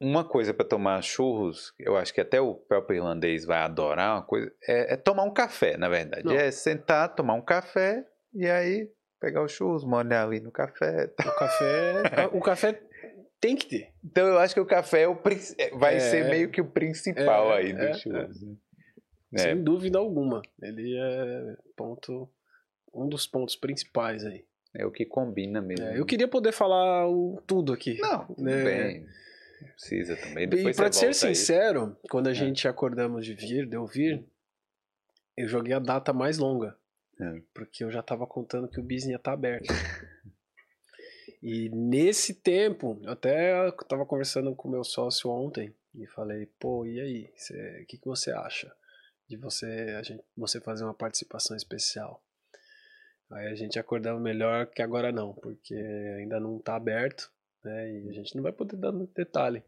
uma 0.00 0.26
coisa 0.26 0.54
para 0.54 0.66
tomar 0.66 1.02
churros, 1.02 1.74
eu 1.78 1.96
acho 1.96 2.14
que 2.14 2.20
até 2.20 2.40
o 2.40 2.54
próprio 2.54 2.98
irlandês 2.98 3.44
vai 3.44 3.58
adorar 3.58 4.16
uma 4.16 4.22
coisa, 4.22 4.52
é, 4.66 4.94
é 4.94 4.96
tomar 4.96 5.24
um 5.24 5.32
café, 5.32 5.76
na 5.76 5.88
verdade. 5.88 6.24
Não. 6.24 6.34
É 6.34 6.50
sentar, 6.50 7.14
tomar 7.14 7.34
um 7.34 7.44
café 7.44 8.06
e 8.32 8.46
aí 8.46 8.88
pegar 9.20 9.42
os 9.42 9.52
churros, 9.52 9.84
molhar 9.84 10.26
ali 10.26 10.40
no 10.40 10.52
café. 10.52 11.12
O 11.18 11.38
café, 11.38 12.02
o 12.32 12.40
café 12.40 12.82
tem 13.40 13.56
que 13.56 13.66
ter. 13.66 13.92
Então 14.04 14.26
eu 14.26 14.38
acho 14.38 14.54
que 14.54 14.60
o 14.60 14.66
café 14.66 15.02
é 15.02 15.08
o, 15.08 15.18
é, 15.58 15.70
vai 15.76 15.96
é, 15.96 16.00
ser 16.00 16.28
meio 16.28 16.50
que 16.50 16.60
o 16.60 16.70
principal 16.70 17.52
é, 17.52 17.56
aí 17.56 17.72
dos 17.72 17.82
é, 17.82 17.94
churros. 17.94 18.42
Né? 19.32 19.38
Sem 19.38 19.62
dúvida 19.62 19.98
alguma. 19.98 20.40
Ele 20.62 20.96
é 20.96 21.56
ponto, 21.76 22.28
um 22.94 23.08
dos 23.08 23.26
pontos 23.26 23.56
principais 23.56 24.24
aí. 24.24 24.44
É 24.78 24.86
o 24.86 24.92
que 24.92 25.04
combina 25.04 25.60
mesmo. 25.60 25.84
eu 25.86 26.06
queria 26.06 26.28
poder 26.28 26.52
falar 26.52 27.08
o, 27.08 27.42
tudo 27.46 27.72
aqui. 27.72 27.98
Não, 27.98 28.34
né? 28.38 28.64
bem 28.64 29.06
precisa 29.74 30.16
também. 30.16 30.48
Depois 30.48 30.76
e 30.76 30.80
pra 30.80 30.92
ser 30.92 31.14
sincero, 31.14 31.96
aí. 32.02 32.08
quando 32.08 32.28
a 32.28 32.32
é. 32.32 32.34
gente 32.34 32.66
acordamos 32.68 33.24
de 33.24 33.34
vir, 33.34 33.66
de 33.66 33.76
eu 33.76 33.86
vir, 33.86 34.24
eu 35.36 35.48
joguei 35.48 35.74
a 35.74 35.78
data 35.78 36.12
mais 36.12 36.38
longa. 36.38 36.76
É. 37.20 37.42
Porque 37.52 37.82
eu 37.82 37.90
já 37.90 38.02
tava 38.02 38.26
contando 38.26 38.68
que 38.68 38.78
o 38.78 38.82
business 38.82 39.10
ia 39.10 39.16
estar 39.16 39.30
tá 39.30 39.34
aberto. 39.34 39.66
e 41.42 41.68
nesse 41.70 42.34
tempo, 42.34 43.00
eu 43.02 43.12
até 43.12 43.70
tava 43.88 44.06
conversando 44.06 44.54
com 44.54 44.68
meu 44.68 44.84
sócio 44.84 45.30
ontem 45.30 45.74
e 45.94 46.06
falei, 46.06 46.46
pô, 46.58 46.86
e 46.86 47.00
aí? 47.00 47.32
O 47.82 47.86
que, 47.86 47.98
que 47.98 48.06
você 48.06 48.30
acha 48.30 48.72
de 49.28 49.36
você, 49.36 49.66
a 49.98 50.02
gente, 50.02 50.22
você 50.36 50.60
fazer 50.60 50.84
uma 50.84 50.94
participação 50.94 51.56
especial? 51.56 52.22
Aí 53.30 53.48
a 53.48 53.54
gente 53.54 53.78
acordava 53.78 54.18
melhor 54.18 54.66
que 54.66 54.82
agora 54.82 55.12
não, 55.12 55.34
porque 55.34 55.74
ainda 55.74 56.40
não 56.40 56.58
tá 56.58 56.76
aberto 56.76 57.30
né? 57.64 57.92
E 57.92 58.08
a 58.08 58.12
gente 58.12 58.34
não 58.34 58.42
vai 58.42 58.52
poder 58.52 58.76
dar 58.76 58.92
muito 58.92 59.12
detalhe. 59.14 59.62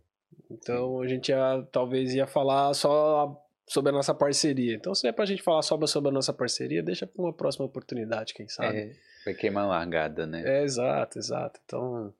Então 0.51 1.01
a 1.01 1.09
gente 1.09 1.31
ia, 1.31 1.66
talvez 1.73 2.15
ia 2.15 2.27
falar 2.27 2.73
só 2.74 3.37
sobre 3.66 3.91
a 3.91 3.93
nossa 3.93 4.15
parceria. 4.15 4.74
Então 4.74 4.95
se 4.95 5.07
é 5.07 5.12
pra 5.12 5.27
gente 5.27 5.43
falar 5.43 5.62
só 5.62 5.78
sobre 5.87 6.09
a 6.09 6.12
nossa 6.12 6.32
parceria, 6.32 6.82
deixa 6.82 7.07
pra 7.07 7.23
uma 7.23 7.32
próxima 7.32 7.66
oportunidade, 7.66 8.35
quem 8.35 8.49
sabe. 8.49 8.78
É, 8.78 8.97
vai 9.24 9.35
queimar 9.35 9.66
largada, 9.66 10.27
né? 10.27 10.43
É, 10.45 10.62
exato, 10.62 11.19
exato. 11.19 11.61
Então... 11.65 12.15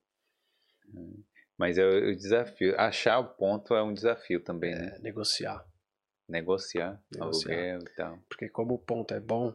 Mas 1.57 1.77
é 1.77 1.87
o 1.87 2.17
desafio. 2.17 2.75
Achar 2.79 3.19
o 3.19 3.29
ponto 3.29 3.75
é 3.75 3.83
um 3.83 3.93
desafio 3.93 4.43
também, 4.43 4.75
né? 4.75 4.97
É, 4.97 5.03
negociar. 5.03 5.65
Negociar, 6.29 7.01
negociar. 7.13 7.53
aluguel 7.53 7.81
e 7.81 7.95
tal. 7.97 8.19
Porque 8.29 8.49
como 8.49 8.75
o 8.75 8.79
ponto 8.79 9.13
é 9.13 9.21
bom 9.21 9.55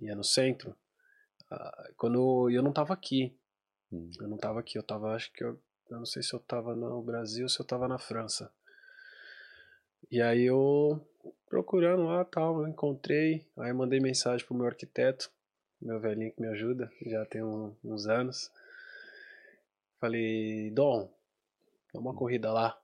e 0.00 0.10
é 0.10 0.14
no 0.14 0.24
centro, 0.24 0.76
quando 1.96 2.50
eu 2.50 2.62
não 2.62 2.72
tava 2.72 2.92
aqui, 2.92 3.36
Hum. 3.92 4.10
Eu 4.18 4.26
não 4.26 4.38
tava 4.38 4.58
aqui, 4.58 4.78
eu 4.78 4.82
tava, 4.82 5.14
acho 5.14 5.30
que 5.32 5.44
eu, 5.44 5.60
eu 5.90 5.98
não 5.98 6.06
sei 6.06 6.22
se 6.22 6.32
eu 6.32 6.40
tava 6.40 6.74
no 6.74 7.02
Brasil 7.02 7.44
ou 7.44 7.48
se 7.48 7.60
eu 7.60 7.66
tava 7.66 7.86
na 7.86 7.98
França. 7.98 8.50
E 10.10 10.20
aí 10.20 10.44
eu 10.44 11.06
procurando 11.46 12.04
lá 12.04 12.24
tal, 12.24 12.66
encontrei, 12.66 13.46
aí 13.58 13.72
mandei 13.72 14.00
mensagem 14.00 14.46
pro 14.46 14.56
meu 14.56 14.66
arquiteto, 14.66 15.30
meu 15.80 16.00
velhinho 16.00 16.32
que 16.32 16.40
me 16.40 16.48
ajuda, 16.48 16.90
já 17.04 17.24
tem 17.26 17.42
um, 17.42 17.76
uns 17.84 18.06
anos. 18.06 18.50
Falei, 20.00 20.70
Dom, 20.70 21.12
dá 21.92 22.00
uma 22.00 22.14
corrida 22.14 22.50
lá, 22.50 22.80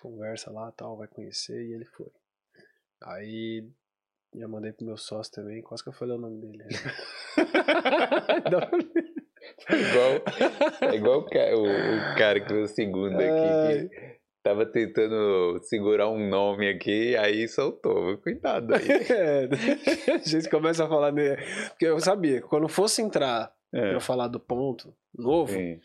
conversa 0.00 0.50
lá 0.50 0.72
tal, 0.72 0.96
vai 0.96 1.06
conhecer, 1.06 1.64
e 1.64 1.72
ele 1.72 1.84
foi. 1.84 2.10
Aí 3.00 3.68
já 4.34 4.48
mandei 4.48 4.72
pro 4.72 4.84
meu 4.84 4.96
sócio 4.96 5.32
também, 5.32 5.62
quase 5.62 5.82
que 5.82 5.88
eu 5.88 5.92
falei 5.92 6.16
o 6.16 6.20
nome 6.20 6.40
dele. 6.40 6.64
É 9.68 9.76
igual, 9.76 10.92
é 10.92 10.96
igual 10.96 11.18
o, 11.18 11.24
cara, 11.24 11.58
o, 11.58 11.64
o 11.64 12.16
cara 12.16 12.40
que 12.40 12.48
foi 12.48 12.62
o 12.62 12.66
segundo 12.66 13.16
aqui, 13.16 13.88
que 13.88 14.12
tava 14.42 14.66
tentando 14.66 15.60
segurar 15.62 16.08
um 16.10 16.28
nome 16.28 16.68
aqui, 16.68 17.16
aí 17.16 17.46
soltou. 17.48 18.18
Cuidado 18.18 18.74
aí. 18.74 18.82
É, 19.12 19.48
a 20.14 20.18
gente 20.28 20.48
começa 20.48 20.84
a 20.84 20.88
falar 20.88 21.12
nele. 21.12 21.36
Porque 21.68 21.86
eu 21.86 22.00
sabia 22.00 22.40
que 22.40 22.48
quando 22.48 22.68
fosse 22.68 23.02
entrar 23.02 23.52
é. 23.72 23.90
pra 23.90 24.00
falar 24.00 24.28
do 24.28 24.40
ponto 24.40 24.94
novo, 25.14 25.52
Sim. 25.52 25.78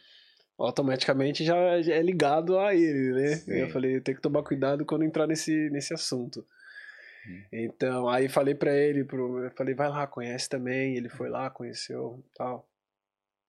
automaticamente 0.57 1.43
já 1.43 1.57
é 1.57 2.01
ligado 2.01 2.57
a 2.57 2.73
ele, 2.73 3.13
né? 3.13 3.27
Sim. 3.35 3.59
Eu 3.59 3.69
falei, 3.69 4.01
tem 4.01 4.15
que 4.15 4.21
tomar 4.21 4.43
cuidado 4.43 4.85
quando 4.85 5.03
entrar 5.03 5.27
nesse, 5.27 5.69
nesse 5.69 5.93
assunto. 5.93 6.43
Hum. 7.27 7.43
Então, 7.51 8.07
aí 8.07 8.29
falei 8.29 8.55
para 8.55 8.75
ele, 8.75 9.03
pro, 9.03 9.51
falei, 9.55 9.75
vai 9.75 9.89
lá, 9.89 10.07
conhece 10.07 10.47
também. 10.47 10.95
Ele 10.95 11.09
foi 11.09 11.29
lá, 11.29 11.49
conheceu 11.49 12.23
tal. 12.33 12.67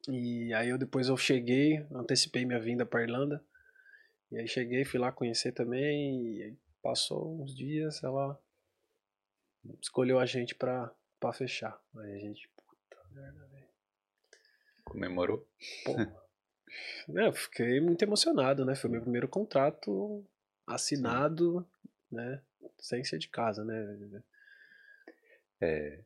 E 0.09 0.53
aí 0.55 0.69
eu 0.69 0.79
depois 0.79 1.09
eu 1.09 1.17
cheguei, 1.17 1.87
antecipei 1.93 2.45
minha 2.45 2.61
vinda 2.61 2.85
para 2.85 3.03
Irlanda. 3.03 3.45
E 4.31 4.39
aí 4.39 4.49
cheguei, 4.49 4.85
fui 4.85 4.99
lá 4.99 5.13
conhecer 5.13 5.53
também. 5.53 6.41
E 6.41 6.57
passou 6.83 7.41
uns 7.43 7.55
dias, 7.55 8.03
ela 8.03 8.41
escolheu 9.81 10.19
a 10.19 10.27
gente 10.27 10.55
pra, 10.55 10.93
pra 11.21 11.33
fechar. 11.33 11.79
Aí 11.97 12.15
a 12.15 12.19
gente, 12.19 12.49
puta 12.49 12.99
merda, 13.15 13.47
velho. 13.47 13.69
Comemorou? 14.85 15.47
Pô. 15.85 16.01
é, 16.01 16.17
eu 17.29 17.33
fiquei 17.33 17.81
muito 17.81 18.03
emocionado, 18.03 18.65
né? 18.65 18.75
Foi 18.75 18.91
meu 18.91 19.03
primeiro 19.03 19.29
contrato 19.29 20.25
assinado, 20.67 21.67
né? 22.11 22.43
Sem 22.81 23.05
ser 23.05 23.19
de 23.19 23.29
casa, 23.29 23.65
né? 23.65 24.23
É, 25.61 26.05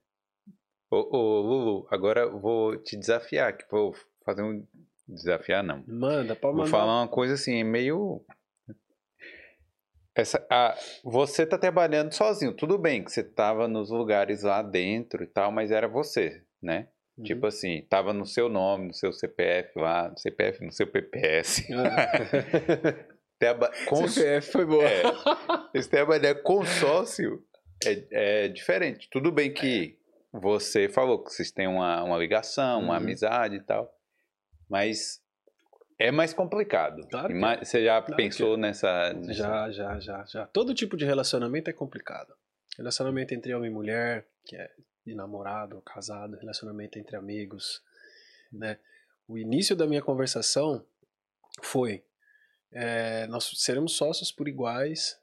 Ô, 0.93 1.17
ô, 1.17 1.41
Lulu, 1.41 1.89
agora 1.91 2.29
vou 2.29 2.77
te 2.77 2.99
desafiar, 2.99 3.57
que 3.57 3.65
vou 3.71 3.95
fazer 4.27 4.43
um. 4.43 4.63
Desafiar 5.09 5.65
não. 5.65 5.83
Manda, 5.89 6.37
pode 6.37 6.55
mandar. 6.55 6.71
Vou 6.71 6.81
falar 6.81 7.01
uma 7.01 7.09
coisa 7.09 7.33
assim, 7.33 7.65
meio. 7.65 8.23
Essa, 10.15 10.47
a, 10.51 10.77
você 11.03 11.47
tá 11.47 11.57
trabalhando 11.57 12.13
sozinho, 12.13 12.53
tudo 12.53 12.77
bem 12.77 13.03
que 13.03 13.11
você 13.11 13.25
tava 13.25 13.67
nos 13.67 13.89
lugares 13.89 14.43
lá 14.43 14.61
dentro 14.61 15.25
e 15.25 15.27
tal, 15.27 15.51
mas 15.51 15.71
era 15.71 15.89
você, 15.89 16.45
né? 16.63 16.89
Uhum. 17.17 17.25
Tipo 17.25 17.47
assim, 17.47 17.87
tava 17.89 18.13
no 18.13 18.27
seu 18.27 18.51
nome, 18.51 18.89
no 18.89 18.95
seu 18.95 19.15
CPF 19.15 19.79
lá, 19.79 20.11
no 20.11 20.19
CPF, 20.19 20.63
no 20.63 20.73
seu 20.73 20.87
PPS. 20.87 21.67
Ah. 21.73 23.07
com, 23.89 24.07
CPF 24.09 24.53
foi 24.53 24.65
boa. 24.65 24.85
É, 24.85 25.03
esse 25.75 25.89
trabalhar 25.89 26.35
com 26.37 26.65
sócio 26.65 27.45
é, 27.85 28.45
é 28.45 28.49
diferente. 28.49 29.09
Tudo 29.11 29.33
bem 29.33 29.53
que 29.53 29.99
você 30.33 30.89
falou 30.89 31.23
que 31.23 31.31
vocês 31.31 31.51
têm 31.51 31.67
uma, 31.67 32.03
uma 32.03 32.17
ligação, 32.17 32.81
uma 32.81 32.95
uhum. 32.95 32.99
amizade 32.99 33.57
e 33.57 33.61
tal, 33.61 33.93
mas 34.69 35.21
é 35.99 36.11
mais 36.11 36.33
complicado. 36.33 37.07
Claro 37.09 37.37
é. 37.37 37.65
Você 37.65 37.85
já 37.85 38.01
claro 38.01 38.17
pensou 38.17 38.55
é. 38.55 38.57
nessa, 38.57 39.13
nessa, 39.13 39.33
Já, 39.33 39.71
já, 39.71 40.01
já, 40.01 40.25
já. 40.25 40.47
Todo 40.47 40.75
tipo 40.75 40.97
de 40.97 41.05
relacionamento 41.05 41.69
é 41.69 41.73
complicado. 41.73 42.35
Relacionamento 42.77 43.35
entre 43.35 43.55
homem 43.55 43.71
e 43.71 43.75
mulher, 43.75 44.27
que 44.45 44.57
é 44.57 44.71
de 45.05 45.15
namorado, 45.15 45.83
casado, 45.83 46.39
relacionamento 46.39 46.99
entre 46.99 47.17
amigos, 47.17 47.83
né? 48.53 48.79
O 49.29 49.37
início 49.37 49.77
da 49.77 49.87
minha 49.87 50.03
conversação 50.03 50.85
foi 51.63 52.05
é, 52.73 53.27
nós 53.27 53.51
seremos 53.57 53.93
sócios 53.93 54.33
por 54.33 54.49
iguais. 54.49 55.19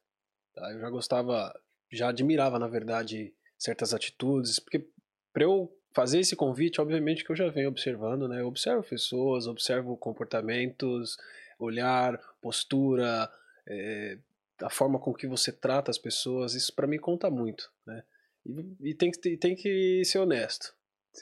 Tá? 0.54 0.72
Eu 0.72 0.80
já 0.80 0.90
gostava, 0.90 1.60
já 1.92 2.10
admirava, 2.10 2.60
na 2.60 2.68
verdade, 2.68 3.34
certas 3.58 3.94
atitudes, 3.94 4.60
porque 4.60 4.88
para 5.34 5.44
eu 5.44 5.74
fazer 5.94 6.20
esse 6.20 6.36
convite, 6.36 6.80
obviamente 6.80 7.24
que 7.24 7.32
eu 7.32 7.36
já 7.36 7.50
venho 7.50 7.70
observando, 7.70 8.28
né? 8.28 8.42
Eu 8.42 8.48
observo 8.48 8.84
pessoas, 8.84 9.48
observo 9.48 9.98
comportamentos, 9.98 11.18
olhar, 11.58 12.18
postura, 12.42 13.30
é, 13.68 14.18
a 14.62 14.70
forma 14.70 15.00
com 15.00 15.14
que 15.14 15.28
você 15.28 15.52
trata 15.52 15.90
as 15.90 15.98
pessoas, 15.98 16.54
isso 16.54 16.74
para 16.74 16.88
mim 16.88 16.98
conta 16.98 17.30
muito, 17.30 17.72
né? 17.86 18.04
E, 18.46 18.90
e 18.90 18.94
tem, 18.94 19.12
que, 19.12 19.38
tem 19.38 19.56
que 19.56 20.04
ser 20.06 20.20
honesto, 20.20 20.74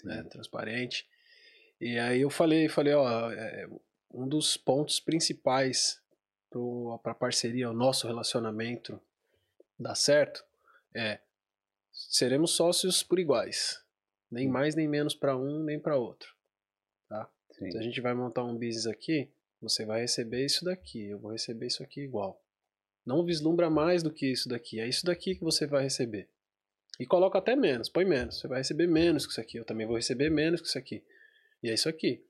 né? 0.04 0.24
transparente. 0.24 1.08
E 1.80 1.98
aí 1.98 2.22
eu 2.22 2.30
falei, 2.30 2.68
falei, 2.68 2.94
ó, 2.94 3.32
é, 3.32 3.68
um 4.12 4.28
dos 4.28 4.58
pontos 4.58 5.00
principais 5.00 6.02
para 7.04 7.12
a 7.12 7.16
parceria, 7.16 7.70
o 7.70 7.74
nosso 7.74 8.08
relacionamento 8.08 9.00
dar 9.80 9.96
certo, 9.96 10.44
é 10.94 11.20
seremos 11.92 12.52
sócios 12.52 13.04
por 13.04 13.20
iguais. 13.20 13.84
Nem 14.30 14.48
mais 14.48 14.76
nem 14.76 14.88
menos 14.88 15.16
para 15.16 15.38
um, 15.38 15.64
nem 15.64 15.80
para 15.80 15.98
outro. 15.98 16.34
Tá? 17.08 17.30
Se 17.52 17.78
a 17.78 17.82
gente 17.82 18.02
vai 18.02 18.14
montar 18.14 18.44
um 18.44 18.54
business 18.54 18.88
aqui, 18.88 19.30
você 19.62 19.86
vai 19.86 20.02
receber 20.02 20.46
isso 20.46 20.66
daqui, 20.66 21.10
eu 21.10 21.20
vou 21.20 21.32
receber 21.32 21.68
isso 21.68 21.82
aqui 21.82 22.02
igual. 22.02 22.42
Não 23.06 23.24
vislumbra 23.24 23.70
mais 23.70 24.04
do 24.04 24.12
que 24.12 24.28
isso 24.28 24.50
daqui, 24.50 24.80
é 24.80 24.88
isso 24.88 25.06
daqui 25.06 25.36
que 25.36 25.44
você 25.44 25.66
vai 25.66 25.84
receber. 25.84 26.30
E 27.00 27.06
coloca 27.06 27.38
até 27.38 27.56
menos, 27.56 27.90
põe 27.90 28.06
menos. 28.06 28.40
Você 28.40 28.48
vai 28.48 28.60
receber 28.60 28.88
menos 28.88 29.26
que 29.26 29.32
isso 29.32 29.42
aqui, 29.42 29.58
eu 29.58 29.66
também 29.66 29.88
vou 29.88 29.96
receber 29.96 30.30
menos 30.30 30.62
que 30.62 30.68
isso 30.68 30.78
aqui. 30.78 31.04
E 31.64 31.70
é 31.70 31.74
isso 31.74 31.88
aqui. 31.88 32.24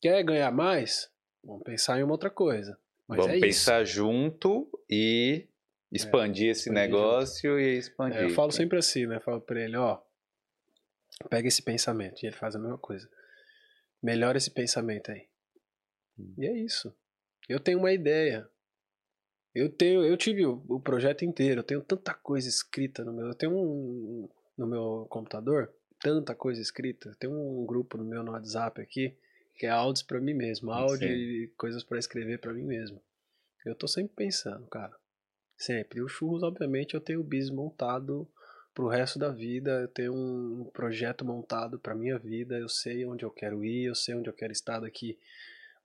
Quer 0.00 0.22
ganhar 0.22 0.50
mais? 0.52 1.10
Vamos 1.42 1.62
pensar 1.62 1.98
em 1.98 2.02
uma 2.02 2.12
outra 2.12 2.30
coisa. 2.30 2.78
Mas 3.08 3.18
Vamos 3.18 3.36
é 3.36 3.40
pensar 3.40 3.82
isso. 3.82 3.94
junto 3.94 4.68
e 4.88 5.48
expandir 5.90 6.48
é, 6.48 6.50
esse 6.50 6.68
negócio 6.68 7.50
junto. 7.52 7.60
e 7.60 7.78
expandir. 7.78 8.18
É, 8.18 8.24
eu 8.26 8.30
falo 8.30 8.52
sempre 8.52 8.78
assim, 8.78 9.06
né? 9.06 9.16
Eu 9.16 9.20
falo 9.22 9.40
pra 9.40 9.58
ele, 9.58 9.76
ó, 9.78 9.98
pega 11.30 11.48
esse 11.48 11.62
pensamento. 11.62 12.22
E 12.22 12.26
ele 12.26 12.36
faz 12.36 12.54
a 12.54 12.58
mesma 12.58 12.76
coisa. 12.76 13.08
Melhora 14.02 14.36
esse 14.36 14.50
pensamento 14.50 15.10
aí. 15.10 15.26
Hum. 16.18 16.34
E 16.36 16.46
é 16.46 16.52
isso. 16.58 16.94
Eu 17.48 17.58
tenho 17.58 17.78
uma 17.78 17.92
ideia. 17.92 18.46
Eu 19.54 19.70
tenho, 19.70 20.04
eu 20.04 20.16
tive 20.16 20.44
o, 20.44 20.62
o, 20.68 20.78
projeto 20.78 21.24
inteiro, 21.24 21.60
eu 21.60 21.64
tenho 21.64 21.80
tanta 21.80 22.12
coisa 22.12 22.46
escrita 22.46 23.02
no 23.02 23.12
meu, 23.12 23.28
eu 23.28 23.34
tenho 23.34 23.52
um, 23.52 24.28
no 24.56 24.66
meu 24.66 25.06
computador, 25.08 25.72
tanta 25.98 26.34
coisa 26.34 26.60
escrita. 26.60 27.16
Tem 27.18 27.28
um 27.28 27.64
grupo 27.64 27.96
no 27.96 28.04
meu 28.04 28.22
no 28.22 28.32
WhatsApp 28.32 28.80
aqui 28.82 29.16
que 29.58 29.66
é 29.66 29.70
áudios 29.70 30.04
para 30.04 30.20
mim 30.20 30.34
mesmo, 30.34 30.70
áudio 30.70 31.08
Sim. 31.08 31.14
e 31.14 31.52
coisas 31.56 31.82
para 31.82 31.98
escrever 31.98 32.38
para 32.38 32.54
mim 32.54 32.64
mesmo. 32.64 33.02
Eu 33.66 33.74
tô 33.74 33.88
sempre 33.88 34.14
pensando, 34.14 34.66
cara. 34.68 34.96
Sempre. 35.56 35.98
E 35.98 36.02
o 36.02 36.08
churros, 36.08 36.44
obviamente, 36.44 36.94
eu 36.94 37.00
tenho 37.00 37.20
o 37.20 37.24
bis 37.24 37.50
montado 37.50 38.30
pro 38.72 38.86
resto 38.86 39.18
da 39.18 39.30
vida, 39.30 39.80
eu 39.80 39.88
tenho 39.88 40.14
um 40.14 40.70
projeto 40.72 41.24
montado 41.24 41.80
para 41.80 41.96
minha 41.96 42.16
vida, 42.16 42.56
eu 42.56 42.68
sei 42.68 43.04
onde 43.04 43.24
eu 43.24 43.30
quero 43.30 43.64
ir, 43.64 43.86
eu 43.86 43.94
sei 43.94 44.14
onde 44.14 44.30
eu 44.30 44.32
quero 44.32 44.52
estar 44.52 44.78
daqui 44.78 45.18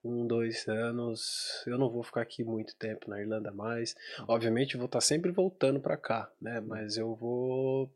um, 0.04 0.24
dois 0.24 0.68
anos. 0.68 1.64
Eu 1.66 1.76
não 1.76 1.90
vou 1.90 2.04
ficar 2.04 2.20
aqui 2.20 2.44
muito 2.44 2.76
tempo 2.76 3.10
na 3.10 3.20
Irlanda 3.20 3.50
mais. 3.50 3.96
Obviamente, 4.28 4.74
eu 4.74 4.78
vou 4.78 4.86
estar 4.86 5.00
tá 5.00 5.04
sempre 5.04 5.32
voltando 5.32 5.80
para 5.80 5.96
cá, 5.96 6.30
né? 6.40 6.60
Mas 6.60 6.96
eu 6.96 7.16
vou 7.16 7.92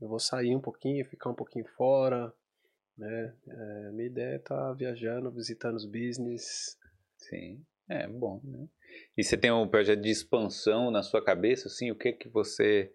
eu 0.00 0.08
vou 0.08 0.18
sair 0.18 0.56
um 0.56 0.60
pouquinho, 0.60 1.04
ficar 1.04 1.30
um 1.30 1.34
pouquinho 1.34 1.66
fora, 1.76 2.32
né? 2.96 3.34
É, 3.48 3.90
minha 3.92 4.06
ideia 4.06 4.34
é 4.34 4.36
estar 4.36 4.56
tá 4.56 4.72
viajando, 4.72 5.30
visitando 5.30 5.76
os 5.76 5.84
business. 5.84 6.78
Sim, 7.18 7.64
é 7.88 8.06
bom, 8.06 8.40
né? 8.44 8.68
E 9.16 9.24
você 9.24 9.36
tem 9.36 9.50
um 9.50 9.68
projeto 9.68 10.00
de 10.00 10.10
expansão 10.10 10.90
na 10.90 11.02
sua 11.02 11.24
cabeça, 11.24 11.68
assim, 11.68 11.90
o 11.90 11.96
que 11.96 12.12
que 12.12 12.28
você... 12.28 12.92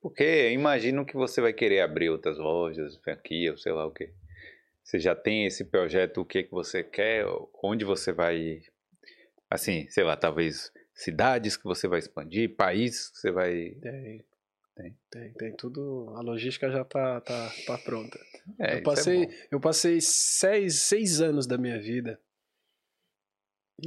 Porque 0.00 0.50
imagino 0.50 1.04
que 1.04 1.14
você 1.14 1.40
vai 1.40 1.52
querer 1.52 1.80
abrir 1.80 2.08
outras 2.08 2.38
lojas, 2.38 2.96
franquia, 2.98 3.50
ou 3.50 3.58
sei 3.58 3.72
lá 3.72 3.86
o 3.86 3.92
que. 3.92 4.12
Você 4.82 4.98
já 4.98 5.14
tem 5.14 5.46
esse 5.46 5.64
projeto, 5.64 6.20
o 6.20 6.24
que 6.24 6.44
que 6.44 6.50
você 6.50 6.82
quer, 6.82 7.26
onde 7.62 7.84
você 7.84 8.12
vai... 8.12 8.62
Assim, 9.50 9.88
sei 9.90 10.04
lá, 10.04 10.16
talvez 10.16 10.72
cidades 10.94 11.56
que 11.56 11.64
você 11.64 11.86
vai 11.88 11.98
expandir, 11.98 12.56
países 12.56 13.10
que 13.10 13.18
você 13.18 13.30
vai... 13.30 13.70
Tem. 13.80 14.24
Tem. 14.76 14.96
Tem, 15.10 15.32
tem 15.34 15.56
tudo. 15.56 16.10
A 16.16 16.22
logística 16.22 16.70
já 16.70 16.84
tá, 16.84 17.20
tá, 17.20 17.52
tá 17.66 17.78
pronta. 17.78 18.18
É, 18.58 18.78
eu 18.78 18.82
passei, 18.82 19.24
é 19.24 19.48
eu 19.50 19.60
passei 19.60 20.00
seis, 20.00 20.82
seis 20.82 21.20
anos 21.20 21.46
da 21.46 21.58
minha 21.58 21.80
vida. 21.80 22.20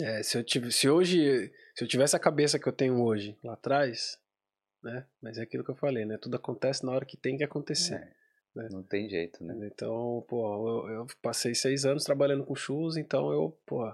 É, 0.01 0.23
se, 0.23 0.37
eu 0.37 0.43
tive, 0.43 0.71
se 0.71 0.89
hoje, 0.89 1.51
se 1.75 1.83
eu 1.83 1.87
tivesse 1.87 2.15
a 2.15 2.19
cabeça 2.19 2.57
que 2.57 2.67
eu 2.67 2.73
tenho 2.73 3.01
hoje 3.01 3.37
lá 3.43 3.53
atrás, 3.53 4.19
né? 4.83 5.05
Mas 5.21 5.37
é 5.37 5.43
aquilo 5.43 5.63
que 5.63 5.71
eu 5.71 5.75
falei, 5.75 6.05
né? 6.05 6.17
Tudo 6.17 6.35
acontece 6.35 6.85
na 6.85 6.91
hora 6.91 7.05
que 7.05 7.15
tem 7.15 7.37
que 7.37 7.43
acontecer. 7.43 7.95
É, 7.95 8.13
né? 8.55 8.69
Não 8.71 8.83
tem 8.83 9.07
jeito, 9.07 9.43
né? 9.43 9.55
Então, 9.71 10.25
pô, 10.27 10.87
eu, 10.87 10.95
eu, 10.95 11.07
passei 11.21 11.53
seis 11.53 11.85
anos 11.85 12.03
trabalhando 12.03 12.43
com 12.43 12.55
churros, 12.55 12.97
então 12.97 13.31
eu, 13.31 13.57
pô, 13.65 13.93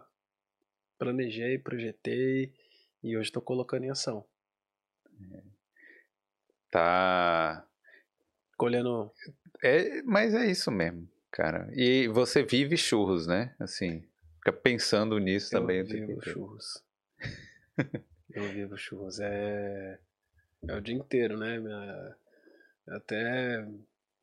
planejei, 0.97 1.59
projetei 1.59 2.53
e 3.03 3.17
hoje 3.17 3.29
estou 3.29 3.41
colocando 3.41 3.83
em 3.83 3.89
ação. 3.89 4.25
É 5.33 5.59
tá 6.69 7.65
colhendo. 8.57 9.11
É, 9.64 10.02
mas 10.03 10.34
é 10.34 10.45
isso 10.45 10.72
mesmo, 10.72 11.10
cara. 11.31 11.69
E 11.73 12.07
você 12.07 12.44
vive 12.44 12.77
churros, 12.77 13.27
né? 13.27 13.56
Assim, 13.60 14.03
fica 14.38 14.53
pensando 14.53 15.18
nisso 15.19 15.56
eu 15.56 15.61
também. 15.61 15.80
Eu 15.80 15.86
vivo 15.86 16.22
churros. 16.22 16.84
eu 18.34 18.44
vivo 18.49 18.77
churros. 18.77 19.19
É, 19.19 19.99
é 20.68 20.76
o 20.76 20.81
dia 20.81 20.95
inteiro, 20.95 21.38
né? 21.38 21.60
Minha... 21.60 22.15
Até 22.88 23.68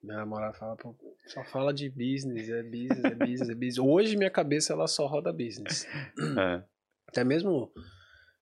minha 0.02 0.18
namorada 0.18 0.52
fala, 0.54 0.76
Pô, 0.76 0.94
só 1.26 1.44
fala 1.44 1.72
de 1.72 1.88
business, 1.88 2.48
é 2.48 2.62
business, 2.62 3.04
é 3.04 3.14
business, 3.14 3.48
é 3.48 3.54
business. 3.54 3.78
Hoje 3.78 4.16
minha 4.16 4.30
cabeça 4.30 4.72
ela 4.72 4.86
só 4.86 5.06
roda 5.06 5.32
business. 5.32 5.86
É. 6.38 6.62
Até 7.08 7.24
mesmo 7.24 7.72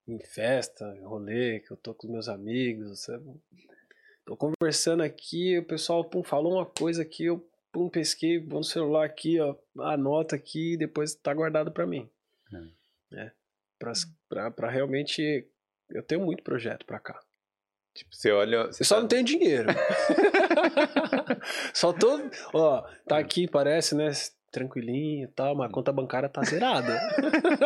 em 0.08 0.18
festa, 0.18 0.84
em 0.96 1.04
rolê, 1.04 1.60
que 1.60 1.70
eu 1.70 1.76
tô 1.76 1.94
com 1.94 2.10
meus 2.10 2.28
amigos, 2.28 3.06
Tô 4.24 4.36
conversando 4.36 5.02
aqui, 5.02 5.58
o 5.58 5.64
pessoal 5.64 6.04
pum, 6.04 6.22
falou 6.22 6.54
uma 6.54 6.66
coisa 6.66 7.02
aqui, 7.02 7.26
eu 7.26 7.46
pum, 7.70 7.90
pesquei, 7.90 8.38
vou 8.38 8.60
no 8.60 8.64
celular 8.64 9.04
aqui, 9.04 9.38
ó, 9.40 9.54
anota 9.80 10.36
aqui 10.36 10.74
e 10.74 10.76
depois 10.76 11.14
tá 11.14 11.34
guardado 11.34 11.70
para 11.70 11.86
mim. 11.86 12.08
É. 13.12 13.20
é 13.20 13.32
pra, 13.78 13.92
pra, 14.28 14.50
pra, 14.50 14.70
realmente. 14.70 15.46
Eu 15.90 16.02
tenho 16.02 16.24
muito 16.24 16.42
projeto 16.42 16.86
pra 16.86 16.98
cá. 16.98 17.20
Tipo, 17.94 18.14
você 18.14 18.32
olha. 18.32 18.66
Você 18.66 18.82
eu 18.82 18.86
só 18.86 18.94
tá... 18.96 19.00
não 19.02 19.08
tenho 19.08 19.24
dinheiro. 19.24 19.68
só 21.74 21.92
tô. 21.92 22.18
Ó, 22.52 22.82
tá 23.06 23.18
aqui, 23.18 23.46
parece, 23.46 23.94
né? 23.94 24.10
Tranquilinho 24.54 25.24
e 25.24 25.28
tal, 25.32 25.56
mas 25.56 25.68
a 25.68 25.72
conta 25.72 25.92
bancária 25.92 26.28
tá 26.28 26.42
zerada. 26.44 26.96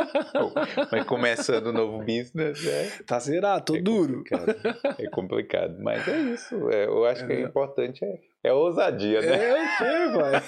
mas 0.91 1.05
começando 1.05 1.67
o 1.67 1.73
novo 1.73 1.99
business, 1.99 2.67
é. 2.67 3.03
Tá 3.05 3.19
zerado, 3.19 3.67
tô 3.67 3.77
é 3.77 3.83
duro. 3.83 4.25
Complicado. 4.25 4.57
É 4.99 5.11
complicado, 5.11 5.77
mas 5.81 6.09
é 6.09 6.19
isso. 6.19 6.71
É, 6.71 6.87
eu 6.87 7.05
acho 7.05 7.27
que 7.27 7.33
é, 7.35 7.37
é 7.37 7.41
importante 7.43 8.03
é, 8.03 8.19
é 8.45 8.53
ousadia, 8.53 9.21
né? 9.21 9.37
É, 9.37 9.51
eu 9.51 9.79
tenho, 9.79 10.19
pai. 10.19 10.41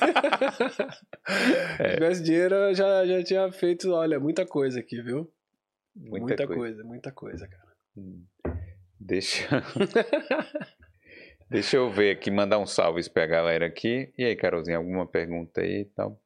Se 1.90 1.94
tivesse 1.94 2.22
dinheiro, 2.22 2.54
eu 2.54 2.74
já, 2.74 3.04
já 3.04 3.22
tinha 3.22 3.52
feito, 3.52 3.92
olha, 3.92 4.18
muita 4.18 4.46
coisa 4.46 4.80
aqui, 4.80 5.02
viu? 5.02 5.30
Muita, 5.94 6.26
muita 6.26 6.46
coisa. 6.46 6.60
coisa. 6.60 6.84
muita 6.84 7.12
coisa, 7.12 7.46
cara. 7.46 7.72
Hum. 7.96 8.24
Deixa. 8.98 9.62
Deixa 11.50 11.76
eu 11.76 11.90
ver 11.90 12.12
aqui, 12.12 12.30
mandar 12.30 12.60
um 12.60 12.66
salve 12.66 13.02
pra 13.10 13.26
galera 13.26 13.66
aqui. 13.66 14.12
E 14.16 14.24
aí, 14.24 14.36
Carolzinha, 14.36 14.76
alguma 14.76 15.04
pergunta 15.04 15.60
aí 15.60 15.80
e 15.80 15.84
tal? 15.84 16.16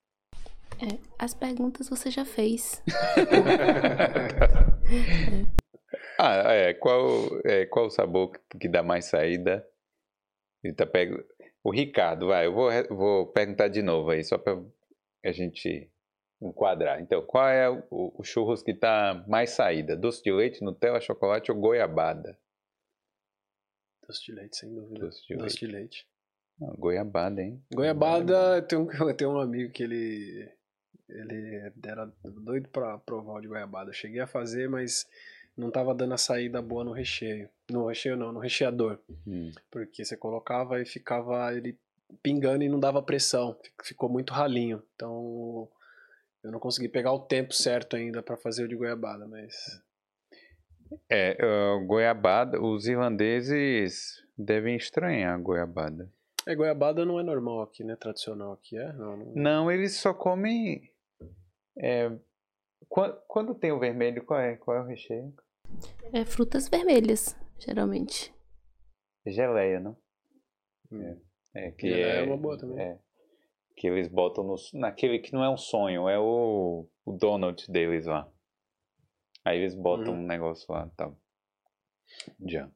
É, 0.80 0.98
as 1.18 1.34
perguntas 1.34 1.88
você 1.88 2.10
já 2.10 2.24
fez. 2.24 2.82
ah, 6.18 6.52
é. 6.52 6.74
Qual, 6.74 7.40
é, 7.44 7.66
qual 7.66 7.86
o 7.86 7.90
sabor 7.90 8.32
que 8.60 8.68
dá 8.68 8.82
mais 8.82 9.06
saída? 9.06 9.66
Tá 10.76 10.86
pego... 10.86 11.22
O 11.62 11.70
Ricardo, 11.70 12.26
vai, 12.26 12.46
eu 12.46 12.52
vou, 12.52 12.70
vou 12.90 13.26
perguntar 13.28 13.68
de 13.68 13.82
novo 13.82 14.10
aí, 14.10 14.22
só 14.22 14.36
para 14.36 14.62
a 15.24 15.32
gente 15.32 15.90
enquadrar. 16.40 17.00
Então, 17.00 17.24
qual 17.24 17.48
é 17.48 17.70
o, 17.70 17.82
o 17.90 18.22
churros 18.22 18.62
que 18.62 18.74
tá 18.74 19.24
mais 19.26 19.50
saída? 19.50 19.96
Doce 19.96 20.22
de 20.22 20.30
leite, 20.30 20.62
Nutella, 20.62 21.00
chocolate 21.00 21.50
ou 21.50 21.58
goiabada? 21.58 22.38
Doce 24.06 24.26
de 24.26 24.32
leite, 24.32 24.56
sem 24.56 24.74
dúvida. 24.74 25.06
Doce 25.06 25.26
de, 25.26 25.36
Doce 25.36 25.44
leite. 25.44 25.66
De 25.66 25.66
leite. 25.66 26.08
Ah, 26.62 26.74
goiabada, 26.78 27.42
hein? 27.42 27.62
Goiabada, 27.74 28.62
tem 28.62 28.78
um, 28.78 28.86
tem 29.16 29.26
um 29.26 29.40
amigo 29.40 29.72
que 29.72 29.82
ele 29.82 30.48
ele 31.08 31.72
era 31.84 32.10
doido 32.22 32.68
pra 32.68 32.98
provar 32.98 33.34
o 33.34 33.40
de 33.40 33.48
goiabada. 33.48 33.90
Eu 33.90 33.94
cheguei 33.94 34.20
a 34.20 34.26
fazer, 34.26 34.68
mas 34.68 35.06
não 35.56 35.70
tava 35.70 35.94
dando 35.94 36.14
a 36.14 36.18
saída 36.18 36.60
boa 36.60 36.84
no 36.84 36.92
recheio. 36.92 37.48
No 37.70 37.86
recheio 37.86 38.16
não, 38.16 38.32
no 38.32 38.40
recheador. 38.40 38.98
Hum. 39.26 39.52
Porque 39.70 40.04
você 40.04 40.16
colocava 40.16 40.80
e 40.80 40.86
ficava. 40.86 41.54
Ele 41.54 41.78
pingando 42.22 42.62
e 42.62 42.68
não 42.68 42.78
dava 42.78 43.02
pressão, 43.02 43.58
ficou 43.82 44.08
muito 44.08 44.32
ralinho. 44.32 44.82
Então 44.94 45.68
eu 46.42 46.52
não 46.52 46.60
consegui 46.60 46.88
pegar 46.88 47.12
o 47.12 47.20
tempo 47.20 47.54
certo 47.54 47.96
ainda 47.96 48.22
para 48.22 48.36
fazer 48.36 48.64
o 48.64 48.68
de 48.68 48.76
goiabada, 48.76 49.26
mas 49.26 49.82
é, 51.08 51.36
uh, 51.42 51.84
goiabada, 51.86 52.60
os 52.60 52.86
irlandeses 52.86 54.22
devem 54.36 54.76
estranhar 54.76 55.34
a 55.34 55.38
goiabada. 55.38 56.10
É, 56.46 56.54
goiabada 56.54 57.04
não 57.04 57.18
é 57.18 57.22
normal 57.22 57.62
aqui, 57.62 57.82
né? 57.82 57.96
Tradicional 57.96 58.52
aqui, 58.52 58.76
é? 58.76 58.92
Não, 58.92 59.16
não... 59.16 59.32
não 59.34 59.70
eles 59.70 59.96
só 59.96 60.12
comem. 60.12 60.90
É, 61.76 62.10
quando, 62.88 63.20
quando, 63.26 63.54
tem 63.54 63.72
o 63.72 63.78
vermelho, 63.78 64.24
qual 64.24 64.40
é? 64.40 64.56
Qual 64.56 64.76
é 64.76 64.80
o 64.80 64.86
recheio? 64.86 65.34
É 66.12 66.24
frutas 66.24 66.68
vermelhas, 66.68 67.36
geralmente. 67.58 68.32
Geleia, 69.26 69.80
não? 69.80 69.96
Hum. 70.92 71.20
É, 71.54 71.66
é, 71.66 71.70
que 71.72 71.86
é, 71.92 72.20
é 72.20 72.22
uma 72.22 72.36
boa 72.36 72.58
também. 72.58 72.78
É, 72.78 72.98
que 73.76 73.88
eles 73.88 74.08
botam 74.08 74.44
no, 74.44 74.54
naquele 74.74 75.18
que 75.18 75.32
não 75.32 75.42
é 75.42 75.50
um 75.50 75.56
sonho, 75.56 76.08
é 76.08 76.18
o, 76.18 76.86
o 77.04 77.12
donut 77.12 77.70
deles 77.70 78.06
lá. 78.06 78.30
Aí 79.44 79.58
eles 79.58 79.74
botam 79.74 80.14
uhum. 80.14 80.20
um 80.20 80.26
negócio 80.26 80.72
lá 80.72 80.86
e 80.86 80.96
tal. 80.96 81.18
Já. 82.46 82.70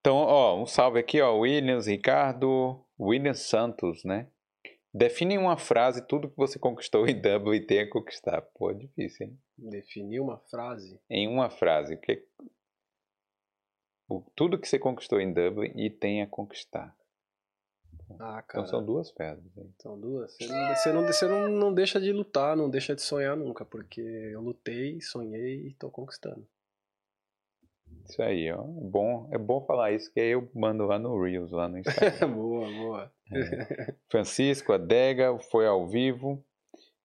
Então, 0.00 0.16
ó, 0.16 0.60
um 0.60 0.66
salve 0.66 0.98
aqui, 0.98 1.20
ó. 1.20 1.34
Williams, 1.38 1.86
Ricardo, 1.86 2.84
William 3.00 3.34
Santos, 3.34 4.04
né? 4.04 4.28
Define 4.96 5.36
uma 5.36 5.56
frase 5.56 6.06
tudo 6.06 6.30
que 6.30 6.36
você 6.36 6.56
conquistou 6.56 7.04
em 7.08 7.20
Dublin 7.20 7.56
e 7.56 7.66
tenha 7.66 7.90
conquistar. 7.90 8.40
Pô, 8.40 8.70
é 8.70 8.74
difícil, 8.74 9.26
hein? 9.26 9.38
Definir 9.58 10.20
uma 10.20 10.38
frase? 10.38 11.00
Em 11.10 11.26
uma 11.26 11.50
frase. 11.50 11.96
Que... 11.96 12.24
Tudo 14.36 14.56
que 14.56 14.68
você 14.68 14.78
conquistou 14.78 15.20
em 15.20 15.32
Dublin 15.32 15.72
e 15.74 15.90
tenha 15.90 16.28
conquistar. 16.28 16.96
Ah, 18.20 18.40
cara. 18.42 18.62
Então 18.62 18.66
são 18.66 18.86
duas 18.86 19.10
pedras. 19.10 19.44
Hein? 19.56 19.74
São 19.80 19.98
duas. 19.98 20.36
Você, 20.36 20.46
não, 20.46 20.74
você, 20.74 20.92
não, 20.92 21.06
você 21.06 21.26
não, 21.26 21.48
não 21.48 21.74
deixa 21.74 22.00
de 22.00 22.12
lutar, 22.12 22.56
não 22.56 22.70
deixa 22.70 22.94
de 22.94 23.02
sonhar 23.02 23.36
nunca, 23.36 23.64
porque 23.64 24.00
eu 24.00 24.40
lutei, 24.40 25.00
sonhei 25.00 25.66
e 25.66 25.74
tô 25.74 25.90
conquistando. 25.90 26.46
Isso 28.08 28.22
aí, 28.22 28.50
ó. 28.52 28.60
É 28.60 28.80
bom, 28.82 29.28
é 29.32 29.38
bom 29.38 29.64
falar 29.64 29.92
isso, 29.92 30.12
que 30.12 30.20
aí 30.20 30.30
eu 30.30 30.48
mando 30.54 30.86
lá 30.86 30.98
no 30.98 31.20
Reels, 31.20 31.50
lá 31.50 31.68
no 31.68 31.78
Instagram. 31.78 32.28
boa, 32.32 32.70
boa. 32.70 33.12
É. 33.32 33.94
Francisco, 34.08 34.72
Adega, 34.72 35.36
foi 35.50 35.66
ao 35.66 35.86
vivo. 35.86 36.44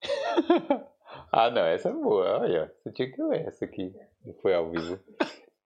ah, 1.32 1.50
não, 1.50 1.66
essa 1.66 1.90
é 1.90 1.94
boa. 1.94 2.42
Olha, 2.42 2.72
você 2.84 2.92
tinha 2.92 3.12
que 3.12 3.24
ler 3.24 3.48
essa 3.48 3.66
aqui. 3.66 3.94
Foi 4.42 4.54
ao 4.54 4.70
vivo. 4.70 5.00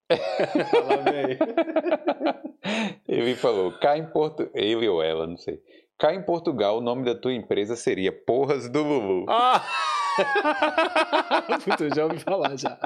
Ele 3.07 3.35
falou, 3.35 3.71
cá 3.79 3.97
em 3.97 4.05
Porto... 4.05 4.49
Ele 4.53 4.87
ou 4.87 5.01
ela, 5.01 5.25
não 5.25 5.37
sei. 5.37 5.59
Cá 5.97 6.13
em 6.13 6.23
Portugal, 6.23 6.77
o 6.77 6.81
nome 6.81 7.05
da 7.05 7.15
tua 7.15 7.33
empresa 7.33 7.75
seria 7.75 8.11
Porras 8.11 8.69
do 8.69 8.83
Lulu. 8.83 9.25
Ah! 9.29 9.63
Puta, 11.63 11.89
já 11.95 12.05
ouvi 12.05 12.19
falar 12.19 12.55
já. 12.57 12.77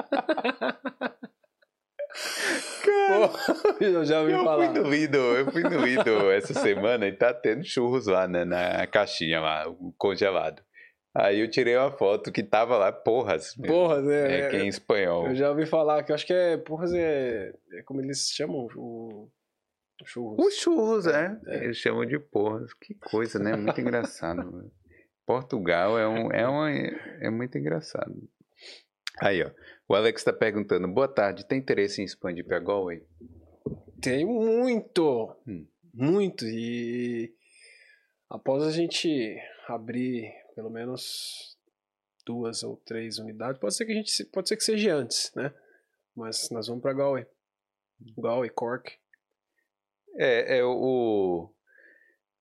Cara, 2.84 3.30
eu 3.80 4.04
já 4.04 4.20
ouvi 4.20 4.32
eu 4.32 4.44
falar. 4.44 4.72
Fui 4.72 4.80
no 4.80 4.90
Lido, 4.90 5.18
eu 5.18 5.50
fui 5.50 5.62
no 5.62 5.84
Lido 5.84 6.30
essa 6.30 6.54
semana 6.54 7.06
e 7.06 7.12
tá 7.12 7.32
tendo 7.34 7.64
churros 7.64 8.06
lá, 8.06 8.26
né, 8.28 8.44
na 8.44 8.86
caixinha 8.86 9.40
lá, 9.40 9.64
congelado. 9.96 10.62
Aí 11.14 11.40
eu 11.40 11.50
tirei 11.50 11.76
uma 11.76 11.90
foto 11.90 12.30
que 12.30 12.42
tava 12.42 12.76
lá, 12.76 12.92
porras. 12.92 13.54
Porras, 13.66 14.06
é. 14.06 14.40
É, 14.40 14.50
que 14.50 14.56
é 14.56 14.60
em 14.60 14.68
espanhol. 14.68 15.26
Eu 15.26 15.34
já 15.34 15.50
ouvi 15.50 15.66
falar 15.66 16.04
que 16.04 16.12
eu 16.12 16.14
acho 16.14 16.26
que 16.26 16.32
é. 16.32 16.56
Porras 16.56 16.92
é. 16.94 17.52
É 17.72 17.82
como 17.82 18.00
eles 18.00 18.30
chamam 18.30 18.68
o. 18.76 19.28
Churros. 20.04 20.46
Os 20.46 20.54
churros, 20.54 21.06
é. 21.08 21.36
é. 21.48 21.64
Eles 21.64 21.78
chamam 21.78 22.06
de 22.06 22.20
porras. 22.20 22.72
Que 22.74 22.94
coisa, 22.94 23.40
né? 23.40 23.56
Muito 23.56 23.80
engraçado. 23.80 24.70
Portugal 25.26 25.98
é, 25.98 26.06
um, 26.06 26.30
é, 26.30 26.46
uma, 26.46 26.70
é 26.70 27.28
muito 27.30 27.58
engraçado. 27.58 28.14
Aí, 29.20 29.42
ó. 29.42 29.50
O 29.88 29.94
Alex 29.94 30.20
está 30.20 30.32
perguntando: 30.32 30.88
boa 30.88 31.08
tarde, 31.08 31.46
tem 31.46 31.58
interesse 31.58 32.00
em 32.00 32.04
expandir 32.04 32.44
para 32.44 32.58
Galway? 32.58 33.02
Tenho 34.00 34.28
muito. 34.28 35.34
Hum. 35.46 35.66
Muito. 35.92 36.44
E 36.46 37.34
após 38.30 38.62
a 38.62 38.70
gente 38.70 39.36
abrir 39.66 40.32
pelo 40.54 40.70
menos 40.70 41.56
duas 42.26 42.62
ou 42.62 42.76
três 42.76 43.18
unidades. 43.18 43.60
Pode 43.60 43.74
ser 43.74 43.86
que 43.86 43.92
a 43.92 43.94
gente 43.94 44.24
pode 44.26 44.48
ser 44.48 44.56
que 44.56 44.64
seja 44.64 44.94
antes, 44.94 45.32
né? 45.34 45.52
Mas 46.14 46.50
nós 46.50 46.66
vamos 46.66 46.82
para 46.82 46.92
Galway. 46.92 47.26
Galway, 48.18 48.50
Cork. 48.50 48.92
É, 50.16 50.58
é 50.58 50.64
o 50.64 51.50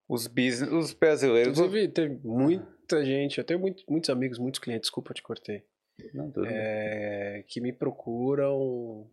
os 0.10 0.28
business, 0.28 0.72
os 0.72 0.94
brasileiros. 0.94 1.58
Inclusive, 1.58 1.88
tem 1.90 2.20
muita 2.24 3.04
gente, 3.06 3.38
eu 3.38 3.44
tenho 3.44 3.60
muito, 3.60 3.84
muitos 3.90 4.10
amigos, 4.10 4.40
muitos 4.40 4.60
clientes, 4.60 4.88
desculpa, 4.88 5.14
te 5.14 5.22
cortei. 5.22 5.66
Não, 6.14 6.32
é, 6.46 7.44
que 7.48 7.60
me 7.60 7.74
procuram 7.74 9.10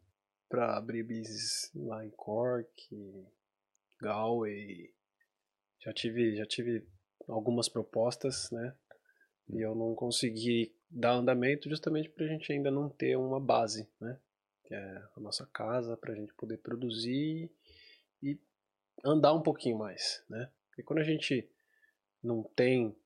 para 0.48 0.76
abrir 0.76 1.02
business 1.02 1.70
lá 1.74 2.04
em 2.04 2.10
Cork, 2.10 3.26
Galway. 4.00 4.92
Já 5.80 5.92
tive, 5.92 6.36
já 6.36 6.46
tive 6.46 6.86
algumas 7.28 7.68
propostas, 7.68 8.50
né? 8.50 8.76
E 9.48 9.60
eu 9.60 9.74
não 9.74 9.94
consegui 9.94 10.74
dar 10.90 11.12
andamento 11.12 11.68
justamente 11.68 12.08
para 12.08 12.24
a 12.24 12.28
gente 12.28 12.52
ainda 12.52 12.70
não 12.70 12.88
ter 12.88 13.16
uma 13.16 13.40
base, 13.40 13.88
né? 14.00 14.18
Que 14.64 14.74
é 14.74 15.02
a 15.16 15.20
nossa 15.20 15.46
casa, 15.46 15.96
para 15.96 16.12
a 16.12 16.16
gente 16.16 16.32
poder 16.34 16.58
produzir 16.58 17.50
e 18.22 18.38
andar 19.04 19.34
um 19.34 19.42
pouquinho 19.42 19.78
mais, 19.78 20.24
né? 20.28 20.50
Porque 20.68 20.82
quando 20.82 21.00
a 21.00 21.04
gente 21.04 21.48
não 22.22 22.42
tem 22.42 22.96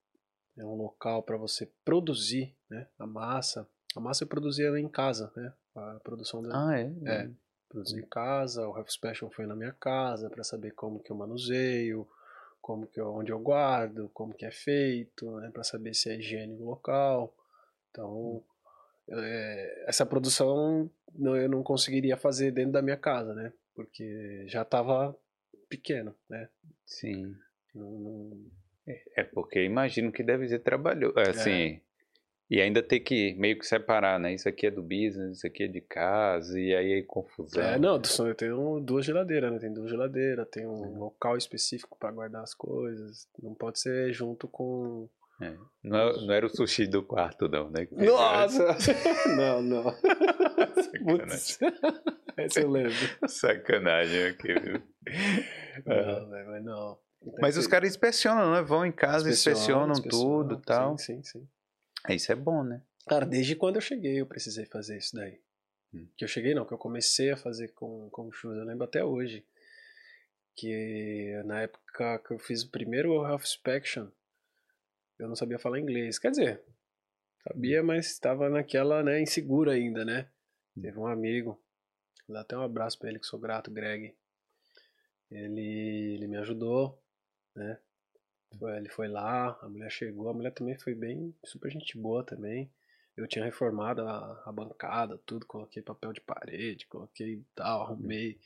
é 0.57 0.65
um 0.65 0.75
local 0.75 1.23
para 1.23 1.37
você 1.37 1.67
produzir, 1.85 2.57
né? 2.71 2.87
A 2.99 3.07
massa, 3.07 3.69
a 3.97 4.01
massa 4.01 4.25
eu 4.25 4.29
produzia 4.29 4.69
em 4.79 4.89
casa, 4.89 5.33
né? 5.37 5.53
A 5.75 6.01
produção 6.03 6.43
da, 6.43 6.69
ah 6.69 6.79
é, 6.79 6.93
é 7.07 7.31
produzir 7.69 8.01
em 8.01 8.07
casa. 8.07 8.67
O 8.67 8.75
Half 8.75 8.91
Special 8.91 9.31
foi 9.31 9.47
na 9.47 9.55
minha 9.55 9.73
casa 9.73 10.29
para 10.31 10.43
saber 10.43 10.73
como 10.73 11.01
que 11.01 11.13
eu 11.13 11.17
manuseio, 11.17 12.09
como 12.61 12.87
que 12.87 13.01
eu, 13.01 13.15
onde 13.15 13.31
eu 13.31 13.39
guardo, 13.39 14.11
como 14.13 14.35
que 14.35 14.45
é 14.45 14.51
feito, 14.51 15.39
né, 15.41 15.51
para 15.51 15.63
saber 15.63 15.95
se 15.95 16.11
é 16.11 16.17
higiene 16.17 16.57
no 16.57 16.67
local. 16.67 17.35
Então, 17.91 18.43
é, 19.11 19.85
essa 19.87 20.05
produção 20.05 20.91
não, 21.15 21.37
eu 21.37 21.49
não 21.49 21.63
conseguiria 21.63 22.17
fazer 22.17 22.51
dentro 22.51 22.73
da 22.73 22.83
minha 22.83 22.97
casa, 22.97 23.35
né? 23.35 23.53
Porque 23.75 24.45
já 24.49 24.63
estava 24.63 25.17
pequeno, 25.69 26.15
né? 26.29 26.49
Sim. 26.85 27.35
Não, 27.75 27.91
não... 27.91 28.47
É, 28.87 29.21
é 29.21 29.25
porque 29.25 29.63
imagino 29.65 30.11
que 30.11 30.23
deve 30.23 30.49
ser 30.49 30.61
trabalhoso. 30.61 31.19
Assim, 31.19 31.51
é. 31.51 31.81
E 32.51 32.63
ainda 32.63 32.83
ter 32.83 33.01
que 33.01 33.35
meio 33.35 33.59
que 33.59 33.67
separar, 33.67 34.19
né? 34.19 34.33
Isso 34.33 34.49
aqui 34.49 34.67
é 34.67 34.71
do 34.71 34.83
business, 34.83 35.39
isso 35.39 35.47
aqui 35.47 35.65
é 35.65 35.69
de 35.69 35.83
casa, 35.83 36.59
e 36.59 36.75
aí 36.75 36.93
é 36.95 37.03
confusão. 37.03 37.63
É, 37.63 37.79
não, 37.79 38.01
eu 38.27 38.35
tenho 38.35 38.81
duas 38.81 39.05
geladeiras, 39.05 39.53
né? 39.53 39.59
Tem 39.59 39.73
duas 39.73 39.91
geladeiras, 39.91 40.49
tem 40.51 40.67
um 40.67 40.97
é. 40.97 40.99
local 40.99 41.37
específico 41.37 41.99
para 41.99 42.11
guardar 42.11 42.43
as 42.43 42.55
coisas. 42.55 43.29
Não 43.43 43.55
pode 43.55 43.79
ser 43.79 44.13
junto 44.15 44.49
com. 44.49 45.11
É. 45.43 45.55
Não, 45.85 46.27
não, 46.27 46.33
era 46.33 46.47
o 46.47 46.49
sushi 46.49 46.87
do 46.87 47.03
quarto, 47.03 47.49
não, 47.49 47.71
né? 47.71 47.87
Nossa! 47.93 48.77
não, 49.37 49.63
não. 49.63 49.85
Sacanagem. 50.83 51.57
Essa 52.35 52.61
eu 52.61 52.71
lembro. 52.71 53.29
Sacanagem 53.29 54.25
aqui, 54.25 54.55
viu? 54.55 54.83
Não, 55.85 56.29
mas 56.47 56.65
não. 56.65 56.99
Mas 57.41 57.57
os 57.59 57.67
caras 57.67 57.91
inspecionam, 57.91 58.53
né? 58.53 58.63
Vão 58.63 58.87
em 58.87 58.93
casa, 58.93 59.29
inspecionam, 59.29 59.93
inspecionam 59.93 60.45
tudo 60.45 60.55
e 60.55 60.65
tal. 60.65 60.97
Sim, 60.97 61.23
sim, 61.23 61.41
sim. 61.41 61.49
Isso 62.09 62.33
é 62.33 62.35
bom, 62.35 62.63
né? 62.63 62.83
Cara, 63.09 63.25
desde 63.25 63.57
quando 63.57 63.77
eu 63.77 63.81
cheguei 63.81 64.21
eu 64.21 64.27
precisei 64.27 64.67
fazer 64.67 64.99
isso 64.99 65.15
daí. 65.15 65.41
Hum. 65.93 66.07
Que 66.17 66.25
eu 66.25 66.29
cheguei 66.29 66.55
não, 66.55 66.67
que 66.67 66.73
eu 66.73 66.79
comecei 66.79 67.31
a 67.31 67.37
fazer 67.37 67.69
com, 67.69 68.09
com 68.11 68.31
shoes, 68.31 68.57
eu 68.57 68.65
lembro 68.65 68.85
até 68.85 69.05
hoje. 69.05 69.45
Que 70.55 71.41
na 71.45 71.63
época 71.63 72.19
que 72.19 72.33
eu 72.33 72.39
fiz 72.39 72.63
o 72.63 72.71
primeiro 72.71 73.15
Health 73.25 73.43
Inspection, 73.43 74.09
eu 75.19 75.29
não 75.29 75.37
sabia 75.37 75.59
falar 75.59 75.79
inglês. 75.79 76.19
Quer 76.19 76.31
dizer, 76.31 76.63
sabia, 77.43 77.83
mas 77.83 78.07
estava 78.07 78.49
naquela, 78.51 79.03
né, 79.03 79.21
insegura 79.21 79.73
ainda, 79.73 80.05
né? 80.05 80.29
Hum. 80.77 80.83
Teve 80.83 80.99
um 80.99 81.07
amigo, 81.07 81.61
dá 82.29 82.41
até 82.41 82.57
um 82.57 82.63
abraço 82.63 82.99
para 82.99 83.09
ele 83.09 83.19
que 83.19 83.27
sou 83.27 83.39
grato, 83.39 83.71
Greg. 83.71 84.15
Ele, 85.31 86.15
ele 86.15 86.27
me 86.27 86.37
ajudou, 86.39 87.03
né? 87.55 87.79
Ele 88.77 88.89
foi 88.89 89.09
lá, 89.09 89.59
a 89.61 89.69
mulher 89.69 89.91
chegou, 89.91 90.29
a 90.29 90.35
mulher 90.35 90.53
também 90.53 90.77
foi 90.77 90.95
bem, 90.95 91.35
super 91.45 91.71
gente 91.71 91.97
boa 91.99 92.25
também. 92.25 92.71
Eu 93.17 93.27
tinha 93.27 93.45
reformado 93.45 94.03
a, 94.03 94.43
a 94.47 94.53
bancada, 94.53 95.19
tudo, 95.27 95.47
coloquei 95.47 95.83
papel 95.83 96.13
de 96.13 96.21
parede, 96.21 96.87
coloquei 96.87 97.43
tal, 97.55 97.83
arrumei, 97.83 98.39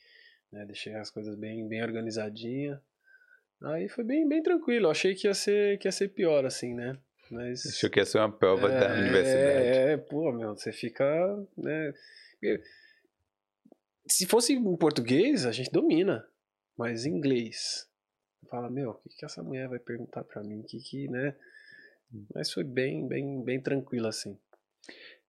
né, 0.51 0.65
deixei 0.65 0.93
as 0.95 1.09
coisas 1.09 1.35
bem, 1.35 1.67
bem 1.67 1.81
organizadinha. 1.83 2.81
Aí 3.61 3.87
foi 3.87 4.03
bem, 4.03 4.27
bem 4.27 4.43
tranquilo. 4.43 4.87
Eu 4.87 4.91
achei 4.91 5.15
que 5.15 5.27
ia 5.27 5.33
ser, 5.33 5.77
que 5.77 5.87
ia 5.87 5.91
ser 5.91 6.09
pior, 6.09 6.45
assim, 6.45 6.73
né? 6.73 6.97
Mas. 7.31 7.65
Achou 7.65 7.89
que 7.89 7.99
ia 7.99 8.05
ser 8.05 8.17
uma 8.17 8.31
prova 8.31 8.69
é, 8.69 8.79
da 8.79 8.93
universidade. 8.93 9.65
É, 9.67 9.91
é, 9.93 9.97
pô, 9.97 10.31
meu, 10.33 10.55
você 10.55 10.71
fica. 10.73 11.05
Né, 11.57 11.93
se 14.07 14.25
fosse 14.25 14.53
em 14.53 14.77
português, 14.77 15.45
a 15.45 15.51
gente 15.51 15.71
domina. 15.71 16.27
Mas 16.75 17.05
em 17.05 17.11
inglês, 17.11 17.87
fala, 18.49 18.69
meu, 18.69 18.91
o 18.91 18.93
que, 18.95 19.09
que 19.09 19.25
essa 19.25 19.43
mulher 19.43 19.67
vai 19.67 19.79
perguntar 19.79 20.23
pra 20.23 20.43
mim? 20.43 20.63
Que 20.63 20.79
que, 20.79 21.07
né? 21.07 21.35
Mas 22.33 22.51
foi 22.51 22.63
bem, 22.63 23.07
bem, 23.07 23.43
bem 23.43 23.61
tranquilo 23.61 24.07
assim. 24.07 24.37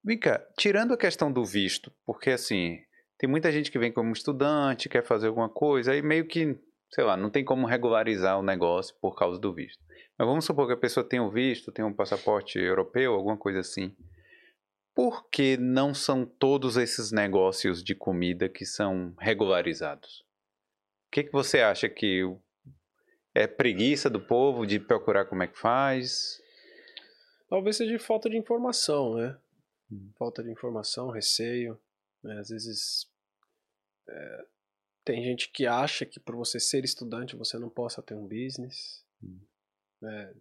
Vem 0.03 0.19
cá, 0.19 0.39
tirando 0.57 0.93
a 0.93 0.97
questão 0.97 1.31
do 1.31 1.43
visto, 1.43 1.91
porque 2.05 2.29
assim, 2.29 2.79
tem 3.17 3.29
muita 3.29 3.51
gente 3.51 3.71
que 3.71 3.79
vem 3.79 3.91
como 3.91 4.13
estudante, 4.13 4.89
quer 4.89 5.03
fazer 5.03 5.27
alguma 5.27 5.49
coisa, 5.49 5.91
aí 5.91 6.01
meio 6.01 6.27
que, 6.27 6.59
sei 6.91 7.03
lá, 7.03 7.17
não 7.17 7.29
tem 7.29 7.43
como 7.43 7.65
regularizar 7.65 8.39
o 8.39 8.43
negócio 8.43 8.95
por 9.01 9.15
causa 9.15 9.39
do 9.39 9.53
visto. 9.53 9.83
Mas 10.17 10.27
vamos 10.27 10.45
supor 10.45 10.67
que 10.67 10.73
a 10.73 10.77
pessoa 10.77 11.07
tem 11.07 11.19
o 11.19 11.31
visto, 11.31 11.71
tem 11.71 11.83
um 11.83 11.93
passaporte 11.93 12.59
europeu, 12.59 13.13
alguma 13.13 13.37
coisa 13.37 13.59
assim. 13.59 13.95
Por 14.93 15.29
que 15.29 15.57
não 15.57 15.93
são 15.93 16.25
todos 16.25 16.77
esses 16.77 17.11
negócios 17.11 17.83
de 17.83 17.95
comida 17.95 18.47
que 18.47 18.65
são 18.65 19.13
regularizados? 19.19 20.21
O 21.07 21.11
que, 21.11 21.23
que 21.23 21.31
você 21.31 21.61
acha 21.61 21.89
que 21.89 22.23
é 23.35 23.45
preguiça 23.45 24.09
do 24.09 24.19
povo 24.19 24.65
de 24.65 24.79
procurar 24.79 25.25
como 25.25 25.43
é 25.43 25.47
que 25.47 25.59
faz? 25.59 26.41
Talvez 27.49 27.75
seja 27.75 27.99
falta 27.99 28.29
de 28.29 28.37
informação, 28.37 29.15
né? 29.15 29.37
Hum. 29.91 30.09
Falta 30.17 30.41
de 30.41 30.49
informação, 30.49 31.09
receio. 31.09 31.77
Né? 32.23 32.39
Às 32.39 32.49
vezes 32.49 33.11
é, 34.07 34.45
tem 35.03 35.21
gente 35.21 35.51
que 35.51 35.67
acha 35.67 36.05
que 36.05 36.19
por 36.19 36.35
você 36.35 36.59
ser 36.59 36.85
estudante 36.85 37.35
você 37.35 37.59
não 37.59 37.69
possa 37.69 38.01
ter 38.01 38.15
um 38.15 38.25
business. 38.25 39.05
Hum. 39.21 39.39
Né? 40.01 40.33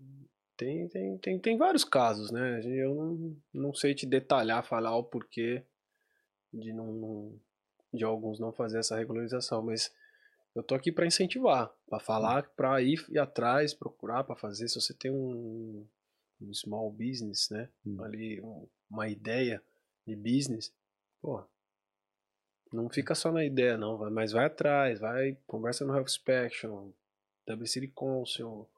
Tem, 0.56 0.88
tem, 0.88 1.18
tem, 1.18 1.38
tem 1.40 1.58
vários 1.58 1.82
casos, 1.82 2.30
né? 2.30 2.60
Eu 2.64 2.94
não, 2.94 3.36
não 3.52 3.74
sei 3.74 3.92
te 3.92 4.06
detalhar, 4.06 4.64
falar 4.64 4.96
o 4.96 5.02
porquê 5.02 5.64
de, 6.52 6.72
não 6.72 7.36
de 7.92 8.04
alguns 8.04 8.38
não 8.38 8.52
fazer 8.52 8.78
essa 8.78 8.96
regularização, 8.96 9.62
mas 9.62 9.92
eu 10.54 10.62
tô 10.62 10.74
aqui 10.74 10.92
para 10.92 11.06
incentivar, 11.06 11.74
para 11.88 11.98
falar, 11.98 12.48
para 12.50 12.80
ir, 12.80 13.04
ir 13.08 13.18
atrás, 13.18 13.74
procurar 13.74 14.24
para 14.24 14.36
fazer. 14.36 14.68
Se 14.68 14.80
você 14.80 14.94
tem 14.94 15.10
um, 15.10 15.86
um 16.40 16.54
small 16.54 16.90
business, 16.92 17.48
né? 17.50 17.68
Hum. 17.84 18.02
Ali, 18.02 18.40
um, 18.40 18.68
uma 18.88 19.08
ideia 19.08 19.62
de 20.06 20.14
business, 20.14 20.72
pô, 21.20 21.44
não 22.72 22.88
fica 22.88 23.14
só 23.14 23.32
na 23.32 23.44
ideia, 23.44 23.78
não, 23.78 23.98
mas 24.10 24.32
vai 24.32 24.46
atrás, 24.46 25.00
vai, 25.00 25.36
conversa 25.46 25.84
no 25.84 25.94
Health 25.94 26.06
Inspection, 26.06 26.92
WCD 27.48 27.88
Council, 27.88 28.68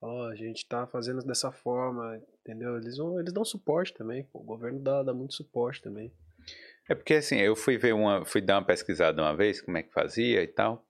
ó, 0.00 0.28
a 0.28 0.34
gente 0.34 0.66
tá 0.66 0.86
fazendo 0.86 1.22
dessa 1.24 1.50
forma, 1.50 2.20
entendeu? 2.40 2.76
Eles, 2.76 2.96
vão, 2.96 3.18
eles 3.18 3.32
dão 3.32 3.44
suporte 3.44 3.92
também, 3.92 4.24
pô, 4.24 4.38
o 4.38 4.44
governo 4.44 4.80
dá, 4.80 5.02
dá 5.02 5.12
muito 5.12 5.34
suporte 5.34 5.82
também. 5.82 6.12
É 6.88 6.94
porque 6.94 7.14
assim, 7.14 7.38
eu 7.38 7.54
fui 7.54 7.76
ver 7.76 7.92
uma, 7.92 8.24
fui 8.24 8.40
dar 8.40 8.58
uma 8.58 8.66
pesquisada 8.66 9.20
uma 9.20 9.36
vez, 9.36 9.60
como 9.60 9.76
é 9.76 9.82
que 9.82 9.92
fazia 9.92 10.42
e 10.42 10.48
tal, 10.48 10.86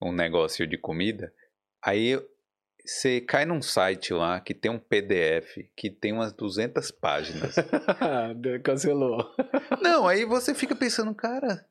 um 0.00 0.12
negócio 0.12 0.66
de 0.66 0.78
comida, 0.78 1.32
aí 1.82 2.20
você 2.84 3.20
cai 3.20 3.44
num 3.44 3.60
site 3.60 4.14
lá 4.14 4.40
que 4.40 4.54
tem 4.54 4.70
um 4.70 4.78
PDF 4.78 5.58
que 5.76 5.90
tem 5.90 6.12
umas 6.12 6.32
200 6.32 6.90
páginas. 6.90 7.54
Cancelou. 8.64 9.34
Não, 9.82 10.06
aí 10.06 10.24
você 10.24 10.54
fica 10.54 10.74
pensando, 10.74 11.14
cara, 11.14 11.66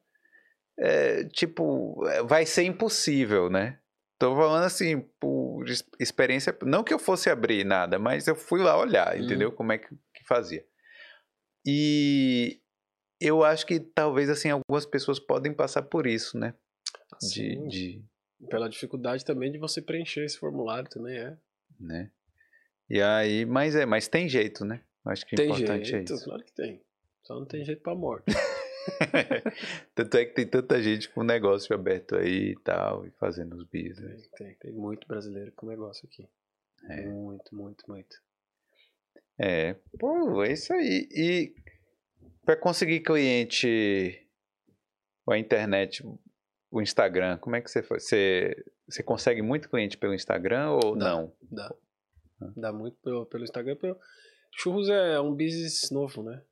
é, 0.77 1.23
tipo, 1.25 2.05
é, 2.07 2.21
vai 2.21 2.45
ser 2.45 2.63
impossível, 2.63 3.49
né? 3.49 3.79
Tô 4.19 4.35
falando 4.35 4.63
assim, 4.63 5.01
por 5.19 5.65
experiência. 5.99 6.55
Não 6.63 6.83
que 6.83 6.93
eu 6.93 6.99
fosse 6.99 7.29
abrir 7.29 7.63
nada, 7.63 7.97
mas 7.97 8.27
eu 8.27 8.35
fui 8.35 8.61
lá 8.61 8.77
olhar, 8.77 9.15
hum. 9.15 9.19
entendeu? 9.19 9.51
Como 9.51 9.71
é 9.71 9.77
que, 9.77 9.89
que 10.13 10.23
fazia. 10.25 10.65
E 11.65 12.61
eu 13.19 13.43
acho 13.43 13.65
que 13.65 13.79
talvez 13.79 14.29
assim 14.29 14.49
algumas 14.49 14.85
pessoas 14.85 15.19
podem 15.19 15.53
passar 15.53 15.81
por 15.83 16.05
isso, 16.05 16.37
né? 16.37 16.53
De, 17.21 17.67
de, 17.67 18.05
Pela 18.49 18.69
dificuldade 18.69 19.26
também 19.26 19.51
de 19.51 19.57
você 19.57 19.81
preencher 19.81 20.23
esse 20.23 20.38
formulário 20.38 20.89
também 20.89 21.18
é. 21.18 21.38
Né? 21.80 22.11
E 22.89 23.01
aí, 23.01 23.45
mas 23.45 23.76
é, 23.76 23.85
mas 23.85 24.07
tem 24.07 24.30
jeito, 24.30 24.64
né? 24.64 24.81
Acho 25.05 25.26
que 25.26 25.35
tem 25.35 25.49
importante 25.49 25.89
jeito, 25.89 26.14
é 26.14 26.15
isso. 26.15 26.26
Claro 26.26 26.43
que 26.43 26.53
tem. 26.53 26.81
Só 27.23 27.35
não 27.35 27.45
tem 27.45 27.65
jeito 27.65 27.81
pra 27.81 27.95
morte. 27.95 28.26
Tanto 29.95 30.18
é 30.18 30.26
que 30.26 30.34
tem 30.34 30.47
tanta 30.47 30.81
gente 30.81 31.09
com 31.09 31.22
negócio 31.22 31.76
aberto 31.76 32.15
aí 32.15 32.51
e 32.51 32.59
tal, 32.59 33.05
e 33.05 33.11
fazendo 33.11 33.53
os 33.55 33.64
business. 33.65 34.27
Tem, 34.38 34.47
tem, 34.47 34.55
tem 34.55 34.72
muito 34.72 35.05
brasileiro 35.07 35.51
com 35.53 35.65
negócio 35.65 36.07
aqui. 36.07 36.27
É. 36.89 37.05
Muito, 37.05 37.53
muito, 37.53 37.84
muito. 37.88 38.15
É, 39.38 39.76
pô, 39.99 40.43
é 40.43 40.53
isso 40.53 40.72
aí. 40.73 41.07
E 41.11 41.55
para 42.45 42.55
conseguir 42.55 43.01
cliente 43.01 44.26
com 45.26 45.31
a 45.31 45.38
internet, 45.38 46.01
o 46.77 46.81
Instagram, 46.81 47.37
como 47.37 47.55
é 47.55 47.61
que 47.61 47.69
você? 47.69 47.81
Você, 47.81 48.65
você 48.87 49.03
consegue 49.03 49.41
muito 49.41 49.69
cliente 49.69 49.97
pelo 49.97 50.13
Instagram 50.13 50.71
ou 50.71 50.95
dá, 50.95 51.11
não? 51.11 51.33
Dá. 51.51 51.75
Dá 52.55 52.73
muito 52.73 52.97
pelo, 53.01 53.25
pelo 53.25 53.43
Instagram. 53.43 53.75
Pelo... 53.75 53.97
Churros 54.51 54.89
é 54.89 55.19
um 55.19 55.31
business 55.31 55.89
novo, 55.91 56.23
né? 56.23 56.43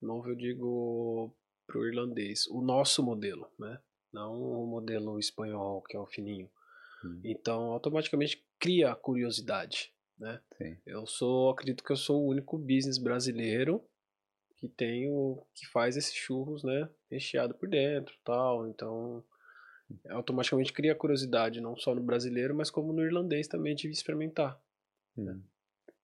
Novo 0.00 0.28
eu 0.28 0.36
digo 0.36 1.34
para 1.66 1.78
o 1.78 1.86
irlandês, 1.86 2.46
o 2.46 2.62
nosso 2.62 3.02
modelo, 3.02 3.50
né? 3.58 3.80
Não 4.12 4.40
o 4.40 4.66
modelo 4.66 5.18
espanhol, 5.18 5.82
que 5.82 5.96
é 5.96 6.00
o 6.00 6.06
fininho. 6.06 6.48
Hum. 7.04 7.20
Então, 7.24 7.72
automaticamente 7.72 8.44
cria 8.58 8.94
curiosidade, 8.94 9.92
né? 10.18 10.40
Sim. 10.56 10.78
Eu 10.86 11.06
sou, 11.06 11.50
acredito 11.50 11.82
que 11.82 11.92
eu 11.92 11.96
sou 11.96 12.22
o 12.22 12.28
único 12.28 12.56
business 12.56 12.98
brasileiro 12.98 13.84
que 14.56 14.68
tem 14.68 15.10
o 15.10 15.44
que 15.54 15.66
faz 15.66 15.96
esses 15.96 16.14
churros, 16.14 16.64
né, 16.64 16.88
recheado 17.10 17.54
por 17.54 17.68
dentro, 17.68 18.16
tal. 18.24 18.66
Então, 18.68 19.22
automaticamente 20.10 20.72
cria 20.72 20.94
curiosidade 20.94 21.60
não 21.60 21.76
só 21.76 21.94
no 21.94 22.02
brasileiro, 22.02 22.54
mas 22.54 22.70
como 22.70 22.92
no 22.92 23.04
irlandês 23.04 23.46
também 23.48 23.74
de 23.74 23.88
experimentar. 23.88 24.60
Hum. 25.16 25.40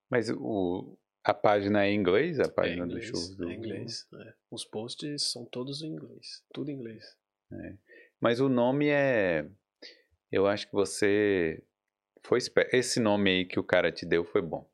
Mas 0.09 0.29
o, 0.29 0.97
a 1.23 1.33
página 1.33 1.85
é 1.85 1.89
em 1.89 1.99
inglês? 1.99 2.39
A 2.39 2.49
página 2.49 2.83
é 2.83 2.85
inglês, 2.85 3.11
do 3.11 3.17
show? 3.17 3.35
Do... 3.37 3.49
É 3.49 3.53
inglês. 3.53 4.07
É. 4.13 4.33
Os 4.51 4.65
posts 4.65 5.31
são 5.31 5.45
todos 5.45 5.81
em 5.81 5.87
inglês. 5.87 6.43
Tudo 6.53 6.69
em 6.69 6.75
inglês. 6.75 7.17
É. 7.51 7.73
Mas 8.19 8.39
o 8.39 8.49
nome 8.49 8.89
é. 8.89 9.49
Eu 10.31 10.47
acho 10.47 10.67
que 10.67 10.73
você. 10.73 11.63
Foi 12.21 12.39
Esse 12.71 12.99
nome 12.99 13.29
aí 13.29 13.45
que 13.45 13.59
o 13.59 13.63
cara 13.63 13.91
te 13.91 14.05
deu 14.05 14.23
foi 14.23 14.41
bom. 14.41 14.69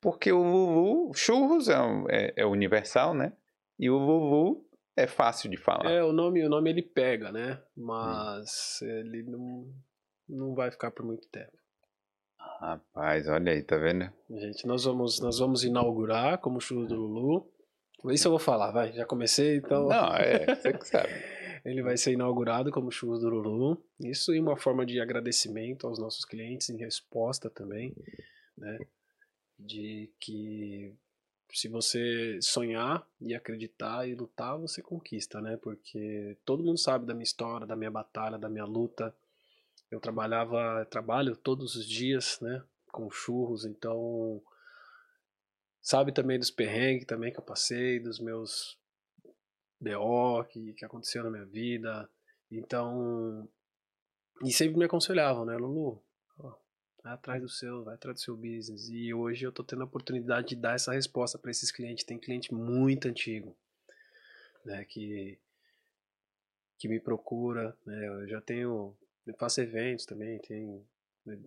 Porque 0.00 0.30
o 0.30 0.42
Lulu, 0.42 1.12
churros 1.14 1.68
é, 1.68 1.74
é, 2.10 2.32
é 2.36 2.46
universal, 2.46 3.14
né? 3.14 3.32
E 3.78 3.90
o 3.90 3.96
Lulu 3.96 4.65
é 4.96 5.06
fácil 5.06 5.50
de 5.50 5.56
falar. 5.56 5.90
É, 5.90 6.02
o 6.02 6.12
nome, 6.12 6.42
o 6.44 6.48
nome 6.48 6.70
ele 6.70 6.82
pega, 6.82 7.30
né? 7.30 7.62
Mas 7.76 8.80
hum. 8.82 8.86
ele 8.86 9.22
não, 9.24 9.74
não 10.28 10.54
vai 10.54 10.70
ficar 10.70 10.90
por 10.90 11.04
muito 11.04 11.28
tempo. 11.28 11.52
Rapaz, 12.60 13.28
olha 13.28 13.52
aí, 13.52 13.62
tá 13.62 13.76
vendo? 13.76 14.10
Gente, 14.30 14.66
nós 14.66 14.84
vamos, 14.84 15.20
nós 15.20 15.38
vamos 15.38 15.64
inaugurar 15.64 16.38
como 16.38 16.60
churros 16.60 16.88
do 16.88 16.96
Lulu. 16.96 17.52
Isso 18.06 18.28
eu 18.28 18.30
vou 18.30 18.38
falar, 18.38 18.70
vai. 18.70 18.92
Já 18.92 19.04
comecei, 19.04 19.56
então. 19.56 19.88
Não, 19.88 20.14
é, 20.14 20.54
você 20.54 20.72
que 20.72 20.88
sabe. 20.88 21.12
Ele 21.64 21.82
vai 21.82 21.96
ser 21.96 22.12
inaugurado 22.12 22.70
como 22.70 22.90
churros 22.90 23.20
do 23.20 23.28
Lulu. 23.28 23.84
Isso 24.00 24.32
em 24.32 24.40
uma 24.40 24.56
forma 24.56 24.86
de 24.86 25.00
agradecimento 25.00 25.86
aos 25.86 25.98
nossos 25.98 26.24
clientes, 26.24 26.70
em 26.70 26.78
resposta 26.78 27.50
também, 27.50 27.94
né? 28.56 28.78
De 29.58 30.12
que 30.20 30.94
se 31.52 31.68
você 31.68 32.38
sonhar 32.42 33.06
e 33.20 33.34
acreditar 33.34 34.06
e 34.08 34.14
lutar, 34.14 34.58
você 34.58 34.82
conquista, 34.82 35.40
né? 35.40 35.56
Porque 35.56 36.36
todo 36.44 36.62
mundo 36.62 36.78
sabe 36.78 37.06
da 37.06 37.14
minha 37.14 37.24
história, 37.24 37.66
da 37.66 37.76
minha 37.76 37.90
batalha, 37.90 38.38
da 38.38 38.48
minha 38.48 38.64
luta 38.64 39.14
eu 39.90 40.00
trabalhava, 40.00 40.84
trabalho 40.86 41.36
todos 41.36 41.76
os 41.76 41.86
dias, 41.86 42.38
né, 42.40 42.62
com 42.90 43.10
churros, 43.10 43.64
então 43.64 44.42
sabe 45.80 46.12
também 46.12 46.38
dos 46.38 46.50
perrengues 46.50 47.06
também 47.06 47.32
que 47.32 47.38
eu 47.38 47.44
passei, 47.44 48.00
dos 48.00 48.18
meus 48.18 48.78
BO 49.80 50.44
que, 50.50 50.72
que 50.74 50.84
aconteceu 50.84 51.22
na 51.22 51.30
minha 51.30 51.44
vida. 51.44 52.08
Então, 52.50 53.48
e 54.44 54.52
sempre 54.52 54.76
me 54.76 54.84
aconselhavam, 54.84 55.44
né, 55.44 55.56
Lulu, 55.56 56.02
vai 57.06 57.14
atrás 57.14 57.40
do 57.40 57.48
seu, 57.48 57.84
vai 57.84 57.94
atrás 57.94 58.16
do 58.16 58.20
seu 58.20 58.36
business. 58.36 58.88
E 58.88 59.14
hoje 59.14 59.44
eu 59.44 59.52
tô 59.52 59.62
tendo 59.62 59.82
a 59.82 59.84
oportunidade 59.84 60.48
de 60.48 60.56
dar 60.56 60.74
essa 60.74 60.92
resposta 60.92 61.38
para 61.38 61.50
esses 61.52 61.70
clientes. 61.70 62.04
Tem 62.04 62.18
cliente 62.18 62.52
muito 62.52 63.06
antigo, 63.06 63.56
né, 64.64 64.84
que 64.84 65.38
que 66.78 66.88
me 66.88 67.00
procura, 67.00 67.74
né? 67.86 68.06
Eu 68.06 68.28
já 68.28 68.40
tenho 68.40 68.94
eu 69.26 69.34
faço 69.34 69.60
eventos 69.62 70.04
também, 70.04 70.38
tem 70.40 70.84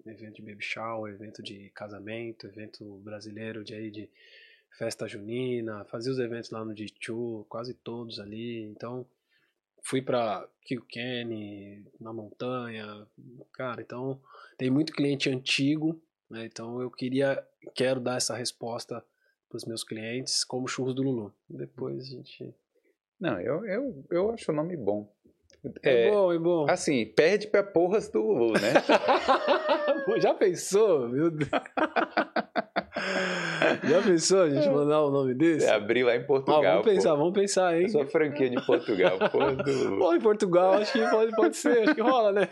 evento 0.06 0.38
de 0.38 0.42
baby 0.42 0.64
shower, 0.64 1.14
evento 1.14 1.44
de 1.44 1.70
casamento, 1.70 2.48
evento 2.48 2.98
brasileiro 3.04 3.64
de 3.64 3.76
aí 3.76 3.92
de 3.92 4.10
festa 4.78 5.08
junina, 5.08 5.86
fazia 5.86 6.12
os 6.12 6.20
eventos 6.20 6.50
lá 6.50 6.66
no 6.66 6.74
Dichu, 6.74 7.46
quase 7.48 7.74
todos 7.74 8.20
ali. 8.20 8.64
Então, 8.64 9.06
fui 9.84 10.02
para 10.02 10.48
Kilkenny, 10.64 11.86
na 12.00 12.14
montanha, 12.14 13.08
cara, 13.54 13.82
então 13.82 14.20
tem 14.58 14.70
muito 14.70 14.94
cliente 14.94 15.30
antigo, 15.30 16.00
né? 16.30 16.46
Então 16.46 16.82
eu 16.82 16.90
queria, 16.92 17.44
quero 17.74 18.00
dar 18.00 18.18
essa 18.18 18.36
resposta 18.36 19.04
para 19.50 19.58
os 19.58 19.66
meus 19.66 19.84
clientes 19.84 20.44
como 20.44 20.68
churros 20.68 20.94
do 20.94 21.02
Lulu. 21.04 21.34
Depois 21.50 22.00
a 22.04 22.06
gente 22.06 22.54
Não, 23.20 23.40
eu, 23.42 23.66
eu, 23.66 24.06
eu 24.12 24.32
acho 24.32 24.52
o 24.52 24.56
nome 24.56 24.78
bom. 24.78 25.12
É, 25.84 26.08
É, 26.08 26.12
bom, 26.12 26.32
é 26.32 26.40
bom. 26.40 26.66
assim, 26.70 27.06
perde 27.06 27.48
pra 27.48 27.62
porras 27.64 28.08
do 28.10 28.22
Lulu, 28.22 28.54
né? 28.54 28.74
Já 30.22 30.34
pensou? 30.34 31.10
Meu 31.10 31.30
Deus. 31.32 31.50
Já 33.90 34.02
pensou 34.02 34.42
a 34.44 34.50
gente 34.50 34.70
mandar 34.70 35.02
o 35.04 35.10
nome 35.12 35.34
desse? 35.34 35.66
Você 35.66 35.72
abrir 35.72 36.04
lá 36.04 36.16
em 36.16 36.24
Portugal. 36.24 36.62
vamos 36.62 36.86
pensar, 36.86 37.12
pô. 37.12 37.18
vamos 37.18 37.34
pensar, 37.34 37.80
hein? 37.80 37.88
Sua 37.90 38.06
franquia 38.06 38.50
de 38.50 38.66
Portugal, 38.66 39.18
do 39.64 40.14
em 40.16 40.20
Portugal 40.20 40.74
acho 40.74 40.94
que 40.94 41.08
pode, 41.10 41.36
pode 41.36 41.58
ser, 41.58 41.80
acho 41.84 41.96
que 41.96 42.02
rola, 42.02 42.32
né? 42.32 42.48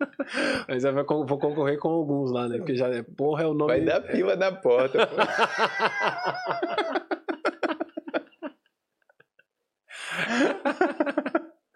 Mas 0.68 0.84
eu 0.84 0.92
vou 0.94 1.04
con- 1.04 1.26
vou 1.26 1.38
concorrer 1.38 1.78
com 1.78 1.88
alguns 1.88 2.30
lá, 2.30 2.48
né? 2.48 2.58
Porque 2.58 2.74
já 2.76 2.88
é 2.88 3.02
porra 3.02 3.42
é 3.42 3.46
o 3.46 3.54
nome. 3.54 3.72
Vai 3.72 3.80
dar 3.80 4.02
fila 4.02 4.36
na 4.36 4.52
porta, 4.52 5.06
pô. 5.06 5.16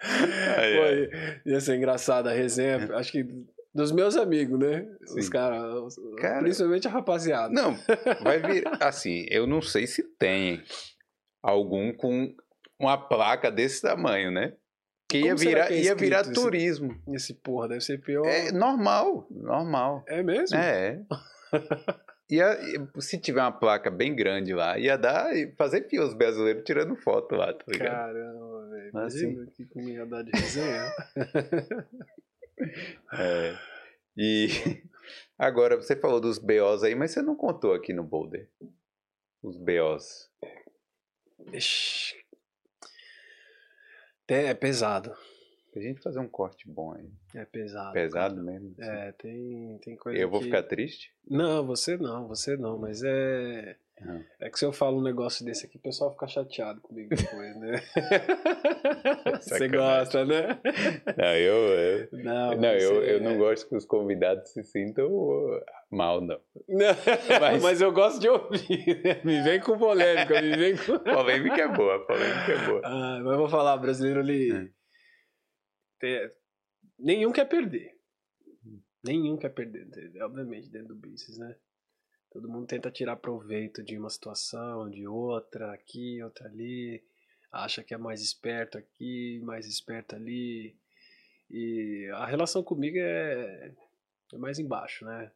Ai, 0.01 0.75
Pô, 0.77 0.85
ia- 0.87 1.43
ia 1.47 1.61
ser 1.61 1.77
engraçado 1.77 2.29
a 2.29 2.33
resenha, 2.33 2.89
acho 2.97 3.11
que 3.13 3.25
dos 3.75 3.91
meus 3.93 4.17
amigos, 4.17 4.59
né? 4.59 4.87
Os 5.17 5.25
Sim. 5.25 5.31
caras, 5.31 5.97
Cara- 6.19 6.41
principalmente 6.43 6.87
a 6.87 6.91
rapaziada. 6.91 7.53
Não, 7.53 7.75
vai 8.23 8.39
vir. 8.41 8.65
Assim, 8.81 9.27
eu 9.31 9.47
não 9.47 9.61
sei 9.61 9.87
se 9.87 10.03
tem 10.19 10.63
algum 11.43 11.93
com 11.93 12.35
uma 12.79 12.97
placa 12.97 13.51
desse 13.51 13.83
tamanho, 13.83 14.31
né? 14.31 14.55
Que 15.09 15.19
ia 15.19 15.25
Como 15.27 15.39
será 15.39 15.51
virar, 15.51 15.67
que 15.69 15.75
é 15.75 15.83
ia 15.83 15.95
virar 15.95 16.21
esse- 16.23 16.33
turismo. 16.33 16.95
Esse 17.13 17.35
porra 17.35 17.69
deve 17.69 17.81
ser 17.83 17.99
pior. 18.01 18.25
É 18.27 18.51
normal, 18.53 19.27
normal. 19.31 20.03
É 20.09 20.23
mesmo? 20.23 20.57
É. 20.57 21.01
Ia, 22.31 22.59
se 23.01 23.19
tiver 23.21 23.43
uma 23.43 23.53
placa 23.53 23.91
bem 23.91 24.17
grande 24.17 24.55
lá, 24.55 24.79
ia 24.79 24.97
dar 24.97 25.37
e 25.37 25.55
fazer 25.59 25.87
fila 25.91 26.07
os 26.07 26.15
brasileiros 26.15 26.65
tirando 26.65 26.97
foto 26.97 27.35
lá, 27.37 27.53
tá 27.53 27.65
ligado? 27.69 27.91
Caramba, 27.91 28.69
velho. 28.71 28.91
Mas 28.95 29.15
Imagina 29.15 29.47
que 29.55 29.67
como 29.67 29.89
ia 29.91 30.07
dar 30.07 30.23
de 30.25 30.31
resenha. 30.33 30.91
É. 33.13 33.59
E 34.17 34.49
agora, 35.39 35.77
você 35.77 35.97
falou 35.97 36.21
dos 36.21 36.39
BOs 36.39 36.83
aí, 36.83 36.95
mas 36.95 37.11
você 37.11 37.23
não 37.23 37.37
contou 37.37 37.73
aqui 37.73 37.93
no 37.93 38.05
Boulder. 38.05 38.51
Os 39.43 39.57
BOs. 39.57 40.31
É, 44.29 44.45
é 44.47 44.55
pesado. 44.55 45.15
Pra 45.73 45.83
gente 45.83 46.01
fazer 46.01 46.21
um 46.21 46.29
corte 46.29 46.69
bom 46.69 46.95
aí. 46.95 47.11
É 47.35 47.45
pesado. 47.45 47.93
Pesado 47.93 48.43
mesmo. 48.43 48.75
assim. 48.79 48.91
É, 48.91 49.13
tem, 49.13 49.79
tem 49.83 49.97
coisa 49.97 50.19
Eu 50.19 50.31
vou 50.31 50.39
que... 50.39 50.47
ficar 50.47 50.63
triste? 50.63 51.13
Não, 51.29 51.67
você 51.67 51.97
não, 51.97 52.29
você 52.29 52.57
não, 52.57 52.79
mas 52.79 53.03
é. 53.03 53.77
Não. 54.01 54.25
É 54.41 54.51
que 54.51 54.59
se 54.59 54.65
eu 54.65 54.73
falo 54.73 54.99
um 54.99 55.03
negócio 55.03 55.45
desse 55.45 55.67
aqui, 55.67 55.79
o 55.79 55.81
pessoal 55.81 56.13
fica 56.13 56.27
chateado 56.27 56.81
comigo 56.81 57.11
depois, 57.15 57.57
né? 57.57 57.81
você 59.41 59.69
gosta, 59.69 60.25
né? 60.25 60.61
Não, 61.17 61.35
eu, 61.37 61.55
eu, 61.55 62.09
Não, 62.13 62.57
não, 62.57 62.69
eu, 62.73 62.95
você- 63.01 63.13
eu 63.15 63.21
não 63.21 63.39
gosto 63.39 63.69
que 63.69 63.77
os 63.77 63.85
convidados 63.85 64.51
se 64.51 64.63
sintam 64.65 65.07
uh, 65.13 65.61
mal, 65.91 66.21
não. 66.21 66.41
Não, 66.69 66.87
Mas- 67.41 67.63
mas... 67.63 67.81
eu 67.81 67.93
gosto 67.93 68.21
de 68.21 68.29
ouvir, 68.29 69.03
né? 69.05 69.21
Me 69.25 69.43
vem 69.43 69.61
com 69.61 69.79
polêmica, 69.79 70.41
me 70.43 70.57
vem 70.57 70.77
com. 70.77 70.99
Polêmica 71.15 71.63
é 71.63 71.69
boa, 71.69 72.05
polêmica 72.07 72.53
é 72.53 72.67
boa. 72.67 72.81
Ah, 72.85 73.21
mas 73.23 73.33
eu 73.33 73.39
vou 73.39 73.49
falar, 73.49 73.77
brasileiro 73.77 74.21
ele. 74.21 74.53
É. 74.53 74.69
tem- 76.01 76.31
Nenhum 76.99 77.33
quer 77.33 77.45
perder. 77.47 77.93
Nenhum 79.05 79.37
quer 79.37 79.51
perder, 79.51 79.87
obviamente, 80.23 80.69
dentro 80.71 80.95
do 80.95 80.97
business, 80.97 81.37
né? 81.39 81.55
Todo 82.35 82.49
mundo 82.49 82.67
tenta 82.67 82.91
tirar 82.91 83.15
proveito 83.15 83.81
de 83.81 83.97
uma 83.97 84.11
situação, 84.11 84.91
de 84.91 85.07
outra, 85.07 85.73
aqui, 85.73 86.21
outra 86.21 86.49
ali. 86.49 87.01
Acha 87.53 87.85
que 87.85 87.95
é 87.95 87.97
mais 87.97 88.21
esperto 88.21 88.77
aqui, 88.77 89.41
mais 89.45 89.69
esperto 89.69 90.17
ali. 90.17 90.77
E 91.49 92.11
a 92.13 92.27
relação 92.27 92.61
comigo 92.61 92.99
é, 92.99 93.73
é 94.33 94.37
mais 94.37 94.59
embaixo, 94.59 95.05
né? 95.05 95.31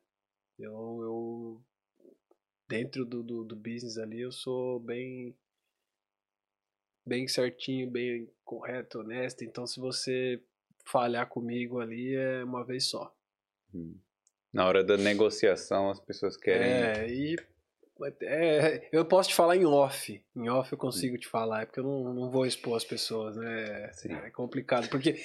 Eu, 0.58 0.72
eu 0.72 1.64
dentro 2.66 3.06
do, 3.06 3.22
do, 3.22 3.44
do 3.44 3.54
business 3.54 3.96
ali, 3.96 4.20
eu 4.20 4.32
sou 4.32 4.80
bem 4.80 5.36
bem 7.06 7.28
certinho, 7.28 7.88
bem 7.88 8.28
correto, 8.44 8.98
honesto. 8.98 9.44
Então, 9.44 9.64
se 9.68 9.78
você 9.78 10.42
falhar 10.84 11.28
comigo 11.28 11.78
ali, 11.78 12.16
é 12.16 12.42
uma 12.42 12.64
vez 12.64 12.88
só. 12.90 13.16
Hum. 13.72 13.94
Na 14.52 14.66
hora 14.66 14.82
da 14.82 14.96
negociação, 14.96 15.90
as 15.90 16.00
pessoas 16.00 16.36
querem. 16.36 16.66
É, 16.66 17.08
e 17.08 17.36
é, 18.22 18.88
eu 18.92 19.04
posso 19.04 19.30
te 19.30 19.34
falar 19.34 19.56
em 19.56 19.64
off. 19.64 20.22
Em 20.36 20.48
off 20.48 20.70
eu 20.70 20.78
consigo 20.78 21.18
te 21.18 21.26
falar, 21.26 21.62
é 21.62 21.66
porque 21.66 21.80
eu 21.80 21.84
não, 21.84 22.14
não 22.14 22.30
vou 22.30 22.46
expor 22.46 22.76
as 22.76 22.84
pessoas, 22.84 23.36
né? 23.36 23.90
Sim. 23.92 24.12
É 24.12 24.30
complicado. 24.30 24.88
Porque 24.88 25.16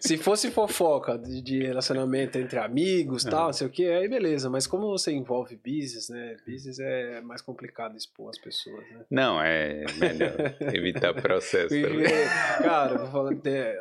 se 0.00 0.16
fosse 0.16 0.50
fofoca 0.50 1.16
de, 1.16 1.40
de 1.40 1.62
relacionamento 1.62 2.36
entre 2.36 2.58
amigos 2.58 3.22
tal, 3.22 3.46
não 3.46 3.52
sei 3.52 3.66
o 3.68 3.70
que, 3.70 3.86
aí 3.86 4.08
beleza. 4.08 4.50
Mas 4.50 4.66
como 4.66 4.88
você 4.88 5.12
envolve 5.12 5.56
business, 5.56 6.08
né? 6.08 6.36
Business 6.44 6.80
é 6.80 7.20
mais 7.20 7.40
complicado 7.40 7.96
expor 7.96 8.30
as 8.30 8.38
pessoas, 8.38 8.82
né? 8.90 9.04
Não, 9.08 9.40
é 9.40 9.84
melhor 10.00 10.34
evitar 10.74 11.14
processo 11.14 11.74
cara, 12.58 12.98
vou 12.98 13.10
falar 13.12 13.32
até. 13.32 13.78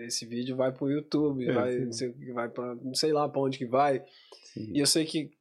Esse 0.00 0.24
vídeo 0.26 0.56
vai 0.56 0.72
pro 0.72 0.90
YouTube, 0.90 1.48
É, 1.48 1.52
vai, 1.52 1.78
não 1.78 1.92
sei, 1.92 2.12
vai 2.32 2.48
pra, 2.48 2.74
não 2.76 2.94
sei 2.94 3.12
lá 3.12 3.28
pra 3.28 3.40
onde 3.40 3.58
que 3.58 3.66
vai. 3.66 4.04
Sim, 4.52 4.72
E 4.72 4.78
eu 4.80 4.86
sei 4.86 5.04
que 5.04 5.36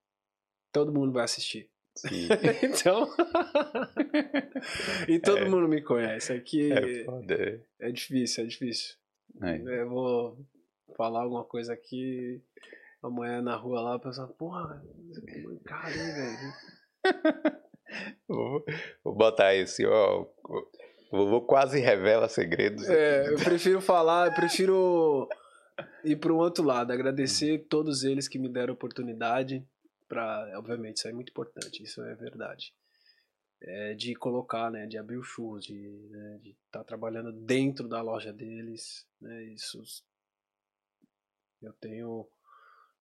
todo 0.72 0.92
mundo 0.94 1.12
vai 1.14 1.24
assistir. 1.24 1.70
então. 2.64 3.08
e 5.08 5.20
todo 5.20 5.38
É. 5.38 5.50
mundo 5.50 5.68
me 5.68 5.82
conhece. 5.82 6.34
Aqui 6.34 6.72
É 6.72 7.02
é, 7.02 7.04
foda. 7.06 7.62
difícil, 7.92 8.44
é 8.44 8.48
difícil. 8.48 8.96
É. 9.42 9.58
Eu 9.82 9.90
vou 9.90 10.38
falar 10.98 11.22
alguma 11.22 11.44
coisa 11.44 11.74
aqui. 11.74 12.42
Amanhã 13.02 13.42
na 13.42 13.56
rua 13.56 13.82
lá, 13.82 13.96
o 13.98 14.00
pessoal, 14.00 14.30
porra, 14.30 14.82
mancada, 15.44 15.92
hein, 15.94 16.14
velho? 16.14 16.54
Vou, 18.28 18.66
vou 19.04 19.14
botar 19.14 19.54
esse, 19.54 19.86
ó. 19.86 20.26
O 21.14 21.18
Lulu 21.18 21.42
quase 21.46 21.80
revela 21.80 22.28
segredos. 22.28 22.90
É, 22.90 23.32
eu 23.32 23.36
prefiro 23.36 23.80
falar, 23.80 24.30
eu 24.30 24.34
prefiro 24.34 25.30
ir 26.04 26.16
para 26.16 26.34
um 26.34 26.38
outro 26.38 26.64
lado, 26.64 26.92
agradecer 26.92 27.68
todos 27.70 28.04
eles 28.04 28.28
que 28.28 28.40
me 28.40 28.50
deram 28.50 28.74
oportunidade 28.74 29.64
para, 30.10 30.52
obviamente, 30.58 30.98
isso 30.98 31.08
é 31.08 31.14
muito 31.14 31.30
importante, 31.30 31.84
isso 31.84 32.02
é 32.02 32.16
verdade. 32.16 32.74
É, 33.62 33.94
de 33.94 34.16
colocar, 34.16 34.72
né, 34.72 34.88
de 34.88 34.98
abrir 34.98 35.18
o 35.18 35.24
churros, 35.24 35.64
de 35.64 35.88
né, 36.10 36.40
estar 36.66 36.84
trabalhando 36.84 37.32
dentro 37.32 37.88
da 37.88 38.02
loja 38.02 38.34
deles, 38.34 39.06
né, 39.22 39.44
isso 39.44 39.84
eu 41.62 41.74
tenho 41.74 42.28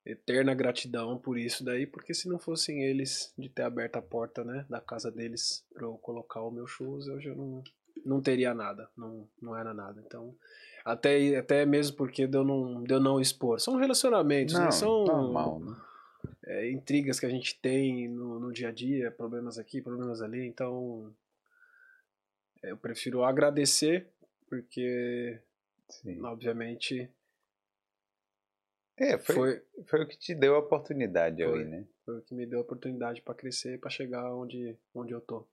eterna 0.04 0.54
gratidão 0.54 1.16
por 1.16 1.38
isso 1.38 1.64
daí, 1.64 1.86
porque 1.86 2.12
se 2.12 2.28
não 2.28 2.38
fossem 2.38 2.82
eles 2.82 3.32
de 3.38 3.48
ter 3.48 3.62
aberto 3.62 3.96
a 3.96 4.02
porta, 4.02 4.44
né, 4.44 4.66
da 4.68 4.82
casa 4.82 5.10
deles 5.10 5.64
para 5.72 5.84
eu 5.86 5.96
colocar 5.96 6.42
o 6.42 6.50
meu 6.50 6.66
churros, 6.66 7.08
eu 7.08 7.18
já 7.18 7.34
não 7.34 7.64
não 8.04 8.20
teria 8.20 8.54
nada, 8.54 8.88
não, 8.96 9.28
não 9.40 9.56
era 9.56 9.72
nada. 9.74 10.02
Então, 10.04 10.34
até, 10.84 11.36
até 11.36 11.64
mesmo 11.66 11.96
porque 11.96 12.26
de 12.26 12.36
eu 12.36 12.44
não, 12.44 12.82
de 12.82 12.92
eu 12.92 13.00
não 13.00 13.20
expor. 13.20 13.60
São 13.60 13.76
relacionamentos, 13.76 14.54
Não, 14.54 14.64
né? 14.64 14.70
São 14.70 15.04
normal, 15.04 15.60
né? 15.60 15.76
é, 16.44 16.70
intrigas 16.70 17.20
que 17.20 17.26
a 17.26 17.30
gente 17.30 17.60
tem 17.60 18.08
no, 18.08 18.38
no 18.40 18.52
dia 18.52 18.68
a 18.68 18.72
dia, 18.72 19.10
problemas 19.10 19.58
aqui, 19.58 19.80
problemas 19.80 20.20
ali. 20.22 20.46
Então, 20.46 21.14
é, 22.62 22.70
eu 22.72 22.76
prefiro 22.76 23.22
agradecer, 23.24 24.08
porque, 24.48 25.40
Sim. 25.88 26.20
obviamente, 26.22 27.08
É, 28.96 29.16
foi, 29.18 29.34
foi, 29.34 29.62
foi 29.84 30.02
o 30.04 30.08
que 30.08 30.18
te 30.18 30.34
deu 30.34 30.54
a 30.54 30.58
oportunidade 30.58 31.42
Foi. 31.42 31.62
ali, 31.62 31.64
né? 31.70 31.86
foi 32.04 32.18
o 32.18 32.22
que 32.22 32.34
me 32.34 32.46
deu 32.46 32.58
a 32.58 32.62
oportunidade 32.62 33.22
para 33.22 33.34
crescer, 33.34 33.78
para 33.80 33.90
chegar 33.90 34.34
onde, 34.34 34.76
onde 34.94 35.12
eu 35.12 35.20
tô. 35.20 35.46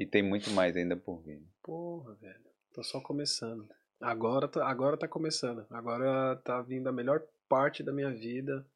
E 0.00 0.06
tem 0.06 0.22
muito 0.22 0.50
mais 0.52 0.74
ainda 0.78 0.96
por 0.96 1.20
vir. 1.20 1.46
Porra, 1.62 2.14
velho. 2.14 2.40
Tô 2.72 2.82
só 2.82 3.02
começando. 3.02 3.68
Agora 4.00 4.48
tá, 4.48 4.66
agora 4.66 4.96
tá 4.96 5.06
começando. 5.06 5.66
Agora 5.68 6.36
tá 6.36 6.62
vindo 6.62 6.88
a 6.88 6.92
melhor 6.92 7.22
parte 7.46 7.82
da 7.82 7.92
minha 7.92 8.10
vida. 8.10 8.66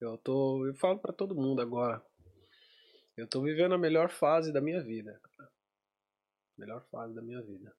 Eu 0.00 0.16
tô. 0.16 0.66
Eu 0.66 0.74
falo 0.76 0.98
pra 0.98 1.12
todo 1.12 1.34
mundo 1.34 1.60
agora. 1.60 2.02
Eu 3.18 3.28
tô 3.28 3.42
vivendo 3.42 3.74
a 3.74 3.78
melhor 3.78 4.08
fase 4.08 4.50
da 4.50 4.62
minha 4.62 4.82
vida. 4.82 5.20
Melhor 6.56 6.82
fase 6.90 7.14
da 7.14 7.20
minha 7.20 7.42
vida. 7.42 7.70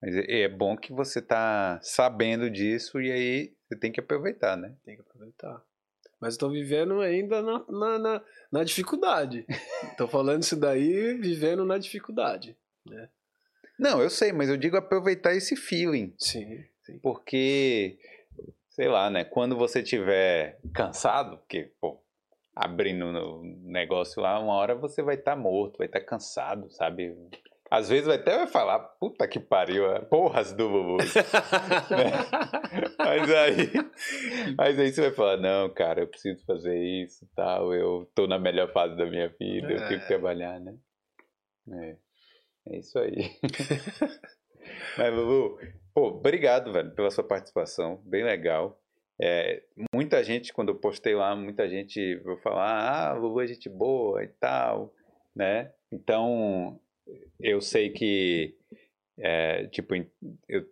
Mas 0.00 0.14
é, 0.14 0.42
é 0.42 0.48
bom 0.48 0.76
que 0.76 0.92
você 0.92 1.20
tá 1.20 1.80
sabendo 1.82 2.48
disso 2.48 3.00
e 3.00 3.10
aí 3.10 3.56
você 3.66 3.76
tem 3.76 3.90
que 3.90 3.98
aproveitar, 3.98 4.56
né? 4.56 4.76
Tem 4.84 4.94
que 4.94 5.02
aproveitar. 5.02 5.60
Mas 6.22 6.36
tô 6.36 6.48
vivendo 6.48 7.00
ainda 7.00 7.42
na, 7.42 7.64
na, 7.68 7.98
na, 7.98 8.22
na 8.52 8.62
dificuldade. 8.62 9.44
tô 9.98 10.06
falando 10.06 10.44
isso 10.44 10.54
daí 10.54 11.14
vivendo 11.14 11.64
na 11.64 11.76
dificuldade. 11.78 12.56
Né? 12.86 13.08
Não, 13.76 14.00
eu 14.00 14.08
sei, 14.08 14.30
mas 14.30 14.48
eu 14.48 14.56
digo 14.56 14.76
aproveitar 14.76 15.34
esse 15.34 15.56
feeling. 15.56 16.14
Sim, 16.16 16.64
sim. 16.84 17.00
Porque, 17.00 17.98
sei 18.70 18.86
lá, 18.86 19.10
né? 19.10 19.24
Quando 19.24 19.56
você 19.56 19.82
tiver 19.82 20.60
cansado, 20.72 21.38
porque, 21.38 21.72
pô, 21.80 22.00
abrindo 22.54 23.04
o 23.04 23.42
negócio 23.64 24.22
lá, 24.22 24.38
uma 24.38 24.54
hora 24.54 24.76
você 24.76 25.02
vai 25.02 25.16
estar 25.16 25.34
morto, 25.34 25.78
vai 25.78 25.88
estar 25.88 26.02
cansado, 26.02 26.70
sabe? 26.70 27.16
Às 27.74 27.88
vezes 27.88 28.06
vai 28.06 28.16
até 28.16 28.46
falar, 28.46 28.78
puta 28.78 29.26
que 29.26 29.40
pariu, 29.40 29.90
é 29.92 30.00
porras 30.00 30.52
do 30.52 30.68
Bubu. 30.68 30.98
né? 30.98 31.02
Mas 32.98 33.30
aí, 33.30 33.70
mas 34.56 34.78
aí 34.78 34.92
você 34.92 35.00
vai 35.02 35.10
falar, 35.12 35.36
não, 35.38 35.68
cara, 35.72 36.00
eu 36.02 36.06
preciso 36.06 36.44
fazer 36.44 36.76
isso 36.76 37.26
tal, 37.34 37.74
eu 37.74 38.10
tô 38.14 38.26
na 38.26 38.38
melhor 38.38 38.70
fase 38.72 38.94
da 38.96 39.06
minha 39.06 39.28
vida, 39.28 39.72
eu 39.72 39.86
tenho 39.88 40.00
que 40.00 40.04
É. 40.04 40.08
trabalhar, 40.08 40.60
né? 40.60 40.74
É, 41.70 41.96
é 42.68 42.78
isso 42.78 42.98
aí. 42.98 43.30
mas, 44.98 45.14
Bubu, 45.14 45.58
pô, 45.94 46.08
obrigado, 46.08 46.72
velho, 46.72 46.94
pela 46.94 47.10
sua 47.10 47.24
participação, 47.24 48.02
bem 48.04 48.22
legal. 48.22 48.78
É, 49.20 49.62
muita 49.94 50.22
gente, 50.24 50.52
quando 50.52 50.68
eu 50.70 50.74
postei 50.78 51.14
lá, 51.14 51.34
muita 51.36 51.68
gente 51.68 52.16
vai 52.16 52.36
falar, 52.38 53.12
ah, 53.12 53.18
Bubu 53.18 53.40
é 53.40 53.46
gente 53.46 53.68
boa 53.68 54.22
e 54.24 54.28
tal, 54.28 54.92
né? 55.34 55.72
Então, 55.90 56.80
eu 57.40 57.60
sei 57.60 57.90
que, 57.90 58.54
é, 59.18 59.66
tipo, 59.68 59.94
eu 60.48 60.64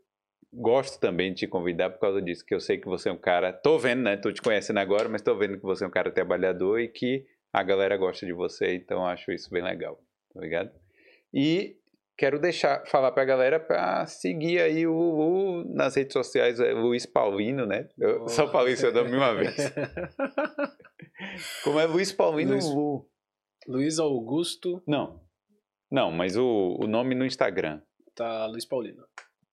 gosto 0.52 0.98
também 1.00 1.32
de 1.32 1.40
te 1.40 1.46
convidar 1.46 1.90
por 1.90 2.00
causa 2.00 2.20
disso, 2.22 2.44
que 2.44 2.54
eu 2.54 2.60
sei 2.60 2.78
que 2.78 2.86
você 2.86 3.08
é 3.08 3.12
um 3.12 3.18
cara, 3.18 3.52
tô 3.52 3.78
vendo, 3.78 4.02
né? 4.02 4.16
Tô 4.16 4.32
te 4.32 4.42
conhecendo 4.42 4.78
agora, 4.78 5.08
mas 5.08 5.22
tô 5.22 5.36
vendo 5.36 5.56
que 5.58 5.62
você 5.64 5.84
é 5.84 5.86
um 5.86 5.90
cara 5.92 6.10
trabalhador 6.10 6.80
e 6.80 6.88
que 6.88 7.26
a 7.52 7.62
galera 7.62 7.96
gosta 7.96 8.26
de 8.26 8.32
você, 8.32 8.74
então 8.74 9.06
acho 9.06 9.32
isso 9.32 9.50
bem 9.50 9.62
legal, 9.62 10.00
tá 10.34 10.40
ligado? 10.40 10.70
E 11.32 11.76
quero 12.16 12.38
deixar, 12.38 12.84
falar 12.86 13.12
pra 13.12 13.24
galera 13.24 13.58
pra 13.58 14.06
seguir 14.06 14.60
aí 14.60 14.86
o 14.86 14.92
Lulu 14.92 15.74
nas 15.74 15.94
redes 15.94 16.12
sociais, 16.12 16.60
é 16.60 16.72
Luiz 16.72 17.06
Paulino, 17.06 17.66
né? 17.66 17.88
Eu 17.98 18.28
só 18.28 18.48
falei 18.50 18.76
seu 18.76 18.92
nome 18.92 19.16
uma 19.16 19.34
vez. 19.34 19.56
Como 21.64 21.78
é 21.78 21.86
Luiz 21.86 22.12
Paulino 22.12 22.52
Luiz- 22.52 22.64
Lu? 22.66 23.08
Luiz 23.68 23.98
Augusto 23.98 24.82
Não. 24.86 25.20
Não, 25.90 26.10
mas 26.10 26.36
o, 26.36 26.76
o 26.80 26.86
nome 26.86 27.14
no 27.14 27.24
Instagram. 27.26 27.82
tá 28.14 28.46
Luiz 28.46 28.64
Paulino. 28.64 29.04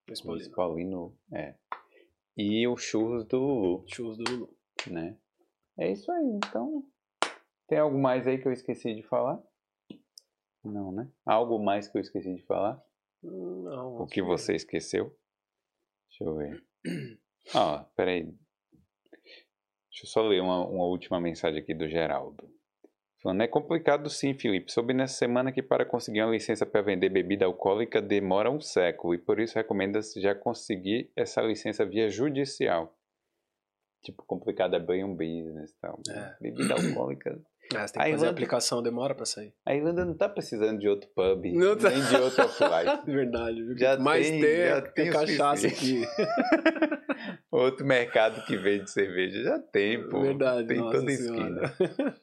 Luiz 0.07 0.21
Luiz 0.23 0.47
Paulino. 0.47 0.55
Paulino, 0.55 1.17
é. 1.33 1.55
E 2.37 2.67
o 2.67 2.77
churros 2.77 3.25
do 3.25 3.37
Lulu, 3.39 3.85
Churros 3.87 4.17
do 4.17 4.23
Lulu. 4.31 4.57
né? 4.87 5.17
É 5.77 5.91
isso 5.91 6.11
aí, 6.11 6.25
então. 6.35 6.83
Tem 7.67 7.79
algo 7.79 7.97
mais 7.97 8.27
aí 8.27 8.37
que 8.37 8.47
eu 8.47 8.53
esqueci 8.53 8.93
de 8.93 9.03
falar? 9.03 9.41
Não, 10.63 10.91
né? 10.91 11.11
Algo 11.25 11.57
mais 11.63 11.87
que 11.87 11.97
eu 11.97 12.01
esqueci 12.01 12.33
de 12.35 12.43
falar? 12.43 12.81
Não. 13.23 14.01
O 14.01 14.07
que 14.07 14.21
você 14.21 14.53
esqueceu? 14.55 15.15
Deixa 16.09 16.23
eu 16.23 16.35
ver. 16.35 16.63
Ah, 17.55 17.85
peraí. 17.95 18.23
Deixa 19.89 20.03
eu 20.03 20.07
só 20.07 20.21
ler 20.21 20.41
uma, 20.41 20.67
uma 20.67 20.83
última 20.83 21.17
mensagem 21.17 21.61
aqui 21.61 21.73
do 21.73 21.87
Geraldo. 21.87 22.53
Falando, 23.27 23.41
é 23.41 23.47
complicado 23.47 24.09
sim, 24.09 24.33
Felipe. 24.33 24.71
Soube 24.71 24.93
nessa 24.93 25.15
semana 25.15 25.51
que 25.51 25.61
para 25.61 25.85
conseguir 25.85 26.21
uma 26.23 26.31
licença 26.31 26.65
para 26.65 26.81
vender 26.81 27.09
bebida 27.09 27.43
alcoólica 27.45 28.01
demora 28.01 28.49
um 28.49 28.61
século 28.61 29.13
e 29.13 29.17
por 29.17 29.37
isso 29.37 29.55
recomenda-se 29.55 30.21
já 30.21 30.33
conseguir 30.33 31.11
essa 31.13 31.41
licença 31.41 31.85
via 31.85 32.09
judicial. 32.09 32.95
Tipo, 34.01 34.23
complicado 34.25 34.77
é 34.77 34.79
bem 34.79 35.03
um 35.03 35.13
business 35.13 35.71
e 35.71 35.79
tal. 35.81 35.99
É. 36.09 36.35
Bebida 36.39 36.73
alcoólica. 36.75 37.37
Ah, 37.75 37.83
você 37.85 37.93
tem 37.93 37.95
que 37.95 37.97
A 37.97 37.99
fazer 37.99 38.05
a 38.05 38.07
Irlanda- 38.07 38.29
aplicação, 38.29 38.81
demora 38.81 39.13
pra 39.13 39.25
sair. 39.25 39.53
A 39.65 39.75
Irlanda 39.75 40.05
não 40.05 40.15
tá 40.15 40.29
precisando 40.29 40.79
de 40.79 40.87
outro 40.87 41.09
pub, 41.13 41.43
Não 41.53 41.75
tá. 41.77 41.89
nem 41.89 42.01
de 42.01 42.15
outro 42.15 42.45
offline. 42.45 43.01
Verdade. 43.13 43.61
viu? 43.61 43.77
Já 43.77 43.97
Mas 43.97 44.29
tem- 44.29 44.39
tem, 44.39 44.67
já 44.67 44.81
tem, 44.83 44.93
tem 44.93 45.11
cachaça 45.11 45.67
aqui. 45.67 46.01
Outro 47.51 47.85
mercado 47.85 48.43
que 48.45 48.55
vende 48.55 48.89
cerveja 48.91 49.41
já 49.43 49.59
tem, 49.59 50.07
pô. 50.07 50.21
Verdade, 50.21 50.67
Tem 50.67 50.77
toda 50.77 51.09
senhora. 51.09 51.65
esquina. 51.65 52.15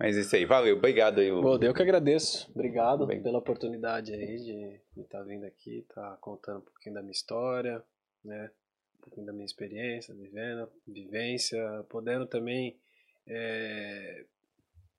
Mas 0.00 0.16
isso 0.16 0.34
aí, 0.34 0.46
valeu, 0.46 0.78
obrigado 0.78 1.18
aí, 1.18 1.30
Lu. 1.30 1.42
Bom, 1.42 1.58
eu 1.60 1.74
que 1.74 1.82
agradeço. 1.82 2.50
Obrigado 2.54 3.06
Bem. 3.06 3.22
pela 3.22 3.38
oportunidade 3.38 4.14
aí 4.14 4.38
de 4.38 5.02
estar 5.02 5.22
vindo 5.24 5.44
aqui, 5.44 5.80
estar 5.80 6.16
contando 6.22 6.60
um 6.60 6.62
pouquinho 6.62 6.94
da 6.94 7.02
minha 7.02 7.12
história, 7.12 7.84
né? 8.24 8.50
Um 8.96 9.02
pouquinho 9.02 9.26
da 9.26 9.32
minha 9.34 9.44
experiência, 9.44 10.14
vivendo, 10.14 10.72
vivência, 10.88 11.84
podendo 11.90 12.26
também 12.26 12.80
é, 13.26 14.24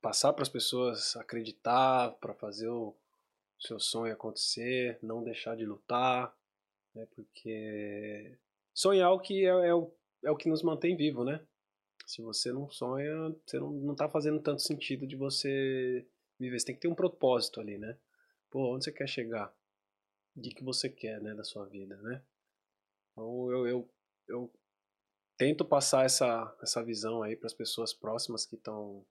passar 0.04 0.34
para 0.34 0.44
as 0.44 0.50
pessoas 0.50 1.16
acreditar, 1.16 2.12
para 2.22 2.36
fazer 2.36 2.70
o 2.70 2.96
seu 3.60 3.80
sonho 3.80 4.14
acontecer, 4.14 5.00
não 5.02 5.24
deixar 5.24 5.58
de 5.58 5.66
lutar, 5.66 6.32
né? 6.94 7.08
Porque 7.16 8.38
sonhar 8.72 9.10
é 9.10 9.14
o 9.14 9.20
que 9.20 9.46
é, 9.48 9.50
é 9.50 9.74
o, 9.74 9.92
é 10.24 10.30
o 10.30 10.38
que 10.38 10.48
nos 10.48 10.62
mantém 10.62 10.96
vivo, 10.96 11.24
né? 11.24 11.42
Se 12.12 12.22
você 12.22 12.52
não 12.52 12.70
sonha, 12.70 13.34
você 13.46 13.58
não, 13.58 13.72
não 13.72 13.96
tá 13.96 14.10
fazendo 14.10 14.42
tanto 14.42 14.62
sentido 14.62 15.08
de 15.08 15.16
você 15.16 16.06
viver. 16.38 16.60
Você 16.60 16.66
tem 16.66 16.76
que 16.76 16.82
ter 16.82 16.90
um 16.90 16.94
propósito 16.94 17.62
ali, 17.62 17.78
né? 17.78 17.98
Pô, 18.50 18.76
onde 18.76 18.84
você 18.84 18.92
quer 18.92 19.08
chegar? 19.08 19.56
O 20.36 20.42
que, 20.42 20.62
você 20.62 20.90
quer, 20.90 21.22
né, 21.22 21.34
da 21.34 21.46
sua 21.46 21.66
vida, 21.66 21.96
né? 22.02 22.22
Então 23.14 23.50
eu, 23.50 23.66
eu, 23.66 23.90
eu 24.28 24.54
tento 25.38 25.64
passar 25.64 26.04
essa, 26.04 26.54
essa 26.62 26.84
visão 26.84 27.24
aí 27.24 27.38
para 27.38 27.48
as 27.48 27.54
pessoas 27.54 27.94
próximas 27.94 28.46
que 28.46 28.56
estão 28.56 29.06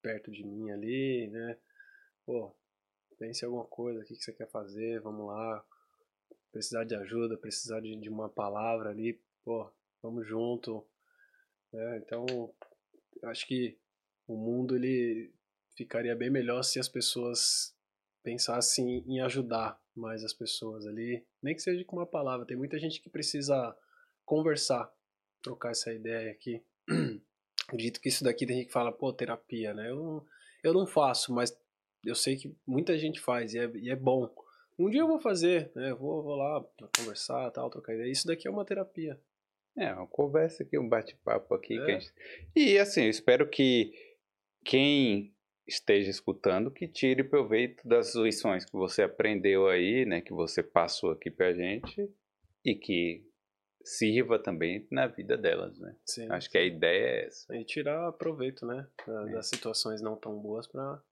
perto 0.00 0.30
de 0.30 0.42
mim 0.42 0.70
ali, 0.70 1.28
né? 1.28 1.58
Pô, 2.24 2.56
pense 3.18 3.44
alguma 3.44 3.66
coisa, 3.66 4.00
o 4.00 4.04
que, 4.06 4.16
que 4.16 4.22
você 4.24 4.32
quer 4.32 4.48
fazer, 4.48 5.02
vamos 5.02 5.26
lá. 5.26 5.62
Precisar 6.50 6.84
de 6.84 6.94
ajuda, 6.94 7.36
precisar 7.36 7.80
de, 7.80 7.94
de 7.94 8.08
uma 8.08 8.30
palavra 8.30 8.88
ali, 8.88 9.20
pô, 9.44 9.70
vamos 10.00 10.26
junto. 10.26 10.82
Né? 11.72 11.98
então, 11.98 12.26
eu 13.22 13.28
acho 13.28 13.46
que 13.46 13.78
o 14.26 14.36
mundo 14.36 14.76
ele 14.76 15.32
ficaria 15.76 16.14
bem 16.14 16.30
melhor 16.30 16.62
se 16.62 16.78
as 16.78 16.88
pessoas 16.88 17.74
pensassem 18.22 19.04
em 19.06 19.20
ajudar 19.20 19.80
mais 19.94 20.24
as 20.24 20.32
pessoas 20.32 20.86
ali, 20.86 21.24
nem 21.42 21.54
que 21.54 21.62
seja 21.62 21.84
com 21.84 21.96
uma 21.96 22.06
palavra. 22.06 22.46
Tem 22.46 22.56
muita 22.56 22.78
gente 22.78 23.00
que 23.00 23.10
precisa 23.10 23.76
conversar, 24.24 24.90
trocar 25.42 25.70
essa 25.70 25.92
ideia 25.92 26.30
aqui. 26.30 26.62
Acredito 27.66 28.00
que 28.00 28.08
isso 28.08 28.24
daqui 28.24 28.46
tem 28.46 28.56
gente 28.56 28.66
que 28.66 28.72
fala, 28.72 28.92
pô, 28.92 29.12
terapia, 29.12 29.74
né? 29.74 29.90
Eu 29.90 30.26
eu 30.62 30.72
não 30.72 30.86
faço, 30.86 31.32
mas 31.34 31.56
eu 32.04 32.14
sei 32.14 32.36
que 32.36 32.54
muita 32.66 32.96
gente 32.96 33.20
faz 33.20 33.52
e 33.52 33.58
é, 33.58 33.70
e 33.74 33.90
é 33.90 33.96
bom. 33.96 34.32
Um 34.78 34.88
dia 34.88 35.00
eu 35.00 35.08
vou 35.08 35.20
fazer, 35.20 35.70
né? 35.74 35.92
Vou, 35.94 36.22
vou 36.22 36.36
lá 36.36 36.64
conversar, 36.96 37.50
tal, 37.50 37.68
trocar 37.68 37.94
ideia. 37.94 38.10
Isso 38.10 38.26
daqui 38.26 38.46
é 38.46 38.50
uma 38.50 38.64
terapia. 38.64 39.20
É, 39.76 39.92
uma 39.94 40.06
conversa 40.06 40.62
aqui, 40.62 40.78
um 40.78 40.88
bate-papo 40.88 41.54
aqui. 41.54 41.78
É. 41.78 41.86
gente- 42.00 42.12
E 42.54 42.78
assim, 42.78 43.04
eu 43.04 43.10
espero 43.10 43.48
que 43.48 43.92
quem 44.64 45.34
esteja 45.66 46.10
escutando 46.10 46.70
que 46.70 46.86
tire 46.88 47.24
proveito 47.24 47.86
das 47.86 48.14
lições 48.14 48.64
que 48.64 48.72
você 48.72 49.02
aprendeu 49.02 49.68
aí, 49.68 50.04
né? 50.04 50.20
Que 50.20 50.32
você 50.32 50.62
passou 50.62 51.10
aqui 51.12 51.30
pra 51.30 51.52
gente 51.54 52.10
e 52.64 52.74
que 52.74 53.24
sirva 53.84 54.38
também 54.38 54.86
na 54.90 55.06
vida 55.06 55.36
delas, 55.36 55.78
né? 55.78 55.96
Sim. 56.04 56.30
Acho 56.30 56.50
que 56.50 56.58
a 56.58 56.62
ideia 56.62 57.06
é 57.06 57.26
essa, 57.26 57.56
E 57.56 57.64
tirar 57.64 58.12
proveito, 58.12 58.66
né? 58.66 58.86
É. 59.08 59.32
Das 59.32 59.48
situações 59.48 60.00
não 60.02 60.16
tão 60.16 60.38
boas 60.38 60.66
pra 60.68 61.02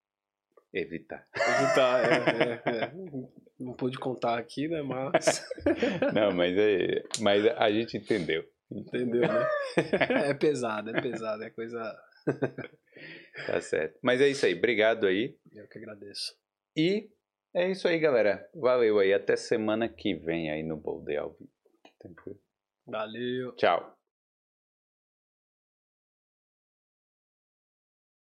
evitar. 0.73 1.27
evitar. 1.35 2.05
é, 2.05 2.05
é, 2.71 2.85
é. 2.85 2.93
Não 3.61 3.75
pude 3.75 3.99
contar 3.99 4.39
aqui, 4.39 4.67
né? 4.69 4.81
Mas. 4.81 5.47
Não, 6.15 6.33
mas, 6.33 6.57
é, 6.57 7.03
mas 7.21 7.47
a 7.47 7.71
gente 7.71 7.99
entendeu. 7.99 8.43
Entendeu, 8.73 9.21
né? 9.21 9.47
É 10.31 10.35
pesado, 10.35 10.91
é 10.91 11.01
pesado, 11.01 11.45
é 11.45 11.51
coisa. 11.51 11.79
Tá 13.47 13.59
certo. 13.63 13.99
Mas 14.03 14.21
é 14.21 14.29
isso 14.29 14.45
aí. 14.45 14.53
Obrigado 14.55 15.07
aí. 15.07 15.35
Eu 15.53 15.67
que 15.69 15.79
agradeço. 15.79 16.37
E 16.77 17.09
é 17.55 17.71
isso 17.71 17.89
aí, 17.89 17.99
galera. 17.99 18.47
Valeu 18.55 18.99
aí. 18.99 19.15
Até 19.15 19.37
semana 19.37 19.89
que 19.89 20.15
vem 20.15 20.51
aí 20.51 20.63
no 20.63 20.77
Boldê 20.77 21.17
ao 21.17 21.31
vivo. 21.33 21.51
Tranquilo? 21.99 22.39
Valeu. 22.87 23.53
Tchau. 23.57 24.00